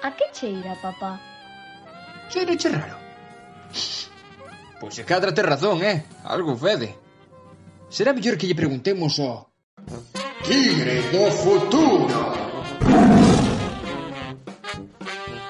A 0.00 0.12
que 0.12 0.30
cheira, 0.32 0.76
papá? 0.80 1.18
Cheira 2.30 2.54
che 2.56 2.68
raro. 2.68 2.96
Pois 4.78 4.94
se 4.94 5.04
cadra 5.04 5.34
te 5.34 5.42
razón, 5.42 5.82
eh? 5.82 6.04
Algo 6.22 6.54
fede. 6.56 6.94
Será 7.90 8.12
mellor 8.12 8.38
que 8.38 8.46
lle 8.46 8.54
preguntemos 8.54 9.18
ao... 9.18 9.50
Tigre 10.46 11.02
do 11.10 11.24
futuro! 11.42 12.18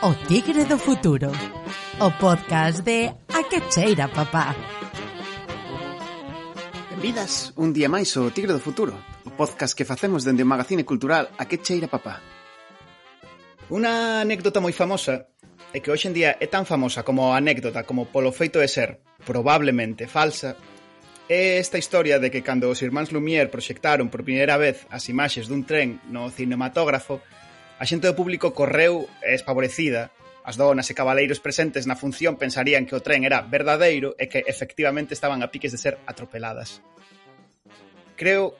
O 0.00 0.11
Tigre 0.27 0.65
do 0.65 0.78
futuro. 0.78 1.28
O 2.01 2.09
podcast 2.16 2.80
de 2.80 3.12
A 3.28 3.45
que 3.45 3.60
cheira, 3.69 4.09
papá. 4.09 4.56
Benvidas 6.88 7.52
un 7.60 7.77
día 7.77 7.92
máis 7.92 8.16
ao 8.16 8.33
Tigre 8.33 8.56
do 8.56 8.65
futuro, 8.65 8.96
o 9.28 9.30
podcast 9.37 9.77
que 9.77 9.84
facemos 9.84 10.24
dende 10.24 10.41
o 10.41 10.48
Magazine 10.48 10.88
Cultural 10.88 11.28
A 11.37 11.45
que 11.45 11.60
cheira, 11.60 11.84
papá 11.87 12.38
Unha 13.68 14.24
anécdota 14.24 14.64
moi 14.64 14.72
famosa 14.72 15.28
é 15.77 15.84
que 15.84 15.92
hoxe 15.92 16.08
en 16.08 16.16
día 16.16 16.40
é 16.40 16.48
tan 16.48 16.64
famosa 16.64 17.04
como 17.04 17.36
anécdota 17.36 17.84
como 17.84 18.08
polo 18.08 18.32
feito 18.32 18.56
de 18.64 18.68
ser 18.68 19.04
probablemente 19.28 20.08
falsa 20.08 20.56
é 21.28 21.60
esta 21.60 21.77
historia 21.77 22.16
de 22.16 22.32
que 22.32 22.41
cando 22.41 22.72
os 22.72 22.80
irmáns 22.80 23.12
Lumière 23.12 23.52
proxectaron 23.52 24.08
por 24.08 24.24
primeira 24.24 24.56
vez 24.56 24.88
as 24.88 25.12
imaxes 25.12 25.52
dun 25.52 25.68
tren 25.68 26.00
no 26.08 26.32
cinematógrafo 26.32 27.20
a 27.77 27.84
xente 27.84 28.08
do 28.08 28.16
público 28.16 28.56
correu 28.56 29.04
espavorecida 29.20 30.08
As 30.48 30.56
donas 30.56 30.88
e 30.88 30.96
cabaleiros 30.96 31.44
presentes 31.44 31.84
na 31.84 31.92
función 31.92 32.41
pensarían 32.41 32.88
que 32.88 32.96
o 32.96 33.05
tren 33.05 33.28
era 33.28 33.44
verdadeiro 33.44 34.16
e 34.16 34.32
que 34.32 34.48
efectivamente 34.48 35.12
estaban 35.12 35.44
a 35.44 35.52
piques 35.52 35.77
de 35.77 35.82
ser 35.84 36.00
atropeladas. 36.08 36.80
Creo 38.16 38.56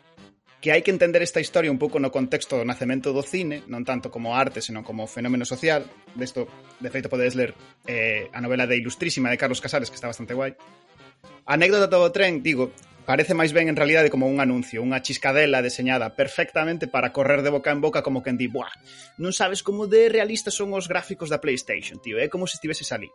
que 0.60 0.74
hai 0.74 0.82
que 0.82 0.90
entender 0.90 1.22
esta 1.22 1.38
historia 1.38 1.70
un 1.70 1.78
pouco 1.78 2.02
no 2.02 2.10
contexto 2.10 2.58
do 2.58 2.66
nacemento 2.66 3.14
do 3.14 3.22
cine, 3.22 3.62
non 3.70 3.86
tanto 3.86 4.10
como 4.10 4.34
arte, 4.34 4.58
senón 4.58 4.82
como 4.82 5.06
fenómeno 5.06 5.46
social. 5.46 5.87
Desto, 6.18 6.50
de 6.82 6.90
feito, 6.90 7.06
podedes 7.06 7.38
ler 7.38 7.54
eh, 7.87 8.26
a 8.34 8.42
novela 8.42 8.66
de 8.66 8.74
Ilustrísima 8.74 9.30
de 9.30 9.38
Carlos 9.38 9.62
Casares, 9.62 9.87
que 9.87 9.95
está 9.95 10.10
bastante 10.10 10.34
guai. 10.34 10.59
A 11.46 11.54
anécdota 11.54 11.87
do 11.87 12.10
tren, 12.10 12.42
digo, 12.42 12.74
parece 13.06 13.38
máis 13.38 13.54
ben 13.54 13.70
en 13.70 13.78
realidade 13.78 14.10
como 14.10 14.26
un 14.26 14.42
anuncio, 14.42 14.82
unha 14.82 14.98
chiscadela 14.98 15.62
deseñada 15.62 16.18
perfectamente 16.18 16.90
para 16.90 17.15
correr 17.15 17.46
de 17.46 17.54
boca 17.54 17.70
en 17.70 17.78
boca 17.78 18.02
como 18.02 18.26
quen 18.26 18.34
di, 18.34 18.50
buah, 18.50 18.74
non 19.22 19.30
sabes 19.30 19.62
como 19.62 19.87
de 19.87 20.10
realistas 20.10 20.59
son 20.59 20.74
os 20.74 20.90
gráficos 20.90 21.30
da 21.30 21.38
Playstation, 21.38 22.02
tío, 22.02 22.18
é 22.18 22.26
como 22.26 22.50
se 22.50 22.59
estiveses 22.59 22.90
ali. 22.90 23.09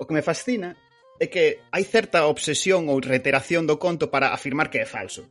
O 0.00 0.08
que 0.08 0.16
me 0.16 0.24
fascina 0.24 0.74
é 1.20 1.28
que 1.28 1.62
hai 1.70 1.84
certa 1.84 2.26
obsesión 2.26 2.88
ou 2.88 2.98
reiteración 2.98 3.68
do 3.68 3.78
conto 3.78 4.08
para 4.10 4.32
afirmar 4.34 4.72
que 4.72 4.80
é 4.82 4.88
falso 4.88 5.28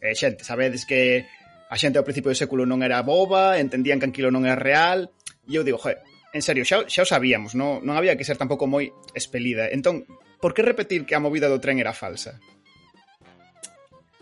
eh, 0.00 0.14
xente, 0.14 0.44
sabedes 0.44 0.86
que 0.86 1.26
a 1.68 1.76
xente 1.76 1.98
ao 2.00 2.06
principio 2.06 2.32
do 2.32 2.38
século 2.38 2.64
non 2.64 2.80
era 2.80 3.04
boba, 3.04 3.60
entendían 3.60 4.00
que 4.00 4.08
aquilo 4.08 4.32
non 4.32 4.48
era 4.48 4.56
real, 4.56 5.12
e 5.44 5.56
eu 5.56 5.62
digo, 5.64 5.76
joder, 5.76 6.00
en 6.32 6.42
serio, 6.44 6.64
xa, 6.64 6.84
xa 6.88 7.04
o 7.04 7.08
sabíamos, 7.08 7.52
non, 7.52 7.84
non 7.84 7.96
había 7.96 8.16
que 8.16 8.24
ser 8.24 8.40
tampouco 8.40 8.64
moi 8.64 8.92
espelida. 9.12 9.68
Entón, 9.68 10.08
por 10.40 10.56
que 10.56 10.64
repetir 10.64 11.04
que 11.04 11.16
a 11.16 11.22
movida 11.22 11.50
do 11.50 11.60
tren 11.60 11.80
era 11.82 11.96
falsa? 11.96 12.40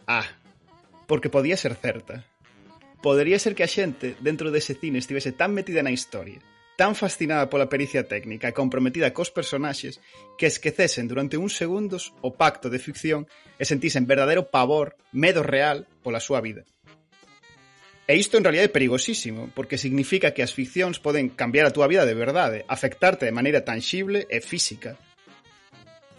Ah, 0.06 0.26
porque 1.06 1.30
podía 1.30 1.58
ser 1.58 1.74
certa. 1.74 2.26
Podería 3.02 3.38
ser 3.38 3.54
que 3.54 3.62
a 3.62 3.70
xente 3.70 4.18
dentro 4.18 4.50
dese 4.50 4.74
cine 4.74 4.98
estivese 4.98 5.30
tan 5.30 5.54
metida 5.54 5.82
na 5.82 5.94
historia 5.94 6.42
tan 6.76 6.94
fascinada 6.94 7.48
pola 7.48 7.72
pericia 7.72 8.04
técnica 8.04 8.52
e 8.52 8.56
comprometida 8.56 9.16
cos 9.16 9.32
personaxes 9.32 9.98
que 10.36 10.44
esquecesen 10.44 11.08
durante 11.08 11.40
uns 11.40 11.56
segundos 11.56 12.12
o 12.20 12.36
pacto 12.36 12.68
de 12.68 12.78
ficción 12.78 13.24
e 13.56 13.64
sentisen 13.64 14.04
verdadeiro 14.04 14.52
pavor, 14.52 14.94
medo 15.10 15.40
real 15.40 15.88
pola 16.04 16.20
súa 16.20 16.44
vida. 16.44 16.68
E 18.06 18.14
isto 18.14 18.38
en 18.38 18.44
realidad 18.46 18.70
é 18.70 18.76
perigosísimo, 18.76 19.50
porque 19.56 19.80
significa 19.80 20.30
que 20.30 20.44
as 20.44 20.54
ficcións 20.54 21.02
poden 21.02 21.32
cambiar 21.32 21.66
a 21.66 21.74
túa 21.74 21.90
vida 21.90 22.06
de 22.06 22.14
verdade, 22.14 22.62
afectarte 22.70 23.26
de 23.26 23.34
maneira 23.34 23.66
tangible 23.66 24.28
e 24.30 24.38
física. 24.44 24.94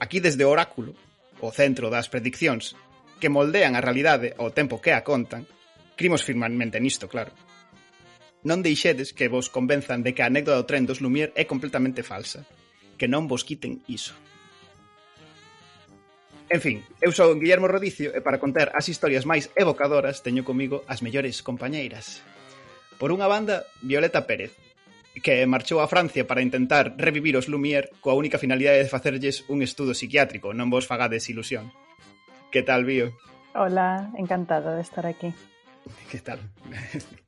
Aquí 0.02 0.20
desde 0.20 0.44
o 0.44 0.52
oráculo, 0.52 0.98
o 1.40 1.54
centro 1.54 1.88
das 1.88 2.10
prediccións, 2.12 2.76
que 3.22 3.32
moldean 3.32 3.78
a 3.78 3.86
realidade 3.86 4.34
ao 4.36 4.52
tempo 4.52 4.82
que 4.82 4.92
a 4.92 5.06
contan, 5.06 5.48
crimos 5.96 6.26
firmemente 6.26 6.82
nisto, 6.82 7.08
claro 7.08 7.47
non 8.48 8.64
deixedes 8.64 9.12
que 9.12 9.28
vos 9.28 9.52
convenzan 9.52 10.08
de 10.08 10.16
que 10.16 10.24
a 10.24 10.32
anécdota 10.32 10.64
do 10.64 10.68
tren 10.70 10.88
dos 10.88 11.04
Lumière 11.04 11.36
é 11.36 11.44
completamente 11.44 12.00
falsa. 12.00 12.48
Que 12.96 13.12
non 13.12 13.28
vos 13.28 13.44
quiten 13.44 13.84
iso. 13.92 14.16
En 16.48 16.64
fin, 16.64 16.80
eu 17.04 17.12
son 17.12 17.44
Guillermo 17.44 17.68
Rodicio 17.68 18.16
e 18.16 18.24
para 18.24 18.40
contar 18.40 18.72
as 18.72 18.88
historias 18.88 19.28
máis 19.28 19.52
evocadoras 19.60 20.24
teño 20.24 20.48
comigo 20.48 20.88
as 20.88 21.04
mellores 21.04 21.44
compañeiras. 21.44 22.24
Por 22.96 23.12
unha 23.12 23.28
banda, 23.28 23.68
Violeta 23.84 24.24
Pérez, 24.24 24.56
que 25.20 25.44
marchou 25.44 25.84
a 25.84 25.92
Francia 25.92 26.24
para 26.24 26.40
intentar 26.40 26.96
revivir 26.96 27.36
os 27.36 27.52
Lumière 27.52 27.92
coa 28.00 28.16
única 28.16 28.40
finalidade 28.40 28.80
de 28.80 28.88
facerlles 28.88 29.44
un 29.52 29.60
estudo 29.60 29.92
psiquiátrico, 29.92 30.56
non 30.56 30.72
vos 30.72 30.88
fagades 30.88 31.28
ilusión. 31.28 31.68
Que 32.48 32.64
tal, 32.64 32.88
Bio? 32.88 33.12
Hola, 33.52 34.16
encantada 34.16 34.72
de 34.80 34.88
estar 34.88 35.04
aquí. 35.04 35.36
Que 36.08 36.24
tal? 36.24 36.40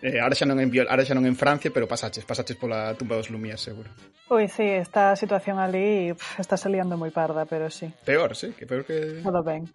Eh, 0.00 0.22
ahora 0.22 0.38
xa 0.38 0.46
non 0.46 0.62
en 0.62 0.70
ahora 0.86 1.02
xa 1.02 1.18
non 1.18 1.26
en 1.26 1.34
Francia, 1.34 1.74
pero 1.74 1.90
pasaches, 1.90 2.22
pasaches 2.22 2.54
pola 2.54 2.94
tumba 2.94 3.18
dos 3.18 3.34
Lumières, 3.34 3.58
seguro. 3.58 3.90
Oi, 4.30 4.46
sí, 4.46 4.62
esta 4.62 5.18
situación 5.18 5.58
ali 5.58 6.14
pff, 6.14 6.38
está 6.38 6.54
saliendo 6.54 6.94
moi 6.94 7.10
parda, 7.10 7.50
pero 7.50 7.66
sí. 7.66 7.90
Peor, 8.06 8.38
sí, 8.38 8.54
que 8.54 8.62
peor 8.62 8.86
que... 8.86 9.18
Todo 9.26 9.42
ben. 9.42 9.66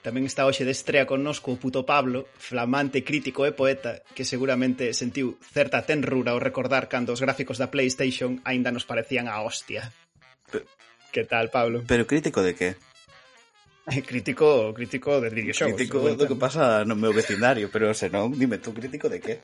Tamén 0.00 0.24
está 0.24 0.48
hoxe 0.48 0.64
de 0.64 0.72
estrea 0.72 1.04
connosco 1.04 1.52
o 1.52 1.60
puto 1.60 1.84
Pablo, 1.84 2.28
flamante 2.36 3.04
crítico 3.04 3.44
e 3.44 3.52
poeta, 3.52 4.00
que 4.16 4.24
seguramente 4.24 4.92
sentiu 4.96 5.40
certa 5.40 5.84
tenrura 5.84 6.32
ao 6.32 6.40
recordar 6.40 6.88
cando 6.88 7.12
os 7.12 7.20
gráficos 7.20 7.60
da 7.60 7.68
PlayStation 7.68 8.40
aínda 8.44 8.72
nos 8.72 8.88
parecían 8.88 9.28
a 9.28 9.40
hostia. 9.44 9.92
Pero, 10.48 10.64
que 11.12 11.24
tal, 11.24 11.48
Pablo? 11.48 11.84
Pero 11.84 12.08
crítico 12.08 12.40
de 12.40 12.52
que? 12.56 12.68
crítico 14.06 14.72
crítico 14.74 15.20
de 15.20 15.28
videoxogos. 15.30 15.74
Crítico 15.74 15.98
do 16.00 16.26
que 16.26 16.38
pasa 16.38 16.84
no 16.86 16.94
meu 16.94 17.12
vecindario, 17.12 17.68
pero 17.68 17.92
senón, 17.92 18.32
dime 18.34 18.58
tú 18.58 18.70
crítico 18.72 19.10
de 19.10 19.18
que? 19.20 19.34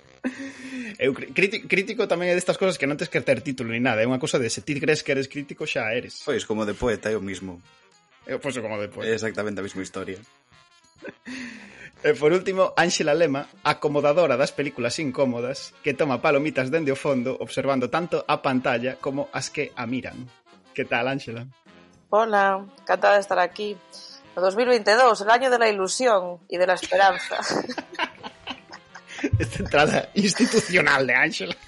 Eu 0.98 1.12
crítico, 1.12 1.68
crítico 1.68 2.08
tamén 2.08 2.30
é 2.30 2.34
destas 2.34 2.56
cousas 2.56 2.78
que 2.80 2.88
non 2.88 2.96
tens 2.96 3.10
que 3.12 3.20
ter 3.20 3.42
título 3.44 3.74
ni 3.74 3.82
nada, 3.82 4.00
é 4.00 4.06
unha 4.06 4.22
cousa 4.22 4.40
de 4.40 4.48
se 4.48 4.64
ti 4.64 4.78
crees 4.78 5.04
que 5.04 5.12
eres 5.12 5.28
crítico 5.28 5.68
xa 5.68 5.92
eres. 5.92 6.24
Pois 6.24 6.46
como 6.48 6.64
de 6.64 6.72
poeta 6.72 7.12
é 7.12 7.16
o 7.18 7.22
mismo. 7.22 7.60
Eu 8.24 8.40
poso 8.40 8.62
como 8.62 8.78
de 8.80 8.88
poeta. 8.88 9.10
É 9.10 9.14
exactamente 9.14 9.60
a 9.60 9.66
mesma 9.66 9.82
historia. 9.84 10.18
E 12.06 12.14
por 12.14 12.30
último, 12.30 12.70
Ángela 12.76 13.16
Lema, 13.18 13.48
acomodadora 13.64 14.36
das 14.36 14.52
películas 14.52 14.94
incómodas, 15.02 15.74
que 15.82 15.96
toma 15.96 16.22
palomitas 16.22 16.70
dende 16.70 16.92
o 16.92 16.98
fondo 16.98 17.34
observando 17.40 17.90
tanto 17.90 18.22
a 18.28 18.38
pantalla 18.38 18.94
como 19.00 19.26
as 19.32 19.50
que 19.50 19.74
a 19.74 19.90
miran. 19.90 20.28
Que 20.76 20.84
tal, 20.84 21.08
Ángela? 21.08 21.48
Hola, 22.10 22.62
encantada 22.78 23.18
de 23.18 23.24
estar 23.26 23.40
aquí. 23.40 23.76
O 24.36 24.40
2022, 24.40 25.22
el 25.22 25.30
año 25.30 25.48
de 25.48 25.58
la 25.58 25.68
ilusión 25.68 26.40
y 26.48 26.58
de 26.58 26.66
la 26.66 26.74
esperanza. 26.74 27.38
Esta 29.38 29.58
entrada 29.62 30.10
institucional 30.14 31.06
de 31.06 31.14
Ángela. 31.14 31.56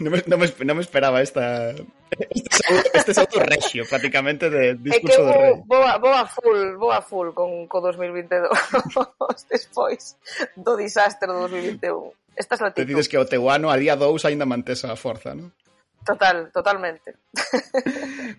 No 0.00 0.10
me, 0.10 0.22
no, 0.26 0.36
me, 0.36 0.52
no 0.64 0.74
me, 0.74 0.80
esperaba 0.80 1.22
esta, 1.22 1.70
este 2.92 3.14
salto 3.14 3.38
regio 3.38 3.84
prácticamente 3.88 4.50
de 4.50 4.74
discurso 4.74 5.24
de 5.26 5.32
rei. 5.32 5.52
vou, 5.52 5.64
vou, 5.66 5.82
a, 5.84 5.98
vou 5.98 6.12
a 6.12 6.26
full, 6.26 6.76
vou 6.76 6.90
a 6.90 7.00
full 7.00 7.30
con, 7.32 7.68
con 7.68 7.82
2022 7.82 8.50
despois 9.50 10.18
do 10.56 10.76
desastre 10.76 11.28
do 11.28 11.46
2021 11.46 12.12
Esta 12.34 12.54
es 12.54 12.74
Te 12.74 12.84
dices 12.84 13.08
que 13.08 13.18
o 13.18 13.26
teuano 13.26 13.70
a 13.70 13.76
día 13.76 13.94
2 13.94 14.24
aínda 14.24 14.46
mantesa 14.46 14.90
a 14.90 14.96
forza, 14.96 15.34
non? 15.34 15.54
Total, 16.06 16.50
totalmente. 16.50 17.14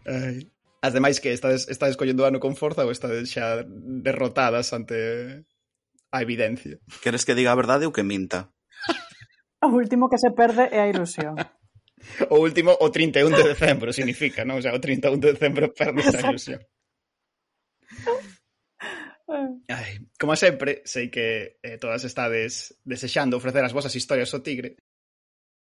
Ai. 0.08 0.48
As 0.82 0.96
demais 0.96 1.20
que 1.20 1.36
estades, 1.36 1.68
estades 1.68 2.00
collendo 2.00 2.24
ano 2.24 2.40
con 2.40 2.56
forza 2.56 2.88
ou 2.88 2.92
estades 2.92 3.28
xa 3.28 3.68
derrotadas 3.68 4.72
ante 4.72 4.96
a 6.08 6.18
evidencia? 6.24 6.80
Queres 7.04 7.28
que 7.28 7.36
diga 7.36 7.52
a 7.52 7.60
verdade 7.60 7.84
ou 7.84 7.92
que 7.92 8.08
minta? 8.08 8.56
o 9.66 9.76
último 9.76 10.08
que 10.08 10.16
se 10.16 10.32
perde 10.32 10.72
é 10.72 10.80
a 10.80 10.88
ilusión. 10.88 11.36
o 12.32 12.38
último, 12.40 12.80
o 12.80 12.88
31 12.88 13.28
de 13.36 13.44
decembro, 13.44 13.92
significa, 13.92 14.48
non? 14.48 14.60
O 14.60 14.64
sea, 14.64 14.72
o 14.72 14.80
31 14.80 15.20
de 15.20 15.36
decembro 15.36 15.68
perde 15.76 16.00
a 16.00 16.24
ilusión. 16.32 16.64
Ai, 19.68 20.08
como 20.16 20.40
sempre, 20.40 20.80
sei 20.88 21.12
que 21.12 21.60
eh, 21.60 21.76
todas 21.76 22.08
estades 22.08 22.80
desexando 22.88 23.36
ofrecer 23.36 23.68
as 23.68 23.76
vosas 23.76 23.92
historias 24.00 24.32
ao 24.32 24.40
tigre, 24.48 24.80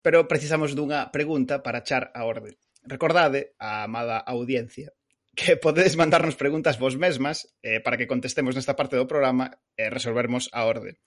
pero 0.03 0.27
precisamos 0.27 0.75
dunha 0.75 1.15
pregunta 1.15 1.63
para 1.63 1.87
char 1.87 2.11
a 2.19 2.27
orde. 2.27 2.59
Recordade 2.83 3.55
a 3.63 3.87
amada 3.87 4.19
audiencia 4.19 4.91
que 5.35 5.57
podedes 5.57 5.97
mandarnos 5.99 6.39
preguntas 6.39 6.79
vos 6.79 6.97
mesmas 6.97 7.51
eh, 7.63 7.81
para 7.81 7.99
que 7.99 8.07
contestemos 8.07 8.55
nesta 8.55 8.79
parte 8.79 8.95
do 8.95 9.11
programa 9.11 9.51
e 9.75 9.87
eh, 9.87 9.91
resolvermos 9.91 10.47
a 10.55 10.65
orde. 10.65 11.03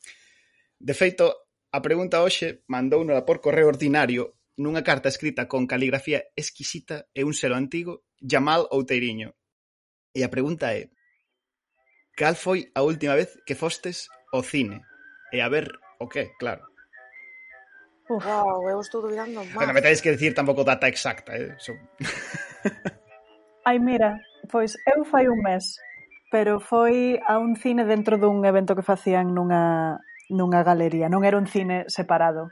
De 0.78 0.94
feito, 0.94 1.32
a 1.72 1.80
pregunta 1.80 2.22
hoxe 2.22 2.64
mandounola 2.68 3.24
por 3.24 3.40
correo 3.40 3.72
ordinario 3.72 4.38
nunha 4.60 4.84
carta 4.84 5.08
escrita 5.08 5.48
con 5.48 5.70
caligrafía 5.70 6.28
exquisita 6.36 7.08
e 7.16 7.24
un 7.24 7.32
selo 7.32 7.56
antigo, 7.56 8.04
Jamal 8.20 8.68
Outeiriño. 8.74 9.38
E 10.12 10.26
a 10.26 10.34
pregunta 10.34 10.74
é 10.74 10.92
Cal 12.18 12.34
foi 12.34 12.74
a 12.74 12.82
última 12.82 13.14
vez 13.14 13.38
que 13.46 13.54
fostes 13.54 14.10
ao 14.34 14.42
cine? 14.42 14.82
E 15.30 15.38
a 15.40 15.48
ver 15.48 15.70
o 16.02 16.10
que, 16.10 16.34
claro. 16.42 16.66
Uf. 18.10 18.26
Wow, 18.26 18.66
eu 18.66 18.80
estou 18.82 19.06
dudando 19.06 19.46
máis. 19.46 19.54
Bueno, 19.54 19.74
me 19.78 19.84
tenéis 19.86 20.02
que 20.02 20.10
decir 20.10 20.34
tampouco 20.34 20.66
data 20.66 20.90
exacta, 20.90 21.38
eh? 21.38 21.54
So... 21.62 21.78
Ai, 23.68 23.84
mira, 23.84 24.24
pois 24.48 24.80
eu 24.88 25.04
fai 25.04 25.28
un 25.28 25.44
mes, 25.44 25.76
pero 26.32 26.64
foi 26.64 27.20
a 27.28 27.36
un 27.36 27.60
cine 27.60 27.84
dentro 27.84 28.16
dun 28.16 28.48
evento 28.48 28.80
que 28.80 28.88
facían 28.88 29.36
nunha, 29.36 30.00
nunha 30.32 30.64
galería. 30.64 31.12
Non 31.12 31.28
era 31.28 31.36
un 31.36 31.52
cine 31.52 31.84
separado, 31.92 32.48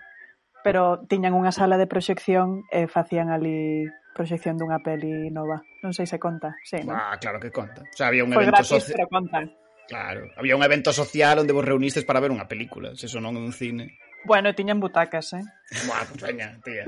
pero 0.60 1.08
tiñan 1.08 1.32
unha 1.32 1.56
sala 1.56 1.80
de 1.80 1.88
proxección 1.88 2.68
e 2.68 2.92
facían 2.92 3.32
ali 3.32 3.88
proxección 4.12 4.60
dunha 4.60 4.84
peli 4.84 5.32
nova. 5.32 5.64
Non 5.80 5.96
sei 5.96 6.04
se 6.04 6.20
conta, 6.20 6.60
sí, 6.68 6.84
non? 6.84 7.00
Ah, 7.00 7.16
claro 7.16 7.40
que 7.40 7.48
conta. 7.48 7.88
O 7.88 7.96
sea, 7.96 8.12
había 8.12 8.28
un 8.28 8.36
foi 8.36 8.44
evento 8.44 8.60
gratis, 8.60 8.76
social... 8.76 9.00
pero 9.00 9.08
conta. 9.08 9.40
Claro, 9.88 10.28
había 10.36 10.60
un 10.60 10.68
evento 10.68 10.92
social 10.92 11.40
onde 11.40 11.56
vos 11.56 11.64
reunistes 11.64 12.04
para 12.04 12.20
ver 12.20 12.36
unha 12.36 12.52
película, 12.52 12.92
se 12.92 13.08
eso 13.08 13.24
non 13.24 13.40
é 13.40 13.42
un 13.44 13.56
cine. 13.56 13.96
Bueno, 14.26 14.54
tiñan 14.54 14.80
butacas, 14.80 15.34
eh? 15.34 15.44
Buah, 15.86 16.06
pues 16.10 16.22
veña, 16.22 16.58
tía. 16.64 16.86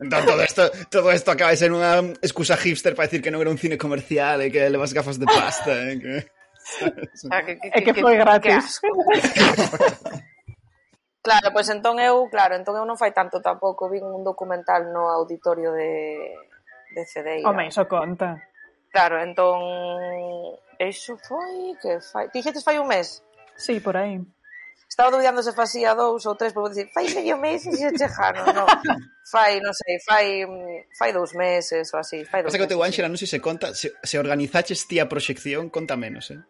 Entón, 0.00 0.26
todo 0.26 0.42
isto 0.42 0.70
todo 0.90 1.12
esto 1.12 1.30
acaba 1.30 1.50
de 1.50 1.56
ser 1.56 1.70
unha 1.70 2.02
excusa 2.22 2.58
hipster 2.58 2.94
para 2.94 3.06
decir 3.06 3.22
que 3.22 3.30
non 3.30 3.42
era 3.42 3.50
un 3.50 3.58
cine 3.58 3.78
comercial 3.78 4.42
e 4.42 4.48
eh, 4.48 4.50
que 4.50 4.70
levas 4.70 4.90
gafas 4.90 5.18
de 5.18 5.26
pasta, 5.26 5.72
eh? 5.72 5.98
Que... 5.98 6.14
Ah, 7.30 7.46
que, 7.46 7.62
que, 7.62 7.70
que, 7.70 7.92
que, 7.94 8.02
foi 8.02 8.18
gratis. 8.18 8.82
Claro, 11.26 11.50
pois 11.50 11.66
pues 11.66 11.74
entón 11.74 11.98
eu, 11.98 12.30
claro, 12.30 12.54
entón 12.54 12.78
eu 12.78 12.86
non 12.86 12.94
fai 12.94 13.10
tanto 13.10 13.42
tampouco, 13.42 13.90
vin 13.90 14.06
un 14.06 14.22
documental 14.22 14.94
no 14.94 15.10
auditorio 15.10 15.74
de, 15.74 16.30
de 16.94 17.02
Cedeira. 17.02 17.50
Home, 17.50 17.66
iso 17.66 17.82
conta. 17.90 18.38
Claro, 18.94 19.18
entón, 19.18 19.58
eso 20.78 21.18
foi 21.26 21.74
que 21.82 21.98
fai... 21.98 22.30
Dixetes 22.30 22.62
fai 22.62 22.78
un 22.78 22.86
mes? 22.86 23.26
Sí, 23.58 23.82
por 23.82 23.98
aí. 23.98 24.22
Estaba 24.96 25.10
dubidando 25.10 25.42
se 25.42 25.52
facía 25.52 25.92
dous 25.92 26.24
ou 26.24 26.40
tres, 26.40 26.56
porque 26.56 26.72
dicir, 26.72 26.88
fai 26.88 27.04
medio 27.12 27.36
mes 27.36 27.68
e 27.68 27.76
se 27.76 27.92
chejano, 27.92 28.48
no. 28.48 28.64
Fai, 29.28 29.60
non 29.60 29.74
sei, 29.76 29.98
fai, 30.00 30.46
fai 30.96 31.12
dous 31.12 31.34
meses 31.36 31.92
ou 31.92 32.00
así. 32.00 32.24
Fai 32.24 32.40
dous 32.40 32.48
Pasa 32.48 32.56
que 32.56 32.64
o 32.64 32.72
teu 32.72 32.80
Ángela, 32.80 33.04
non 33.04 33.20
sei 33.20 33.28
se 33.28 33.36
conta, 33.36 33.76
se, 33.76 33.92
se 33.92 34.16
organizaches 34.16 34.88
ti 34.88 34.96
a 34.96 35.04
proxección, 35.04 35.68
conta 35.68 36.00
menos, 36.00 36.32
eh? 36.32 36.40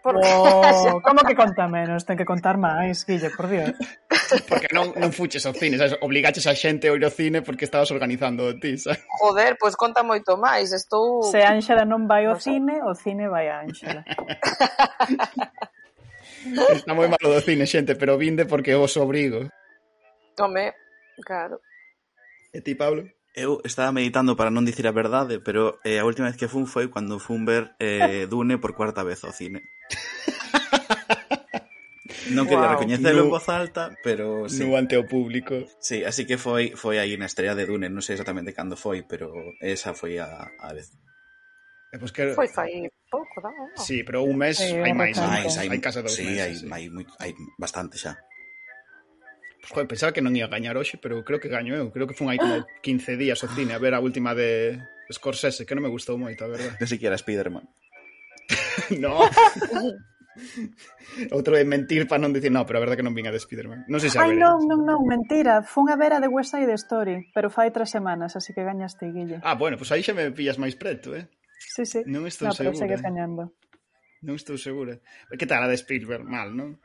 Por... 0.00 0.16
Oh, 0.16 0.96
como 1.04 1.20
que 1.28 1.36
conta 1.36 1.68
menos? 1.68 2.08
Ten 2.08 2.16
que 2.16 2.24
contar 2.24 2.56
máis, 2.56 3.04
Guille, 3.04 3.28
por 3.36 3.52
Dios. 3.52 3.76
Porque 4.48 4.72
non, 4.72 4.96
non 4.96 5.12
fuches 5.12 5.44
ao 5.44 5.52
cine, 5.52 5.76
sabes? 5.76 6.00
obligaches 6.00 6.48
a 6.48 6.56
xente 6.56 6.88
a 6.88 6.96
ir 6.96 7.04
ao 7.04 7.12
cine 7.12 7.44
porque 7.44 7.68
estabas 7.68 7.92
organizando 7.92 8.48
de 8.48 8.56
ti, 8.60 8.72
sabes? 8.80 9.04
Joder, 9.20 9.60
pois 9.60 9.76
pues 9.76 9.80
conta 9.80 10.00
moito 10.00 10.40
máis, 10.40 10.72
estou... 10.72 11.20
Se 11.20 11.44
Ángela 11.44 11.84
non 11.84 12.08
vai 12.08 12.24
ao 12.24 12.36
no 12.36 12.40
cine, 12.40 12.80
o 12.80 12.96
cine 12.96 13.28
vai 13.28 13.52
a 13.52 13.60
Ángela. 13.60 14.04
Está 16.74 16.94
moi 16.94 17.08
malo 17.10 17.28
do 17.32 17.40
cine, 17.42 17.66
xente, 17.66 17.94
pero 17.96 18.18
vinde 18.18 18.46
porque 18.46 18.74
vos 18.74 18.94
obrigo. 18.96 19.48
Home, 20.38 20.74
claro. 21.24 21.60
E 22.54 22.60
ti, 22.60 22.74
Pablo? 22.74 23.06
Eu 23.34 23.62
estaba 23.62 23.92
meditando 23.92 24.34
para 24.34 24.50
non 24.50 24.66
dicir 24.66 24.86
a 24.88 24.94
verdade, 24.94 25.38
pero 25.38 25.78
eh, 25.86 26.02
a 26.02 26.06
última 26.06 26.26
vez 26.26 26.38
que 26.38 26.50
fun 26.50 26.66
foi 26.66 26.90
cando 26.90 27.22
fun 27.22 27.46
ver 27.46 27.74
eh, 27.78 28.26
Dune 28.26 28.58
por 28.58 28.74
cuarta 28.74 29.06
vez 29.06 29.22
ao 29.22 29.34
cine. 29.34 29.62
Non 32.28 32.44
quería 32.44 32.68
wow. 32.68 32.76
recoñecelo 32.76 33.24
en 33.24 33.32
voz 33.32 33.48
alta, 33.48 33.96
pero 34.04 34.52
sí. 34.52 34.60
No 34.60 34.76
ante 34.76 35.00
o 35.00 35.08
público. 35.08 35.64
Sí, 35.80 36.04
así 36.04 36.28
que 36.28 36.36
foi 36.36 36.76
foi 36.76 37.00
aí 37.00 37.16
na 37.16 37.24
estrella 37.24 37.56
de 37.56 37.64
Dune, 37.64 37.88
non 37.88 38.04
sei 38.04 38.20
exactamente 38.20 38.52
cando 38.52 38.76
foi, 38.76 39.00
pero 39.00 39.32
esa 39.64 39.96
foi 39.96 40.20
a, 40.20 40.52
a 40.60 40.68
vez. 40.76 40.92
Eh, 41.92 41.96
e 41.96 41.98
pois 41.98 42.12
que... 42.12 42.22
Foi 42.36 42.48
fai 42.48 42.88
pouco, 43.08 43.40
non? 43.40 43.52
Sí, 43.80 44.04
pero 44.04 44.22
un 44.22 44.36
mes 44.36 44.60
eh, 44.60 44.68
sí, 44.68 44.76
hai 44.76 44.92
máis, 44.92 45.16
máis 45.16 45.56
hai, 45.56 45.68
hai 45.72 45.80
casa 45.80 46.04
dous 46.04 46.16
sí, 46.16 46.28
meses. 46.28 46.40
Hai, 46.40 46.54
sí, 46.56 46.66
hai, 46.68 46.84
moi, 46.92 47.04
hai 47.20 47.32
bastante 47.56 47.96
xa. 47.96 48.20
Pues, 49.60 49.72
joder, 49.72 49.88
pensaba 49.88 50.12
que 50.12 50.20
non 50.20 50.36
ia 50.36 50.48
gañar 50.52 50.76
hoxe, 50.76 51.00
pero 51.00 51.24
creo 51.24 51.40
que 51.40 51.48
gaño 51.48 51.72
eu. 51.76 51.88
Creo 51.88 52.06
que 52.06 52.16
foi 52.16 52.28
hai 52.36 52.38
como 52.38 52.64
15 52.84 53.16
días 53.16 53.40
o 53.44 53.48
cine 53.48 53.72
a 53.72 53.80
ver 53.80 53.96
a 53.96 54.00
última 54.00 54.36
de 54.36 54.80
Scorsese, 55.08 55.64
que 55.64 55.74
non 55.74 55.84
me 55.84 55.92
gustou 55.92 56.20
moito, 56.20 56.44
a 56.44 56.52
verdade. 56.52 56.76
Non 56.76 56.88
siquiera 56.88 57.16
Spiderman. 57.16 57.64
no. 59.02 59.24
Outro 61.34 61.58
de 61.58 61.66
mentir 61.66 62.06
para 62.06 62.22
non 62.22 62.30
dicir, 62.30 62.52
no, 62.54 62.62
pero 62.62 62.78
a 62.78 62.82
verdade 62.84 63.02
que 63.02 63.06
non 63.08 63.16
vinha 63.16 63.34
de 63.34 63.42
Spiderman. 63.42 63.88
Non 63.90 63.98
sei 63.98 64.12
se 64.12 64.20
a 64.20 64.28
Ai, 64.28 64.38
non, 64.38 64.62
non, 64.68 64.84
non, 64.86 65.02
mentira. 65.08 65.64
Fun 65.66 65.90
a 65.90 65.96
ver 65.98 66.14
a 66.14 66.22
de 66.22 66.30
West 66.30 66.54
Side 66.54 66.70
Story, 66.78 67.32
pero 67.34 67.50
fai 67.50 67.72
tres 67.74 67.90
semanas, 67.90 68.36
así 68.38 68.54
que 68.54 68.62
gañaste, 68.62 69.10
Guille. 69.10 69.42
Ah, 69.42 69.58
bueno, 69.58 69.80
pois 69.80 69.90
pues 69.90 69.98
aí 69.98 70.02
xa 70.06 70.14
me 70.14 70.30
pillas 70.30 70.60
máis 70.60 70.78
preto, 70.78 71.16
eh? 71.16 71.26
Sí, 71.58 71.84
sí. 71.84 72.00
Non 72.06 72.24
estou 72.30 72.48
no, 72.48 72.54
segura. 72.54 72.78
Pero 72.78 73.02
gañando. 73.02 73.42
Non 74.22 74.34
estou 74.38 74.56
segura. 74.58 74.98
Que 75.34 75.46
tal 75.46 75.66
a 75.66 75.70
de 75.70 75.78
Spielberg? 75.78 76.26
Mal, 76.26 76.54
non? 76.54 76.78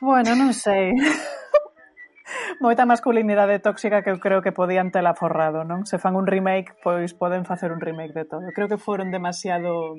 Bueno, 0.00 0.34
non 0.34 0.56
sei. 0.56 0.90
Moita 2.64 2.86
masculinidade 2.86 3.58
tóxica 3.60 4.02
que 4.02 4.10
eu 4.10 4.18
creo 4.22 4.40
que 4.40 4.54
podían 4.54 4.90
tela 4.90 5.14
forrado, 5.14 5.64
non? 5.64 5.84
Se 5.84 6.00
fan 6.00 6.16
un 6.16 6.26
remake, 6.26 6.76
pois 6.80 7.12
poden 7.12 7.44
facer 7.44 7.72
un 7.72 7.80
remake 7.80 8.14
de 8.16 8.24
todo. 8.24 8.48
Creo 8.56 8.68
que 8.68 8.80
foron 8.80 9.12
demasiado 9.12 9.96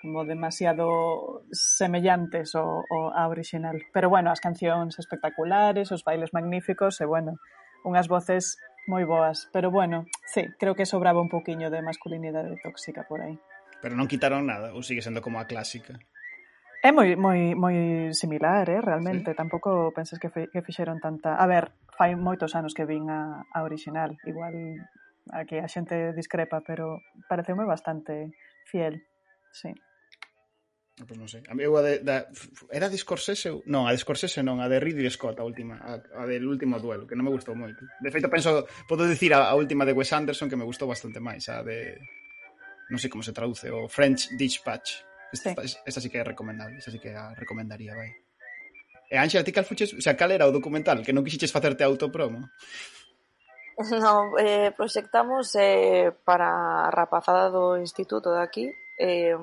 como 0.00 0.24
demasiado 0.24 1.44
semellantes 1.52 2.56
ao, 2.56 2.84
ao 2.88 3.28
original. 3.28 3.76
Pero 3.92 4.08
bueno, 4.08 4.32
as 4.32 4.40
cancións 4.40 4.96
espectaculares, 4.96 5.92
os 5.92 6.04
bailes 6.04 6.32
magníficos 6.32 7.00
e 7.00 7.06
bueno, 7.06 7.36
unhas 7.84 8.08
voces 8.08 8.56
moi 8.90 9.06
boas, 9.06 9.46
pero 9.54 9.70
bueno, 9.70 10.10
sí, 10.26 10.50
creo 10.58 10.74
que 10.74 10.82
sobraba 10.82 11.22
un 11.22 11.30
poquiño 11.30 11.70
de 11.70 11.86
masculinidade 11.86 12.58
tóxica 12.58 13.06
por 13.06 13.22
aí. 13.22 13.38
Pero 13.78 13.94
non 13.94 14.10
quitaron 14.10 14.50
nada, 14.50 14.74
ou 14.74 14.82
sigue 14.82 15.06
sendo 15.06 15.22
como 15.22 15.38
a 15.38 15.46
clásica? 15.46 15.94
É 16.82 16.90
moi 16.90 17.14
moi 17.14 17.54
moi 17.54 17.76
similar, 18.10 18.66
eh, 18.66 18.82
realmente, 18.82 19.30
sí. 19.30 19.38
tampouco 19.38 19.94
pensas 19.94 20.18
que 20.18 20.32
fe, 20.34 20.50
que 20.50 20.66
fixeron 20.66 20.98
tanta. 20.98 21.38
A 21.38 21.46
ver, 21.46 21.70
fai 21.94 22.18
moitos 22.18 22.58
anos 22.58 22.74
que 22.74 22.88
vin 22.88 23.06
a, 23.12 23.46
a 23.46 23.62
original, 23.62 24.18
igual 24.26 24.82
aquí 25.30 25.60
a 25.62 25.70
xente 25.70 26.10
discrepa, 26.16 26.64
pero 26.66 26.98
pareceume 27.30 27.68
bastante 27.68 28.34
fiel. 28.66 29.06
Sí. 29.52 29.70
Ah, 31.00 31.04
pois 31.08 31.16
non 31.16 31.28
sei. 31.32 31.40
A 31.48 31.56
eu 31.56 31.72
a 31.72 31.82
de, 31.82 32.04
da, 32.04 32.28
era 32.68 32.92
de 32.92 33.00
Scorsese? 33.00 33.64
Non, 33.64 33.88
a 33.88 33.96
de 33.96 33.98
Scorsese 33.98 34.44
non, 34.44 34.60
a 34.60 34.68
de 34.68 34.76
Ridley 34.76 35.08
Scott, 35.08 35.40
a 35.40 35.44
última, 35.48 35.80
a, 35.80 35.96
a 35.96 36.28
del 36.28 36.44
último 36.44 36.76
duelo, 36.76 37.08
que 37.08 37.16
non 37.16 37.24
me 37.24 37.32
gustou 37.32 37.56
moito. 37.56 37.80
De 38.04 38.12
feito, 38.12 38.28
penso, 38.28 38.68
podo 38.84 39.08
dicir 39.08 39.32
a, 39.32 39.48
a 39.48 39.56
última 39.56 39.88
de 39.88 39.96
Wes 39.96 40.12
Anderson 40.12 40.52
que 40.52 40.60
me 40.60 40.68
gustou 40.68 40.84
bastante 40.84 41.16
máis, 41.16 41.48
a 41.48 41.64
de 41.64 41.96
non 42.92 43.00
sei 43.00 43.08
como 43.08 43.24
se 43.24 43.32
traduce, 43.32 43.72
o 43.72 43.88
French 43.88 44.28
Dispatch. 44.36 45.08
Esta, 45.32 45.54
sí. 45.62 45.78
esta 45.86 46.00
sí 46.02 46.10
que 46.10 46.20
é 46.20 46.26
recomendable, 46.26 46.76
esta 46.76 46.92
sí 46.92 47.00
que 47.00 47.16
a 47.16 47.32
recomendaría, 47.32 47.96
vai. 47.96 48.12
E 49.08 49.16
Ángela, 49.16 49.42
ti 49.42 49.56
cal 49.56 49.64
fuches, 49.64 49.96
o 49.96 50.02
sea, 50.04 50.14
cal 50.14 50.30
era 50.30 50.44
o 50.44 50.52
documental 50.52 51.00
que 51.00 51.16
non 51.16 51.24
quixiches 51.24 51.54
facerte 51.54 51.82
autopromo? 51.82 52.44
No, 54.04 54.36
eh, 54.36 54.76
proxectamos 54.76 55.56
eh, 55.56 56.12
para 56.28 56.84
a 56.84 56.90
rapazada 56.92 57.48
do 57.48 57.80
instituto 57.80 58.28
de 58.28 58.44
aquí, 58.44 58.68
eh, 59.00 59.34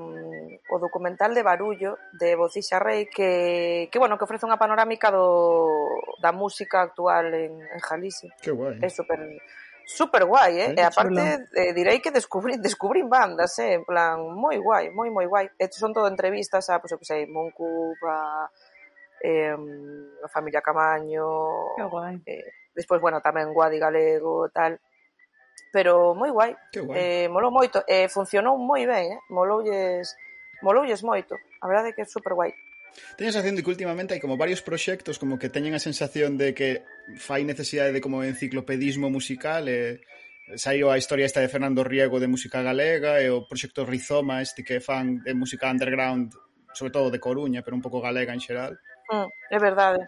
o 0.70 0.78
documental 0.78 1.34
de 1.34 1.42
Barullo 1.42 1.98
de 2.14 2.36
Bocixa 2.36 2.78
Rey 2.78 3.10
que, 3.10 3.90
que 3.92 3.98
bueno, 3.98 4.14
que 4.14 4.30
ofrece 4.30 4.46
unha 4.46 4.62
panorámica 4.62 5.10
do, 5.10 5.90
da 6.22 6.30
música 6.30 6.86
actual 6.86 7.34
en, 7.34 7.58
en 7.66 7.80
Jalisco. 7.82 8.30
Que 8.38 8.54
guai. 8.54 8.78
É 8.86 8.90
super, 8.94 9.18
super 9.90 10.30
guai, 10.30 10.62
eh? 10.62 10.70
eh 10.78 10.78
e 10.78 10.84
aparte 10.86 11.50
eh, 11.58 11.74
direi 11.74 11.98
que 11.98 12.14
descubrí, 12.14 12.62
descubrín 12.62 13.10
bandas, 13.10 13.58
eh? 13.58 13.82
en 13.82 13.84
plan, 13.84 14.22
moi 14.30 14.62
guai, 14.62 14.94
moi 14.94 15.10
moi 15.10 15.26
guai. 15.26 15.50
Estos 15.58 15.82
son 15.82 15.90
todo 15.90 16.06
entrevistas 16.06 16.70
a, 16.70 16.78
pois, 16.78 16.94
pues, 16.94 17.02
que 17.02 17.10
sei, 17.10 17.26
Moncu, 17.26 17.98
a, 18.06 18.46
eh, 19.26 19.58
a 20.22 20.28
familia 20.30 20.62
Camaño, 20.62 21.74
que 21.74 21.86
guai. 21.90 22.22
Eh, 22.30 22.46
despois, 22.78 23.02
bueno, 23.02 23.26
tamén 23.26 23.50
Guadi 23.50 23.82
Galego, 23.82 24.54
tal 24.54 24.78
pero 25.72 26.16
moi 26.16 26.32
guai. 26.32 26.56
guai. 26.74 26.98
Eh, 26.98 27.28
molou 27.30 27.52
moito, 27.52 27.84
eh, 27.88 28.08
funcionou 28.08 28.58
moi 28.58 28.86
ben, 28.86 29.18
eh? 29.18 29.20
Moloulles, 29.30 30.16
moloulles 30.62 31.02
moito. 31.04 31.36
A 31.62 31.68
verdade 31.68 31.90
é 31.90 31.94
que 31.94 32.02
é 32.02 32.08
super 32.08 32.34
guai. 32.34 32.54
Teño 33.16 33.30
a 33.30 33.34
sensación 33.34 33.56
de 33.56 33.64
que 33.64 33.70
últimamente 33.70 34.14
hai 34.14 34.22
como 34.22 34.38
varios 34.38 34.66
proxectos 34.66 35.22
como 35.22 35.38
que 35.38 35.54
teñen 35.54 35.78
a 35.78 35.82
sensación 35.82 36.38
de 36.38 36.54
que 36.58 36.82
fai 37.22 37.46
necesidade 37.46 37.94
de 37.94 38.02
como 38.02 38.26
enciclopedismo 38.26 39.10
musical 39.14 39.70
e 39.70 40.02
eh, 40.50 40.58
saiu 40.58 40.90
a 40.90 40.98
historia 40.98 41.28
esta 41.28 41.44
de 41.44 41.52
Fernando 41.52 41.84
Riego 41.84 42.18
de 42.18 42.32
música 42.32 42.64
galega 42.66 43.22
e 43.22 43.30
o 43.30 43.46
proxecto 43.46 43.86
Rizoma 43.86 44.42
este 44.42 44.66
que 44.66 44.82
fan 44.82 45.22
de 45.22 45.38
música 45.38 45.70
underground 45.70 46.34
sobre 46.74 46.94
todo 46.94 47.10
de 47.10 47.20
Coruña, 47.20 47.62
pero 47.66 47.76
un 47.76 47.82
pouco 47.82 48.02
galega 48.02 48.34
en 48.34 48.42
xeral. 48.42 48.78
Mm, 49.10 49.30
é 49.50 49.58
verdade. 49.58 50.02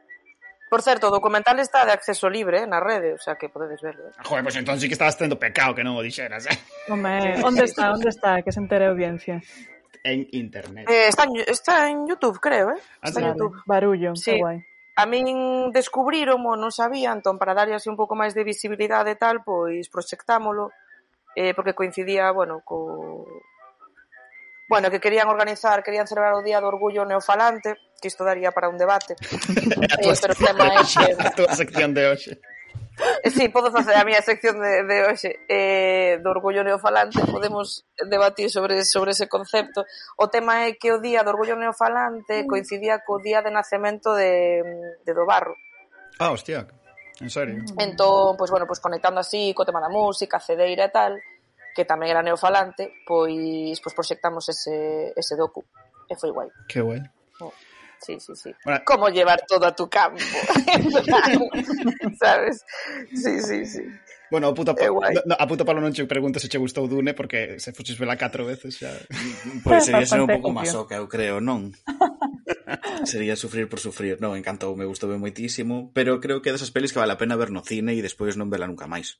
Por 0.69 0.85
certo, 0.85 1.09
o 1.09 1.11
documental 1.11 1.57
está 1.57 1.81
de 1.83 1.91
acceso 1.91 2.29
libre 2.29 2.61
eh, 2.61 2.67
na 2.69 2.77
rede, 2.77 3.17
o 3.17 3.17
sea 3.17 3.35
que 3.35 3.49
podedes 3.49 3.81
verlo. 3.81 4.13
Eh? 4.13 4.21
Joder, 4.21 4.45
pois 4.45 4.53
pues 4.53 4.55
entón 4.61 4.77
sí 4.77 4.85
que 4.85 4.93
estabas 4.93 5.17
tendo 5.17 5.41
pecado 5.41 5.73
que 5.73 5.81
non 5.81 5.97
o 5.97 6.05
dixeras, 6.05 6.45
eh? 6.45 6.57
Home, 6.93 7.41
onde 7.41 7.65
está, 7.65 7.89
onde 7.89 8.13
está, 8.13 8.45
que 8.45 8.53
se 8.53 8.61
entere 8.61 8.85
a 8.85 8.93
audiencia. 8.93 9.41
En 10.05 10.29
internet. 10.31 10.85
Eh, 10.87 11.09
está, 11.09 11.25
en, 11.25 11.41
está 11.41 11.89
en 11.89 12.07
YouTube, 12.07 12.37
creo, 12.39 12.71
eh? 12.71 12.79
Ah, 13.01 13.09
está 13.09 13.19
sí. 13.19 13.25
en 13.25 13.33
YouTube. 13.33 13.57
Barullo, 13.65 14.15
sí. 14.15 14.37
guai. 14.37 14.61
A 14.99 15.07
min 15.09 15.71
descubriron, 15.73 16.43
non 16.43 16.69
sabía, 16.75 17.15
entón 17.15 17.41
para 17.41 17.55
darlle 17.57 17.73
así 17.73 17.87
un 17.89 17.97
pouco 17.97 18.13
máis 18.13 18.37
de 18.37 18.45
visibilidade 18.45 19.15
e 19.15 19.17
tal, 19.17 19.41
pois 19.41 19.89
proxectámolo, 19.89 20.69
eh, 21.33 21.55
porque 21.57 21.73
coincidía, 21.73 22.29
bueno, 22.35 22.61
co, 22.61 23.25
bueno, 24.69 24.91
que 24.91 24.99
querían 24.99 25.27
organizar, 25.27 25.83
querían 25.83 26.07
celebrar 26.07 26.35
o 26.35 26.43
Día 26.43 26.61
do 26.61 26.69
Orgullo 26.69 27.03
Neofalante, 27.03 27.73
que 27.99 28.07
isto 28.07 28.23
daría 28.23 28.51
para 28.53 28.69
un 28.69 28.77
debate. 28.77 29.17
eh, 29.97 30.13
pero 30.21 30.33
o 30.33 30.37
tema 30.37 30.69
é 30.69 30.85
que... 30.85 31.17
A 31.17 31.33
túa 31.33 31.51
sección 31.57 31.97
de 31.97 32.05
hoxe. 32.05 32.37
Sí, 33.33 33.49
podo 33.49 33.71
facer 33.71 33.95
a 33.97 34.05
miña 34.05 34.21
sección 34.21 34.61
de, 34.61 34.85
de 34.85 34.97
hoxe. 35.09 35.41
Eh, 35.49 36.21
do 36.21 36.29
orgullo 36.29 36.61
neofalante 36.61 37.17
podemos 37.25 37.89
debatir 37.97 38.53
sobre, 38.53 38.85
sobre 38.85 39.17
ese 39.17 39.25
concepto. 39.25 39.89
O 40.21 40.29
tema 40.29 40.69
é 40.69 40.77
que 40.77 40.93
o 40.93 41.01
día 41.01 41.25
do 41.25 41.33
orgullo 41.33 41.57
neofalante 41.57 42.45
mm. 42.45 42.47
coincidía 42.47 43.01
co 43.01 43.17
día 43.17 43.41
de 43.41 43.49
nacemento 43.49 44.13
de, 44.13 44.61
de 45.01 45.11
do 45.17 45.25
barro. 45.25 45.57
Ah, 46.21 46.29
hostia, 46.29 46.69
en 47.17 47.31
serio. 47.33 47.57
Mm. 47.73 47.89
Entón, 47.89 48.37
pois, 48.37 48.45
pues, 48.45 48.49
bueno, 48.53 48.69
pois, 48.69 48.77
pues, 48.77 48.85
conectando 48.85 49.17
así 49.17 49.49
co 49.57 49.65
tema 49.65 49.81
da 49.81 49.89
música, 49.89 50.37
cedeira 50.37 50.85
e 50.85 50.93
tal 50.93 51.17
que 51.75 51.85
tamén 51.85 52.11
era 52.11 52.25
neofalante, 52.25 52.91
pois, 53.05 53.77
pois 53.79 53.95
proxectamos 53.95 54.49
ese, 54.49 55.13
ese 55.15 55.35
docu. 55.35 55.63
E 56.09 56.15
foi 56.17 56.31
guai. 56.33 56.49
Que 56.67 56.81
guai. 56.81 57.01
Oh, 57.39 57.53
sí, 58.01 58.19
sí, 58.19 58.33
sí. 58.35 58.51
Bueno, 58.65 58.81
Como 58.85 59.09
llevar 59.09 59.45
todo 59.47 59.65
a 59.65 59.75
tu 59.75 59.89
campo. 59.89 60.19
¿Sabes? 62.19 62.65
Sí, 63.13 63.41
sí, 63.41 63.65
sí. 63.65 63.83
Bueno, 64.31 64.47
a 64.47 64.53
puto, 64.53 64.75
palo, 64.75 65.01
no, 65.25 65.35
a 65.37 65.47
puto 65.47 65.65
palo 65.65 65.81
non 65.81 65.89
che 65.89 66.05
pregunto 66.05 66.37
se 66.37 66.47
che 66.47 66.61
gustou 66.61 66.85
Dune 66.85 67.17
porque 67.17 67.57
se 67.57 67.73
fuches 67.73 67.97
vela 67.97 68.13
catro 68.13 68.45
veces 68.45 68.77
xa. 68.77 68.93
Pois 69.65 69.85
sería 69.85 70.05
ser 70.05 70.21
un 70.21 70.29
pouco 70.29 70.53
masoca, 70.53 71.01
eu 71.01 71.09
creo, 71.09 71.41
non? 71.41 71.73
sería 73.09 73.33
sufrir 73.33 73.65
por 73.65 73.81
sufrir. 73.81 74.21
Non, 74.21 74.37
encantou, 74.37 74.77
me 74.77 74.85
gustou 74.85 75.09
moitísimo, 75.17 75.89
pero 75.97 76.21
creo 76.21 76.45
que 76.45 76.49
é 76.49 76.53
desas 76.53 76.69
pelis 76.69 76.93
que 76.93 77.01
vale 77.01 77.17
a 77.17 77.21
pena 77.21 77.41
ver 77.41 77.49
no 77.49 77.65
cine 77.65 77.97
e 77.97 78.05
despois 78.05 78.37
non 78.37 78.53
vela 78.53 78.69
nunca 78.69 78.85
máis 78.85 79.17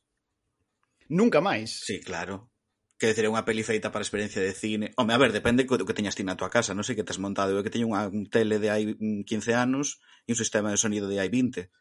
nunca 1.10 1.42
máis. 1.42 1.84
Sí, 1.84 2.00
claro. 2.00 2.54
Que 3.00 3.12
decir, 3.12 3.24
é 3.26 3.32
unha 3.32 3.48
peli 3.48 3.64
feita 3.64 3.92
para 3.92 4.04
experiencia 4.04 4.44
de 4.44 4.52
cine. 4.52 4.92
Home, 5.00 5.16
a 5.16 5.22
ver, 5.22 5.32
depende 5.32 5.64
do 5.64 5.88
que 5.88 5.96
teñas 5.96 6.16
ti 6.16 6.24
na 6.24 6.36
tua 6.36 6.52
casa, 6.52 6.76
non 6.76 6.84
sei 6.86 7.00
que 7.00 7.08
tes 7.08 7.20
montado. 7.20 7.56
Eu 7.56 7.64
que 7.64 7.72
teño 7.72 7.90
unha 7.90 8.08
un 8.12 8.28
tele 8.28 8.60
de 8.60 8.70
hai 8.70 8.84
15 9.24 9.56
anos 9.56 10.00
e 10.28 10.36
un 10.36 10.40
sistema 10.40 10.70
de 10.70 10.80
sonido 10.80 11.08
de 11.08 11.18
hai 11.18 11.32
20. 11.32 11.72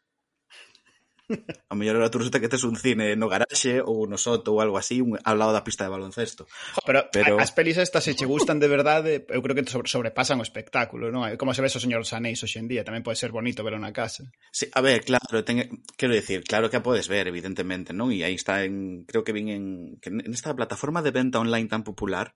A 1.69 1.75
mellor 1.77 1.97
era 2.01 2.09
tú 2.09 2.17
resulta 2.17 2.41
que 2.41 2.49
tes 2.49 2.63
un 2.65 2.75
cine 2.75 3.13
no 3.13 3.29
garaxe 3.29 3.81
ou 3.85 4.09
no 4.09 4.17
soto 4.17 4.57
ou 4.57 4.61
algo 4.65 4.81
así, 4.81 4.97
un, 5.01 5.13
ao 5.21 5.37
lado 5.37 5.53
da 5.53 5.61
pista 5.61 5.85
de 5.85 5.93
baloncesto. 5.93 6.49
Pero, 6.85 7.05
pero... 7.13 7.37
as 7.37 7.53
pelis 7.53 7.77
estas 7.77 8.03
se 8.03 8.17
che 8.17 8.25
gustan 8.25 8.57
de 8.57 8.65
verdade, 8.65 9.25
eu 9.29 9.41
creo 9.45 9.53
que 9.53 9.65
sobre, 9.69 9.85
sobrepasan 9.85 10.41
o 10.41 10.45
espectáculo, 10.45 11.13
non? 11.13 11.29
Como 11.37 11.53
se 11.53 11.61
ve 11.61 11.69
o 11.69 11.77
señor 11.77 12.01
Sanéis 12.09 12.41
hoxe 12.41 12.57
en 12.57 12.65
día, 12.65 12.81
tamén 12.81 13.05
pode 13.05 13.21
ser 13.21 13.29
bonito 13.29 13.61
verlo 13.61 13.77
na 13.77 13.93
casa. 13.93 14.25
Sí, 14.49 14.65
a 14.73 14.81
ver, 14.81 15.05
claro, 15.05 15.45
ten, 15.45 15.85
quero 15.93 16.17
dicir, 16.17 16.41
claro 16.41 16.73
que 16.73 16.81
a 16.81 16.85
podes 16.85 17.05
ver, 17.05 17.29
evidentemente, 17.29 17.93
non? 17.93 18.09
E 18.09 18.25
aí 18.25 18.33
está 18.33 18.65
en, 18.65 19.05
creo 19.05 19.21
que 19.21 19.35
vin 19.35 19.53
en, 19.53 19.63
que 20.01 20.09
en 20.09 20.33
esta 20.33 20.57
plataforma 20.57 21.05
de 21.05 21.13
venta 21.13 21.37
online 21.37 21.69
tan 21.69 21.85
popular, 21.85 22.33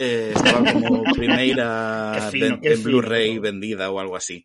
eh, 0.00 0.32
estaba 0.34 0.64
como 0.72 1.04
primeira 1.16 2.28
fino, 2.32 2.58
en 2.60 2.82
Blu-ray 2.82 3.38
vendida 3.38 3.92
ou 3.92 4.00
algo 4.00 4.16
así. 4.16 4.44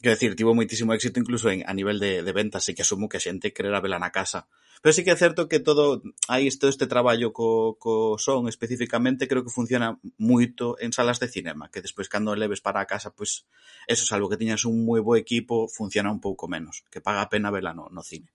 Quero 0.00 0.16
dicir, 0.16 0.32
tivo 0.32 0.56
moitísimo 0.56 0.96
éxito 0.96 1.20
incluso 1.20 1.52
en 1.52 1.60
a 1.68 1.76
nivel 1.76 2.00
de, 2.00 2.24
de 2.24 2.32
ventas, 2.32 2.64
e 2.68 2.72
que 2.72 2.80
asumo 2.80 3.04
que 3.04 3.20
a 3.20 3.24
xente 3.24 3.52
quererá 3.52 3.84
vela 3.84 4.00
na 4.00 4.08
casa. 4.08 4.48
Pero 4.80 4.96
sí 4.96 5.04
que 5.04 5.12
é 5.12 5.18
certo 5.20 5.44
que 5.44 5.60
todo 5.60 6.00
aí 6.24 6.48
todo 6.56 6.72
este 6.72 6.88
traballo 6.88 7.36
co, 7.36 7.76
co 7.76 8.16
son 8.16 8.48
especificamente 8.48 9.28
creo 9.28 9.44
que 9.44 9.52
funciona 9.52 10.00
moito 10.16 10.80
en 10.80 10.96
salas 10.96 11.20
de 11.20 11.28
cinema, 11.28 11.68
que 11.68 11.84
despois 11.84 12.08
cando 12.08 12.32
leves 12.32 12.64
para 12.64 12.80
a 12.80 12.88
casa, 12.88 13.12
pois 13.12 13.44
eso, 13.84 14.08
salvo 14.08 14.32
que 14.32 14.40
tiñas 14.40 14.64
un 14.64 14.88
moi 14.88 15.04
bo 15.04 15.20
equipo, 15.20 15.68
funciona 15.68 16.08
un 16.08 16.16
pouco 16.16 16.48
menos, 16.48 16.80
que 16.88 17.04
paga 17.04 17.20
a 17.20 17.28
pena 17.28 17.52
vela 17.52 17.76
no, 17.76 17.92
no 17.92 18.00
cine. 18.00 18.32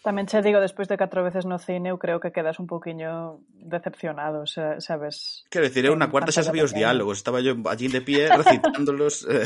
Tamén 0.00 0.24
che 0.24 0.40
digo, 0.40 0.56
despois 0.64 0.88
de 0.88 0.96
catro 0.96 1.20
veces 1.20 1.44
no 1.44 1.60
cine, 1.60 1.92
eu 1.92 2.00
creo 2.00 2.16
que 2.16 2.32
quedas 2.32 2.56
un 2.56 2.64
poquiño 2.64 3.44
decepcionado, 3.60 4.48
xa, 4.48 4.80
sabes? 4.80 5.44
Quero 5.52 5.68
dicir, 5.68 5.84
eu 5.84 5.92
na 6.00 6.08
cuarta 6.08 6.32
xa 6.32 6.40
sabía 6.40 6.64
os 6.64 6.72
diálogos, 6.72 7.20
estaba 7.20 7.44
yo 7.44 7.60
allí 7.68 7.92
de 7.92 8.00
pie 8.00 8.32
recitándolos... 8.40 9.28
Eh... 9.28 9.44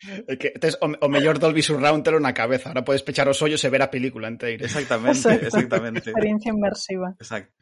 É 0.00 0.36
que 0.40 0.56
tes 0.56 0.80
o, 0.80 0.88
o 0.88 1.08
mellor 1.12 1.36
Dolby 1.36 1.60
Surround 1.60 2.00
telo 2.00 2.20
na 2.20 2.32
cabeza. 2.32 2.72
Ahora 2.72 2.84
podes 2.84 3.04
pechar 3.04 3.28
os 3.28 3.36
ollos 3.44 3.60
e 3.60 3.68
ver 3.68 3.84
a 3.84 3.92
película 3.92 4.32
inteira. 4.32 4.64
Exactamente, 4.64 5.20
Exacto. 5.20 5.46
exactamente. 5.46 6.08
Experiencia 6.08 6.50
inmersiva. 6.52 7.12
Exacto. 7.20 7.52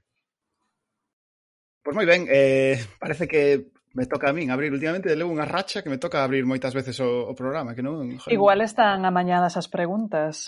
Pois 1.82 1.94
moi 1.98 2.06
ben, 2.06 2.30
eh, 2.30 2.78
parece 3.02 3.26
que 3.26 3.74
me 3.98 4.06
toca 4.06 4.30
a 4.30 4.36
min 4.36 4.54
abrir. 4.54 4.70
Últimamente 4.70 5.10
levo 5.18 5.34
unha 5.34 5.48
racha 5.48 5.82
que 5.82 5.90
me 5.90 5.98
toca 5.98 6.22
abrir 6.22 6.46
moitas 6.46 6.70
veces 6.70 6.94
o, 7.02 7.26
o 7.26 7.34
programa. 7.34 7.74
que 7.74 7.82
non 7.82 8.06
joder. 8.22 8.30
Igual 8.30 8.62
están 8.62 9.02
amañadas 9.02 9.58
as 9.58 9.66
preguntas. 9.66 10.46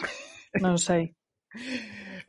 Non 0.63 0.79
sei. 0.79 1.19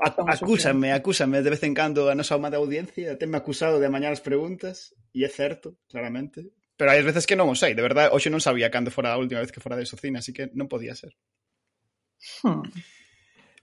acúsame, 0.01 0.93
acúsame 0.93 1.45
de 1.45 1.53
vez 1.53 1.61
en 1.61 1.77
cando 1.77 2.09
a 2.09 2.17
nosa 2.17 2.41
de 2.41 2.57
audiencia, 2.57 3.17
tenme 3.21 3.37
acusado 3.37 3.77
de 3.77 3.85
amañar 3.85 4.09
as 4.09 4.25
preguntas, 4.25 4.97
e 5.13 5.21
é 5.21 5.29
certo, 5.29 5.77
claramente, 5.85 6.49
Pero 6.81 6.97
hai 6.97 7.05
veces 7.05 7.29
que 7.29 7.37
non 7.37 7.45
o 7.45 7.53
sei, 7.53 7.77
de 7.77 7.85
verdade, 7.85 8.09
hoxe 8.09 8.33
non 8.33 8.41
sabía 8.41 8.73
cando 8.73 8.89
fora 8.89 9.13
a 9.13 9.21
última 9.21 9.37
vez 9.37 9.53
que 9.53 9.61
fora 9.61 9.77
de 9.77 9.85
socina, 9.85 10.17
así 10.17 10.33
que 10.33 10.49
non 10.57 10.65
podía 10.65 10.97
ser. 10.97 11.13
Hmm. 12.41 12.65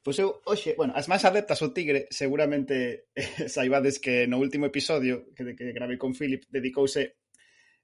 Pois 0.06 0.22
eu 0.22 0.38
hoxe, 0.46 0.78
bueno, 0.78 0.94
as 0.94 1.10
máis 1.10 1.26
adeptas 1.26 1.58
ao 1.58 1.74
Tigre 1.74 2.06
seguramente 2.14 3.10
eh, 3.18 3.50
saibades 3.50 3.98
que 3.98 4.30
no 4.30 4.38
último 4.38 4.70
episodio 4.70 5.34
que, 5.34 5.58
que 5.58 5.74
gravei 5.74 5.98
con 5.98 6.14
Philip 6.14 6.46
dedicouse 6.46 7.18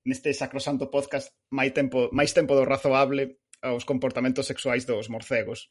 neste 0.06 0.30
sacrosanto 0.38 0.86
podcast 0.86 1.34
máis 1.50 1.74
tempo, 1.74 2.14
máis 2.14 2.30
tempo 2.30 2.54
do 2.54 2.62
razoable 2.62 3.42
aos 3.58 3.82
comportamentos 3.82 4.46
sexuais 4.46 4.86
dos 4.86 5.10
morcegos. 5.10 5.66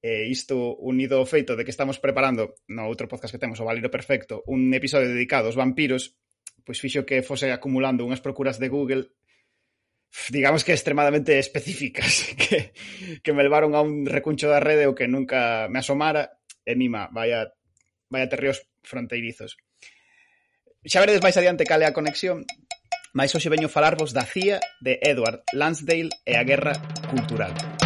E 0.00 0.24
isto 0.32 0.72
unido 0.80 1.20
ao 1.20 1.28
feito 1.28 1.52
de 1.52 1.68
que 1.68 1.74
estamos 1.76 2.00
preparando 2.00 2.56
no 2.64 2.88
outro 2.88 3.12
podcast 3.12 3.36
que 3.36 3.42
temos, 3.44 3.60
o 3.60 3.68
Valiro 3.68 3.92
Perfecto, 3.92 4.40
un 4.48 4.72
episodio 4.72 5.12
dedicado 5.12 5.52
aos 5.52 5.60
vampiros 5.60 6.16
pois 6.68 6.76
fixo 6.76 7.08
que 7.08 7.24
fose 7.24 7.48
acumulando 7.48 8.04
unhas 8.04 8.20
procuras 8.20 8.60
de 8.60 8.68
Google 8.68 9.08
digamos 10.28 10.64
que 10.64 10.76
extremadamente 10.76 11.40
específicas 11.40 12.28
que, 12.36 12.72
que 13.24 13.32
me 13.32 13.42
levaron 13.42 13.72
a 13.72 13.80
un 13.80 14.04
recuncho 14.04 14.52
da 14.52 14.60
rede 14.60 14.84
o 14.84 14.92
que 14.92 15.08
nunca 15.08 15.64
me 15.72 15.80
asomara 15.80 16.36
e 16.68 16.76
mima, 16.76 17.08
vaya, 17.08 17.48
vaya 18.12 18.28
terreos 18.28 18.68
fronteirizos. 18.84 19.56
Xa 20.84 21.00
veredes 21.00 21.24
máis 21.24 21.40
adiante 21.40 21.64
cale 21.64 21.88
a 21.88 21.96
conexión, 21.96 22.44
mais 23.16 23.32
hoxe 23.32 23.48
veño 23.48 23.72
falarvos 23.72 24.12
da 24.12 24.28
CIA 24.28 24.60
de 24.84 25.00
Edward 25.00 25.40
Lansdale 25.56 26.12
e 26.28 26.36
a 26.36 26.44
Guerra 26.44 26.76
Cultural. 27.08 27.77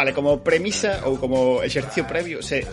Vale, 0.00 0.16
como 0.16 0.40
premisa 0.40 1.04
ou 1.04 1.20
como 1.20 1.60
exercicio 1.60 2.08
previo, 2.08 2.40
se 2.40 2.64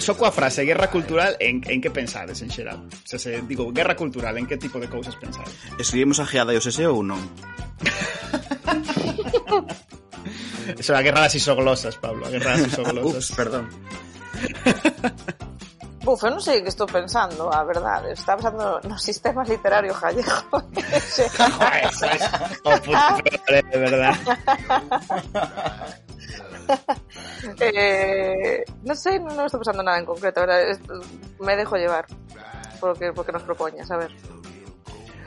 só 0.00 0.16
coa 0.16 0.32
frase 0.32 0.64
guerra 0.64 0.88
cultural 0.88 1.36
en, 1.44 1.60
en 1.68 1.76
que 1.76 1.92
pensades 1.92 2.40
en 2.40 2.48
xeral? 2.48 2.88
Se, 3.04 3.20
se 3.20 3.44
digo 3.44 3.68
guerra 3.68 3.92
cultural, 3.92 4.32
en 4.40 4.48
que 4.48 4.56
tipo 4.56 4.80
de 4.80 4.88
cousas 4.88 5.12
pensades? 5.20 5.52
Escribimos 5.76 6.16
a 6.16 6.24
geada 6.24 6.56
e 6.56 6.56
o 6.56 6.64
sese 6.64 6.88
ou 6.88 7.04
non? 7.04 7.20
Eso 10.72 10.96
a 10.96 11.04
guerra 11.04 11.28
das 11.28 11.36
isoglosas, 11.36 12.00
Pablo, 12.00 12.24
a 12.24 12.32
guerra 12.32 12.56
das 12.56 12.64
Ups, 12.64 12.72
isoglosas. 12.80 13.28
perdón. 13.36 13.68
Buf, 16.08 16.24
eu 16.24 16.32
non 16.32 16.40
sei 16.40 16.60
o 16.60 16.64
que 16.64 16.72
estou 16.72 16.88
pensando, 16.88 17.52
a 17.52 17.60
verdade. 17.68 18.16
Estaba 18.16 18.40
pensando 18.40 18.80
no 18.88 18.96
sistema 18.96 19.44
literario 19.44 19.92
gallego. 19.92 20.64
Ese. 20.96 21.28
Eso 21.84 22.08
es. 22.08 22.24
Oh, 22.64 22.72
puta, 22.80 23.20
de 23.44 23.76
verdad. 23.76 24.16
eh, 27.60 28.64
non 28.84 28.96
sei, 28.96 29.18
non, 29.18 29.34
non 29.34 29.46
estou 29.48 29.60
pensando 29.60 29.82
nada 29.82 29.98
en 29.98 30.06
concreto. 30.06 30.44
Me 31.40 31.56
dejo 31.56 31.76
llevar 31.76 32.06
por 32.80 32.90
lo 32.90 32.94
nos 33.32 33.42
propoñas, 33.42 33.90
a 33.90 33.96
ver. 33.96 34.12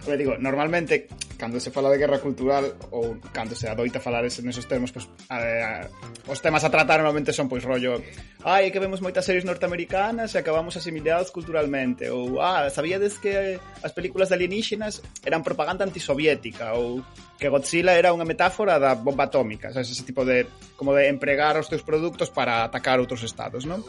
Pero 0.06 0.18
digo, 0.18 0.38
normalmente, 0.38 1.08
cando 1.42 1.58
se 1.58 1.74
fala 1.74 1.90
de 1.90 1.98
guerra 1.98 2.22
cultural 2.22 2.62
ou 2.94 3.18
cando 3.34 3.58
se 3.58 3.66
adoita 3.66 3.98
falar 3.98 4.22
ese 4.22 4.46
nesos 4.46 4.70
termos 4.70 4.94
pois, 4.94 5.10
a, 5.26 5.42
a, 5.42 5.90
os 6.30 6.38
temas 6.38 6.62
a 6.62 6.70
tratar 6.70 7.02
normalmente 7.02 7.34
son 7.34 7.50
pois 7.50 7.66
rollo 7.66 7.98
ai, 8.46 8.70
que 8.70 8.78
vemos 8.78 9.02
moitas 9.02 9.26
series 9.26 9.42
norteamericanas 9.42 10.30
e 10.34 10.38
acabamos 10.38 10.78
asimilados 10.78 11.34
culturalmente 11.34 12.14
ou 12.14 12.38
ah, 12.38 12.70
sabíades 12.70 13.18
que 13.18 13.58
as 13.58 13.90
películas 13.98 14.30
de 14.30 14.38
alienígenas 14.38 15.02
eran 15.26 15.42
propaganda 15.42 15.82
antisoviética 15.82 16.78
ou 16.78 17.02
que 17.42 17.50
Godzilla 17.50 17.98
era 17.98 18.14
unha 18.14 18.30
metáfora 18.30 18.78
da 18.78 18.94
bomba 18.94 19.26
atómica 19.26 19.74
sabes, 19.74 19.90
ese 19.90 20.06
tipo 20.06 20.22
de 20.22 20.46
como 20.78 20.94
de 20.94 21.10
empregar 21.10 21.58
os 21.58 21.66
teus 21.66 21.82
produtos 21.82 22.30
para 22.30 22.70
atacar 22.70 23.02
outros 23.02 23.26
estados, 23.26 23.66
non? 23.66 23.82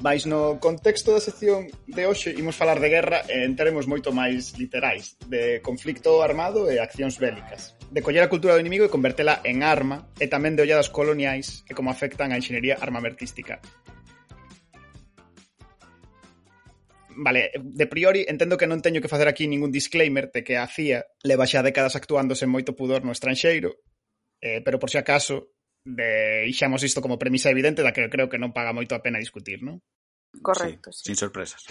Mais 0.00 0.24
no 0.24 0.56
contexto 0.64 1.12
da 1.12 1.20
sección 1.20 1.68
de 1.84 2.08
hoxe 2.08 2.32
imos 2.32 2.56
falar 2.56 2.80
de 2.80 2.88
guerra 2.88 3.20
e 3.28 3.44
entraremos 3.44 3.84
moito 3.84 4.16
máis 4.16 4.56
literais, 4.56 5.20
de 5.28 5.60
conflicto 5.60 6.24
armado 6.24 6.72
e 6.72 6.80
accións 6.80 7.20
bélicas, 7.20 7.76
de 7.92 8.00
coller 8.00 8.24
a 8.24 8.32
cultura 8.32 8.56
do 8.56 8.64
inimigo 8.64 8.88
e 8.88 8.94
convertela 8.94 9.44
en 9.44 9.60
arma 9.60 10.08
e 10.16 10.24
tamén 10.24 10.56
de 10.56 10.64
olladas 10.64 10.88
coloniais 10.88 11.68
e 11.68 11.76
como 11.76 11.92
afectan 11.92 12.32
a 12.32 12.40
enxeñería 12.40 12.80
armamentística. 12.80 13.60
Vale, 17.20 17.52
de 17.60 17.84
priori 17.84 18.24
entendo 18.24 18.56
que 18.56 18.64
non 18.64 18.80
teño 18.80 19.04
que 19.04 19.12
facer 19.12 19.28
aquí 19.28 19.44
ningún 19.44 19.68
disclaimer 19.68 20.32
de 20.32 20.40
que 20.40 20.56
a 20.56 20.64
CIA 20.64 21.04
leva 21.28 21.44
xa 21.44 21.60
décadas 21.60 21.92
actuándose 21.92 22.48
moito 22.48 22.72
pudor 22.72 23.04
no 23.04 23.12
estranxeiro, 23.12 23.76
eh, 24.40 24.64
pero 24.64 24.80
por 24.80 24.88
si 24.88 24.96
acaso 24.96 25.52
de 25.84 26.44
deixamos 26.46 26.82
isto 26.82 27.00
como 27.00 27.18
premisa 27.18 27.50
evidente 27.50 27.82
da 27.82 27.92
que 27.92 28.08
creo 28.10 28.28
que 28.28 28.38
non 28.40 28.52
paga 28.52 28.76
moito 28.76 28.92
a 28.94 29.02
pena 29.02 29.20
discutir, 29.20 29.64
non? 29.64 29.80
Correcto, 30.44 30.92
sí, 30.92 30.98
sí. 30.98 31.04
Sin 31.12 31.16
sorpresas. 31.16 31.64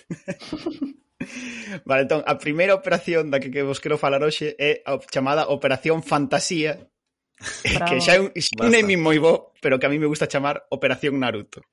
vale, 1.84 2.02
entón, 2.04 2.22
a 2.26 2.38
primeira 2.38 2.76
operación 2.76 3.30
da 3.32 3.40
que, 3.40 3.50
que 3.50 3.64
vos 3.64 3.80
quero 3.80 3.98
falar 3.98 4.22
hoxe 4.22 4.56
é 4.60 4.84
a 4.84 5.00
chamada 5.08 5.48
Operación 5.48 6.04
Fantasía, 6.04 6.88
Bravo. 7.64 7.88
que 7.88 8.04
xa 8.04 8.16
é 8.16 8.20
un, 8.20 8.28
xa 8.36 8.60
un 8.60 8.72
naming 8.72 9.00
moi 9.00 9.18
bo, 9.18 9.56
pero 9.64 9.80
que 9.80 9.88
a 9.88 9.92
mí 9.92 9.98
me 9.98 10.08
gusta 10.08 10.28
chamar 10.28 10.68
Operación 10.68 11.16
Naruto. 11.16 11.64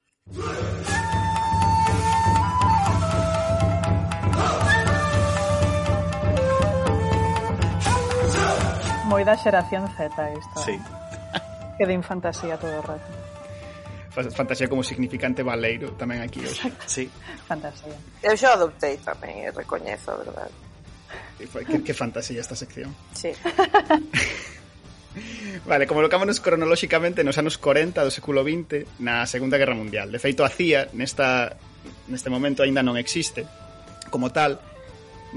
Moi 9.08 9.24
da 9.24 9.40
xeración 9.40 9.88
Z 9.96 10.12
isto. 10.36 10.56
Eh. 10.60 10.64
Sí 10.64 11.07
que 11.78 11.86
din 11.86 12.02
fantasía 12.04 12.58
todo 12.58 12.78
o 12.80 12.84
rato. 12.84 13.10
Fantasía 14.34 14.66
como 14.68 14.82
significante 14.82 15.46
valeiro 15.46 15.94
tamén 15.94 16.26
aquí 16.26 16.42
hoxe. 16.42 16.74
Sí. 16.90 17.06
Fantasía. 17.46 17.94
Eu 18.26 18.34
xa 18.34 18.58
adoptei 18.58 18.98
tamén 18.98 19.46
e 19.46 19.54
recoñezo, 19.54 20.18
a 20.18 20.18
verdade. 20.18 20.54
Que, 21.38 21.86
que 21.86 21.94
fantasía 21.94 22.42
esta 22.42 22.58
sección. 22.58 22.90
Sí. 23.14 23.30
Vale, 25.66 25.86
como 25.86 26.02
colocámonos 26.02 26.42
cronolóxicamente 26.42 27.24
nos 27.24 27.38
anos 27.38 27.62
40 27.62 28.02
do 28.02 28.10
século 28.10 28.42
XX 28.42 28.86
na 29.02 29.26
Segunda 29.30 29.58
Guerra 29.58 29.78
Mundial. 29.78 30.10
De 30.10 30.18
feito, 30.18 30.42
a 30.42 30.50
CIA 30.50 30.90
nesta, 30.98 31.58
neste 32.10 32.30
momento 32.34 32.66
aínda 32.66 32.82
non 32.82 32.98
existe 32.98 33.46
como 34.10 34.34
tal, 34.34 34.58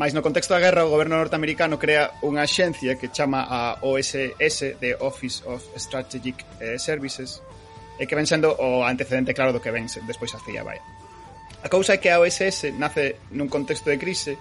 Mais 0.01 0.17
no 0.17 0.25
contexto 0.25 0.57
da 0.57 0.65
guerra, 0.65 0.89
o 0.89 0.89
goberno 0.89 1.21
norteamericano 1.21 1.77
crea 1.77 2.17
unha 2.25 2.49
axencia 2.49 2.97
que 2.97 3.13
chama 3.13 3.45
a 3.45 3.85
OSS, 3.85 4.81
de 4.81 4.97
Office 4.97 5.45
of 5.45 5.61
Strategic 5.77 6.41
eh, 6.57 6.81
Services, 6.81 7.45
e 8.01 8.09
que 8.09 8.17
ven 8.17 8.25
sendo 8.25 8.57
o 8.57 8.81
antecedente 8.81 9.37
claro 9.37 9.53
do 9.53 9.61
que 9.61 9.69
ven 9.69 9.85
despois 10.09 10.33
a 10.33 10.41
CIA, 10.41 10.65
vai. 10.65 10.81
A 11.61 11.69
cousa 11.69 11.93
é 11.93 12.01
que 12.01 12.09
a 12.09 12.17
OSS 12.17 12.73
nace 12.81 13.21
nun 13.37 13.53
contexto 13.53 13.93
de 13.93 14.01
crise 14.01 14.41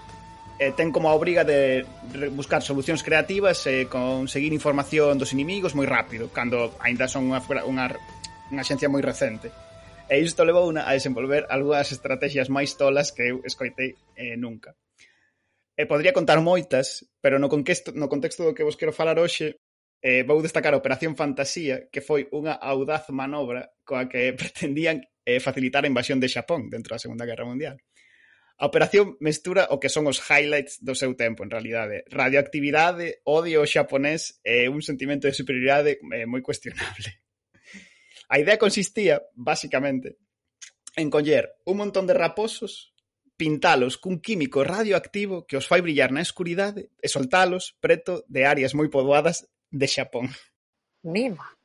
e 0.55 0.71
ten 0.79 0.95
como 0.95 1.11
a 1.11 1.15
obriga 1.19 1.43
de 1.43 1.83
buscar 2.31 2.63
solucións 2.63 3.03
creativas 3.03 3.59
e 3.67 3.83
conseguir 3.91 4.55
información 4.55 5.19
dos 5.19 5.35
inimigos 5.35 5.75
moi 5.75 5.83
rápido, 5.83 6.31
cando 6.31 6.71
aínda 6.79 7.11
son 7.11 7.35
unha, 7.35 7.43
unha, 7.67 7.99
unha 8.47 8.63
xencia 8.63 8.87
moi 8.87 9.03
recente. 9.03 9.51
E 10.07 10.23
isto 10.23 10.39
levou 10.47 10.71
a 10.71 10.95
desenvolver 10.95 11.51
algunhas 11.51 11.91
estrategias 11.91 12.47
máis 12.47 12.79
tolas 12.79 13.11
que 13.11 13.27
eu 13.27 13.43
escoitei 13.43 13.99
eh, 14.15 14.39
nunca. 14.39 14.71
E 15.79 15.87
podría 15.87 16.11
contar 16.11 16.43
moitas, 16.43 17.07
pero 17.23 17.39
no, 17.39 17.47
contexto, 17.47 17.95
no 17.95 18.11
contexto 18.11 18.43
do 18.43 18.51
que 18.51 18.67
vos 18.67 18.75
quero 18.75 18.91
falar 18.91 19.15
hoxe, 19.15 19.63
eh, 20.03 20.27
vou 20.27 20.43
destacar 20.43 20.75
a 20.75 20.81
Operación 20.83 21.15
Fantasía, 21.15 21.87
que 21.87 22.03
foi 22.03 22.27
unha 22.35 22.51
audaz 22.59 23.07
manobra 23.15 23.71
coa 23.87 24.11
que 24.11 24.35
pretendían 24.41 25.07
eh, 25.23 25.39
facilitar 25.39 25.87
a 25.87 25.91
invasión 25.91 26.19
de 26.19 26.27
Xapón 26.27 26.67
dentro 26.67 26.91
da 26.91 26.99
Segunda 26.99 27.23
Guerra 27.23 27.47
Mundial. 27.47 27.79
A 28.59 28.67
operación 28.67 29.15
mestura 29.23 29.71
o 29.71 29.79
que 29.79 29.87
son 29.87 30.03
os 30.11 30.19
highlights 30.19 30.83
do 30.83 30.99
seu 30.99 31.15
tempo, 31.15 31.47
en 31.47 31.51
realidade. 31.55 32.03
Radioactividade, 32.11 33.23
odio 33.23 33.63
xaponés 33.63 34.43
e 34.43 34.67
un 34.67 34.83
sentimento 34.83 35.31
de 35.31 35.37
superioridade 35.39 35.95
eh, 36.11 36.27
moi 36.27 36.43
cuestionable. 36.43 37.23
A 38.27 38.35
idea 38.35 38.59
consistía, 38.59 39.23
basicamente, 39.31 40.19
en 40.99 41.07
coller 41.07 41.55
un 41.63 41.79
montón 41.79 42.03
de 42.03 42.19
raposos 42.19 42.91
pintalos 43.39 43.95
cun 43.95 44.19
químico 44.19 44.67
radioactivo 44.67 45.47
que 45.47 45.55
os 45.55 45.63
fai 45.63 45.79
brillar 45.79 46.11
na 46.11 46.19
escuridade 46.19 46.91
e 46.99 47.07
soltalos 47.07 47.79
preto 47.79 48.27
de 48.27 48.43
áreas 48.43 48.75
moi 48.75 48.91
poboadas 48.91 49.47
de 49.71 49.87
Xapón. 49.87 50.27
Mima. 51.07 51.55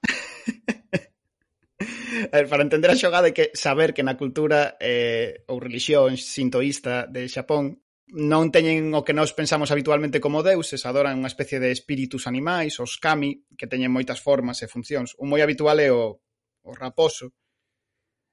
a 2.32 2.36
ver, 2.40 2.48
para 2.48 2.64
entender 2.64 2.88
a 2.88 2.96
xogada 2.96 3.28
hai 3.28 3.36
que 3.36 3.52
saber 3.52 3.92
que 3.92 4.00
na 4.00 4.16
cultura 4.16 4.80
eh, 4.80 5.44
ou 5.52 5.60
religión 5.60 6.16
sintoísta 6.16 7.04
de 7.04 7.28
Xapón 7.28 7.84
non 8.08 8.48
teñen 8.48 8.96
o 8.96 9.04
que 9.04 9.12
nós 9.12 9.36
pensamos 9.36 9.68
habitualmente 9.68 10.24
como 10.24 10.40
deuses, 10.40 10.88
adoran 10.88 11.20
unha 11.20 11.28
especie 11.28 11.60
de 11.60 11.68
espíritus 11.68 12.24
animais, 12.24 12.80
os 12.80 12.96
kami, 12.96 13.44
que 13.52 13.68
teñen 13.68 13.92
moitas 13.92 14.24
formas 14.24 14.64
e 14.64 14.66
funcións. 14.72 15.12
Un 15.20 15.28
moi 15.28 15.44
habitual 15.44 15.76
é 15.76 15.92
o, 15.92 16.16
o 16.64 16.72
raposo, 16.72 17.36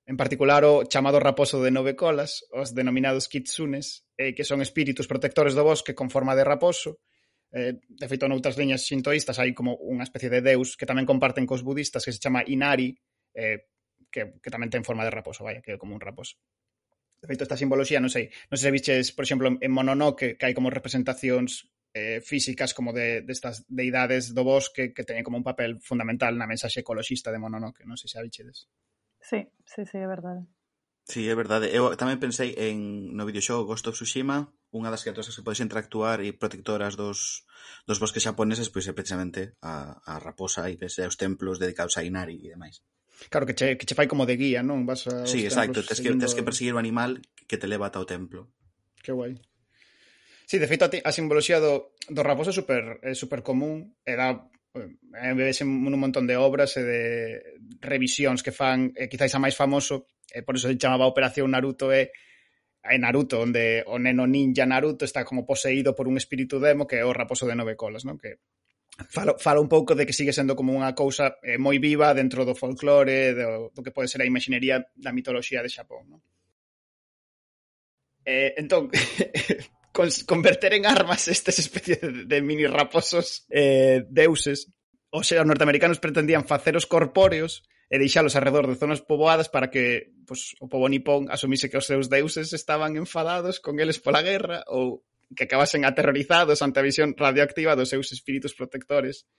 en 0.06 0.18
particular 0.18 0.62
o 0.66 0.86
chamado 0.86 1.18
raposo 1.18 1.66
de 1.66 1.74
nove 1.74 1.98
colas, 1.98 2.46
os 2.54 2.78
denominados 2.78 3.26
kitsunes, 3.26 4.06
eh, 4.18 4.38
que 4.38 4.46
son 4.46 4.62
espíritus 4.62 5.10
protectores 5.10 5.58
do 5.58 5.66
bosque 5.66 5.98
con 5.98 6.14
forma 6.14 6.38
de 6.38 6.46
raposo. 6.46 7.02
Eh, 7.50 7.82
de 7.82 8.08
feito, 8.08 8.30
noutras 8.30 8.54
liñas 8.58 8.86
xintoístas 8.86 9.42
hai 9.42 9.58
como 9.58 9.74
unha 9.82 10.06
especie 10.06 10.30
de 10.30 10.46
deus 10.46 10.78
que 10.78 10.86
tamén 10.86 11.10
comparten 11.10 11.50
cos 11.50 11.66
budistas 11.66 12.06
que 12.06 12.14
se 12.14 12.22
chama 12.22 12.46
Inari, 12.46 12.94
eh, 13.34 13.66
que, 14.14 14.38
que 14.38 14.54
tamén 14.54 14.70
ten 14.70 14.86
forma 14.86 15.02
de 15.02 15.14
raposo, 15.14 15.42
vaya, 15.42 15.66
que 15.66 15.74
é 15.74 15.82
como 15.82 15.98
un 15.98 16.04
raposo. 16.04 16.38
De 17.18 17.26
feito, 17.26 17.42
esta 17.42 17.58
simboloxía, 17.58 17.98
non 17.98 18.14
sei, 18.14 18.30
non 18.54 18.62
sei 18.62 18.70
se 18.70 18.76
viches, 18.76 19.06
por 19.18 19.26
exemplo, 19.26 19.50
en 19.58 19.72
Mononoke, 19.74 20.38
que 20.38 20.46
hai 20.46 20.54
como 20.54 20.70
representacións 20.70 21.66
eh, 21.98 22.22
físicas 22.22 22.78
como 22.78 22.94
de, 22.94 23.26
destas 23.26 23.66
de 23.66 23.90
deidades 23.90 24.38
do 24.38 24.46
bosque 24.46 24.94
que 24.94 25.02
teñen 25.02 25.26
como 25.26 25.42
un 25.42 25.48
papel 25.48 25.82
fundamental 25.82 26.38
na 26.38 26.46
mensaxe 26.46 26.86
ecoloxista 26.86 27.34
de 27.34 27.42
Mononoke, 27.42 27.82
non 27.90 27.98
sei 27.98 28.12
se 28.12 28.22
a 28.22 28.26
vichedes. 28.26 28.70
Sí, 29.26 29.50
sí, 29.66 29.82
sí, 29.90 29.98
é 29.98 30.08
verdade. 30.08 30.46
Sí, 31.06 31.30
é 31.30 31.36
verdade. 31.38 31.70
Eu 31.74 31.90
tamén 31.98 32.22
pensei 32.22 32.54
en 32.58 33.14
no 33.18 33.26
videoxogo 33.26 33.66
Ghost 33.66 33.86
of 33.90 33.98
Tsushima, 33.98 34.54
unha 34.74 34.90
das 34.94 35.02
criaturas 35.02 35.30
que 35.30 35.46
podes 35.46 35.62
interactuar 35.62 36.22
e 36.22 36.34
protectoras 36.34 36.94
dos, 36.98 37.46
dos 37.90 37.98
bosques 38.02 38.26
xaponeses, 38.26 38.70
pois 38.74 38.86
é 38.90 38.94
precisamente 38.94 39.54
a, 39.62 39.98
a 40.02 40.18
raposa 40.18 40.66
e 40.70 40.78
pese 40.78 41.06
aos 41.06 41.18
templos 41.18 41.62
dedicados 41.62 41.98
a 41.98 42.06
Inari 42.06 42.42
e 42.42 42.54
demais. 42.54 42.82
Claro, 43.30 43.46
que 43.50 43.54
che, 43.54 43.78
que 43.78 43.86
che 43.86 43.98
fai 43.98 44.10
como 44.10 44.26
de 44.26 44.38
guía, 44.38 44.62
non? 44.62 44.86
Vas 44.86 45.06
a 45.10 45.26
sí, 45.30 45.46
exacto. 45.46 45.82
Tens 45.82 46.02
que, 46.02 46.14
tens 46.14 46.34
que 46.34 46.46
perseguir 46.46 46.74
o 46.74 46.82
animal 46.82 47.22
que 47.50 47.58
te 47.58 47.70
leva 47.70 47.90
ata 47.90 48.02
o 48.02 48.10
templo. 48.10 48.50
Que 49.02 49.14
guai. 49.14 49.38
Sí, 50.46 50.62
de 50.62 50.70
feito, 50.70 50.86
a, 50.86 50.90
ti, 50.90 51.02
a 51.02 51.10
simboloxía 51.10 51.58
do, 51.58 51.94
do 52.10 52.22
raposo 52.22 52.50
é 52.50 52.56
super, 52.56 53.02
é 53.02 53.14
super 53.18 53.42
común 53.42 53.98
e 54.06 54.14
dá 54.14 54.46
Eh, 54.76 55.34
vesen 55.34 55.72
un 55.72 55.96
montón 55.96 56.28
de 56.28 56.36
obras 56.36 56.76
e 56.76 56.84
de 56.84 57.02
revisións 57.80 58.44
que 58.44 58.52
fan, 58.52 58.92
eh, 58.96 59.08
e 59.08 59.10
quizáis 59.10 59.32
a 59.36 59.40
máis 59.40 59.56
famoso, 59.56 60.12
e 60.28 60.44
por 60.44 60.60
eso 60.60 60.68
se 60.68 60.76
chamaba 60.76 61.08
Operación 61.08 61.56
Naruto, 61.56 61.96
é 61.96 62.12
en 62.86 63.02
Naruto, 63.02 63.42
onde 63.42 63.82
o 63.88 63.98
neno 63.98 64.28
ninja 64.28 64.68
Naruto 64.68 65.08
está 65.08 65.24
como 65.24 65.48
poseído 65.48 65.96
por 65.96 66.08
un 66.12 66.20
espírito 66.20 66.60
demo 66.60 66.86
que 66.86 67.02
é 67.02 67.06
o 67.08 67.16
raposo 67.16 67.48
de 67.48 67.56
nove 67.56 67.80
colas, 67.80 68.04
non? 68.04 68.20
Que 68.20 68.38
falo, 69.10 69.40
falo 69.40 69.64
un 69.64 69.72
pouco 69.72 69.96
de 69.96 70.06
que 70.06 70.14
sigue 70.14 70.36
sendo 70.36 70.54
como 70.54 70.76
unha 70.76 70.94
cousa 70.94 71.40
eh, 71.42 71.58
moi 71.58 71.80
viva 71.80 72.14
dentro 72.14 72.46
do 72.46 72.54
folclore, 72.54 73.34
do, 73.34 73.72
do 73.74 73.82
que 73.82 73.96
pode 73.96 74.12
ser 74.12 74.22
a 74.22 74.30
imaxinería 74.30 74.86
da 74.94 75.16
mitoloxía 75.16 75.64
de 75.64 75.72
Xapón, 75.72 76.04
non? 76.12 76.22
Eh, 78.26 78.54
entón, 78.58 78.90
converter 80.26 80.74
en 80.74 80.86
armas 80.86 81.28
estas 81.28 81.58
especies 81.60 82.00
de 82.04 82.42
mini 82.42 82.68
raposos 82.68 83.46
eh, 83.50 84.04
deuses. 84.10 84.72
O 85.10 85.24
sea, 85.24 85.42
os 85.42 85.48
norteamericanos 85.48 86.04
pretendían 86.04 86.44
faceros 86.44 86.84
corpóreos 86.86 87.64
e 87.88 87.96
deixalos 88.02 88.36
alrededor 88.36 88.68
de 88.68 88.76
zonas 88.76 89.00
poboadas 89.00 89.48
para 89.48 89.72
que 89.72 90.12
pues, 90.28 90.58
o 90.60 90.68
pobo 90.68 90.90
nipón 90.90 91.32
asumise 91.32 91.70
que 91.70 91.80
os 91.80 91.88
seus 91.88 92.10
deuses 92.12 92.52
estaban 92.52 92.98
enfadados 92.98 93.62
con 93.64 93.80
eles 93.80 94.02
pola 94.02 94.26
guerra 94.26 94.66
ou 94.68 95.06
que 95.32 95.48
acabasen 95.48 95.86
aterrorizados 95.86 96.60
ante 96.66 96.82
a 96.82 96.88
visión 96.88 97.16
radioactiva 97.16 97.78
dos 97.78 97.94
seus 97.94 98.12
espíritus 98.12 98.58
protectores. 98.58 99.30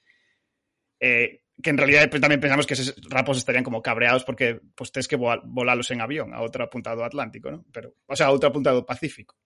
Eh, 0.96 1.44
que 1.60 1.70
en 1.70 1.78
realidad 1.78 2.08
pues, 2.08 2.22
tamén 2.24 2.40
pensamos 2.40 2.64
que 2.64 2.72
eses 2.72 2.96
rapos 3.12 3.36
estarían 3.36 3.64
como 3.66 3.84
cabreados 3.84 4.24
porque 4.24 4.62
pues, 4.72 4.94
tens 4.94 5.08
que 5.10 5.20
volalos 5.20 5.90
en 5.92 6.00
avión 6.00 6.32
a 6.32 6.40
outra 6.40 6.70
punta 6.72 6.96
do 6.96 7.04
Atlántico, 7.04 7.52
¿no? 7.52 7.66
Pero, 7.74 7.92
o 8.06 8.14
sea, 8.16 8.28
a 8.28 8.34
outra 8.34 8.48
punta 8.48 8.72
do 8.72 8.86
Pacífico 8.88 9.36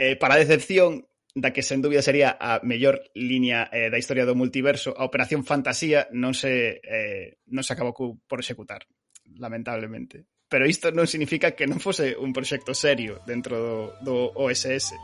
eh, 0.00 0.16
para 0.16 0.40
a 0.40 0.40
decepción 0.40 1.04
da 1.36 1.52
que 1.52 1.60
sen 1.60 1.84
dúbida 1.84 2.00
sería 2.00 2.32
a 2.40 2.64
mellor 2.64 3.04
liña 3.12 3.68
eh, 3.68 3.92
da 3.92 4.00
historia 4.00 4.24
do 4.24 4.32
multiverso, 4.32 4.96
a 4.96 5.04
Operación 5.04 5.44
Fantasía 5.44 6.08
non 6.16 6.32
se, 6.32 6.80
eh, 6.80 7.36
non 7.52 7.60
se 7.60 7.76
acabou 7.76 8.16
por 8.24 8.40
executar, 8.40 8.88
lamentablemente. 9.36 10.24
Pero 10.48 10.64
isto 10.64 10.88
non 10.88 11.04
significa 11.04 11.52
que 11.52 11.68
non 11.68 11.84
fose 11.84 12.16
un 12.16 12.32
proxecto 12.32 12.72
serio 12.72 13.20
dentro 13.28 13.60
do, 13.60 13.76
do 14.00 14.16
OSS. 14.40 14.96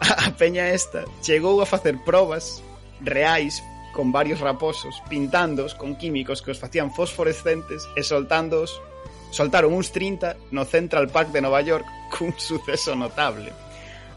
A 0.00 0.32
peña 0.32 0.72
esta 0.72 1.04
chegou 1.20 1.60
a 1.60 1.68
facer 1.68 2.00
probas 2.00 2.64
reais 3.04 3.60
con 3.92 4.16
varios 4.16 4.40
raposos, 4.40 4.96
pintándoos 5.12 5.76
con 5.76 6.00
químicos 6.00 6.40
que 6.40 6.56
os 6.56 6.58
facían 6.58 6.88
fosforescentes 6.88 7.84
e 7.94 8.00
soltándoos 8.00 8.80
soltaron 9.28 9.76
uns 9.76 9.92
30 9.92 10.56
no 10.56 10.64
Central 10.64 11.12
Park 11.12 11.36
de 11.36 11.44
Nova 11.44 11.60
York 11.60 11.84
cun 12.10 12.32
suceso 12.40 12.96
notable 12.96 13.69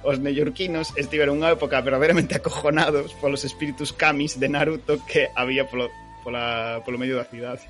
os 0.03 0.19
neoyorquinos 0.19 0.91
estiveron 0.99 1.39
unha 1.39 1.55
época 1.55 1.79
verdadeiramente 1.79 2.35
acojonados 2.35 3.15
polos 3.17 3.47
espíritus 3.47 3.95
kamis 3.95 4.35
de 4.37 4.47
Naruto 4.51 4.99
que 5.07 5.31
había 5.35 5.65
polo, 5.65 5.87
pola, 6.23 6.83
polo 6.83 6.99
medio 6.99 7.15
da 7.15 7.25
cidade. 7.27 7.63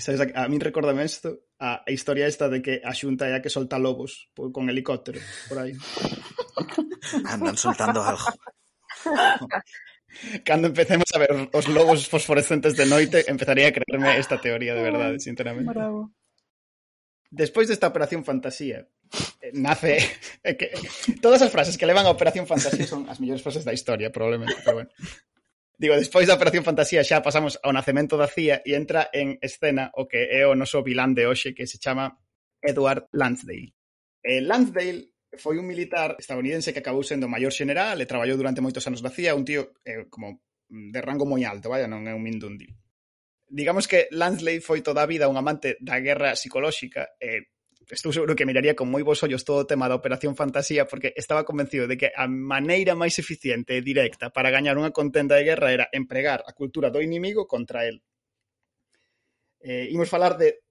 Sabes, 0.00 0.20
a, 0.20 0.26
a 0.44 0.48
min 0.48 0.64
recordame 0.64 1.04
isto 1.04 1.44
a, 1.60 1.84
a 1.84 1.90
historia 1.92 2.26
esta 2.26 2.48
de 2.48 2.64
que 2.64 2.80
a 2.80 2.92
xunta 2.96 3.28
é 3.28 3.36
a 3.36 3.42
que 3.44 3.52
solta 3.52 3.76
lobos 3.78 4.32
por, 4.32 4.50
con 4.50 4.66
helicóptero 4.68 5.20
por 5.48 5.60
aí. 5.60 5.76
Andan 7.32 7.56
soltando 7.56 8.00
algo. 8.02 8.32
Cando 10.46 10.68
empecemos 10.68 11.10
a 11.14 11.18
ver 11.18 11.50
os 11.52 11.66
lobos 11.68 12.08
fosforescentes 12.08 12.76
de 12.76 12.86
noite, 12.86 13.24
empezaría 13.26 13.68
a 13.68 13.74
creerme 13.74 14.16
esta 14.16 14.40
teoría 14.40 14.74
de 14.74 14.82
verdade, 14.82 15.18
sinceramente. 15.18 15.70
Bravo. 15.74 16.14
Despois 17.34 17.66
desta 17.66 17.90
Operación 17.90 18.22
Fantasía, 18.22 18.86
eh, 19.42 19.50
nace 19.54 19.98
eh, 20.46 20.54
que, 20.54 20.70
todas 21.18 21.42
as 21.42 21.50
frases 21.50 21.74
que 21.74 21.86
levan 21.86 22.06
a 22.06 22.14
Operación 22.14 22.46
Fantasía 22.46 22.86
son 22.86 23.10
as 23.10 23.18
mellores 23.18 23.42
frases 23.42 23.66
da 23.66 23.74
historia, 23.74 24.14
probablemente, 24.14 24.54
pero 24.62 24.86
bueno. 24.86 24.90
Digo, 25.74 25.98
despois 25.98 26.30
da 26.30 26.38
Operación 26.38 26.62
Fantasía 26.62 27.02
xa 27.02 27.26
pasamos 27.26 27.58
ao 27.58 27.74
nacemento 27.74 28.14
da 28.14 28.30
CIA 28.30 28.62
e 28.62 28.78
entra 28.78 29.10
en 29.10 29.42
escena 29.42 29.90
o 29.98 30.06
que 30.06 30.30
é 30.30 30.46
o 30.46 30.54
noso 30.54 30.86
vilán 30.86 31.18
de 31.18 31.26
hoxe 31.26 31.50
que 31.50 31.66
se 31.66 31.82
chama 31.82 32.14
Edward 32.62 33.10
Lansdale. 33.10 33.74
Eh, 34.22 34.38
Lansdale 34.38 35.10
foi 35.34 35.58
un 35.58 35.66
militar 35.66 36.14
estadounidense 36.22 36.70
que 36.70 36.78
acabou 36.78 37.02
sendo 37.02 37.26
maior 37.26 37.50
xeneral 37.50 37.98
e 37.98 38.06
traballou 38.06 38.38
durante 38.38 38.62
moitos 38.62 38.86
anos 38.86 39.02
na 39.02 39.10
CIA, 39.10 39.34
un 39.34 39.42
tío 39.42 39.74
eh, 39.82 40.06
como 40.06 40.38
de 40.70 41.00
rango 41.02 41.26
moi 41.26 41.42
alto, 41.42 41.66
vaya, 41.66 41.90
non 41.90 42.06
é 42.06 42.14
un 42.14 42.22
mindundi 42.22 42.70
digamos 43.48 43.88
que 43.88 44.08
Lansley 44.10 44.60
foi 44.60 44.80
toda 44.80 45.02
a 45.02 45.10
vida 45.10 45.28
un 45.28 45.36
amante 45.36 45.76
da 45.80 46.00
guerra 46.00 46.34
psicolóxica 46.36 47.12
e 47.20 47.50
estou 47.90 48.12
seguro 48.12 48.32
que 48.32 48.48
miraría 48.48 48.72
con 48.72 48.88
moi 48.88 49.04
bons 49.04 49.20
ollos 49.22 49.44
todo 49.44 49.64
o 49.64 49.68
tema 49.68 49.88
da 49.88 49.98
Operación 49.98 50.32
Fantasía 50.32 50.88
porque 50.88 51.12
estaba 51.16 51.44
convencido 51.44 51.84
de 51.84 52.00
que 52.00 52.08
a 52.16 52.24
maneira 52.24 52.96
máis 52.96 53.20
eficiente 53.20 53.76
e 53.76 53.84
directa 53.84 54.32
para 54.32 54.48
gañar 54.48 54.80
unha 54.80 54.94
contenda 54.94 55.36
de 55.36 55.44
guerra 55.44 55.68
era 55.72 55.86
empregar 55.92 56.40
a 56.48 56.56
cultura 56.56 56.88
do 56.88 57.04
inimigo 57.04 57.44
contra 57.44 57.84
el. 57.84 58.00
Eh, 59.60 59.92
imos 59.92 60.08
falar 60.08 60.36
de 60.40 60.64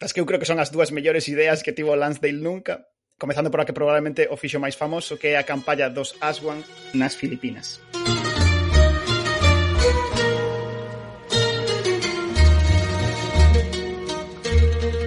das 0.00 0.16
que 0.16 0.20
eu 0.20 0.28
creo 0.28 0.40
que 0.40 0.48
son 0.48 0.60
as 0.60 0.72
dúas 0.72 0.92
mellores 0.96 1.28
ideas 1.28 1.60
que 1.60 1.76
tivo 1.76 1.92
Lansdale 1.92 2.40
nunca, 2.40 2.88
comezando 3.20 3.52
por 3.52 3.60
a 3.60 3.68
que 3.68 3.76
probablemente 3.76 4.32
o 4.32 4.36
fixo 4.40 4.56
máis 4.56 4.80
famoso, 4.80 5.20
que 5.20 5.32
é 5.32 5.36
a 5.36 5.44
campaña 5.44 5.92
dos 5.92 6.16
Aswan 6.24 6.64
nas 6.96 7.12
Filipinas. 7.12 7.89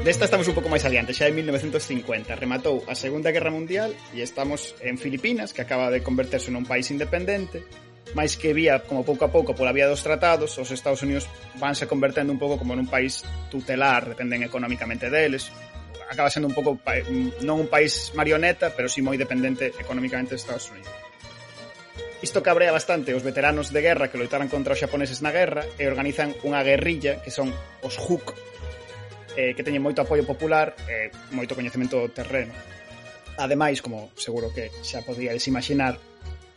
Desta 0.04 0.26
estamos 0.26 0.44
un 0.52 0.56
pouco 0.60 0.68
máis 0.68 0.84
adiante, 0.84 1.16
xa 1.16 1.32
en 1.32 1.40
1950 1.40 2.36
rematou 2.36 2.84
a 2.92 2.94
Segunda 2.94 3.32
Guerra 3.32 3.56
Mundial 3.56 3.96
e 4.12 4.20
estamos 4.20 4.76
en 4.84 5.00
Filipinas, 5.00 5.56
que 5.56 5.64
acaba 5.64 5.88
de 5.88 6.04
converterse 6.04 6.52
nun 6.52 6.68
país 6.68 6.92
independente, 6.92 7.64
máis 8.12 8.36
que 8.36 8.52
vía 8.52 8.84
como 8.84 9.08
pouco 9.08 9.24
a 9.24 9.32
pouco 9.32 9.56
pola 9.56 9.72
vía 9.72 9.88
dos 9.88 10.04
tratados, 10.04 10.60
os 10.60 10.76
Estados 10.76 11.08
Unidos 11.08 11.32
vanse 11.56 11.88
convertendo 11.88 12.36
un 12.36 12.40
pouco 12.44 12.60
como 12.60 12.76
nun 12.76 12.92
país 12.92 13.24
tutelar, 13.48 14.12
dependen 14.12 14.44
económicamente 14.44 15.08
deles, 15.08 15.48
acaba 16.12 16.28
sendo 16.28 16.52
un 16.52 16.56
pouco 16.60 16.84
non 17.48 17.64
un 17.64 17.72
país 17.72 18.12
marioneta, 18.12 18.76
pero 18.76 18.92
si 18.92 19.00
sí 19.00 19.08
moi 19.08 19.16
dependente 19.16 19.72
económicamente 19.80 20.36
dos 20.36 20.44
Estados 20.44 20.68
Unidos. 20.68 20.92
Isto 22.20 22.44
cabrea 22.44 22.76
bastante 22.76 23.16
os 23.16 23.24
veteranos 23.24 23.72
de 23.72 23.80
guerra 23.80 24.12
que 24.12 24.20
loitaran 24.20 24.52
contra 24.52 24.76
os 24.76 24.80
xaponeses 24.84 25.24
na 25.24 25.32
guerra 25.32 25.64
e 25.80 25.88
organizan 25.88 26.36
unha 26.44 26.60
guerrilla 26.60 27.24
que 27.24 27.32
son 27.32 27.56
os 27.80 27.96
HUK, 27.96 28.53
eh, 29.38 29.54
que 29.54 29.64
teñen 29.64 29.82
moito 29.82 30.02
apoio 30.02 30.26
popular 30.26 30.76
e 30.90 31.10
moito 31.34 31.58
coñecemento 31.58 32.00
do 32.00 32.10
terreno. 32.10 32.54
Ademais, 33.38 33.82
como 33.82 34.14
seguro 34.14 34.54
que 34.54 34.70
xa 34.86 35.02
podíades 35.02 35.50
imaginar, 35.50 35.98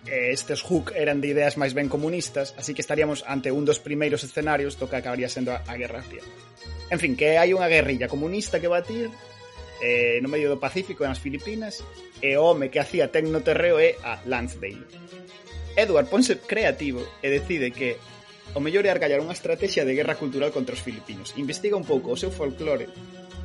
eh, 0.06 0.30
estes 0.32 0.62
hook 0.62 0.92
eran 0.94 1.20
de 1.20 1.32
ideas 1.32 1.56
máis 1.56 1.72
ben 1.72 1.88
comunistas, 1.88 2.54
así 2.60 2.74
que 2.76 2.84
estaríamos 2.84 3.24
ante 3.26 3.50
un 3.50 3.64
dos 3.64 3.80
primeiros 3.80 4.22
escenarios 4.22 4.76
do 4.76 4.86
que 4.86 5.00
acabaría 5.00 5.28
sendo 5.28 5.52
a, 5.56 5.64
a 5.64 5.74
Guerra 5.74 6.04
Fría. 6.04 6.24
En 6.90 7.00
fin, 7.00 7.16
que 7.16 7.40
hai 7.40 7.50
unha 7.56 7.66
guerrilla 7.66 8.06
comunista 8.06 8.60
que 8.62 8.70
batir 8.70 9.10
eh, 9.82 10.20
no 10.22 10.28
medio 10.28 10.48
do 10.48 10.62
Pacífico 10.62 11.04
e 11.04 11.10
nas 11.10 11.20
Filipinas 11.20 11.82
e 12.22 12.36
o 12.36 12.44
home 12.44 12.70
que 12.70 12.80
hacía 12.80 13.10
tecno 13.10 13.42
terreo 13.42 13.80
é 13.80 13.96
a 14.04 14.22
Lansdale. 14.24 14.86
Edward 15.76 16.08
ponse 16.08 16.40
creativo 16.40 17.04
e 17.20 17.28
decide 17.28 17.68
que 17.72 18.00
O 18.54 18.60
mellor 18.60 18.86
é 18.86 18.90
argallar 18.92 19.18
unha 19.24 19.34
estrategia 19.34 19.82
de 19.82 19.96
guerra 19.96 20.14
cultural 20.14 20.54
contra 20.54 20.76
os 20.76 20.84
filipinos. 20.84 21.34
Investiga 21.40 21.74
un 21.74 21.86
pouco 21.88 22.12
o 22.12 22.20
seu 22.20 22.30
folclore 22.30 22.86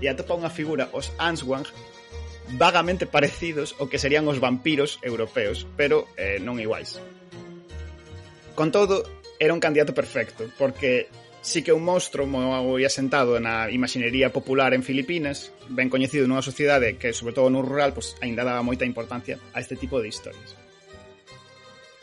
e 0.02 0.06
atopa 0.06 0.38
unha 0.38 0.54
figura, 0.54 0.92
os 0.94 1.10
Answang, 1.18 1.66
vagamente 2.58 3.08
parecidos 3.08 3.76
ao 3.80 3.88
que 3.88 4.02
serían 4.02 4.28
os 4.28 4.40
vampiros 4.40 5.00
europeos, 5.02 5.66
pero 5.80 6.08
eh, 6.20 6.38
non 6.44 6.60
iguais. 6.60 7.00
Con 8.56 8.70
todo, 8.70 9.08
era 9.40 9.54
un 9.56 9.64
candidato 9.64 9.96
perfecto, 9.96 10.46
porque 10.60 11.08
sí 11.42 11.64
que 11.64 11.74
un 11.74 11.82
monstro 11.82 12.30
moi 12.30 12.86
asentado 12.86 13.42
na 13.42 13.74
imaxinería 13.74 14.30
popular 14.30 14.78
en 14.78 14.86
Filipinas, 14.86 15.50
ben 15.66 15.90
coñecido 15.90 16.30
nunha 16.30 16.46
sociedade 16.46 17.02
que, 17.02 17.10
sobre 17.18 17.34
todo 17.34 17.50
no 17.50 17.66
rural, 17.66 17.98
pues, 17.98 18.14
ainda 18.22 18.46
daba 18.46 18.62
moita 18.62 18.86
importancia 18.86 19.42
a 19.56 19.58
este 19.58 19.74
tipo 19.74 19.98
de 19.98 20.14
historias. 20.14 20.61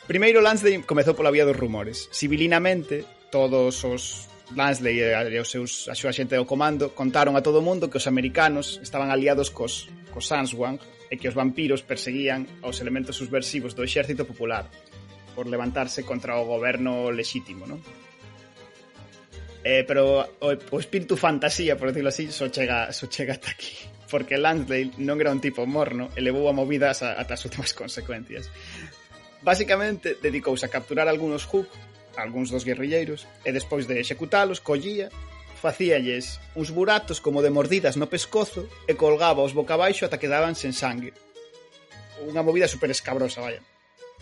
Primeiro 0.09 0.41
Lansdale 0.41 0.81
comezou 0.89 1.13
pola 1.13 1.29
vía 1.29 1.45
dos 1.45 1.53
rumores. 1.53 2.09
Civilinamente, 2.09 3.05
todos 3.29 3.85
os 3.85 4.25
Lansley 4.57 5.05
e 5.05 5.37
os 5.37 5.53
seus, 5.53 5.85
a 5.85 5.95
súa 5.95 6.17
xente 6.17 6.33
do 6.33 6.49
comando 6.49 6.97
contaron 6.97 7.37
a 7.37 7.45
todo 7.45 7.61
o 7.61 7.67
mundo 7.69 7.93
que 7.93 8.01
os 8.01 8.09
americanos 8.09 8.81
estaban 8.81 9.13
aliados 9.13 9.53
cos, 9.53 9.93
cos 10.09 10.25
Sanswang 10.25 10.81
e 11.13 11.21
que 11.21 11.29
os 11.29 11.37
vampiros 11.37 11.85
perseguían 11.85 12.49
aos 12.65 12.81
elementos 12.81 13.21
subversivos 13.21 13.77
do 13.77 13.85
exército 13.85 14.25
popular 14.25 14.73
por 15.37 15.45
levantarse 15.45 16.01
contra 16.09 16.41
o 16.41 16.49
goberno 16.49 17.13
lexítimo, 17.13 17.69
non? 17.69 17.85
Eh, 19.61 19.85
pero 19.85 20.25
o, 20.25 20.49
o 20.57 20.77
espírito 20.81 21.21
fantasía, 21.21 21.77
por 21.77 21.93
decirlo 21.93 22.09
así, 22.09 22.33
só 22.33 22.49
chega, 22.49 22.89
só 22.97 23.13
chega 23.13 23.37
ata 23.37 23.53
aquí. 23.53 23.77
Porque 24.09 24.41
Lansdale 24.41 24.97
non 25.05 25.21
era 25.21 25.29
un 25.29 25.45
tipo 25.45 25.69
morno 25.69 26.09
e 26.17 26.25
levou 26.25 26.49
a 26.49 26.57
movidas 26.57 27.05
ata 27.05 27.37
as 27.37 27.45
últimas 27.45 27.77
consecuencias. 27.81 28.49
Basicamente, 29.43 30.19
dedicouse 30.21 30.67
a 30.67 30.73
capturar 30.73 31.07
algúns 31.07 31.47
Hook, 31.47 31.69
algúns 32.19 32.51
dos 32.51 32.67
guerrilleiros, 32.67 33.27
e 33.47 33.55
despois 33.55 33.87
de 33.87 34.03
executalos, 34.03 34.59
collía, 34.59 35.09
facíalles 35.59 36.39
uns 36.55 36.71
buratos 36.71 37.19
como 37.19 37.43
de 37.43 37.51
mordidas 37.51 37.99
no 37.99 38.11
pescozo 38.11 38.67
e 38.87 38.95
colgaba 38.95 39.47
os 39.47 39.55
boca 39.55 39.75
abaixo 39.75 40.07
ata 40.07 40.23
quedaban 40.23 40.55
sen 40.55 40.75
sangue. 40.75 41.15
Unha 42.23 42.43
movida 42.47 42.71
super 42.71 42.91
escabrosa, 42.91 43.43
vaya 43.43 43.63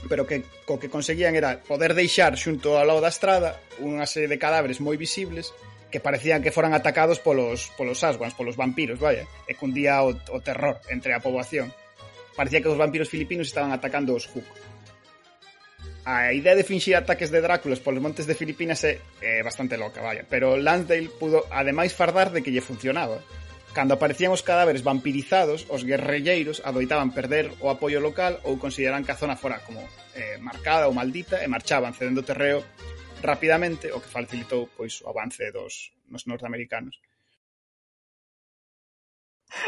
pero 0.09 0.27
que 0.27 0.45
co 0.69 0.79
que 0.79 0.93
conseguían 0.93 1.35
era 1.35 1.63
poder 1.65 1.97
deixar 1.97 2.37
xunto 2.37 2.77
ao 2.77 2.85
lado 2.85 3.01
da 3.01 3.13
estrada 3.13 3.57
unha 3.81 4.05
serie 4.05 4.29
de 4.29 4.37
cadáveres 4.37 4.79
moi 4.79 5.01
visibles 5.01 5.57
que 5.89 6.03
parecían 6.03 6.45
que 6.45 6.53
foran 6.53 6.77
atacados 6.77 7.19
polos 7.23 7.73
polos 7.79 8.05
asguans, 8.05 8.37
polos 8.37 8.59
vampiros, 8.59 9.01
vaya, 9.01 9.25
e 9.49 9.57
cundía 9.57 10.05
o, 10.05 10.13
o 10.13 10.39
terror 10.45 10.77
entre 10.93 11.17
a 11.17 11.23
poboación. 11.23 11.73
Parecía 12.37 12.61
que 12.61 12.69
os 12.69 12.77
vampiros 12.77 13.09
filipinos 13.09 13.49
estaban 13.49 13.73
atacando 13.73 14.13
os 14.13 14.29
Hook 14.29 14.45
a 16.07 16.33
idea 16.33 16.55
de 16.55 16.63
finxir 16.63 16.95
ataques 16.95 17.35
de 17.35 17.43
Dráculas 17.43 17.83
polos 17.83 17.99
montes 17.99 18.31
de 18.31 18.39
Filipinas 18.39 18.79
é, 18.87 19.03
é 19.19 19.43
bastante 19.43 19.75
loca, 19.75 19.99
vaya, 19.99 20.23
pero 20.23 20.55
Lansdale 20.55 21.11
pudo 21.11 21.43
ademais 21.51 21.99
fardar 21.99 22.31
de 22.31 22.47
que 22.47 22.55
lle 22.55 22.63
funcionaba. 22.63 23.19
Cando 23.75 23.99
aparecían 23.99 24.31
os 24.31 24.47
cadáveres 24.47 24.87
vampirizados, 24.87 25.67
os 25.67 25.83
guerrilleiros 25.83 26.63
adoitaban 26.63 27.11
perder 27.11 27.51
o 27.59 27.75
apoio 27.75 27.99
local 27.99 28.39
ou 28.47 28.55
consideran 28.55 29.03
que 29.03 29.11
a 29.11 29.19
zona 29.19 29.35
fora 29.35 29.59
como 29.67 29.83
eh, 30.15 30.39
marcada 30.39 30.87
ou 30.87 30.95
maldita 30.95 31.43
e 31.43 31.51
marchaban 31.51 31.91
cedendo 31.91 32.23
terreo 32.23 32.63
rapidamente, 33.27 33.91
o 33.91 33.99
que 33.99 34.07
facilitou 34.07 34.71
pois 34.79 35.03
o 35.03 35.11
avance 35.11 35.43
dos 35.51 35.91
nos 36.07 36.31
norteamericanos. 36.31 37.03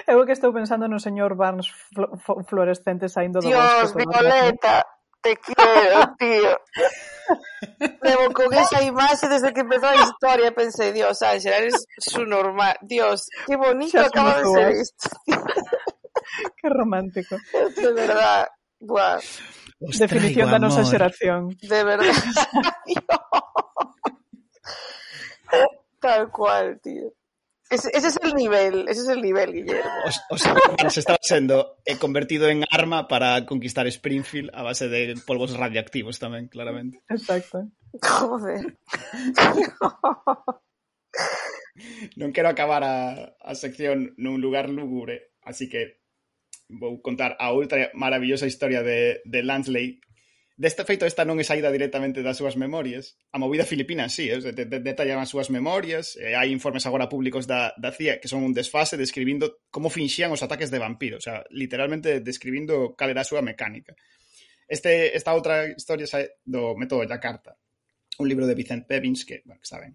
Eu 0.06 0.22
que 0.22 0.38
estou 0.38 0.54
pensando 0.54 0.86
no 0.86 1.02
señor 1.02 1.34
Barnes 1.34 1.66
fl 1.66 2.14
fl 2.14 2.46
fluorescente 2.46 3.10
saindo 3.10 3.42
do 3.42 3.50
Dios, 3.50 3.58
bosque. 3.58 4.06
Dios, 4.06 4.22
Violeta! 4.22 4.97
Te 5.20 5.36
quiero, 5.36 6.14
tío. 6.18 6.58
Levo 8.02 8.32
con 8.32 8.52
esa 8.54 8.82
imaxe 8.82 9.28
desde 9.28 9.52
que 9.52 9.60
empezó 9.60 9.86
a 9.86 9.96
historia 9.96 10.54
pensei, 10.54 10.92
Dios, 10.92 11.20
Ángela, 11.22 11.58
eres 11.58 11.86
su 11.98 12.24
normal. 12.24 12.76
Dios, 12.82 13.28
qué 13.46 13.56
bonito 13.56 14.00
acaba 14.00 14.38
de 14.38 14.44
ser 14.44 14.70
isto. 14.72 15.08
Que 16.60 16.68
romántico. 16.68 17.36
De 17.76 17.92
verdad. 17.92 18.48
Buah, 18.80 19.18
Os 19.80 19.98
Definición 19.98 20.50
nosa 20.60 20.80
amor. 20.80 20.90
xeración. 20.90 21.48
de 21.60 21.84
verdad. 21.84 22.06
Tal 26.00 26.30
cual, 26.30 26.80
tío. 26.80 27.12
Ese, 27.70 27.90
ese 27.92 28.08
es 28.08 28.18
el 28.22 28.34
nivel, 28.34 28.88
ese 28.88 29.02
es 29.02 29.08
el 29.08 29.20
nivel, 29.20 29.52
Guillermo. 29.52 29.90
O 30.30 30.38
sea, 30.38 30.54
se 30.88 31.00
estaba 31.00 31.18
sendo 31.20 31.76
é 31.84 32.00
convertido 32.00 32.48
en 32.48 32.64
arma 32.64 33.08
para 33.12 33.44
conquistar 33.44 33.84
Springfield 33.86 34.48
a 34.56 34.64
base 34.64 34.88
de 34.88 35.20
polvos 35.28 35.52
radioactivos 35.52 36.16
tamén, 36.16 36.48
claramente. 36.48 37.04
Exacto. 37.12 37.68
Joder. 38.00 38.72
non 42.16 42.32
quero 42.32 42.48
acabar 42.48 42.82
a, 42.82 43.36
a 43.36 43.52
sección 43.52 44.16
nun 44.16 44.40
lugar 44.40 44.72
lúgubre, 44.72 45.36
así 45.44 45.68
que 45.68 46.00
vou 46.72 47.00
contar 47.04 47.36
a 47.36 47.52
outra 47.52 47.92
maravillosa 47.92 48.48
historia 48.48 48.80
de, 48.80 49.20
de 49.24 49.40
Lansley 49.44 50.00
Deste 50.58 50.82
feito, 50.82 51.06
esta 51.06 51.22
non 51.22 51.38
é 51.38 51.46
saída 51.46 51.70
directamente 51.70 52.18
das 52.18 52.34
súas 52.34 52.58
memorias. 52.58 53.14
A 53.30 53.38
movida 53.38 53.62
filipina, 53.62 54.10
sí, 54.10 54.26
eh? 54.26 54.42
de, 54.42 54.66
de, 54.66 54.82
detallan 54.82 55.22
as 55.22 55.30
súas 55.30 55.54
memorias. 55.54 56.18
Eh, 56.18 56.34
hai 56.34 56.50
informes 56.50 56.82
agora 56.82 57.06
públicos 57.06 57.46
da, 57.46 57.70
da 57.78 57.94
CIA 57.94 58.18
que 58.18 58.26
son 58.26 58.42
un 58.42 58.50
desfase 58.50 58.98
describindo 58.98 59.62
como 59.70 59.86
finxían 59.86 60.34
os 60.34 60.42
ataques 60.42 60.74
de 60.74 60.82
vampiros. 60.82 61.22
O 61.22 61.26
sea, 61.30 61.46
literalmente 61.54 62.18
describindo 62.26 62.98
cal 62.98 63.14
era 63.14 63.22
a 63.22 63.30
súa 63.30 63.38
mecánica. 63.38 63.94
Este, 64.66 65.14
esta 65.14 65.30
outra 65.38 65.70
historia 65.70 66.10
sae 66.10 66.42
do 66.42 66.74
método 66.74 67.06
Yakarta, 67.06 67.54
un 68.18 68.26
libro 68.26 68.42
de 68.42 68.58
Vicent 68.58 68.90
Pevins 68.90 69.22
que, 69.22 69.46
bueno, 69.46 69.62
que 69.62 69.68
está 69.70 69.78
ben. 69.78 69.94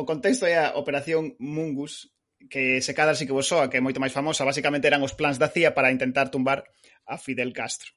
O 0.00 0.08
contexto 0.08 0.48
é 0.48 0.56
a 0.56 0.80
Operación 0.80 1.36
Mungus, 1.36 2.08
que 2.48 2.80
se 2.80 2.96
cadra 2.96 3.12
si 3.12 3.28
que 3.28 3.36
vos 3.36 3.44
soa, 3.44 3.68
que 3.68 3.76
é 3.76 3.84
moito 3.84 4.00
máis 4.00 4.16
famosa, 4.16 4.48
basicamente 4.48 4.88
eran 4.88 5.04
os 5.04 5.12
plans 5.12 5.36
da 5.36 5.52
CIA 5.52 5.76
para 5.76 5.92
intentar 5.92 6.32
tumbar 6.32 6.64
a 7.04 7.20
Fidel 7.20 7.52
Castro 7.52 7.92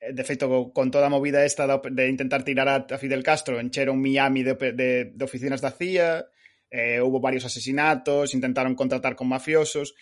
de 0.00 0.24
feito, 0.24 0.70
con 0.72 0.90
toda 0.90 1.06
a 1.06 1.10
movida 1.10 1.44
esta 1.44 1.66
de 1.66 2.08
intentar 2.08 2.44
tirar 2.44 2.68
a 2.68 2.98
Fidel 2.98 3.22
Castro, 3.22 3.58
encheron 3.58 4.00
Miami 4.00 4.42
de, 4.42 4.54
de, 4.54 5.12
de 5.14 5.24
oficinas 5.24 5.60
da 5.60 5.70
CIA, 5.70 6.26
eh, 6.70 7.00
hubo 7.00 7.20
varios 7.20 7.44
asesinatos, 7.44 8.34
intentaron 8.34 8.74
contratar 8.74 9.16
con 9.16 9.28
mafiosos, 9.28 9.94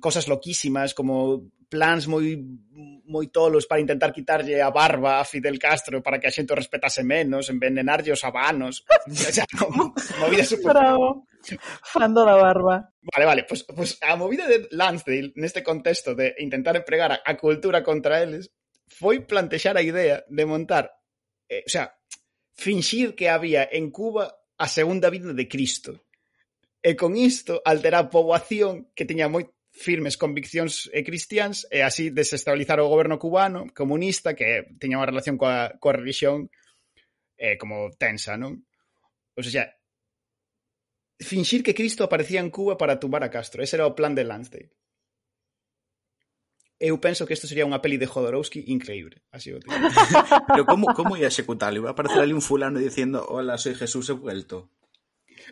cosas 0.00 0.26
loquísimas 0.26 0.94
como 0.94 1.52
plans 1.68 2.08
moi 2.08 2.34
moi 3.08 3.28
tolos 3.28 3.68
para 3.68 3.80
intentar 3.80 4.10
quitarlle 4.10 4.58
a 4.58 4.72
barba 4.72 5.20
a 5.20 5.24
Fidel 5.24 5.60
Castro 5.60 6.02
para 6.02 6.18
que 6.18 6.26
a 6.26 6.34
xente 6.34 6.52
o 6.52 6.58
respetase 6.58 7.04
menos, 7.04 7.52
envenenarlle 7.52 8.10
os 8.10 8.24
habanos. 8.24 8.82
o 9.06 9.32
sea, 9.32 9.46
como, 9.54 9.94
movida 10.18 10.44
super... 10.44 10.74
Bravo. 10.74 11.28
Fando 11.84 12.24
da 12.24 12.34
barba. 12.34 12.90
Vale, 13.00 13.24
vale, 13.24 13.42
pues, 13.44 13.64
pues, 13.64 13.96
a 14.02 14.16
movida 14.16 14.48
de 14.48 14.66
Lansdale 14.72 15.32
neste 15.36 15.62
contexto 15.62 16.16
de 16.16 16.34
intentar 16.40 16.74
empregar 16.74 17.12
a, 17.12 17.20
a 17.24 17.36
cultura 17.36 17.84
contra 17.84 18.20
eles 18.24 18.50
foi 18.88 19.24
plantexar 19.24 19.76
a 19.76 19.84
idea 19.84 20.24
de 20.28 20.44
montar, 20.44 20.90
eh, 21.48 21.62
o 21.64 21.70
sea, 21.70 21.94
finxir 22.54 23.14
que 23.14 23.28
había 23.28 23.68
en 23.70 23.90
Cuba 23.90 24.34
a 24.58 24.66
segunda 24.66 25.10
vida 25.10 25.32
de 25.32 25.46
Cristo. 25.46 26.04
E 26.82 26.94
con 26.94 27.14
isto 27.16 27.62
alterar 27.64 28.06
a 28.06 28.10
poboación 28.10 28.90
que 28.94 29.06
tiña 29.06 29.30
moi 29.30 29.46
firmes 29.70 30.18
conviccións 30.18 30.90
eh, 30.90 31.02
e 31.02 31.06
cristians 31.06 31.66
e 31.70 31.86
así 31.86 32.10
desestabilizar 32.10 32.82
o 32.82 32.90
goberno 32.90 33.18
cubano 33.18 33.70
comunista 33.70 34.34
que 34.34 34.66
tiña 34.78 34.98
unha 34.98 35.10
relación 35.10 35.38
coa, 35.38 35.74
coa 35.78 35.94
religión 35.94 36.50
eh, 37.38 37.54
como 37.54 37.90
tensa, 37.94 38.34
non? 38.34 38.66
O 39.38 39.42
sea, 39.42 39.70
finxir 41.22 41.62
que 41.62 41.74
Cristo 41.74 42.02
aparecía 42.02 42.42
en 42.42 42.50
Cuba 42.50 42.74
para 42.78 42.98
tumbar 42.98 43.22
a 43.22 43.30
Castro. 43.30 43.62
Ese 43.62 43.78
era 43.78 43.86
o 43.86 43.94
plan 43.94 44.14
de 44.14 44.26
Lansdale 44.26 44.74
eu 46.78 47.00
penso 47.02 47.26
que 47.26 47.34
isto 47.34 47.50
sería 47.50 47.66
unha 47.66 47.82
peli 47.82 47.98
de 47.98 48.06
Jodorowsky 48.06 48.70
increíble. 48.70 49.26
Así 49.34 49.50
o 49.50 49.58
Pero 50.54 50.62
como, 50.62 50.94
como 50.94 51.18
ia 51.18 51.26
executarlo? 51.26 51.82
Iba 51.82 51.90
a 51.90 51.94
aparecer 51.94 52.22
ali 52.22 52.30
un 52.30 52.42
fulano 52.42 52.78
diciendo 52.78 53.26
Hola, 53.26 53.58
soy 53.58 53.74
Jesús, 53.74 54.06
he 54.10 54.14
vuelto. 54.14 54.70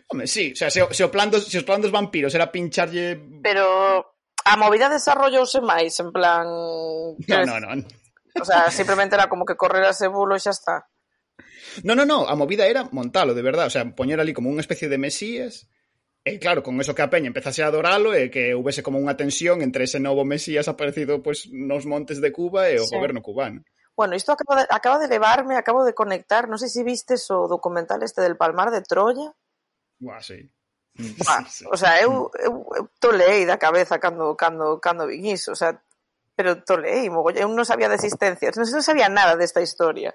Home, 0.07 0.27
sí, 0.27 0.53
o 0.53 0.55
sea, 0.55 0.71
se, 0.71 0.83
se, 0.91 1.03
o 1.03 1.11
plan 1.11 1.31
dos, 1.31 1.47
se 1.47 1.59
os 1.59 1.67
plan 1.67 1.81
dos 1.81 1.91
vampiros 1.91 2.31
era 2.35 2.51
pincharlle... 2.51 3.19
Pero 3.43 3.65
a 4.45 4.55
movida 4.55 4.87
desarrollouse 4.87 5.59
máis, 5.59 5.99
en 5.99 6.11
plan... 6.15 6.47
No, 7.27 7.39
no, 7.43 7.59
no. 7.59 7.83
O 8.39 8.45
sea, 8.45 8.71
simplemente 8.71 9.15
era 9.15 9.27
como 9.27 9.43
que 9.43 9.55
correr 9.55 9.83
a 9.83 9.91
ese 9.91 10.07
bulo 10.07 10.35
e 10.35 10.43
xa 10.43 10.55
está. 10.55 10.87
No, 11.83 11.95
no, 11.95 12.05
no, 12.05 12.23
a 12.29 12.35
movida 12.39 12.65
era 12.65 12.87
montalo, 12.91 13.33
de 13.33 13.43
verdad, 13.43 13.67
o 13.67 13.73
sea, 13.73 13.83
poñer 13.91 14.21
ali 14.23 14.31
como 14.31 14.47
unha 14.47 14.63
especie 14.63 14.87
de 14.87 15.01
mesías 15.01 15.67
E 16.27 16.39
claro, 16.43 16.59
con 16.59 16.75
eso 16.83 16.91
que 16.91 16.99
a 16.99 17.07
peña 17.07 17.31
empezase 17.31 17.63
a 17.63 17.71
adoralo 17.71 18.11
e 18.11 18.27
que 18.27 18.51
houvese 18.51 18.83
como 18.83 18.99
unha 18.99 19.15
tensión 19.15 19.63
entre 19.63 19.87
ese 19.87 20.03
novo 20.03 20.27
Mesías 20.27 20.67
aparecido 20.67 21.23
pois 21.23 21.47
nos 21.47 21.87
montes 21.87 22.19
de 22.19 22.35
Cuba 22.35 22.67
e 22.67 22.75
o 22.75 22.85
sí. 22.85 22.91
goberno 22.91 23.23
cubano. 23.23 23.63
Bueno, 23.95 24.11
isto 24.13 24.35
acaba 24.35 24.61
de, 24.61 24.67
acaba 24.67 24.99
de 24.99 25.07
levarme, 25.07 25.55
acabo 25.55 25.87
de 25.87 25.95
conectar, 25.95 26.51
non 26.51 26.59
sei 26.59 26.67
se 26.67 26.83
vistes 26.83 27.31
o 27.31 27.47
documental 27.47 28.03
este 28.03 28.19
del 28.19 28.35
Palmar 28.35 28.75
de 28.75 28.83
Troya. 28.83 29.31
Buah, 30.03 30.19
sí. 30.19 30.43
Buah, 30.99 31.47
sí, 31.49 31.63
o 31.63 31.79
sea, 31.79 31.95
eu, 32.03 32.27
eu, 32.43 32.67
eu 32.75 32.83
tolei 32.99 33.47
da 33.47 33.55
cabeza 33.55 33.95
cando, 33.95 34.35
cando, 34.35 34.83
cando 34.83 35.07
vin 35.07 35.31
iso, 35.31 35.55
o 35.55 35.57
sea, 35.57 35.79
pero 36.35 36.61
tolei, 36.61 37.07
mogolle, 37.07 37.41
eu 37.41 37.49
non 37.49 37.63
sabía 37.63 37.87
de 37.87 37.95
existencias, 37.95 38.59
non, 38.59 38.67
non 38.67 38.83
sabía 38.83 39.07
nada 39.07 39.39
desta 39.39 39.63
historia. 39.63 40.11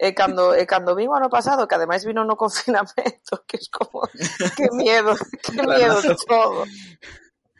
E 0.00 0.16
cando, 0.16 0.56
e 0.56 0.64
cando 0.64 0.96
vin 0.96 1.12
o 1.12 1.14
ano 1.14 1.28
pasado, 1.28 1.68
que 1.68 1.76
ademais 1.76 2.08
vino 2.08 2.24
no 2.24 2.32
confinamento, 2.32 3.44
que 3.48 3.60
es 3.60 3.68
como, 3.68 4.08
que 4.56 4.72
miedo, 4.72 5.12
que 5.44 5.60
miedo 5.60 6.00
todo. 6.24 6.64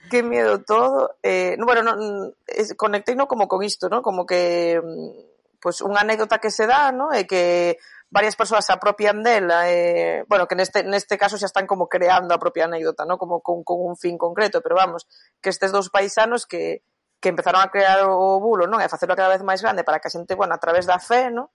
Que 0.09 0.23
miedo 0.25 0.65
todo. 0.65 1.21
Eh, 1.23 1.55
no, 1.61 1.67
bueno, 1.69 1.85
no, 1.85 2.33
conectei 2.81 3.13
no 3.13 3.29
como 3.29 3.45
con 3.45 3.61
isto, 3.63 3.93
¿no? 3.93 4.01
como 4.01 4.25
que 4.25 4.81
mm, 4.81 5.61
pues, 5.61 5.85
unha 5.85 6.01
anécdota 6.01 6.41
que 6.41 6.49
se 6.49 6.65
dá, 6.65 6.89
¿no? 6.97 7.13
é 7.13 7.29
que 7.29 7.77
varias 8.09 8.41
persoas 8.41 8.65
se 8.65 8.73
apropian 8.73 9.21
dela, 9.21 9.69
eh, 9.69 10.25
bueno, 10.25 10.49
que 10.49 10.57
neste, 10.57 10.81
neste 10.81 11.21
caso 11.21 11.37
xa 11.37 11.45
están 11.45 11.69
como 11.69 11.93
creando 11.93 12.33
a 12.33 12.41
propia 12.41 12.65
anécdota, 12.65 13.05
¿no? 13.05 13.21
como 13.21 13.45
con, 13.45 13.69
con 13.69 13.85
un 13.85 14.01
fin 14.01 14.17
concreto, 14.17 14.65
pero 14.65 14.81
vamos, 14.81 15.05
que 15.45 15.53
estes 15.53 15.77
dous 15.77 15.93
paisanos 15.93 16.49
que, 16.49 16.81
que 17.21 17.29
empezaron 17.29 17.61
a 17.61 17.69
crear 17.69 18.09
o 18.09 18.41
bulo, 18.41 18.65
non? 18.65 18.81
E 18.81 18.89
facelo 18.89 19.13
cada 19.13 19.29
vez 19.29 19.45
máis 19.45 19.61
grande 19.61 19.85
para 19.85 20.01
que 20.01 20.09
a 20.09 20.15
xente, 20.17 20.33
bueno, 20.33 20.57
a 20.57 20.63
través 20.63 20.89
da 20.89 20.97
fe, 20.97 21.29
non? 21.29 21.53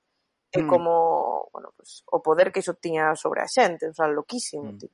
e 0.56 0.64
mm. 0.64 0.68
como, 0.68 1.50
bueno, 1.52 1.76
pues, 1.76 2.08
o 2.08 2.24
poder 2.24 2.56
que 2.56 2.64
iso 2.64 2.80
tiña 2.80 3.12
sobre 3.20 3.44
a 3.44 3.48
xente, 3.48 3.92
o 3.92 3.94
sea, 3.94 4.08
loquísimo, 4.08 4.72
mm. 4.72 4.78
tío. 4.80 4.94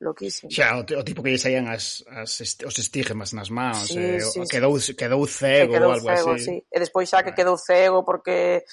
Loquísimo. 0.00 0.48
Xa, 0.48 0.80
o, 0.80 0.80
o 0.80 1.04
tipo 1.04 1.20
que 1.20 1.28
lle 1.28 1.36
saían 1.36 1.68
as, 1.68 2.00
as 2.08 2.40
est 2.40 2.64
os 2.64 2.72
estígemas 2.80 3.36
nas 3.36 3.52
mans, 3.52 3.92
sí, 3.92 4.00
eh, 4.00 4.16
sí, 4.16 4.40
quedou, 4.48 4.72
sí. 4.80 4.96
quedou 4.96 5.20
cego 5.28 5.76
quedou 5.76 5.92
ou 5.92 5.94
algo 5.98 6.08
cego, 6.08 6.32
así. 6.40 6.56
Sí. 6.56 6.56
E 6.72 6.76
despois 6.80 7.04
xa 7.04 7.20
que 7.20 7.36
quedou 7.36 7.60
cego 7.60 8.00
porque 8.00 8.64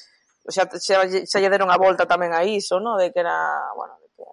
o 0.48 0.52
sea, 0.56 0.72
xa, 0.72 1.04
xa 1.04 1.38
lle 1.44 1.52
deron 1.52 1.68
a 1.68 1.76
volta 1.76 2.08
tamén 2.08 2.32
a 2.32 2.48
iso, 2.48 2.80
no? 2.80 2.96
De 2.96 3.12
que 3.12 3.20
era, 3.20 3.36
bueno, 3.76 4.00
de 4.00 4.08
que 4.16 4.24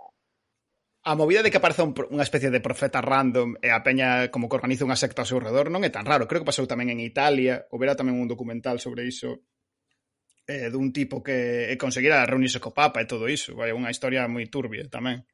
a 1.03 1.13
movida 1.19 1.43
de 1.43 1.51
que 1.51 1.59
aparece 1.59 1.83
un, 1.83 1.91
unha 2.15 2.23
especie 2.23 2.55
de 2.55 2.63
profeta 2.63 3.03
random 3.03 3.59
e 3.59 3.75
a 3.75 3.83
peña 3.83 4.31
como 4.31 4.47
que 4.47 4.55
organiza 4.55 4.87
unha 4.87 4.95
secta 4.95 5.27
ao 5.27 5.29
seu 5.29 5.43
redor 5.43 5.75
non 5.75 5.83
é 5.83 5.91
tan 5.91 6.07
raro. 6.07 6.31
Creo 6.31 6.47
que 6.47 6.51
pasou 6.55 6.71
tamén 6.71 6.95
en 6.95 7.03
Italia, 7.03 7.67
houbera 7.75 7.99
tamén 7.99 8.23
un 8.23 8.31
documental 8.31 8.79
sobre 8.79 9.03
iso 9.03 9.43
eh, 10.47 10.69
dun 10.71 10.93
tipo 10.93 11.23
que 11.23 11.77
conseguira 11.81 12.25
reunirse 12.27 12.61
co 12.61 12.77
Papa 12.77 13.01
e 13.01 13.09
todo 13.09 13.29
iso. 13.29 13.57
Vai, 13.57 13.73
unha 13.73 13.93
historia 13.93 14.29
moi 14.29 14.45
turbia 14.49 14.85
tamén. 14.89 15.25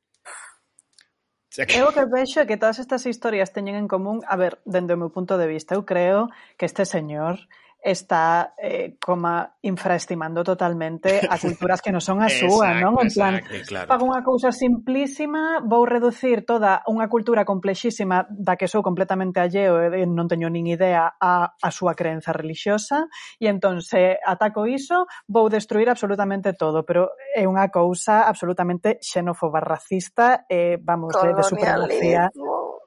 Xa 1.51 1.66
que... 1.66 1.75
Eu 1.83 1.90
que 1.90 2.07
vexo 2.07 2.38
é 2.38 2.46
que 2.46 2.61
todas 2.61 2.79
estas 2.79 3.03
historias 3.11 3.51
teñen 3.51 3.75
en 3.75 3.90
común, 3.90 4.23
a 4.23 4.38
ver, 4.38 4.62
dende 4.62 4.94
o 4.94 5.01
meu 5.03 5.11
punto 5.11 5.35
de 5.35 5.51
vista, 5.51 5.75
eu 5.75 5.83
creo 5.83 6.31
que 6.55 6.66
este 6.66 6.87
señor 6.87 7.42
está 7.82 8.54
eh, 8.60 8.96
como 9.00 9.48
infraestimando 9.62 10.44
totalmente 10.44 11.20
a 11.24 11.36
culturas 11.40 11.80
que 11.80 11.92
non 11.92 12.04
son 12.04 12.20
a 12.20 12.28
súa, 12.28 12.76
non? 12.76 12.96
En 13.00 13.08
plan, 13.08 13.34
exacto, 13.40 13.68
claro. 13.68 13.88
pago 13.88 14.04
unha 14.04 14.22
cousa 14.22 14.52
simplísima, 14.52 15.64
vou 15.64 15.88
reducir 15.88 16.44
toda 16.44 16.84
unha 16.84 17.08
cultura 17.08 17.48
complexísima 17.48 18.28
da 18.28 18.60
que 18.60 18.68
sou 18.68 18.84
completamente 18.84 19.40
alleo 19.40 19.80
e 19.80 20.04
non 20.04 20.28
teño 20.28 20.52
nin 20.52 20.68
idea 20.68 21.16
a, 21.16 21.56
a 21.56 21.70
súa 21.72 21.96
creenza 21.96 22.36
religiosa 22.36 23.08
e 23.40 23.48
entón 23.48 23.80
se 23.80 24.20
ataco 24.20 24.68
iso, 24.68 25.08
vou 25.24 25.48
destruir 25.48 25.88
absolutamente 25.88 26.52
todo, 26.52 26.84
pero 26.84 27.16
é 27.32 27.48
unha 27.48 27.72
cousa 27.72 28.28
absolutamente 28.28 29.00
xenófoba, 29.00 29.64
racista 29.64 30.44
e, 30.46 30.76
eh, 30.76 30.76
vamos, 30.76 31.16
de, 31.16 31.32
de 31.32 31.44
supremacía 31.44 32.28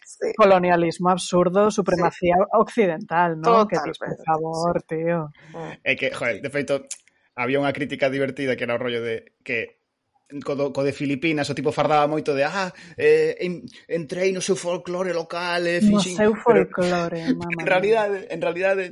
Sí. 0.05 0.33
Colonialismo 0.35 1.09
absurdo, 1.09 1.71
supremacía 1.71 2.35
sí. 2.37 2.49
occidental, 2.53 3.39
¿no? 3.39 3.67
Que 3.67 3.77
dices, 3.79 3.97
por 3.97 4.25
favor, 4.25 4.81
sí. 4.81 4.95
tío. 4.95 5.31
Mm. 5.53 5.73
É 5.83 5.93
que, 5.95 6.11
joder, 6.11 6.41
de 6.43 6.49
feito, 6.51 6.85
había 7.35 7.57
unha 7.57 7.73
crítica 7.73 8.11
divertida 8.11 8.53
que 8.55 8.65
era 8.67 8.77
o 8.77 8.81
rollo 8.81 9.01
de 9.01 9.33
que 9.41 9.83
co, 10.41 10.55
do, 10.55 10.73
co 10.73 10.81
de 10.81 10.93
Filipinas, 10.93 11.49
o 11.49 11.57
tipo 11.57 11.75
fardaba 11.75 12.09
moito 12.09 12.33
de 12.33 12.43
ah, 12.45 12.73
eh, 12.97 13.37
en, 13.43 13.61
entrei 13.85 14.33
no 14.33 14.41
seu 14.41 14.57
folclore 14.57 15.13
local, 15.13 15.67
eh, 15.67 15.83
fixin... 15.83 16.17
No 16.17 16.23
seu 16.29 16.33
folclore, 16.33 17.21
pero, 17.29 17.37
mamá. 17.37 17.61
En 17.61 17.67
realidade, 17.67 18.17
en 18.29 18.41
realidade, 18.41 18.83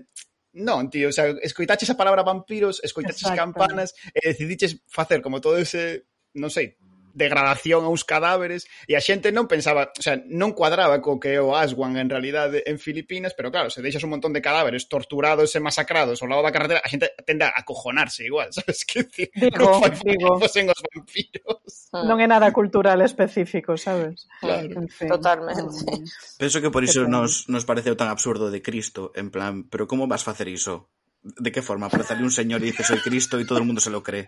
non, 0.54 0.92
tío, 0.92 1.10
o 1.10 1.16
sea, 1.16 1.32
escoitaches 1.42 1.90
a 1.90 1.98
palabra 1.98 2.28
vampiros, 2.28 2.84
escoitaches 2.84 3.26
Exacto. 3.26 3.42
campanas, 3.42 3.96
e 4.14 4.20
decidiches 4.22 4.84
facer 4.86 5.24
como 5.24 5.42
todo 5.42 5.58
ese, 5.58 6.12
non 6.38 6.54
sei, 6.54 6.78
degradación 7.14 7.84
a 7.84 7.92
uns 7.92 8.08
cadáveres 8.08 8.66
e 8.88 8.96
a 8.96 9.02
xente 9.04 9.36
non 9.36 9.52
pensaba, 9.52 9.92
o 9.92 10.04
sea, 10.04 10.16
non 10.32 10.56
cuadraba 10.56 11.04
co 11.04 11.20
que 11.20 11.36
é 11.36 11.42
o 11.44 11.54
Aswan 11.54 12.00
en 12.00 12.08
realidade 12.08 12.64
en 12.66 12.80
Filipinas, 12.80 13.36
pero 13.36 13.52
claro, 13.52 13.68
se 13.70 13.84
deixas 13.84 14.04
un 14.08 14.16
montón 14.16 14.32
de 14.32 14.42
cadáveres 14.42 14.88
torturados 14.88 15.52
e 15.54 15.60
masacrados 15.60 16.24
ao 16.24 16.32
lado 16.32 16.46
da 16.46 16.56
carretera, 16.56 16.80
a 16.80 16.90
xente 16.90 17.12
tende 17.28 17.44
a 17.44 17.54
acojonarse 17.54 18.24
igual, 18.24 18.50
sabes 18.58 18.88
que 18.88 19.04
decir? 19.04 19.30
Digo, 19.36 19.84
non 19.84 19.92
digo. 20.00 20.40
en 20.62 20.70
os 20.70 20.82
vampiros. 20.82 21.90
Ah. 21.92 22.08
Non 22.08 22.22
é 22.24 22.28
nada 22.30 22.54
cultural 22.56 23.02
específico, 23.04 23.76
sabes? 23.76 24.30
Claro. 24.40 24.70
En 24.72 24.88
fin. 24.88 25.10
Totalmente. 25.12 25.84
Mm. 25.84 26.08
Penso 26.40 26.62
que 26.64 26.72
por 26.72 26.86
iso 26.86 27.04
nos, 27.10 27.50
nos 27.52 27.68
pareceu 27.68 27.98
tan 28.00 28.08
absurdo 28.08 28.48
de 28.54 28.64
Cristo, 28.64 29.12
en 29.18 29.34
plan, 29.34 29.68
pero 29.68 29.90
como 29.90 30.08
vas 30.08 30.24
facer 30.24 30.48
iso? 30.48 30.88
¿De 31.24 31.52
qué 31.52 31.62
forma? 31.62 31.86
Aparece 31.86 32.16
un 32.16 32.32
señor 32.32 32.62
y 32.62 32.66
dice 32.66 32.84
soy 32.84 32.98
Cristo 32.98 33.40
y 33.40 33.46
todo 33.46 33.60
el 33.60 33.66
mundo 33.66 33.80
se 33.80 33.92
lo 33.92 34.02
cree. 34.02 34.26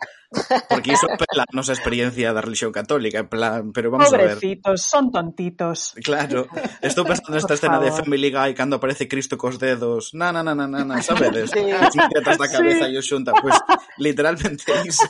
Porque 0.70 0.92
eso 0.92 1.08
pela 1.08 1.42
a 1.44 1.46
nuestra 1.52 1.74
experiencia 1.74 2.34
de 2.34 2.42
religión 2.42 2.72
católica. 2.72 3.18
En 3.18 3.28
plan, 3.28 3.72
pero 3.74 3.90
vamos 3.90 4.10
Pobrecitos, 4.10 4.32
a 4.32 4.36
ver. 4.36 4.40
Pobrecitos, 4.62 4.82
son 4.84 5.12
tontitos. 5.12 5.94
Claro. 6.04 6.48
Estoy 6.82 7.06
pensando 7.06 7.32
en 7.32 7.38
esta 7.38 7.48
Por 7.48 7.56
escena 7.56 7.74
favor. 7.80 7.86
de 7.92 8.04
Family 8.04 8.32
Guy 8.32 8.56
cuando 8.56 8.76
aparece 8.76 9.08
Cristo 9.08 9.38
con 9.40 9.52
los 9.52 9.60
dedos. 9.60 10.12
Na, 10.14 10.32
na, 10.32 10.44
na, 10.44 10.54
na, 10.54 10.68
na, 10.68 10.86
na 10.86 11.02
¿sabes? 11.02 11.50
Sí. 11.50 11.60
la 11.62 12.50
cabeza 12.52 12.86
sí. 12.86 12.92
y 12.92 12.98
os 12.98 13.10
junta. 13.10 13.34
Pues 13.42 13.56
literalmente 13.98 14.64
eso. 14.86 15.08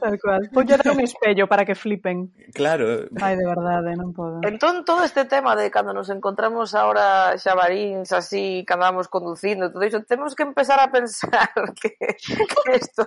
Tal 0.00 0.16
cual. 0.20 0.50
Poñe 0.52 0.76
dar 0.76 0.90
un 0.92 1.00
espello 1.00 1.46
para 1.46 1.64
que 1.64 1.74
flipen. 1.74 2.32
Claro. 2.52 3.08
Ai, 3.20 3.36
de 3.36 3.46
verdade, 3.46 3.92
eh, 3.92 3.98
non 3.98 4.12
podo. 4.12 4.40
Entón, 4.42 4.84
todo 4.84 5.04
este 5.04 5.24
tema 5.24 5.54
de 5.54 5.70
cando 5.70 5.92
nos 5.92 6.08
encontramos 6.10 6.74
ahora 6.74 7.36
xabaríns, 7.36 8.12
así, 8.12 8.64
cando 8.66 8.88
vamos 8.88 9.08
conducindo, 9.08 9.70
todo 9.70 9.84
iso, 9.84 10.02
temos 10.04 10.34
que 10.34 10.42
empezar 10.42 10.80
a 10.80 10.90
pensar 10.90 11.52
que, 11.76 11.96
que 12.18 12.70
esto 12.72 13.06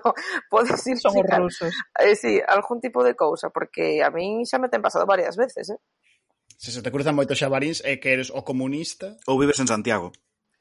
pode 0.50 0.78
ser... 0.78 0.98
Son 0.98 1.13
rusos. 1.18 1.74
Eh, 2.00 2.16
sí, 2.16 2.39
algún 2.48 2.80
tipo 2.80 3.04
de 3.04 3.16
cousa, 3.16 3.50
porque 3.50 4.04
a 4.04 4.10
min 4.13 4.46
xa 4.46 4.62
me 4.62 4.70
ten 4.70 4.82
pasado 4.82 5.06
varias 5.06 5.36
veces, 5.36 5.70
eh? 5.74 5.80
Se 6.58 6.72
se 6.72 6.82
te 6.82 6.92
cruzan 6.94 7.18
moitos 7.18 7.36
xabaríns 7.42 7.82
é 7.84 7.98
que 7.98 8.13
eres 8.13 8.30
o 8.32 8.46
comunista... 8.46 9.18
Ou 9.28 9.36
vives 9.36 9.60
en 9.60 9.68
Santiago. 9.68 10.13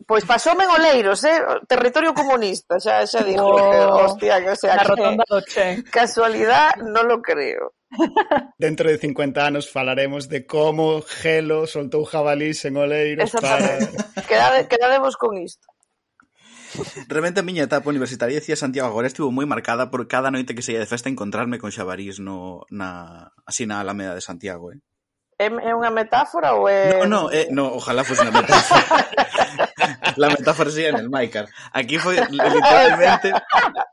Pois 0.07 0.25
pasoume 0.25 0.65
en 0.65 0.71
Oleiros, 0.71 1.25
eh? 1.25 1.38
territorio 1.69 2.15
comunista, 2.15 2.81
xa 2.81 3.07
xa 3.07 3.21
dixo, 3.23 3.45
oh, 3.45 3.59
que, 3.59 3.79
hostia, 4.07 4.35
que 4.41 4.51
o 4.51 4.57
sea, 4.57 4.77
na 4.77 4.85
rotonda 4.85 5.25
do 5.29 5.41
Che. 5.45 5.83
Casualidad, 5.93 6.77
non 6.81 7.07
lo 7.07 7.21
creo. 7.21 7.77
Dentro 8.59 8.88
de 8.88 8.99
50 8.99 9.45
anos 9.45 9.69
falaremos 9.69 10.29
de 10.29 10.47
como 10.47 11.03
Gelo 11.03 11.67
soltou 11.67 12.05
jabalís 12.09 12.65
en 12.65 12.81
Oleiros 12.81 13.31
para... 13.37 13.79
Quedade, 14.25 14.67
quedademos 14.67 15.17
con 15.17 15.37
isto. 15.37 15.69
Realmente 17.09 17.41
a 17.41 17.45
miña 17.45 17.69
etapa 17.69 17.93
universitaria 17.93 18.41
decía 18.41 18.57
Santiago 18.57 18.88
agora 18.88 19.05
estivo 19.05 19.29
moi 19.29 19.45
marcada 19.45 19.93
por 19.93 20.09
cada 20.09 20.33
noite 20.33 20.57
que 20.57 20.65
saía 20.65 20.81
de 20.81 20.88
festa 20.88 21.12
encontrarme 21.12 21.61
con 21.61 21.69
xabarís 21.69 22.17
no, 22.17 22.65
na, 22.73 23.29
así 23.45 23.69
na 23.69 23.85
Alameda 23.85 24.17
de 24.17 24.25
Santiago, 24.25 24.73
eh? 24.73 24.81
É, 25.37 25.53
é 25.53 25.73
unha 25.77 25.93
metáfora 25.93 26.57
ou 26.57 26.71
é... 26.71 27.05
No, 27.05 27.05
no, 27.05 27.21
é, 27.29 27.53
no 27.53 27.77
ojalá 27.77 28.07
fose 28.09 28.25
unha 28.25 28.33
metáfora 28.33 29.05
la 30.17 30.29
metáfora 30.29 30.71
sería 30.71 30.91
en 30.91 30.97
el 30.97 31.11
Maicar. 31.11 31.49
Aquí 31.73 31.99
foi 31.99 32.17
literalmente 32.31 33.33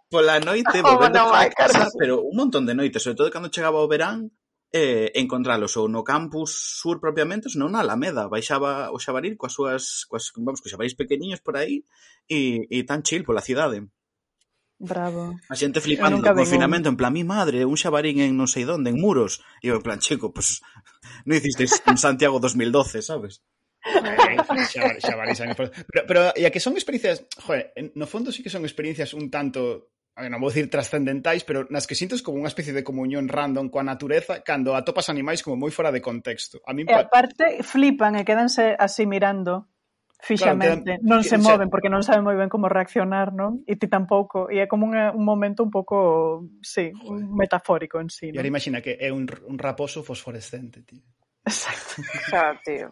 pola 0.10 0.40
noite 0.40 0.82
volvendo 0.86 1.24
oh, 1.24 1.30
no, 1.30 1.36
a 1.36 1.50
casa, 1.50 1.88
pero 1.98 2.22
un 2.22 2.36
montón 2.36 2.66
de 2.66 2.76
noites, 2.76 3.04
sobre 3.04 3.16
todo 3.16 3.32
cando 3.32 3.50
chegaba 3.50 3.80
eh, 3.80 3.84
o 3.84 3.88
verán, 3.88 4.32
eh, 4.72 5.12
encontralos 5.16 5.78
ou 5.78 5.90
no 5.90 6.06
campus 6.06 6.54
sur 6.82 7.02
propiamente, 7.02 7.50
senón 7.50 7.74
na 7.74 7.82
Alameda, 7.82 8.30
baixaba 8.30 8.94
o 8.94 9.02
xabaril 9.02 9.38
coas 9.38 9.54
súas, 9.54 10.06
coas, 10.06 10.30
vamos, 10.38 10.62
coas 10.62 10.74
xabarís 10.74 10.98
pequeniños 10.98 11.42
por 11.42 11.58
aí 11.58 11.86
e, 12.30 12.70
e 12.70 12.86
tan 12.86 13.02
chill 13.02 13.26
pola 13.26 13.46
cidade. 13.46 13.90
Bravo. 14.80 15.36
A 15.52 15.56
xente 15.60 15.84
flipando 15.84 16.24
no 16.24 16.34
confinamento, 16.34 16.88
un... 16.88 16.96
en 16.96 16.98
plan, 16.98 17.12
mi 17.12 17.26
madre, 17.28 17.68
un 17.68 17.76
xabarín 17.76 18.24
en 18.24 18.38
non 18.38 18.48
sei 18.48 18.64
donde, 18.64 18.94
en 18.94 18.98
muros. 18.98 19.44
E 19.60 19.74
eu 19.74 19.76
en 19.76 19.84
plan, 19.84 20.00
chico, 20.00 20.32
pues, 20.32 20.64
non 21.28 21.36
hicisteis 21.36 21.84
en 21.90 21.98
Santiago 22.00 22.40
2012, 22.40 23.04
sabes? 23.04 23.44
xa, 24.70 24.84
xa 25.00 25.14
valexan. 25.16 25.54
Pero, 25.56 25.70
pero 26.06 26.22
e 26.36 26.44
a 26.46 26.54
que 26.54 26.62
son 26.62 26.78
experiencias, 26.78 27.26
joder, 27.42 27.74
no 27.96 28.06
fondo 28.06 28.32
sí 28.32 28.44
que 28.44 28.54
son 28.54 28.64
experiencias 28.64 29.14
un 29.14 29.30
tanto 29.30 29.92
a 30.20 30.28
ver, 30.28 30.32
non 30.36 30.44
vou 30.44 30.52
dicir 30.52 30.68
trascendentais, 30.68 31.48
pero 31.48 31.64
nas 31.72 31.88
que 31.88 31.96
sintes 31.96 32.20
como 32.20 32.44
unha 32.44 32.52
especie 32.52 32.76
de 32.76 32.84
comunión 32.84 33.32
random 33.32 33.72
coa 33.72 33.88
natureza 33.88 34.44
cando 34.44 34.76
atopas 34.76 35.08
animais 35.08 35.40
como 35.40 35.56
moi 35.56 35.72
fora 35.72 35.96
de 35.96 36.04
contexto. 36.04 36.60
A 36.68 36.76
min 36.76 36.92
e 36.92 36.94
aparte 36.94 37.64
flipan 37.64 38.20
e 38.20 38.28
quedanse 38.28 38.76
así 38.76 39.08
mirando 39.08 39.72
fixamente, 40.20 41.00
claro, 41.00 41.00
quedan, 41.00 41.08
non 41.08 41.22
se 41.24 41.40
moven 41.40 41.72
porque 41.72 41.88
non 41.88 42.04
saben 42.04 42.28
moi 42.28 42.36
ben 42.36 42.52
como 42.52 42.68
reaccionar, 42.68 43.32
non? 43.32 43.64
E 43.64 43.80
ti 43.80 43.88
tampouco, 43.88 44.52
e 44.52 44.60
é 44.60 44.68
como 44.68 44.84
un, 44.84 44.92
un 44.92 45.24
momento 45.24 45.64
un 45.64 45.72
pouco, 45.72 46.44
sí, 46.60 46.92
un 47.08 47.32
metafórico 47.40 48.04
en 48.04 48.12
sí. 48.12 48.28
Non? 48.28 48.36
E 48.36 48.38
ahora 48.44 48.52
imagina 48.52 48.84
que 48.84 49.00
é 49.00 49.16
un, 49.16 49.24
un 49.24 49.56
raposo 49.56 50.04
fosforescente, 50.04 50.84
tío. 50.84 51.00
Exacto. 51.48 52.04
Xa, 52.28 52.60
tío. 52.60 52.92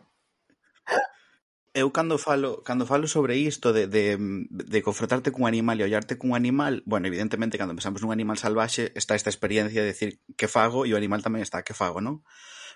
Eu 1.78 1.93
cando 1.93 2.17
falo 2.17 2.65
cando 2.65 2.89
falo 2.89 3.06
sobre 3.06 3.38
isto 3.38 3.69
de, 3.69 3.86
de, 3.86 4.17
de 4.50 4.80
confrontarte 4.82 5.30
cun 5.30 5.45
animal 5.45 5.78
e 5.78 5.86
ollarte 5.86 6.17
cun 6.17 6.34
animal, 6.34 6.82
bueno, 6.89 7.06
evidentemente 7.06 7.62
cando 7.62 7.78
pensamos 7.78 8.02
nun 8.02 8.10
animal 8.10 8.41
salvaxe 8.41 8.89
está 8.97 9.13
esta 9.13 9.30
experiencia 9.30 9.86
de 9.86 9.93
decir 9.93 10.17
que 10.34 10.50
fago 10.50 10.89
e 10.89 10.93
o 10.93 10.97
animal 10.97 11.21
tamén 11.21 11.45
está 11.45 11.62
que 11.62 11.78
fago, 11.78 12.02
non? 12.02 12.26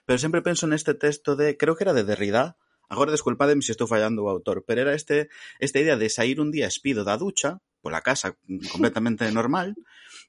Pero 0.06 0.22
sempre 0.22 0.46
penso 0.46 0.70
neste 0.70 0.94
texto 0.94 1.34
de, 1.34 1.58
creo 1.58 1.74
que 1.74 1.82
era 1.82 1.98
de 1.98 2.06
Derrida, 2.06 2.62
agora 2.94 3.10
desculpademe 3.10 3.66
se 3.66 3.74
estou 3.74 3.90
fallando 3.90 4.22
o 4.22 4.30
autor, 4.30 4.70
pero 4.70 4.86
era 4.86 4.94
este 4.94 5.34
esta 5.58 5.82
idea 5.82 5.98
de 5.98 6.06
sair 6.14 6.38
un 6.38 6.54
día 6.54 6.70
espido 6.70 7.02
da 7.02 7.18
ducha, 7.18 7.58
pola 7.82 8.06
casa 8.06 8.38
completamente 8.70 9.26
normal, 9.34 9.74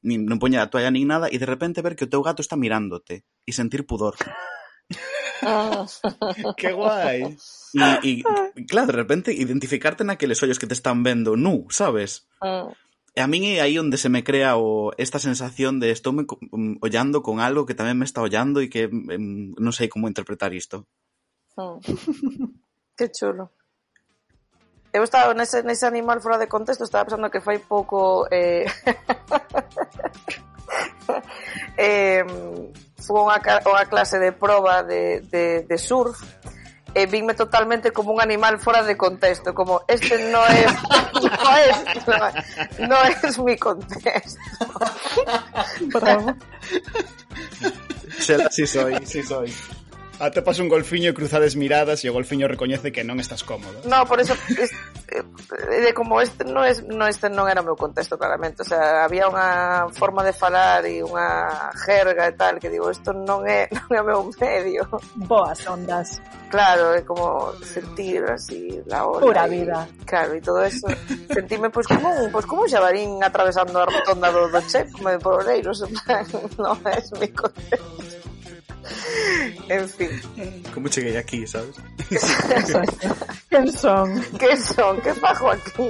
nin, 0.00 0.24
non 0.24 0.40
poñer 0.40 0.64
a 0.64 0.72
toalla 0.72 0.88
nin 0.88 1.12
nada, 1.12 1.28
e 1.28 1.36
de 1.36 1.44
repente 1.44 1.84
ver 1.84 1.92
que 1.92 2.08
o 2.08 2.12
teu 2.12 2.24
gato 2.24 2.40
está 2.40 2.56
mirándote 2.56 3.28
e 3.44 3.52
sentir 3.52 3.84
pudor. 3.84 4.16
Que 6.56 6.72
guai. 6.72 7.36
E, 7.74 7.84
e 8.04 8.22
claro, 8.68 8.92
de 8.92 8.98
repente 8.98 9.32
identificarte 9.32 10.04
naqueles 10.04 10.42
ollos 10.42 10.58
que 10.58 10.68
te 10.68 10.74
están 10.74 11.02
vendo 11.02 11.36
nu, 11.36 11.66
sabes? 11.70 12.28
Mm. 12.40 12.72
E 13.12 13.20
a 13.20 13.28
min 13.28 13.44
é 13.44 13.60
aí 13.60 13.76
onde 13.76 14.00
se 14.00 14.08
me 14.08 14.24
crea 14.24 14.56
o, 14.56 14.96
esta 14.96 15.20
sensación 15.20 15.76
de 15.76 15.92
estou 15.92 16.16
me, 16.16 16.24
ollando 16.80 17.20
con 17.20 17.44
algo 17.44 17.68
que 17.68 17.76
tamén 17.76 18.00
me 18.00 18.08
está 18.08 18.24
ollando 18.24 18.64
e 18.64 18.72
que 18.72 18.88
em, 18.88 19.52
non 19.52 19.76
sei 19.76 19.92
como 19.92 20.08
interpretar 20.08 20.56
isto. 20.56 20.88
Mm. 21.60 21.76
Que 22.96 23.12
chulo. 23.12 23.52
Eu 24.92 25.04
estaba 25.04 25.32
nese, 25.32 25.64
nese 25.64 25.88
animal 25.88 26.20
fora 26.20 26.36
de 26.36 26.48
contexto, 26.48 26.84
estaba 26.84 27.08
pensando 27.08 27.32
que 27.32 27.40
fai 27.40 27.58
pouco 27.60 28.28
eh... 28.28 28.68
eh, 31.76 32.24
fui 33.06 33.18
a 33.18 33.22
unha, 33.26 33.38
ca- 33.42 33.62
unha 33.66 33.84
clase 33.90 34.18
de 34.18 34.32
proba 34.32 34.82
de, 34.82 35.20
de, 35.26 35.66
de 35.66 35.76
surf 35.78 36.22
e 36.94 37.06
vinme 37.06 37.32
totalmente 37.32 37.90
como 37.90 38.12
un 38.12 38.20
animal 38.20 38.60
fora 38.60 38.82
de 38.84 38.96
contexto, 39.00 39.54
como 39.54 39.80
este 39.88 40.30
no 40.30 40.44
es 40.46 40.70
no 41.24 41.56
es, 41.56 41.76
no, 42.06 42.86
no 42.86 42.96
es 43.02 43.38
mi 43.38 43.56
contexto. 43.56 44.38
Bravo. 45.88 46.36
Si 48.50 48.66
soy, 48.66 49.06
si 49.06 49.22
soy. 49.22 49.52
Atopas 50.22 50.60
un 50.60 50.70
golfiño 50.70 51.10
e 51.10 51.14
cruzades 51.18 51.58
miradas 51.58 52.06
e 52.06 52.06
o 52.06 52.14
golfiño 52.14 52.46
recoñece 52.46 52.94
que 52.94 53.02
non 53.02 53.18
estás 53.18 53.42
cómodo. 53.42 53.82
No, 53.90 54.06
por 54.06 54.22
eso 54.22 54.38
es, 54.54 54.70
eh, 55.10 55.18
de 55.82 55.90
como 55.90 56.22
este 56.22 56.46
non 56.46 56.62
es, 56.62 56.78
no 56.86 57.10
este 57.10 57.26
non 57.26 57.50
era 57.50 57.58
o 57.58 57.66
meu 57.66 57.74
contexto 57.74 58.14
claramente, 58.14 58.62
o 58.62 58.68
sea, 58.70 59.02
había 59.02 59.26
unha 59.26 59.90
forma 59.90 60.22
de 60.22 60.30
falar 60.30 60.86
e 60.86 61.02
unha 61.02 61.74
jerga 61.74 62.30
e 62.30 62.38
tal 62.38 62.62
que 62.62 62.70
digo, 62.70 62.86
isto 62.86 63.10
non 63.10 63.42
é 63.50 63.66
non 63.74 63.90
é 63.90 63.98
o 63.98 64.06
meu 64.06 64.20
medio. 64.38 64.86
Boas 65.26 65.58
ondas. 65.66 66.22
Claro, 66.54 66.94
é 66.94 67.02
como 67.02 67.50
sentir 67.66 68.22
así 68.30 68.78
la 68.86 69.02
ola. 69.02 69.26
Pura 69.26 69.50
y, 69.50 69.58
vida. 69.58 69.90
Claro, 70.06 70.38
e 70.38 70.40
todo 70.40 70.62
eso. 70.62 70.86
sentirme 71.34 71.66
pois 71.74 71.90
pues, 71.90 71.98
como 71.98 72.14
un, 72.14 72.30
pois 72.30 72.30
pues, 72.30 72.46
como 72.46 72.62
un 72.62 72.70
xabarín 72.70 73.18
atravesando 73.26 73.74
a 73.74 73.90
rotonda 73.90 74.30
do, 74.30 74.46
do 74.46 74.62
Che, 74.70 74.86
como 74.94 75.10
de 75.10 75.18
pobreiros, 75.18 75.82
en 75.82 75.90
plan, 75.98 76.22
non 76.62 76.78
é 76.86 77.02
mi 77.18 77.26
contexto. 77.34 78.31
En 79.68 79.88
fin, 79.88 80.10
Como 80.74 80.88
cheguei 80.88 81.16
aquí, 81.16 81.46
sabes? 81.46 81.76
Quen 83.48 83.72
son? 83.72 84.20
que 84.38 84.56
son? 84.56 85.00
Que 85.00 85.14
fajo 85.14 85.50
aquí? 85.50 85.88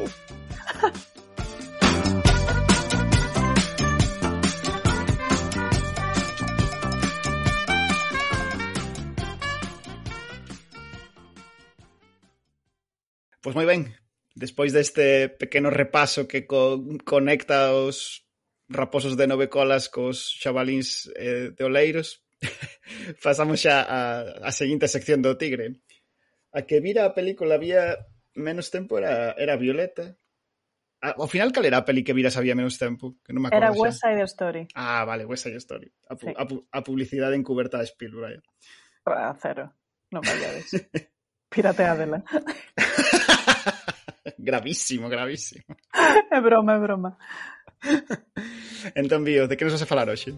Pois 13.42 13.56
moi 13.56 13.66
ben, 13.66 13.90
despois 14.38 14.70
deste 14.72 15.28
pequeno 15.28 15.68
repaso 15.70 16.28
que 16.30 16.46
co 16.46 16.78
conecta 17.04 17.74
os 17.74 18.22
raposos 18.70 19.18
de 19.18 19.26
nove 19.26 19.50
colas 19.50 19.90
cos 19.90 20.30
xabalíns 20.38 21.10
eh, 21.18 21.50
de 21.50 21.62
Oleiros, 21.64 22.22
Pasamos 23.22 23.60
xa 23.60 23.82
a, 23.82 24.00
a 24.42 24.50
seguinte 24.52 24.88
sección 24.88 25.22
do 25.22 25.36
Tigre. 25.36 25.82
A 26.52 26.62
que 26.68 26.80
vira 26.80 27.08
a 27.08 27.14
película 27.16 27.56
había 27.56 27.96
menos 28.34 28.70
tempo 28.70 28.98
era, 28.98 29.32
era 29.38 29.56
Violeta. 29.56 30.16
A, 31.02 31.18
ao 31.18 31.26
final, 31.26 31.50
cal 31.50 31.66
era 31.66 31.82
a 31.82 31.84
peli 31.84 32.06
que 32.06 32.14
viras 32.14 32.38
había 32.38 32.54
menos 32.54 32.78
tempo? 32.78 33.18
Que 33.26 33.34
non 33.34 33.42
me 33.42 33.50
acordo 33.50 33.58
era 33.58 33.74
West 33.74 34.04
Side 34.04 34.22
Story. 34.30 34.62
Ah, 34.78 35.02
vale, 35.02 35.26
West 35.26 35.48
Side 35.48 35.58
Story. 35.58 35.90
A, 36.06 36.14
pu 36.14 36.30
sí. 36.30 36.34
a, 36.36 36.44
pu 36.46 36.62
a 36.70 36.80
publicidade 36.86 37.34
encuberta 37.34 37.82
de 37.82 37.90
Spielberg. 37.90 38.44
A 39.08 39.34
cero. 39.34 39.74
Non 40.14 40.22
vallades. 40.22 40.70
Pirateadela. 41.52 42.22
gravísimo, 44.38 45.08
gravísimo. 45.08 45.64
É 46.30 46.40
broma, 46.40 46.74
é 46.74 46.78
broma. 46.78 47.18
entón, 48.94 49.24
Bio, 49.24 49.48
de 49.48 49.56
que 49.56 49.64
nos 49.64 49.74
vas 49.74 49.82
a 49.82 49.90
falar 49.90 50.08
hoxe? 50.08 50.32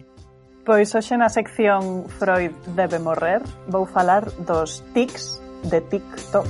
Pois 0.65 0.89
hoxe 0.97 1.13
na 1.13 1.29
sección 1.29 2.09
Freud 2.09 2.49
debe 2.73 2.97
morrer 2.97 3.37
vou 3.69 3.85
falar 3.85 4.25
dos 4.49 4.81
tics 4.97 5.37
de 5.69 5.77
TikTok. 5.77 6.49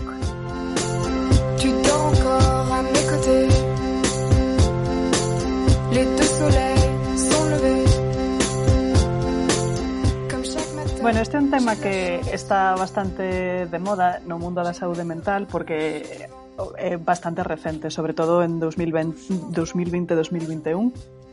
Tu 1.59 1.68
encore 1.76 2.72
à 2.72 2.80
mes 2.80 3.03
côtés. 3.11 3.51
Les 5.91 6.07
deux 6.16 6.32
soleils 6.39 6.95
sont 7.28 7.45
levés. 7.59 7.91
Bueno, 11.03 11.20
este 11.20 11.36
é 11.36 11.39
un 11.43 11.51
tema 11.51 11.76
que 11.76 12.24
está 12.32 12.72
bastante 12.80 13.68
de 13.68 13.80
moda 13.84 14.24
no 14.24 14.39
mundo 14.39 14.63
da 14.63 14.72
saúde 14.72 15.03
mental 15.03 15.43
porque 15.43 16.07
é 16.80 16.95
bastante 16.95 17.43
recente, 17.43 17.91
sobre 17.91 18.16
todo 18.16 18.47
en 18.47 18.63
2020, 18.63 19.51
2020-2021 19.51 21.24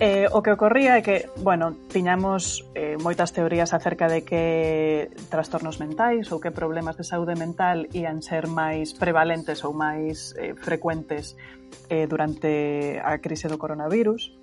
Eh, 0.00 0.30
o 0.30 0.46
que 0.46 0.54
ocorría 0.54 0.94
é 0.94 1.02
que, 1.02 1.26
bueno, 1.42 1.74
tiñamos 1.90 2.62
eh, 2.78 2.94
moitas 3.02 3.34
teorías 3.34 3.74
acerca 3.74 4.06
de 4.06 4.22
que 4.22 5.10
trastornos 5.26 5.82
mentais 5.82 6.30
ou 6.30 6.38
que 6.38 6.54
problemas 6.54 6.94
de 6.94 7.02
saúde 7.02 7.34
mental 7.34 7.90
ian 7.90 8.22
ser 8.22 8.46
máis 8.46 8.94
prevalentes 8.94 9.66
ou 9.66 9.74
máis 9.74 10.38
eh, 10.38 10.54
frecuentes 10.54 11.34
eh, 11.90 12.06
durante 12.06 13.02
a 13.02 13.18
crise 13.18 13.50
do 13.50 13.58
coronavirus. 13.58 14.38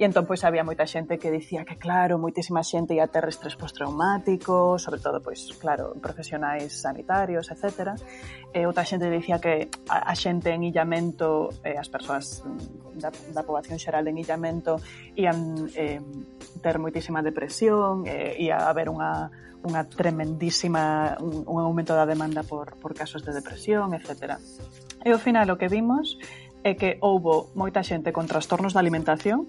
E 0.00 0.08
entón 0.08 0.24
pois 0.24 0.48
había 0.48 0.64
moita 0.64 0.88
xente 0.88 1.20
que 1.20 1.28
dicía 1.28 1.68
que 1.68 1.76
claro, 1.76 2.16
moitísima 2.16 2.64
xente 2.64 2.96
ia 2.96 3.04
ter 3.12 3.28
estrés 3.28 3.52
postraumático, 3.52 4.80
sobre 4.80 4.96
todo 4.96 5.20
pois 5.20 5.52
claro, 5.60 5.92
profesionais 6.00 6.72
sanitarios, 6.72 7.52
etc. 7.52 8.00
E 8.48 8.64
eh, 8.64 8.64
outra 8.64 8.80
xente 8.88 9.12
dicía 9.12 9.36
que 9.44 9.68
a, 9.92 10.08
a 10.08 10.14
xente 10.16 10.56
en 10.56 10.64
illamento, 10.64 11.52
eh, 11.60 11.76
as 11.76 11.92
persoas 11.92 12.40
da, 12.96 13.12
da 13.12 13.44
poboación 13.44 13.76
xeral 13.76 14.08
en 14.08 14.16
illamento 14.16 14.80
ian 15.20 15.68
eh, 15.76 16.00
ter 16.64 16.80
moitísima 16.80 17.20
depresión, 17.20 18.08
eh, 18.08 18.40
ia 18.40 18.56
haber 18.72 18.88
unha 18.88 19.28
unha 19.60 19.84
tremendísima 19.84 21.20
un, 21.20 21.44
un 21.44 21.60
aumento 21.60 21.92
da 21.92 22.08
demanda 22.08 22.40
por, 22.40 22.80
por 22.80 22.96
casos 22.96 23.20
de 23.20 23.36
depresión, 23.36 23.92
etc. 23.92 24.40
E 25.04 25.12
ao 25.12 25.20
final 25.20 25.52
o 25.52 25.60
que 25.60 25.68
vimos 25.68 26.16
é 26.64 26.76
que 26.76 27.00
houbo 27.00 27.48
moita 27.56 27.80
xente 27.80 28.12
con 28.12 28.28
trastornos 28.28 28.76
da 28.76 28.80
alimentación, 28.80 29.48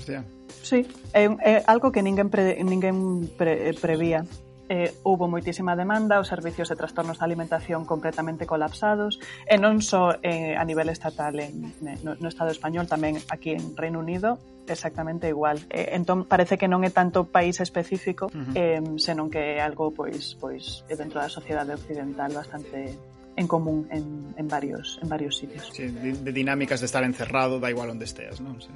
Hostia. 0.00 0.24
Sí, 0.64 0.88
é, 1.12 1.28
é 1.44 1.54
algo 1.68 1.92
que 1.92 2.00
ninguén, 2.00 2.32
pre, 2.32 2.56
ninguén 2.64 3.28
pre, 3.36 3.68
eh, 3.68 3.76
prevía. 3.76 4.24
Eh, 4.70 4.94
houbo 5.02 5.26
moitísima 5.26 5.74
demanda, 5.74 6.22
os 6.22 6.30
servicios 6.30 6.70
de 6.70 6.78
trastornos 6.78 7.18
da 7.18 7.26
alimentación 7.26 7.82
completamente 7.82 8.46
colapsados, 8.46 9.18
e 9.44 9.58
non 9.58 9.82
só 9.82 10.14
eh, 10.22 10.54
a 10.54 10.62
nivel 10.62 10.88
estatal 10.88 11.42
en, 11.42 11.74
no, 12.06 12.14
no 12.14 12.28
Estado 12.30 12.54
español, 12.54 12.86
tamén 12.86 13.18
aquí 13.34 13.50
en 13.50 13.74
Reino 13.74 13.98
Unido, 13.98 14.38
exactamente 14.70 15.26
igual. 15.26 15.58
Eh, 15.74 15.90
entón 15.98 16.22
parece 16.22 16.54
que 16.54 16.70
non 16.70 16.86
é 16.86 16.94
tanto 16.94 17.26
país 17.26 17.58
específico, 17.58 18.30
uh 18.30 18.54
eh, 18.54 18.78
senón 19.02 19.26
que 19.26 19.58
é 19.58 19.60
algo 19.60 19.90
pois 19.90 20.38
pois 20.38 20.86
dentro 20.86 21.18
da 21.18 21.26
sociedade 21.26 21.74
occidental 21.74 22.30
bastante 22.30 22.94
en 23.34 23.46
común 23.50 23.90
en, 23.90 24.38
en 24.38 24.46
varios 24.46 25.02
en 25.02 25.10
varios 25.10 25.34
sitios. 25.34 25.66
Sí, 25.74 25.90
de, 25.90 26.14
de 26.14 26.30
dinámicas 26.30 26.78
de 26.78 26.86
estar 26.86 27.02
encerrado, 27.02 27.58
da 27.58 27.74
igual 27.74 27.90
onde 27.90 28.06
esteas, 28.06 28.38
non? 28.38 28.62
Sí. 28.62 28.70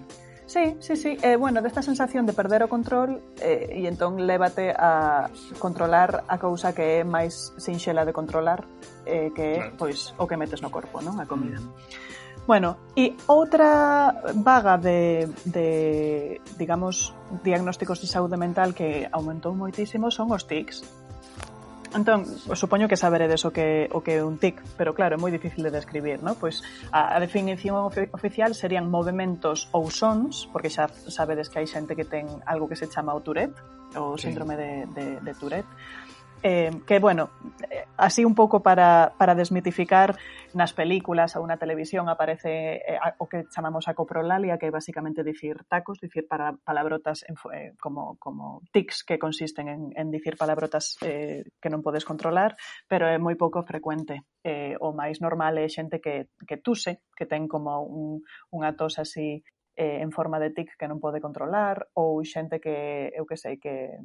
Sí, 0.47 0.77
sí, 0.79 0.97
sí. 0.97 1.17
Eh, 1.23 1.37
bueno, 1.37 1.63
desta 1.63 1.81
sensación 1.81 2.27
de 2.27 2.33
perder 2.33 2.63
o 2.63 2.69
control 2.69 3.23
eh, 3.41 3.81
e 3.81 3.89
entón 3.89 4.21
lévate 4.29 4.77
a 4.77 5.33
controlar 5.57 6.29
a 6.29 6.37
cousa 6.37 6.77
que 6.77 7.01
é 7.01 7.03
máis 7.05 7.57
sinxela 7.57 8.05
de 8.05 8.13
controlar 8.13 8.69
eh, 9.09 9.33
que 9.33 9.57
é 9.57 9.73
pois, 9.73 10.13
o 10.21 10.29
que 10.29 10.37
metes 10.37 10.61
no 10.61 10.69
corpo, 10.69 11.01
non? 11.01 11.17
A 11.17 11.25
comida. 11.25 11.57
Mm. 11.61 12.45
Bueno, 12.45 12.77
e 12.93 13.17
outra 13.25 14.13
vaga 14.37 14.77
de, 14.77 15.33
de, 15.49 16.41
digamos, 16.61 17.17
diagnósticos 17.41 18.05
de 18.05 18.07
saúde 18.07 18.37
mental 18.37 18.77
que 18.77 19.09
aumentou 19.09 19.57
moitísimo 19.57 20.13
son 20.13 20.29
os 20.29 20.45
tics 20.45 20.85
Entón, 21.95 22.27
supoño 22.59 22.91
que 22.91 22.99
saberedes 22.99 23.47
o 23.47 23.55
que 23.55 23.87
o 23.95 24.03
que 24.03 24.19
é 24.19 24.27
un 24.27 24.35
tic, 24.43 24.59
pero 24.75 24.99
claro, 24.99 25.15
é 25.15 25.19
moi 25.19 25.31
difícil 25.31 25.63
de 25.63 25.71
describir, 25.71 26.19
¿no? 26.27 26.35
Pois 26.35 26.67
a, 26.91 27.15
a 27.15 27.19
definición 27.23 27.79
ofi 27.79 28.11
oficial 28.11 28.51
serían 28.59 28.91
movimentos 28.91 29.71
ou 29.71 29.87
sons, 29.95 30.51
porque 30.51 30.75
xa 30.75 30.91
sabedes 30.91 31.47
que 31.47 31.63
hai 31.63 31.71
xente 31.71 31.95
que 31.95 32.03
ten 32.03 32.27
algo 32.51 32.67
que 32.67 32.75
se 32.75 32.91
chama 32.91 33.15
o 33.15 33.23
Tourette, 33.23 33.55
o 33.95 34.19
sí. 34.19 34.27
síndrome 34.27 34.59
de, 34.59 34.91
de, 34.91 35.07
de 35.23 35.33
Tourette 35.39 35.71
eh, 36.45 36.71
que 36.87 36.99
bueno, 36.99 37.31
eh, 37.71 37.87
así 37.97 38.23
un 38.23 38.35
pouco 38.35 38.63
para, 38.63 39.15
para 39.17 39.35
desmitificar 39.35 40.21
nas 40.53 40.77
películas 40.77 41.41
ou 41.41 41.49
na 41.49 41.57
televisión 41.57 42.13
aparece 42.13 42.85
eh, 42.85 43.01
o 43.17 43.25
que 43.25 43.49
chamamos 43.49 43.89
a 43.89 43.97
coprolalia, 43.97 44.61
que 44.61 44.69
é 44.69 44.73
basicamente 44.73 45.25
dicir 45.25 45.65
tacos, 45.73 46.05
dicir 46.05 46.29
para 46.29 46.53
palabrotas 46.53 47.25
en, 47.25 47.41
eh, 47.49 47.73
como, 47.81 48.21
como 48.21 48.61
tics 48.77 49.09
que 49.09 49.17
consisten 49.17 49.73
en, 49.73 49.81
en 49.97 50.13
dicir 50.13 50.37
palabrotas 50.37 51.01
eh, 51.01 51.49
que 51.65 51.73
non 51.73 51.81
podes 51.81 52.05
controlar, 52.05 52.61
pero 52.85 53.09
é 53.09 53.17
moi 53.17 53.41
pouco 53.41 53.65
frecuente. 53.65 54.29
Eh, 54.45 54.77
o 54.85 54.93
máis 54.93 55.25
normal 55.25 55.57
é 55.57 55.65
xente 55.73 55.97
que, 55.97 56.29
que 56.45 56.61
tuse, 56.61 57.09
que 57.17 57.25
ten 57.25 57.49
como 57.49 57.81
un, 57.81 58.21
unha 58.53 58.77
tos 58.77 59.01
así 59.01 59.41
eh, 59.81 60.05
en 60.05 60.13
forma 60.13 60.37
de 60.37 60.53
tic 60.53 60.77
que 60.77 60.85
non 60.85 61.01
pode 61.01 61.25
controlar 61.25 61.89
ou 61.97 62.21
xente 62.21 62.61
que, 62.61 63.09
eu 63.17 63.25
que 63.25 63.41
sei, 63.41 63.57
que 63.57 63.97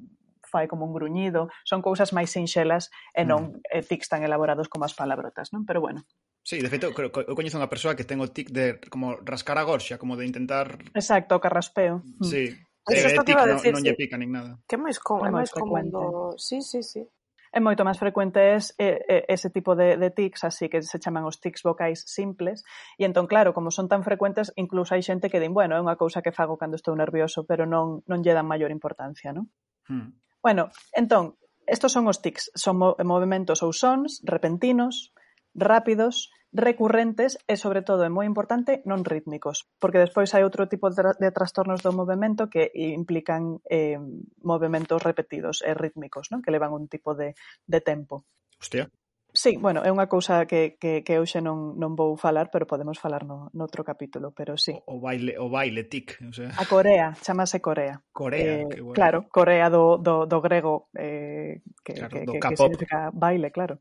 fai 0.49 0.65
como 0.65 0.83
un 0.89 0.93
gruñido, 0.97 1.53
son 1.63 1.85
cousas 1.85 2.09
máis 2.09 2.33
sinxelas 2.33 2.89
e 3.13 3.23
non 3.23 3.61
mm. 3.61 3.77
eh, 3.77 3.83
tics 3.85 4.09
tan 4.09 4.25
elaborados 4.25 4.67
como 4.67 4.89
as 4.89 4.97
palabrotas, 4.97 5.53
non? 5.53 5.63
Pero 5.69 5.79
bueno. 5.79 6.01
Sí, 6.41 6.57
de 6.57 6.69
feito, 6.73 6.89
creo, 6.97 7.13
eu 7.13 7.37
coñezo 7.37 7.61
unha 7.61 7.69
persoa 7.69 7.93
que 7.93 8.07
ten 8.07 8.17
o 8.17 8.27
tic 8.27 8.49
de 8.49 8.81
como 8.89 9.21
rascar 9.21 9.61
a 9.61 9.67
gorxa, 9.69 10.01
como 10.01 10.17
de 10.17 10.25
intentar... 10.25 10.81
Exacto, 10.97 11.37
o 11.37 11.43
carraspeo. 11.43 12.01
Mm. 12.01 12.25
Sí. 12.25 12.43
Eso 12.89 13.13
eh, 13.13 13.21
tic, 13.21 13.37
non, 13.37 13.53
decir, 13.53 13.71
non 13.77 13.85
lle 13.85 13.93
pica 13.93 14.17
nin 14.17 14.33
nada. 14.33 14.57
Que 14.65 14.81
máis 14.81 14.97
como, 14.97 15.23
é 15.23 15.31
máis 15.31 15.53
común 15.53 15.93
do... 15.93 16.33
Sí, 16.41 16.65
sí, 16.65 16.81
sí 16.81 17.05
é 17.51 17.59
moito 17.59 17.81
máis 17.81 17.97
frecuentes 17.97 18.77
eh, 18.77 19.25
ese 19.27 19.49
tipo 19.49 19.73
de, 19.73 19.97
de 19.97 20.09
tics, 20.13 20.45
así 20.45 20.69
que 20.69 20.81
se 20.81 21.01
chaman 21.01 21.25
os 21.25 21.41
tics 21.41 21.65
vocais 21.65 22.05
simples, 22.05 22.61
e 22.97 23.05
entón, 23.09 23.25
claro, 23.25 23.53
como 23.57 23.73
son 23.73 23.89
tan 23.89 24.05
frecuentes, 24.05 24.53
incluso 24.55 24.93
hai 24.93 25.01
xente 25.01 25.33
que 25.33 25.41
din, 25.41 25.53
bueno, 25.53 25.73
é 25.73 25.81
unha 25.81 25.97
cousa 25.97 26.21
que 26.21 26.35
fago 26.35 26.61
cando 26.61 26.77
estou 26.77 26.93
nervioso, 26.93 27.49
pero 27.49 27.65
non, 27.65 28.05
non 28.05 28.21
lle 28.21 28.37
dan 28.37 28.45
maior 28.45 28.69
importancia, 28.69 29.33
non? 29.33 29.49
Hmm. 29.89 30.13
Bueno, 30.41 30.71
entón, 30.95 31.35
estos 31.67 31.91
son 31.91 32.07
os 32.07 32.21
tics, 32.23 32.49
son 32.55 32.79
movementos 32.81 33.61
ou 33.61 33.71
sons 33.75 34.23
repentinos, 34.25 35.13
rápidos, 35.53 36.31
recurrentes 36.51 37.37
e, 37.45 37.55
sobre 37.57 37.85
todo, 37.85 38.01
é 38.01 38.09
moi 38.09 38.25
importante, 38.25 38.81
non 38.89 39.05
rítmicos, 39.05 39.69
porque 39.77 40.01
despois 40.01 40.33
hai 40.33 40.41
outro 40.41 40.65
tipo 40.65 40.89
de 40.89 41.29
trastornos 41.29 41.85
do 41.85 41.93
movimento 41.93 42.49
que 42.49 42.73
implican 42.73 43.61
eh, 43.69 44.01
movimentos 44.41 44.97
repetidos 45.05 45.61
e 45.61 45.77
rítmicos, 45.77 46.33
non? 46.33 46.41
que 46.41 46.49
levan 46.49 46.73
un 46.73 46.89
tipo 46.89 47.13
de, 47.13 47.37
de 47.69 47.79
tempo. 47.85 48.25
Hostia. 48.57 48.89
Sí, 49.32 49.57
bueno, 49.57 49.86
é 49.86 49.93
unha 49.93 50.09
cousa 50.09 50.49
que, 50.49 50.82
que, 50.82 51.05
que 51.05 51.13
eu 51.13 51.23
xa 51.30 51.38
non, 51.38 51.77
non 51.77 51.93
vou 51.93 52.17
falar, 52.17 52.49
pero 52.49 52.65
podemos 52.65 52.97
falar 52.97 53.30
no, 53.30 53.53
noutro 53.53 53.86
capítulo, 53.86 54.34
pero 54.34 54.57
sí. 54.57 54.73
O, 54.89 54.97
o 54.97 55.05
baile, 55.05 55.38
o 55.38 55.53
baile 55.53 55.86
tic. 55.86 56.17
O 56.25 56.34
sea... 56.34 56.49
A 56.57 56.65
Corea, 56.65 57.13
chamase 57.21 57.61
Corea. 57.61 58.01
Corea, 58.09 58.65
eh, 58.65 58.67
que 58.67 58.82
bueno. 58.82 58.97
Claro, 58.97 59.17
Corea 59.30 59.69
do, 59.69 60.01
do, 60.01 60.25
do 60.25 60.41
grego, 60.41 60.89
eh, 60.97 61.61
que, 61.86 61.93
claro, 61.93 62.09
que, 62.09 62.19
do 62.25 62.34
que, 62.34 62.41
que 62.41 62.57
significa 62.57 63.13
baile, 63.13 63.53
claro. 63.53 63.77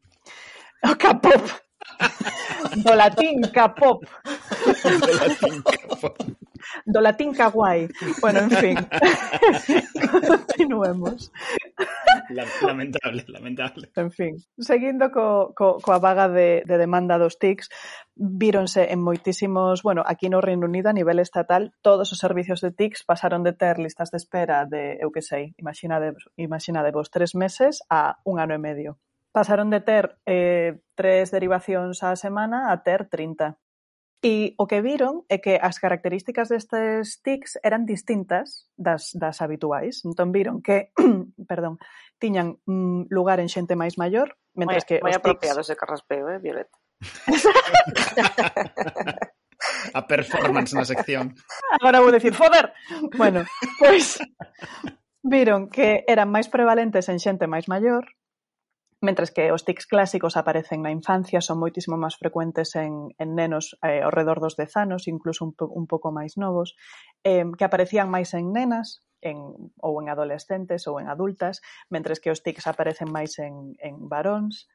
O 0.84 0.92
K-pop. 1.01 1.42
do 2.84 2.92
latín 2.92 3.40
K-pop. 3.49 4.05
do 4.05 5.12
latín 5.16 5.57
K-pop 5.64 6.16
do 6.86 7.00
latín 7.00 7.34
kawaii. 7.34 7.88
Bueno, 8.20 8.40
en 8.40 8.50
fin. 8.50 8.76
Continuemos. 10.28 11.32
Lamentable, 12.62 13.24
lamentable. 13.28 13.90
En 13.96 14.10
fin, 14.10 14.36
seguindo 14.58 15.10
co, 15.10 15.54
co, 15.54 15.78
coa 15.80 15.98
vaga 15.98 16.28
de, 16.28 16.62
de 16.66 16.76
demanda 16.78 17.18
dos 17.18 17.38
TICs, 17.38 17.68
víronse 18.14 18.92
en 18.92 19.00
moitísimos, 19.00 19.82
bueno, 19.82 20.02
aquí 20.04 20.28
no 20.28 20.40
Reino 20.40 20.66
Unido 20.66 20.90
a 20.90 20.92
nivel 20.92 21.20
estatal, 21.20 21.72
todos 21.82 22.12
os 22.12 22.18
servicios 22.18 22.60
de 22.60 22.72
TICs 22.72 23.04
pasaron 23.04 23.44
de 23.44 23.52
ter 23.52 23.78
listas 23.78 24.10
de 24.10 24.18
espera 24.18 24.66
de, 24.66 24.98
eu 25.00 25.10
que 25.10 25.22
sei, 25.22 25.54
imaginade, 25.56 26.12
imaginade 26.36 26.92
vos, 26.92 27.10
tres 27.10 27.34
meses 27.34 27.80
a 27.88 28.18
un 28.24 28.40
ano 28.40 28.54
e 28.54 28.60
medio. 28.60 28.98
Pasaron 29.32 29.70
de 29.70 29.80
ter 29.80 30.18
eh, 30.26 30.80
tres 30.96 31.30
derivacións 31.30 32.02
á 32.02 32.16
semana 32.16 32.72
a 32.72 32.82
ter 32.82 33.06
30. 33.06 33.56
E 34.18 34.58
o 34.58 34.66
que 34.66 34.82
viron 34.82 35.22
é 35.30 35.38
que 35.38 35.62
as 35.62 35.78
características 35.78 36.50
destes 36.50 37.22
tics 37.22 37.54
eran 37.62 37.86
distintas 37.86 38.66
das, 38.74 39.14
das 39.14 39.38
habituais. 39.38 40.02
Entón 40.02 40.34
viron 40.34 40.58
que, 40.58 40.90
perdón, 41.50 41.78
tiñan 42.18 42.58
mm, 42.66 43.14
lugar 43.14 43.38
en 43.38 43.46
xente 43.46 43.78
máis 43.78 43.94
maior, 43.94 44.34
mentres 44.58 44.82
moi, 44.82 44.90
que 44.90 44.96
moi 45.06 45.14
os 45.14 45.22
apropiado 45.22 45.62
tics... 45.62 45.70
ese 45.70 45.78
carraspeo, 45.78 46.26
eh, 46.34 46.42
Violeta? 46.42 46.74
A 49.94 50.06
performance 50.06 50.74
na 50.74 50.86
sección. 50.86 51.34
Agora 51.78 52.02
vou 52.02 52.10
dicir, 52.10 52.34
foder! 52.34 52.74
Bueno, 53.14 53.46
pois 53.78 54.18
viron 55.22 55.70
que 55.70 56.02
eran 56.10 56.30
máis 56.30 56.50
prevalentes 56.50 57.06
en 57.06 57.22
xente 57.22 57.46
máis 57.46 57.70
maior, 57.70 58.02
Mentres 59.01 59.30
que 59.30 59.53
os 59.55 59.62
tics 59.62 59.86
clásicos 59.86 60.34
aparecen 60.34 60.82
na 60.82 60.90
infancia, 60.90 61.38
son 61.38 61.62
moitísimo 61.62 61.94
máis 61.94 62.18
frecuentes 62.18 62.74
en, 62.74 63.14
en 63.22 63.38
nenos 63.38 63.78
eh, 63.86 64.03
ao 64.03 64.11
redor 64.11 64.42
dos 64.42 64.59
10 64.59 64.74
anos, 64.74 65.07
incluso 65.07 65.46
un, 65.46 65.55
un 65.55 65.86
pouco 65.86 66.11
máis 66.11 66.34
novos, 66.34 66.74
eh, 67.22 67.46
que 67.55 67.62
aparecían 67.62 68.11
máis 68.11 68.34
en 68.34 68.51
nenas, 68.51 69.07
en, 69.22 69.38
ou 69.78 70.03
en 70.03 70.11
adolescentes 70.11 70.90
ou 70.90 70.99
en 70.99 71.07
adultas, 71.07 71.62
mentres 71.94 72.18
que 72.18 72.34
os 72.34 72.42
tics 72.42 72.66
aparecen 72.66 73.07
máis 73.14 73.38
en, 73.38 73.78
en 73.78 74.11
varóns, 74.11 74.66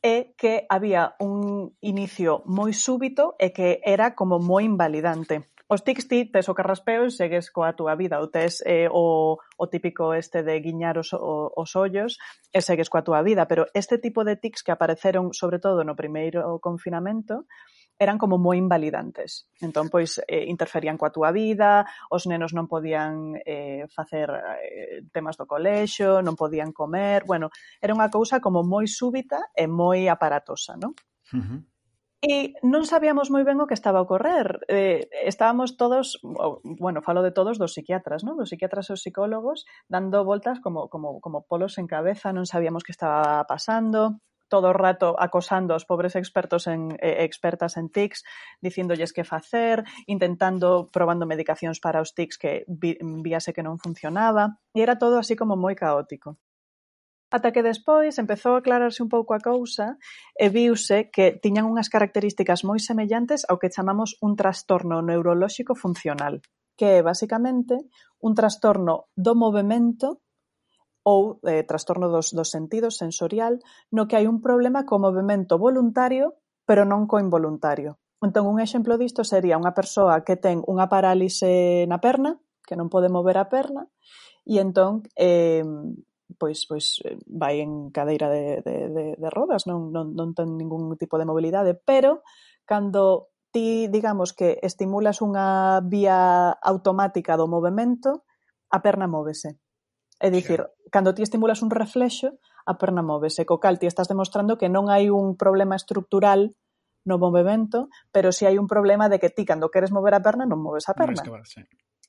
e 0.00 0.36
que 0.40 0.64
había 0.68 1.16
un 1.20 1.72
inicio 1.80 2.44
moi 2.48 2.72
súbito 2.72 3.36
e 3.40 3.56
que 3.56 3.84
era 3.84 4.12
como 4.16 4.40
moi 4.40 4.64
invalidante. 4.64 5.48
Os 5.64 5.80
tics 5.80 6.04
ti 6.04 6.28
tes 6.28 6.44
o 6.52 6.54
carraspeo 6.54 7.08
e 7.08 7.14
segues 7.14 7.48
coa 7.48 7.72
túa 7.72 7.96
vida, 7.96 8.20
ou 8.20 8.28
tes 8.28 8.60
eh, 8.68 8.84
o, 8.92 9.40
o 9.40 9.64
típico 9.72 10.12
este 10.12 10.44
de 10.44 10.60
guiñar 10.60 11.00
os, 11.00 11.16
o, 11.16 11.48
os 11.56 11.72
ollos 11.72 12.20
e 12.52 12.60
segues 12.60 12.92
coa 12.92 13.00
túa 13.00 13.24
vida, 13.24 13.48
pero 13.48 13.64
este 13.72 13.96
tipo 13.96 14.28
de 14.28 14.36
tics 14.36 14.60
que 14.60 14.76
apareceron 14.76 15.32
sobre 15.32 15.56
todo 15.56 15.80
no 15.80 15.96
primeiro 15.96 16.60
confinamento, 16.60 17.48
eran 17.98 18.18
como 18.18 18.36
moi 18.36 18.58
invalidantes. 18.58 19.48
Entón, 19.62 19.88
pois, 19.88 20.20
eh, 20.26 20.44
interferían 20.50 20.98
coa 20.98 21.14
túa 21.14 21.30
vida, 21.30 21.86
os 22.10 22.26
nenos 22.26 22.52
non 22.52 22.68
podían 22.68 23.38
eh, 23.46 23.86
facer 23.88 24.28
eh, 24.60 25.06
temas 25.14 25.38
do 25.38 25.46
colexo, 25.46 26.20
non 26.20 26.36
podían 26.36 26.74
comer, 26.74 27.22
bueno, 27.24 27.48
era 27.80 27.94
unha 27.94 28.10
cousa 28.10 28.42
como 28.42 28.66
moi 28.66 28.84
súbita 28.90 29.48
e 29.54 29.64
moi 29.70 30.10
aparatosa, 30.10 30.74
non? 30.76 30.92
Uh 31.32 31.40
-huh. 31.40 31.60
E 32.24 32.56
non 32.64 32.88
sabíamos 32.88 33.28
moi 33.28 33.44
ben 33.44 33.60
o 33.60 33.68
que 33.68 33.76
estaba 33.76 34.00
a 34.00 34.06
ocorrer. 34.08 34.64
Eh, 34.72 35.12
estábamos 35.28 35.76
todos, 35.76 36.16
bueno, 36.64 37.04
falo 37.04 37.20
de 37.20 37.36
todos 37.36 37.60
dos 37.60 37.76
psiquiatras, 37.76 38.24
non? 38.24 38.40
dos 38.40 38.48
psiquiatras 38.48 38.88
e 38.88 38.96
os 38.96 39.04
psicólogos, 39.04 39.68
dando 39.92 40.24
voltas 40.24 40.56
como, 40.64 40.88
como, 40.88 41.20
como 41.20 41.44
polos 41.44 41.76
en 41.76 41.84
cabeza, 41.84 42.32
non 42.32 42.48
sabíamos 42.48 42.80
que 42.80 42.96
estaba 42.96 43.44
pasando, 43.44 44.24
todo 44.48 44.72
o 44.72 44.76
rato 44.76 45.20
acosando 45.20 45.76
aos 45.76 45.84
pobres 45.84 46.16
expertos 46.16 46.64
en 46.64 46.96
eh, 46.96 47.28
expertas 47.28 47.76
en 47.76 47.92
tics, 47.92 48.24
diciéndolles 48.64 49.12
que 49.12 49.28
facer, 49.28 49.84
intentando 50.08 50.88
probando 50.88 51.28
medicacións 51.28 51.76
para 51.76 52.00
os 52.00 52.16
tics 52.16 52.40
que 52.40 52.64
vi, 52.64 52.96
víase 53.20 53.52
que 53.52 53.60
non 53.60 53.76
funcionaba, 53.76 54.56
e 54.72 54.80
era 54.80 54.96
todo 54.96 55.20
así 55.20 55.36
como 55.36 55.60
moi 55.60 55.76
caótico. 55.76 56.40
Ata 57.34 57.50
que 57.50 57.66
despois 57.66 58.14
empezou 58.22 58.54
a 58.54 58.62
aclararse 58.62 59.02
un 59.02 59.10
pouco 59.10 59.34
a 59.34 59.42
cousa 59.42 59.98
e 60.38 60.46
viuse 60.54 61.10
que 61.10 61.34
tiñan 61.42 61.66
unhas 61.66 61.90
características 61.90 62.62
moi 62.62 62.78
semellantes 62.78 63.42
ao 63.50 63.58
que 63.58 63.74
chamamos 63.74 64.14
un 64.22 64.38
trastorno 64.38 65.02
neurolóxico 65.02 65.74
funcional, 65.74 66.46
que 66.78 66.86
é 66.98 67.00
basicamente 67.02 67.74
un 68.22 68.38
trastorno 68.38 69.10
do 69.18 69.34
movemento 69.34 70.22
ou 71.02 71.42
eh, 71.42 71.66
trastorno 71.66 72.06
dos, 72.06 72.30
dos 72.30 72.54
sentidos 72.54 73.02
sensorial 73.02 73.58
no 73.90 74.06
que 74.06 74.14
hai 74.14 74.30
un 74.30 74.38
problema 74.38 74.86
co 74.86 75.02
movemento 75.02 75.58
voluntario 75.58 76.38
pero 76.62 76.86
non 76.86 77.10
co 77.10 77.18
involuntario. 77.18 77.98
Entón, 78.22 78.46
un 78.46 78.62
exemplo 78.62 78.94
disto 78.94 79.26
sería 79.26 79.58
unha 79.58 79.74
persoa 79.74 80.22
que 80.22 80.38
ten 80.38 80.62
unha 80.70 80.86
parálise 80.86 81.82
na 81.90 81.98
perna, 81.98 82.38
que 82.62 82.78
non 82.78 82.86
pode 82.86 83.10
mover 83.10 83.42
a 83.42 83.50
perna, 83.50 83.90
e 84.46 84.62
entón 84.62 85.02
eh, 85.18 85.66
pois 86.38 86.66
pois 86.66 87.00
eh, 87.04 87.18
vai 87.26 87.60
en 87.60 87.90
cadeira 87.90 88.28
de, 88.28 88.62
de, 88.64 88.76
de, 88.88 89.04
de 89.18 89.28
rodas, 89.30 89.66
non, 89.66 89.92
non, 89.92 90.16
non 90.16 90.32
ten 90.32 90.56
ningún 90.56 90.88
tipo 90.96 91.20
de 91.20 91.28
mobilidade, 91.28 91.76
pero 91.76 92.24
cando 92.64 93.34
ti, 93.54 93.86
digamos, 93.86 94.34
que 94.34 94.58
estimulas 94.66 95.22
unha 95.22 95.78
vía 95.86 96.50
automática 96.58 97.38
do 97.38 97.46
movimento, 97.46 98.26
a 98.74 98.82
perna 98.82 99.06
móvese. 99.06 99.62
É 100.18 100.30
dicir, 100.30 100.64
sí. 100.64 100.90
cando 100.90 101.14
ti 101.14 101.22
estimulas 101.22 101.62
un 101.62 101.70
reflexo, 101.70 102.40
a 102.66 102.74
perna 102.80 103.04
móvese, 103.04 103.46
co 103.46 103.60
cal 103.62 103.78
ti 103.78 103.86
estás 103.86 104.08
demostrando 104.08 104.58
que 104.58 104.72
non 104.72 104.90
hai 104.90 105.12
un 105.12 105.36
problema 105.38 105.78
estructural 105.78 106.56
no 107.04 107.20
movimento, 107.20 107.92
pero 108.10 108.32
si 108.32 108.48
hai 108.48 108.56
un 108.56 108.66
problema 108.66 109.12
de 109.12 109.20
que 109.20 109.28
ti 109.28 109.44
cando 109.44 109.68
queres 109.68 109.92
mover 109.92 110.16
a 110.16 110.24
perna 110.24 110.48
non 110.48 110.64
moves 110.64 110.88
a 110.88 110.96
perna. 110.96 111.20
Non 111.20 111.44
sí. 111.44 111.60